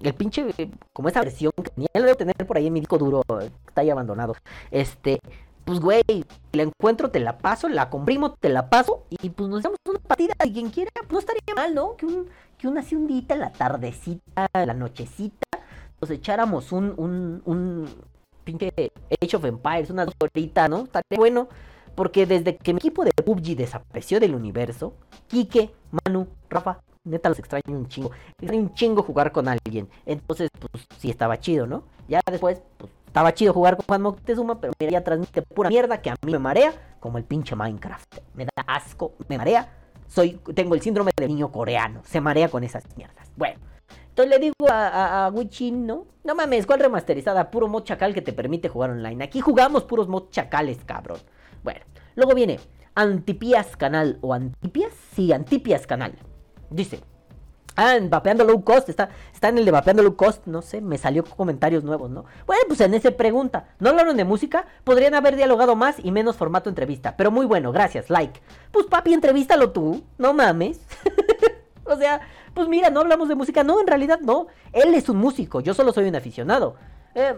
El 0.00 0.14
pinche, 0.14 0.44
como 0.92 1.08
esa 1.08 1.20
versión 1.22 1.52
que 1.56 1.70
tenía, 1.70 1.88
lo 1.94 2.02
debo 2.02 2.16
tener 2.16 2.34
por 2.46 2.56
ahí 2.56 2.66
en 2.66 2.72
mi 2.72 2.80
disco 2.80 2.98
duro, 2.98 3.22
eh, 3.40 3.50
está 3.66 3.80
ahí 3.80 3.90
abandonado. 3.90 4.34
Este, 4.70 5.18
pues 5.66 5.80
güey, 5.80 6.24
la 6.52 6.62
encuentro, 6.62 7.10
te 7.10 7.18
la 7.18 7.38
paso, 7.38 7.68
la 7.68 7.90
comprimo, 7.90 8.34
te 8.34 8.48
la 8.48 8.70
paso 8.70 9.04
y 9.10 9.30
pues 9.30 9.50
nos 9.50 9.64
damos 9.64 9.78
una 9.88 9.98
partida 9.98 10.32
y 10.44 10.52
quien 10.52 10.70
quiera, 10.70 10.92
pues 10.94 11.10
no 11.10 11.18
estaría 11.18 11.54
mal, 11.56 11.74
¿no? 11.74 11.96
Que 11.96 12.06
un, 12.06 12.28
que 12.56 12.68
un 12.68 12.78
así 12.78 12.94
un 12.94 13.08
día, 13.08 13.34
la 13.34 13.50
tardecita, 13.50 14.46
la 14.54 14.74
nochecita, 14.74 15.48
nos 16.00 16.10
echáramos 16.10 16.70
un, 16.70 16.94
un, 16.96 17.42
un, 17.46 17.88
pinche 18.44 18.72
Age 19.20 19.36
of 19.36 19.44
Empires, 19.44 19.90
unas 19.90 20.06
dos 20.06 20.14
horitas, 20.20 20.70
¿no? 20.70 20.84
Estaría 20.84 21.18
bueno. 21.18 21.48
Porque 21.96 22.26
desde 22.26 22.56
que 22.56 22.72
mi 22.72 22.78
equipo 22.78 23.04
de 23.04 23.10
PUBG 23.10 23.56
desapareció 23.56 24.20
del 24.20 24.34
universo, 24.34 24.92
Kike, 25.28 25.72
Manu, 25.90 26.28
Rafa, 26.48 26.80
neta 27.04 27.28
los 27.28 27.38
extraño 27.40 27.62
un 27.68 27.88
chingo. 27.88 28.12
Extraño 28.38 28.62
un 28.62 28.74
chingo 28.74 29.02
jugar 29.02 29.32
con 29.32 29.48
alguien. 29.48 29.88
Entonces, 30.04 30.50
pues 30.60 30.86
sí 30.98 31.10
estaba 31.10 31.40
chido, 31.40 31.66
¿no? 31.66 31.84
Ya 32.06 32.20
después, 32.30 32.62
pues 32.76 32.92
estaba 33.16 33.32
chido 33.32 33.54
jugar 33.54 33.78
con 33.78 33.86
Juan 33.86 34.02
Moctezuma, 34.02 34.60
pero 34.60 34.74
mira, 34.78 34.92
ya 34.92 35.02
transmite 35.02 35.40
pura 35.40 35.70
mierda 35.70 36.02
que 36.02 36.10
a 36.10 36.16
mí 36.22 36.32
me 36.32 36.38
marea, 36.38 36.74
como 37.00 37.16
el 37.16 37.24
pinche 37.24 37.56
Minecraft. 37.56 38.18
Me 38.34 38.44
da 38.44 38.62
asco, 38.66 39.14
me 39.26 39.38
marea. 39.38 39.72
Soy, 40.06 40.38
tengo 40.54 40.74
el 40.74 40.82
síndrome 40.82 41.12
del 41.16 41.28
niño 41.28 41.50
coreano. 41.50 42.02
Se 42.04 42.20
marea 42.20 42.50
con 42.50 42.62
esas 42.62 42.84
mierdas. 42.94 43.32
Bueno. 43.34 43.58
Entonces 44.10 44.34
le 44.34 44.38
digo 44.38 44.70
a, 44.70 44.88
a, 44.88 45.24
a 45.24 45.30
Wichin, 45.30 45.86
¿no? 45.86 46.04
No 46.24 46.34
mames, 46.34 46.66
¿cuál 46.66 46.80
remasterizada? 46.80 47.50
Puro 47.50 47.68
mod 47.68 47.84
chacal 47.84 48.12
que 48.12 48.20
te 48.20 48.34
permite 48.34 48.68
jugar 48.68 48.90
online. 48.90 49.24
Aquí 49.24 49.40
jugamos 49.40 49.84
puros 49.84 50.08
mod 50.08 50.28
chacales, 50.28 50.84
cabrón. 50.84 51.20
Bueno, 51.64 51.80
luego 52.16 52.34
viene 52.34 52.60
Antipias 52.94 53.78
Canal 53.78 54.18
o 54.20 54.34
Antipias, 54.34 54.92
sí, 55.14 55.32
Antipias 55.32 55.86
Canal. 55.86 56.18
Dice, 56.68 57.00
ah, 57.76 57.96
en 57.96 58.10
Vapeando 58.10 58.44
Low 58.44 58.64
Cost, 58.64 58.88
está, 58.88 59.10
está 59.32 59.48
en 59.48 59.58
el 59.58 59.64
de 59.64 59.70
Vapeando 59.70 60.02
Low 60.02 60.16
Cost, 60.16 60.46
no 60.46 60.62
sé, 60.62 60.80
me 60.80 60.98
salió 60.98 61.24
comentarios 61.24 61.84
nuevos, 61.84 62.10
¿no? 62.10 62.24
Bueno, 62.46 62.62
pues 62.66 62.80
en 62.80 62.94
ese 62.94 63.12
pregunta, 63.12 63.68
¿no 63.78 63.90
hablaron 63.90 64.16
de 64.16 64.24
música? 64.24 64.66
Podrían 64.84 65.14
haber 65.14 65.36
dialogado 65.36 65.76
más 65.76 65.96
y 66.02 66.10
menos 66.10 66.36
formato 66.36 66.68
entrevista, 66.68 67.16
pero 67.16 67.30
muy 67.30 67.46
bueno, 67.46 67.72
gracias, 67.72 68.10
like. 68.10 68.40
Pues 68.72 68.86
papi, 68.86 69.14
entrevístalo 69.14 69.70
tú, 69.70 70.02
no 70.18 70.32
mames. 70.32 70.80
o 71.84 71.96
sea, 71.96 72.20
pues 72.54 72.68
mira, 72.68 72.90
no 72.90 73.00
hablamos 73.00 73.28
de 73.28 73.34
música, 73.34 73.62
no, 73.62 73.80
en 73.80 73.86
realidad 73.86 74.20
no. 74.20 74.46
Él 74.72 74.94
es 74.94 75.08
un 75.08 75.18
músico, 75.18 75.60
yo 75.60 75.74
solo 75.74 75.92
soy 75.92 76.08
un 76.08 76.16
aficionado. 76.16 76.76
Eh, 77.14 77.34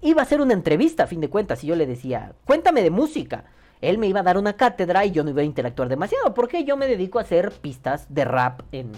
iba 0.00 0.22
a 0.22 0.26
ser 0.26 0.40
una 0.40 0.52
entrevista 0.52 1.04
a 1.04 1.06
fin 1.06 1.20
de 1.20 1.30
cuentas 1.30 1.62
y 1.64 1.66
yo 1.66 1.76
le 1.76 1.86
decía, 1.86 2.32
cuéntame 2.44 2.82
de 2.82 2.90
música. 2.90 3.44
Él 3.80 3.98
me 3.98 4.06
iba 4.06 4.20
a 4.20 4.22
dar 4.22 4.38
una 4.38 4.52
cátedra 4.52 5.04
y 5.04 5.10
yo 5.10 5.24
no 5.24 5.30
iba 5.30 5.42
a 5.42 5.44
interactuar 5.44 5.88
demasiado 5.88 6.34
porque 6.34 6.64
yo 6.64 6.76
me 6.76 6.86
dedico 6.86 7.18
a 7.18 7.22
hacer 7.22 7.50
pistas 7.50 8.06
de 8.08 8.24
rap 8.24 8.60
en, 8.70 8.92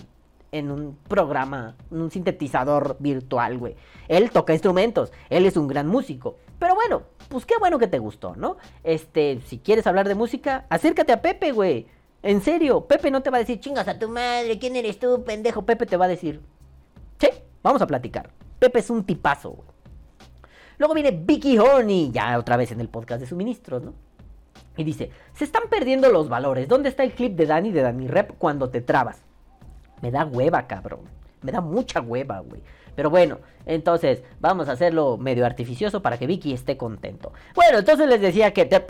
en 0.54 0.70
un 0.70 0.96
programa, 1.08 1.74
en 1.90 2.00
un 2.00 2.10
sintetizador 2.12 2.96
virtual, 3.00 3.58
güey. 3.58 3.74
Él 4.06 4.30
toca 4.30 4.52
instrumentos, 4.52 5.12
él 5.28 5.46
es 5.46 5.56
un 5.56 5.66
gran 5.66 5.88
músico. 5.88 6.36
Pero 6.60 6.76
bueno, 6.76 7.02
pues 7.28 7.44
qué 7.44 7.54
bueno 7.58 7.76
que 7.80 7.88
te 7.88 7.98
gustó, 7.98 8.36
¿no? 8.36 8.56
Este, 8.84 9.40
si 9.46 9.58
quieres 9.58 9.84
hablar 9.88 10.06
de 10.06 10.14
música, 10.14 10.64
acércate 10.70 11.12
a 11.12 11.20
Pepe, 11.20 11.50
güey. 11.50 11.88
En 12.22 12.40
serio, 12.40 12.86
Pepe 12.86 13.10
no 13.10 13.20
te 13.20 13.30
va 13.30 13.38
a 13.38 13.40
decir, 13.40 13.58
chingas 13.58 13.88
a 13.88 13.98
tu 13.98 14.08
madre, 14.08 14.60
¿quién 14.60 14.76
eres 14.76 15.00
tú, 15.00 15.24
pendejo? 15.24 15.62
Pepe 15.62 15.86
te 15.86 15.96
va 15.96 16.04
a 16.04 16.08
decir, 16.08 16.40
sí, 17.18 17.28
vamos 17.62 17.82
a 17.82 17.88
platicar. 17.88 18.30
Pepe 18.60 18.78
es 18.78 18.90
un 18.90 19.02
tipazo, 19.04 19.50
güey. 19.50 19.68
Luego 20.78 20.94
viene 20.94 21.10
Vicky 21.10 21.58
Horney, 21.58 22.12
ya 22.12 22.38
otra 22.38 22.56
vez 22.56 22.70
en 22.70 22.80
el 22.80 22.88
podcast 22.88 23.20
de 23.20 23.26
suministros, 23.26 23.82
¿no? 23.82 23.92
Y 24.76 24.84
dice, 24.84 25.10
se 25.34 25.44
están 25.44 25.64
perdiendo 25.68 26.10
los 26.10 26.28
valores. 26.28 26.68
¿Dónde 26.68 26.90
está 26.90 27.02
el 27.02 27.12
clip 27.12 27.34
de 27.34 27.46
Dani 27.46 27.72
de 27.72 27.82
Dani 27.82 28.06
Rep 28.06 28.38
cuando 28.38 28.70
te 28.70 28.80
trabas? 28.80 29.24
Me 30.04 30.10
da 30.10 30.26
hueva, 30.26 30.66
cabrón. 30.66 31.00
Me 31.40 31.50
da 31.50 31.62
mucha 31.62 32.02
hueva, 32.02 32.40
güey. 32.40 32.60
Pero 32.94 33.08
bueno, 33.08 33.38
entonces 33.64 34.22
vamos 34.38 34.68
a 34.68 34.72
hacerlo 34.72 35.16
medio 35.16 35.46
artificioso 35.46 36.02
para 36.02 36.18
que 36.18 36.26
Vicky 36.26 36.52
esté 36.52 36.76
contento. 36.76 37.32
Bueno, 37.54 37.78
entonces 37.78 38.06
les 38.06 38.20
decía 38.20 38.52
que... 38.52 38.68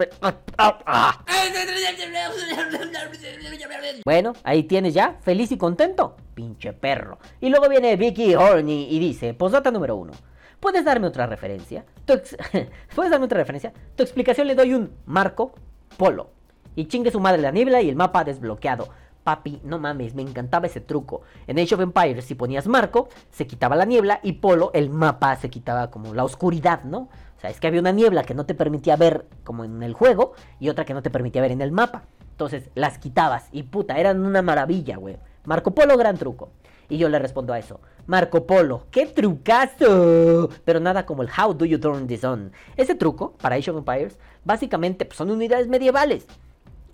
Bueno, 4.05 4.33
ahí 4.43 4.65
tienes 4.65 4.93
ya, 4.93 5.19
feliz 5.21 5.53
y 5.53 5.57
contento. 5.57 6.17
Pinche 6.35 6.73
perro. 6.73 7.19
Y 7.41 7.49
luego 7.49 7.69
viene 7.69 7.95
Vicky 7.95 8.35
Horney 8.35 8.89
y 8.91 8.99
dice, 8.99 9.35
posdata 9.35 9.71
número 9.71 9.95
uno. 9.95 10.15
¿Puedes 10.59 10.85
darme 10.85 11.07
otra 11.07 11.29
referencia? 11.29 11.85
¿Puedes 12.97 13.13
darme 13.13 13.27
otra 13.27 13.39
referencia? 13.39 13.73
Tu 13.95 14.03
explicación 14.03 14.49
le 14.49 14.57
doy 14.57 14.75
un 14.75 14.91
Marco 15.07 15.55
Polo. 15.97 16.31
Y 16.75 16.87
chingue 16.87 17.13
su 17.13 17.21
madre 17.21 17.41
la 17.41 17.53
niebla 17.53 17.81
y 17.83 17.89
el 17.89 17.95
mapa 17.95 18.25
desbloqueado. 18.25 18.89
Papi, 19.25 19.61
no 19.65 19.79
mames, 19.79 20.15
me 20.15 20.23
encantaba 20.23 20.67
ese 20.67 20.81
truco. 20.81 21.23
En 21.47 21.59
Age 21.59 21.75
of 21.75 21.81
Empires, 21.81 22.27
si 22.27 22.35
ponías 22.35 22.67
Marco, 22.67 23.09
se 23.31 23.47
quitaba 23.47 23.75
la 23.75 23.87
niebla 23.87 24.21
y 24.23 24.35
Polo, 24.35 24.71
el 24.75 24.91
mapa 24.91 25.35
se 25.37 25.49
quitaba 25.49 25.91
como 25.91 26.13
la 26.13 26.25
oscuridad, 26.25 26.85
¿no? 26.85 27.09
O 27.37 27.41
sea, 27.41 27.49
es 27.49 27.59
que 27.59 27.67
había 27.67 27.81
una 27.81 27.93
niebla 27.93 28.23
que 28.23 28.35
no 28.35 28.45
te 28.45 28.55
permitía 28.55 28.97
ver 28.97 29.27
como 29.43 29.65
en 29.65 29.83
el 29.83 29.95
juego 29.95 30.35
y 30.61 30.69
otra 30.69 30.85
que 30.85 30.95
no 30.95 31.03
te 31.03 31.11
permitía 31.11 31.43
ver 31.43 31.53
en 31.53 31.63
el 31.63 31.73
mapa. 31.73 32.05
Entonces 32.31 32.69
las 32.75 32.99
quitabas 32.99 33.49
y 33.51 33.63
puta, 33.63 33.99
eran 33.99 34.25
una 34.25 34.43
maravilla, 34.43 34.97
güey. 34.97 35.17
Marco 35.45 35.75
Polo, 35.75 35.97
gran 35.97 36.17
truco. 36.19 36.51
Y 36.89 36.99
yo 36.99 37.09
le 37.09 37.19
respondo 37.19 37.55
a 37.55 37.59
eso. 37.59 37.81
Marco 38.07 38.47
Polo, 38.47 38.87
¡qué 38.91 39.07
trucazo! 39.07 40.51
Pero 40.65 40.81
nada 40.81 41.07
como 41.07 41.23
el 41.23 41.31
How 41.31 41.55
do 41.55 41.65
you 41.65 41.79
turn 41.79 42.07
this 42.07 42.25
on. 42.25 42.53
Ese 42.77 42.95
truco, 42.95 43.33
para 43.41 43.57
Age 43.57 43.71
of 43.71 43.79
Empires, 43.79 44.19
básicamente 44.45 45.07
pues, 45.07 45.17
son 45.17 45.31
unidades 45.31 45.69
medievales. 45.69 46.27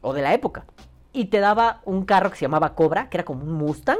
O 0.00 0.12
de 0.12 0.22
la 0.22 0.32
época. 0.32 0.64
Y 1.12 1.26
te 1.26 1.40
daba 1.40 1.80
un 1.84 2.04
carro 2.04 2.30
que 2.30 2.36
se 2.36 2.42
llamaba 2.42 2.74
Cobra, 2.74 3.08
que 3.08 3.16
era 3.18 3.24
como 3.24 3.44
un 3.44 3.52
Mustang. 3.52 3.98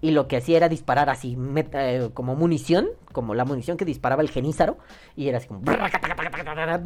Y 0.00 0.10
lo 0.10 0.28
que 0.28 0.36
hacía 0.36 0.58
era 0.58 0.68
disparar 0.68 1.08
así, 1.08 1.36
eh, 1.56 2.10
como 2.12 2.36
munición, 2.36 2.88
como 3.12 3.34
la 3.34 3.46
munición 3.46 3.76
que 3.76 3.86
disparaba 3.86 4.22
el 4.22 4.28
genízaro. 4.28 4.76
Y 5.16 5.28
era 5.28 5.38
así 5.38 5.48
como... 5.48 5.62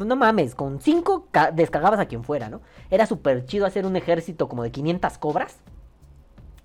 No 0.05 0.15
mames, 0.15 0.55
con 0.55 0.79
5 0.79 1.27
descargabas 1.53 1.99
a 1.99 2.05
quien 2.05 2.23
fuera, 2.23 2.49
¿no? 2.49 2.61
Era 2.89 3.05
súper 3.05 3.45
chido 3.45 3.65
hacer 3.65 3.85
un 3.85 3.95
ejército 3.97 4.47
como 4.47 4.63
de 4.63 4.71
500 4.71 5.17
cobras. 5.17 5.57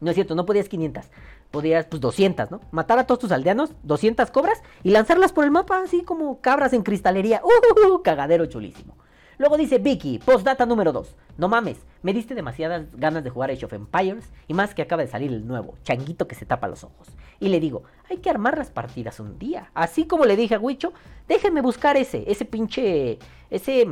No 0.01 0.10
es 0.10 0.14
cierto, 0.14 0.35
no 0.35 0.47
podías 0.47 0.68
500 0.68 1.10
podías, 1.55 1.86
pues 1.86 2.01
200, 2.01 2.51
¿no? 2.51 2.60
Matar 2.72 2.98
a 2.98 3.06
todos 3.06 3.20
tus 3.20 3.32
aldeanos, 3.32 3.70
200 3.85 4.28
cobras 4.32 4.60
y 4.82 4.90
lanzarlas 4.90 5.32
por 5.32 5.44
el 5.44 5.52
mapa, 5.52 5.82
así 5.85 6.02
como 6.02 6.40
cabras 6.40 6.72
en 6.72 6.82
cristalería. 6.82 7.40
¡Uh! 7.44 8.02
Cagadero 8.02 8.47
chulísimo. 8.47 8.97
Luego 9.39 9.56
dice 9.56 9.78
Vicky, 9.78 10.19
postdata 10.19 10.66
número 10.66 10.93
2. 10.93 11.15
No 11.39 11.48
mames, 11.48 11.78
me 12.02 12.12
diste 12.12 12.35
demasiadas 12.35 12.94
ganas 12.97 13.24
de 13.24 13.31
jugar 13.31 13.51
Age 13.51 13.65
of 13.65 13.73
Empires 13.73 14.31
y 14.47 14.55
más 14.55 14.74
que 14.74 14.82
acaba 14.82 15.02
de 15.02 15.09
salir 15.09 15.32
el 15.32 15.47
nuevo, 15.47 15.74
changuito 15.82 16.28
que 16.28 16.35
se 16.35 16.47
tapa 16.47 16.69
los 16.69 16.85
ojos. 16.85 17.09
Y 17.40 17.48
le 17.48 17.61
digo, 17.61 17.82
hay 18.09 18.19
que 18.19 18.31
armar 18.31 18.56
las 18.56 18.70
partidas 18.70 19.19
un 19.20 19.39
día. 19.39 19.70
Así 19.74 20.06
como 20.06 20.24
le 20.24 20.36
dije 20.36 20.55
a 20.55 20.61
Wicho, 20.61 20.93
déjenme 21.27 21.62
buscar 21.62 21.97
ese, 21.97 22.24
ese 22.31 22.44
pinche, 22.44 23.19
ese, 23.51 23.86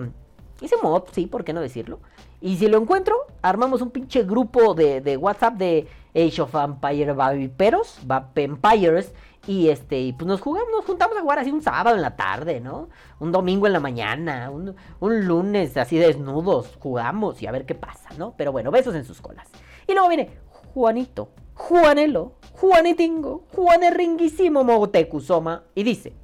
ese 0.61 0.77
mod, 0.83 1.05
sí, 1.13 1.27
¿por 1.27 1.45
qué 1.45 1.53
no 1.53 1.61
decirlo? 1.61 1.99
Y 2.41 2.57
si 2.57 2.69
lo 2.69 2.79
encuentro, 2.79 3.17
armamos 3.41 3.83
un 3.83 3.91
pinche 3.91 4.25
grupo 4.25 4.75
de, 4.75 5.01
de 5.01 5.17
WhatsApp 5.17 5.55
de 5.55 5.87
Age 6.15 6.43
of 6.43 6.55
Empire 6.55 7.13
Vapiperos, 7.13 7.99
Vampires. 8.05 9.13
Y 9.47 9.71
este, 9.71 9.99
y 10.01 10.13
pues 10.13 10.27
nos 10.27 10.41
jugamos, 10.41 10.71
nos 10.71 10.85
juntamos 10.85 11.17
a 11.17 11.21
jugar 11.21 11.41
así 11.41 11.51
un 11.51 11.63
sábado 11.63 11.97
en 11.97 12.03
la 12.03 12.15
tarde, 12.15 12.61
¿no? 12.61 12.89
Un 13.19 13.33
domingo 13.33 13.67
en 13.67 13.73
la 13.73 13.81
mañana, 13.81 14.51
un, 14.51 14.77
un 15.01 15.27
lunes 15.27 15.77
así 15.77 15.99
desnudos, 15.99 16.77
jugamos 16.79 17.43
y 17.43 17.49
a 17.49 17.53
ver 17.53 17.67
qué 17.67 17.75
pasa, 17.75 18.09
¿no? 18.19 18.35
Pero 18.37 18.53
bueno, 18.53 18.71
besos 18.71 18.95
en 18.95 19.05
sus 19.05 19.21
colas. 19.21 19.49
Y 19.89 19.93
luego 19.93 20.09
viene 20.09 20.31
Juanito, 20.75 21.31
Juanelo, 21.55 22.35
Juanetingo, 22.55 23.45
Juanerringuísimo 23.55 24.65
Mogotecusoma. 24.65 25.65
Y 25.75 25.83
dice, 25.83 26.15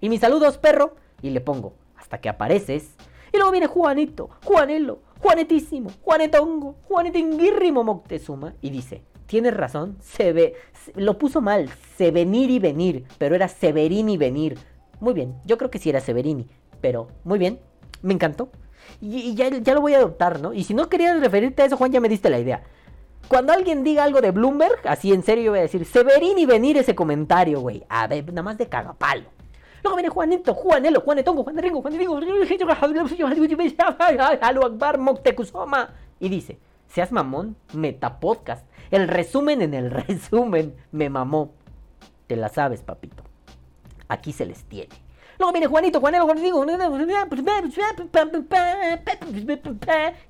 y 0.00 0.08
mis 0.08 0.20
saludos, 0.20 0.58
perro. 0.58 0.96
Y 1.22 1.30
le 1.30 1.40
pongo, 1.40 1.74
hasta 1.96 2.20
que 2.20 2.28
apareces. 2.28 2.94
Y 3.32 3.36
luego 3.36 3.52
viene 3.52 3.66
Juanito, 3.66 4.30
Juanelo, 4.44 4.98
Juanetísimo, 5.20 5.90
Juanetongo, 6.02 6.76
Juanetinguirrimo 6.88 7.82
Moctezuma. 7.84 8.54
Y 8.60 8.70
dice, 8.70 9.04
tienes 9.26 9.54
razón, 9.54 9.96
se 10.00 10.32
ve, 10.32 10.54
lo 10.94 11.18
puso 11.18 11.40
mal, 11.40 11.70
se 11.96 12.10
venir 12.10 12.50
y 12.50 12.58
venir, 12.58 13.04
pero 13.18 13.34
era 13.34 13.48
Severini 13.48 14.16
venir. 14.16 14.58
Muy 15.00 15.14
bien, 15.14 15.34
yo 15.44 15.58
creo 15.58 15.70
que 15.70 15.78
sí 15.78 15.90
era 15.90 16.00
Severini, 16.00 16.46
pero 16.80 17.08
muy 17.24 17.38
bien, 17.38 17.60
me 18.02 18.14
encantó. 18.14 18.50
Y, 19.00 19.34
ya, 19.34 19.48
ya, 19.48 19.74
lo 19.74 19.80
voy 19.80 19.94
a 19.94 19.98
adoptar, 19.98 20.40
¿no? 20.40 20.52
Y 20.52 20.64
si 20.64 20.74
no 20.74 20.88
querías 20.88 21.18
referirte 21.20 21.62
a 21.62 21.66
eso, 21.66 21.76
Juan, 21.76 21.92
ya 21.92 22.00
me 22.00 22.08
diste 22.08 22.30
la 22.30 22.38
idea. 22.38 22.62
Cuando 23.28 23.52
alguien 23.52 23.82
diga 23.82 24.04
algo 24.04 24.20
de 24.20 24.30
Bloomberg, 24.30 24.80
así 24.84 25.12
en 25.12 25.22
serio 25.22 25.44
yo 25.44 25.50
voy 25.52 25.60
a 25.60 25.62
decir, 25.62 25.84
Severini 25.84 26.44
venir 26.46 26.76
ese 26.76 26.94
comentario, 26.94 27.60
güey. 27.60 27.82
A 27.88 28.06
ver, 28.06 28.26
nada 28.28 28.42
más 28.42 28.58
de 28.58 28.68
cagapalo. 28.68 29.24
Luego 29.82 29.96
viene 29.96 30.08
Juanito, 30.08 30.54
Juanelo, 30.54 31.00
Juanetongo, 31.00 31.42
Juaneringo, 31.44 31.82
Juaneringo, 31.82 32.18
Akbar, 34.64 34.98
Moctezuma. 34.98 35.90
Y 36.20 36.28
dice, 36.28 36.58
seas 36.88 37.12
mamón, 37.12 37.56
metapodcast. 37.72 38.66
El 38.90 39.08
resumen 39.08 39.62
en 39.62 39.74
el 39.74 39.90
resumen 39.90 40.74
me 40.92 41.10
mamó. 41.10 41.52
Te 42.26 42.36
la 42.36 42.48
sabes, 42.48 42.82
papito. 42.82 43.22
Aquí 44.08 44.32
se 44.32 44.46
les 44.46 44.64
tiene. 44.64 44.94
Luego 45.38 45.52
viene 45.52 45.66
Juanito, 45.66 46.00
Juanelo, 46.00 46.26
Juanito, 46.26 46.64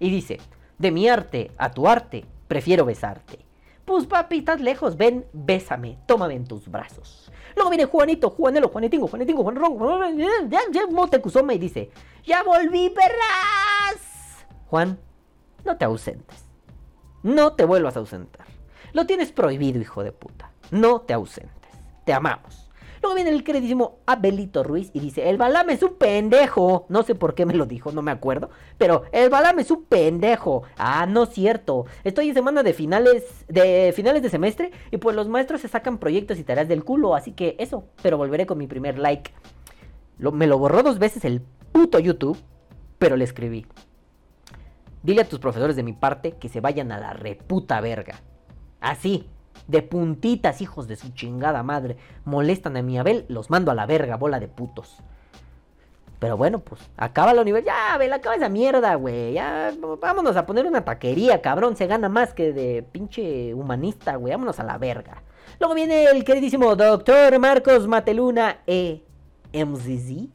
y 0.00 0.10
dice, 0.10 0.40
de 0.78 0.90
mi 0.90 1.08
arte 1.08 1.50
a 1.58 1.70
tu 1.70 1.86
arte, 1.86 2.24
prefiero 2.48 2.84
besarte. 2.84 3.44
Pues 3.84 4.06
papi, 4.06 4.38
estás 4.38 4.60
lejos, 4.60 4.96
ven, 4.96 5.26
bésame, 5.32 5.98
tómame 6.06 6.34
en 6.34 6.46
tus 6.46 6.68
brazos. 6.68 7.30
Luego 7.54 7.70
viene 7.70 7.84
Juanito, 7.84 8.30
Juanelo, 8.30 8.68
Juanetingo, 8.68 9.06
Juanetingo, 9.06 9.42
Juan 9.42 9.58
Motecuzoma 10.90 11.54
y 11.54 11.58
dice, 11.58 11.90
¡Ya 12.24 12.42
volví, 12.42 12.90
perras! 12.90 14.46
Juan, 14.66 14.98
no 15.64 15.76
te 15.76 15.84
ausentes. 15.84 16.43
No 17.24 17.54
te 17.54 17.64
vuelvas 17.64 17.96
a 17.96 18.00
ausentar. 18.00 18.46
Lo 18.92 19.06
tienes 19.06 19.32
prohibido, 19.32 19.80
hijo 19.80 20.04
de 20.04 20.12
puta. 20.12 20.52
No 20.70 21.00
te 21.00 21.14
ausentes. 21.14 21.70
Te 22.04 22.12
amamos. 22.12 22.70
Luego 23.00 23.14
viene 23.16 23.30
el 23.30 23.44
queridísimo 23.44 24.00
Abelito 24.04 24.62
Ruiz 24.62 24.90
y 24.92 25.00
dice, 25.00 25.30
el 25.30 25.38
Balame 25.38 25.72
es 25.72 25.82
un 25.82 25.94
pendejo. 25.94 26.84
No 26.90 27.02
sé 27.02 27.14
por 27.14 27.34
qué 27.34 27.46
me 27.46 27.54
lo 27.54 27.64
dijo, 27.64 27.92
no 27.92 28.02
me 28.02 28.10
acuerdo. 28.10 28.50
Pero 28.76 29.04
el 29.10 29.30
Balame 29.30 29.62
es 29.62 29.70
un 29.70 29.84
pendejo. 29.84 30.64
Ah, 30.76 31.06
no 31.06 31.22
es 31.22 31.30
cierto. 31.30 31.86
Estoy 32.04 32.28
en 32.28 32.34
semana 32.34 32.62
de 32.62 32.74
finales, 32.74 33.24
de 33.48 33.92
finales 33.96 34.22
de 34.22 34.28
semestre 34.28 34.70
y 34.90 34.98
pues 34.98 35.16
los 35.16 35.26
maestros 35.26 35.62
se 35.62 35.68
sacan 35.68 35.96
proyectos 35.96 36.38
y 36.38 36.44
tareas 36.44 36.68
del 36.68 36.84
culo. 36.84 37.14
Así 37.14 37.32
que 37.32 37.56
eso, 37.58 37.84
pero 38.02 38.18
volveré 38.18 38.44
con 38.44 38.58
mi 38.58 38.66
primer 38.66 38.98
like. 38.98 39.32
Me 40.18 40.46
lo 40.46 40.58
borró 40.58 40.82
dos 40.82 40.98
veces 40.98 41.24
el 41.24 41.40
puto 41.72 41.98
YouTube, 41.98 42.38
pero 42.98 43.16
le 43.16 43.24
escribí. 43.24 43.66
Dile 45.04 45.20
a 45.20 45.28
tus 45.28 45.38
profesores 45.38 45.76
de 45.76 45.82
mi 45.82 45.92
parte 45.92 46.32
que 46.32 46.48
se 46.48 46.60
vayan 46.60 46.90
a 46.90 46.98
la 46.98 47.12
reputa 47.12 47.80
verga. 47.82 48.22
Así, 48.80 49.28
de 49.68 49.82
puntitas, 49.82 50.62
hijos 50.62 50.88
de 50.88 50.96
su 50.96 51.10
chingada 51.10 51.62
madre. 51.62 51.98
Molestan 52.24 52.78
a 52.78 52.82
mi 52.82 52.98
Abel, 52.98 53.26
los 53.28 53.50
mando 53.50 53.70
a 53.70 53.74
la 53.74 53.84
verga, 53.84 54.16
bola 54.16 54.40
de 54.40 54.48
putos. 54.48 54.96
Pero 56.18 56.38
bueno, 56.38 56.60
pues, 56.60 56.80
acaba 56.96 57.34
la 57.34 57.42
universidad. 57.42 57.74
Ya, 57.74 57.94
Abel, 57.94 58.14
acaba 58.14 58.34
esa 58.34 58.48
mierda, 58.48 58.94
güey. 58.94 59.34
Ya, 59.34 59.74
vámonos 60.00 60.36
a 60.36 60.46
poner 60.46 60.66
una 60.66 60.82
taquería, 60.82 61.42
cabrón. 61.42 61.76
Se 61.76 61.86
gana 61.86 62.08
más 62.08 62.32
que 62.32 62.54
de 62.54 62.82
pinche 62.82 63.52
humanista, 63.52 64.16
güey. 64.16 64.32
Vámonos 64.32 64.58
a 64.58 64.64
la 64.64 64.78
verga. 64.78 65.22
Luego 65.60 65.74
viene 65.74 66.04
el 66.04 66.24
queridísimo 66.24 66.74
doctor 66.76 67.38
Marcos 67.38 67.86
Mateluna 67.86 68.62
E. 68.66 69.04
MZZ. 69.52 70.30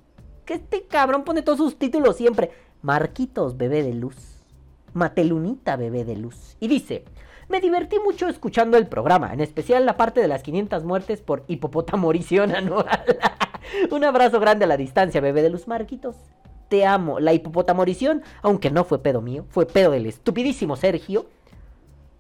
Que 0.46 0.54
este 0.54 0.86
cabrón 0.86 1.24
pone 1.24 1.42
todos 1.42 1.58
sus 1.58 1.80
títulos 1.80 2.18
siempre. 2.18 2.52
Marquitos, 2.84 3.58
bebé 3.58 3.82
de 3.82 3.96
luz. 3.96 4.29
Matelunita, 4.94 5.76
bebé 5.76 6.06
de 6.06 6.16
luz. 6.16 6.58
Y 6.60 6.68
dice, 6.68 7.06
me 7.48 7.62
divertí 7.62 7.98
mucho 8.00 8.28
escuchando 8.28 8.78
el 8.78 8.88
programa, 8.88 9.34
en 9.34 9.42
especial 9.42 9.86
la 9.86 9.98
parte 9.98 10.22
de 10.22 10.28
las 10.28 10.44
500 10.44 10.84
muertes 10.84 11.22
por 11.22 11.44
hipopotamorición 11.48 12.56
anual. 12.56 13.06
Un 13.92 14.04
abrazo 14.04 14.40
grande 14.40 14.66
a 14.66 14.68
la 14.68 14.78
distancia, 14.78 15.22
bebé 15.22 15.42
de 15.42 15.50
luz 15.50 15.68
Marquitos. 15.68 16.16
Te 16.70 16.86
amo. 16.86 17.20
La 17.20 17.34
hipopotamorición, 17.34 18.22
aunque 18.44 18.70
no 18.70 18.84
fue 18.84 19.02
pedo 19.02 19.22
mío, 19.22 19.46
fue 19.50 19.66
pedo 19.66 19.92
del 19.92 20.06
estupidísimo 20.06 20.76
Sergio, 20.76 21.26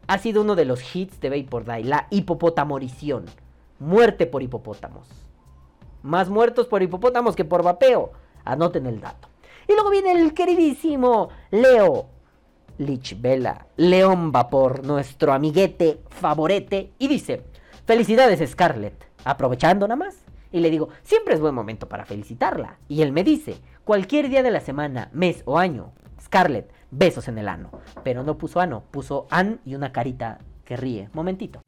ha 0.07 0.17
sido 0.17 0.41
uno 0.41 0.55
de 0.55 0.65
los 0.65 0.95
hits 0.95 1.21
de 1.21 1.29
Vapor 1.29 1.65
Die, 1.65 1.83
la 1.83 2.07
hipopotamorición. 2.09 3.25
Muerte 3.77 4.25
por 4.25 4.41
hipopótamos. 4.41 5.07
Más 6.01 6.29
muertos 6.29 6.65
por 6.65 6.81
hipopótamos 6.81 7.35
que 7.35 7.45
por 7.45 7.61
vapeo. 7.61 8.11
Anoten 8.43 8.87
el 8.87 9.01
dato. 9.01 9.27
Y 9.67 9.73
luego 9.73 9.91
viene 9.91 10.13
el 10.13 10.33
queridísimo 10.33 11.29
Leo 11.51 12.07
Lich 12.79 13.19
Vela, 13.19 13.67
León 13.75 14.31
Vapor, 14.31 14.85
nuestro 14.85 15.33
amiguete 15.33 15.99
favorete, 16.09 16.93
y 16.97 17.09
dice, 17.09 17.43
felicidades 17.85 18.49
Scarlett, 18.49 19.05
aprovechando 19.25 19.85
nada 19.87 19.97
más. 19.97 20.17
Y 20.51 20.61
le 20.61 20.71
digo, 20.71 20.89
siempre 21.03 21.35
es 21.35 21.41
buen 21.41 21.53
momento 21.53 21.87
para 21.87 22.05
felicitarla. 22.05 22.77
Y 22.87 23.01
él 23.01 23.11
me 23.11 23.23
dice, 23.23 23.57
cualquier 23.83 24.29
día 24.29 24.43
de 24.43 24.51
la 24.51 24.61
semana, 24.61 25.09
mes 25.13 25.43
o 25.45 25.59
año, 25.59 25.91
Scarlett, 26.21 26.71
besos 26.89 27.27
en 27.27 27.37
el 27.37 27.49
ano. 27.49 27.69
Pero 28.03 28.23
no 28.23 28.37
puso 28.37 28.61
ano, 28.61 28.83
puso 28.89 29.27
an 29.29 29.59
y 29.65 29.75
una 29.75 29.91
carita 29.91 30.39
que 30.63 30.77
ríe. 30.77 31.09
Momentito. 31.13 31.61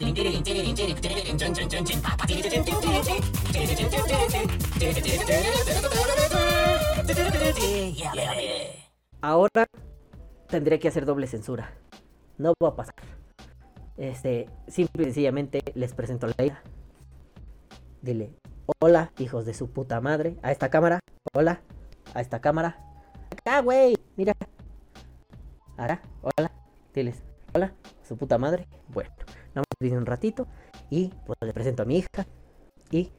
Ahora 9.22 9.68
tendré 10.52 10.80
que 10.80 10.90
hacer 10.90 11.06
doble 11.06 11.26
censura. 11.26 11.72
No 12.38 12.54
va 12.62 12.70
a 12.70 12.76
pasar. 12.76 12.94
Este, 13.98 14.48
simple 14.68 15.04
y 15.04 15.06
sencillamente 15.06 15.62
les 15.74 15.94
presento 15.94 16.28
la 16.28 16.34
idea. 16.38 16.62
Dile, 18.02 18.36
hola, 18.80 19.12
hijos 19.18 19.46
de 19.46 19.54
su 19.54 19.72
puta 19.72 20.02
madre, 20.02 20.38
a 20.44 20.52
esta 20.52 20.70
cámara, 20.70 21.00
hola, 21.34 21.62
a 22.14 22.22
esta 22.22 22.42
cámara. 22.42 22.78
Acá, 23.32 23.62
güey, 23.62 23.96
mira. 24.18 24.34
Ahora, 25.78 26.02
hola, 26.22 26.52
diles, 26.94 27.24
hola, 27.54 27.74
su 28.04 28.18
puta 28.18 28.38
madre. 28.38 28.68
Bueno, 28.90 29.12
nada 29.56 29.62
más 29.62 29.78
viene 29.80 29.98
un 29.98 30.06
ratito 30.06 30.48
y 30.90 31.14
pues 31.26 31.38
le 31.42 31.54
presento 31.54 31.84
a 31.84 31.86
mi 31.86 31.98
hija 31.98 32.28
y 32.92 33.12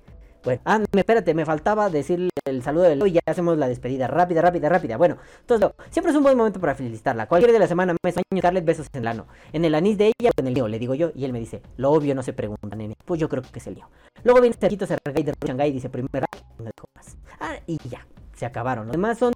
bueno, 0.44 0.60
ah, 0.64 0.78
me- 0.93 1.01
espérate, 1.01 1.35
me 1.35 1.44
faltaba 1.44 1.89
decirle 1.90 2.31
el 2.44 2.62
saludo 2.62 2.85
de 2.85 2.97
Leo 2.97 3.06
y 3.06 3.12
ya 3.12 3.20
hacemos 3.27 3.56
la 3.59 3.69
despedida. 3.69 4.06
Rápida, 4.09 4.43
rápida, 4.43 4.69
rápida. 4.69 4.97
Bueno, 4.97 5.16
entonces 5.40 5.60
Leo, 5.60 5.74
siempre 5.90 6.10
es 6.10 6.16
un 6.16 6.23
buen 6.23 6.36
momento 6.36 6.60
para 6.60 6.74
felicitarla. 6.74 7.27
Cualquier 7.28 7.51
día 7.51 7.59
de 7.59 7.64
la 7.64 7.69
semana, 7.69 7.97
mes, 8.02 8.16
año, 8.16 8.24
Scarlett, 8.40 8.64
besos 8.64 8.86
en 8.93 9.01
el 9.02 9.09
ano. 9.09 9.27
En 9.52 9.64
el 9.64 9.74
anís 9.74 9.97
de 9.98 10.06
ella 10.19 10.31
o 10.36 10.40
en 10.40 10.47
el 10.48 10.55
mío, 10.55 10.66
le 10.69 10.78
digo 10.78 10.94
yo. 10.94 11.10
Y 11.14 11.24
él 11.24 11.32
me 11.32 11.39
dice, 11.39 11.62
lo 11.77 11.90
obvio 11.93 12.14
no 12.14 12.23
se 12.23 12.32
pregunta, 12.32 12.74
nene. 12.77 12.94
Pues 13.05 13.20
yo 13.20 13.28
creo 13.28 13.43
que 13.43 13.59
es 13.59 13.66
el 13.66 13.74
mío. 13.77 13.89
Luego 14.24 14.40
viene 14.40 14.56
Cerquito 14.59 14.86
Sergay 14.86 15.23
de 15.23 15.32
Shanghai 15.47 15.70
y 15.70 15.73
dice, 15.73 15.89
primer 15.89 16.24
no 16.59 16.64
dijo 16.64 16.86
más. 16.97 17.16
Ah, 17.40 17.56
y 17.66 17.78
ya, 17.89 18.06
se 18.35 18.44
acabaron. 18.47 18.86
Los 18.86 18.93
demás 18.93 19.19
son 19.19 19.32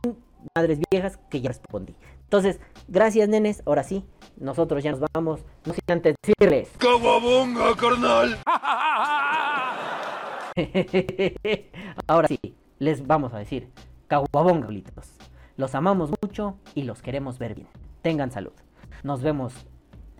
madres 0.54 0.78
viejas 0.90 1.18
que 1.30 1.40
ya 1.40 1.48
respondí. 1.48 1.94
Entonces, 2.24 2.58
gracias, 2.88 3.28
nenes. 3.28 3.62
Ahora 3.66 3.84
sí, 3.84 4.04
nosotros 4.36 4.82
ya 4.82 4.90
nos 4.90 5.00
vamos. 5.14 5.40
No 5.64 5.72
sin 5.72 5.82
antes 5.88 6.16
decirles. 6.22 6.70
¡Caguabonga, 6.78 7.76
carnal! 7.76 8.38
Ahora 12.06 12.28
sí, 12.28 12.40
les 12.78 13.06
vamos 13.06 13.34
a 13.34 13.38
decir, 13.38 13.70
caguabonga, 14.08 14.64
abuelitos. 14.64 15.12
Los 15.56 15.74
amamos 15.74 16.10
mucho 16.22 16.58
y 16.74 16.82
los 16.82 17.02
queremos 17.02 17.38
ver 17.38 17.54
bien. 17.54 17.68
Tengan 18.02 18.30
salud. 18.30 18.52
Nos 19.02 19.22
vemos, 19.22 19.52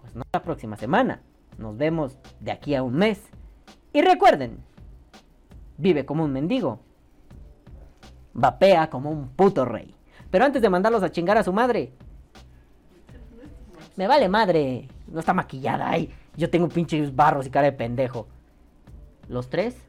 pues 0.01 0.15
no 0.15 0.23
la 0.33 0.43
próxima 0.43 0.77
semana. 0.77 1.23
Nos 1.59 1.77
vemos 1.77 2.19
de 2.41 2.53
aquí 2.53 2.75
a 2.75 2.83
un 2.83 2.95
mes. 2.95 3.23
Y 3.93 4.03
recuerden, 4.03 4.59
vive 5.79 6.05
como 6.05 6.25
un 6.25 6.33
mendigo. 6.33 6.81
Vapea 8.35 8.91
como 8.91 9.11
un 9.11 9.29
puto 9.29 9.65
rey. 9.65 9.95
Pero 10.31 10.45
antes 10.45 10.61
de 10.61 10.69
mandarlos 10.69 11.03
a 11.03 11.11
chingar 11.11 11.39
a 11.39 11.45
su 11.45 11.53
madre. 11.53 11.93
Me 13.97 14.07
vale 14.07 14.29
madre. 14.29 14.89
No 15.07 15.21
está 15.21 15.33
maquillada. 15.33 15.89
Ay, 15.89 16.13
yo 16.37 16.51
tengo 16.51 16.69
pinches 16.69 17.15
barros 17.15 17.47
y 17.47 17.51
cara 17.51 17.71
de 17.71 17.73
pendejo. 17.73 18.27
Los 19.29 19.49
tres. 19.49 19.86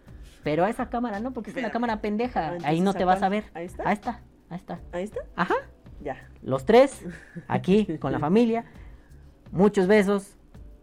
Pero 0.48 0.64
a 0.64 0.70
esa 0.70 0.90
cámara 0.90 1.20
no, 1.20 1.34
porque 1.34 1.50
es 1.50 1.58
una 1.58 1.72
cámara 1.72 2.00
pendeja. 2.00 2.54
Ah, 2.54 2.58
Ahí 2.64 2.80
no 2.80 2.94
te 2.94 3.04
¿a 3.04 3.06
vas 3.06 3.22
a 3.22 3.28
ver. 3.28 3.44
¿Ahí 3.54 3.66
está? 3.66 3.84
Ahí 3.86 3.96
está. 3.96 4.22
Ahí 4.50 4.58
está. 4.58 4.80
¿Ahí 4.94 5.04
está? 5.04 5.20
Ajá. 5.36 5.56
Ya. 6.02 6.16
Los 6.42 6.64
tres. 6.64 7.04
Aquí 7.50 7.98
con 7.98 8.14
la 8.14 8.20
familia. 8.20 8.64
Muchos 9.52 9.88
besos. 9.88 10.38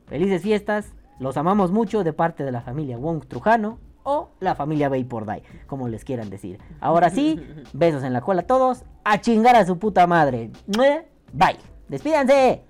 Felices 0.07 0.43
fiestas. 0.43 0.93
Los 1.19 1.39
amamos 1.39 1.73
mucho 1.73 2.05
de 2.05 2.12
parte 2.12 2.45
de 2.45 2.53
la 2.53 2.61
familia 2.61 2.99
Wong 2.99 3.24
Trujano. 3.24 3.78
O 4.03 4.32
la 4.39 4.55
familia 4.55 4.91
Vapor 4.91 5.24
Die, 5.24 5.43
como 5.66 5.89
les 5.89 6.05
quieran 6.05 6.28
decir. 6.28 6.59
Ahora 6.78 7.09
sí, 7.09 7.41
besos 7.73 8.05
en 8.05 8.12
la 8.12 8.20
cola 8.20 8.43
a 8.43 8.47
todos. 8.47 8.85
A 9.03 9.23
chingar 9.23 9.57
a 9.57 9.65
su 9.65 9.78
puta 9.78 10.07
madre. 10.07 10.51
Bye. 11.32 11.57
Despídanse. 11.89 12.65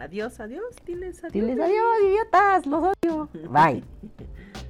Adiós, 0.00 0.40
adiós. 0.40 0.74
Diles 0.86 1.22
adiós. 1.22 1.32
Diles 1.34 1.60
adiós, 1.60 1.96
idiotas. 2.02 2.64
Los 2.64 2.94
odio. 3.02 3.28
Bye. 3.50 3.84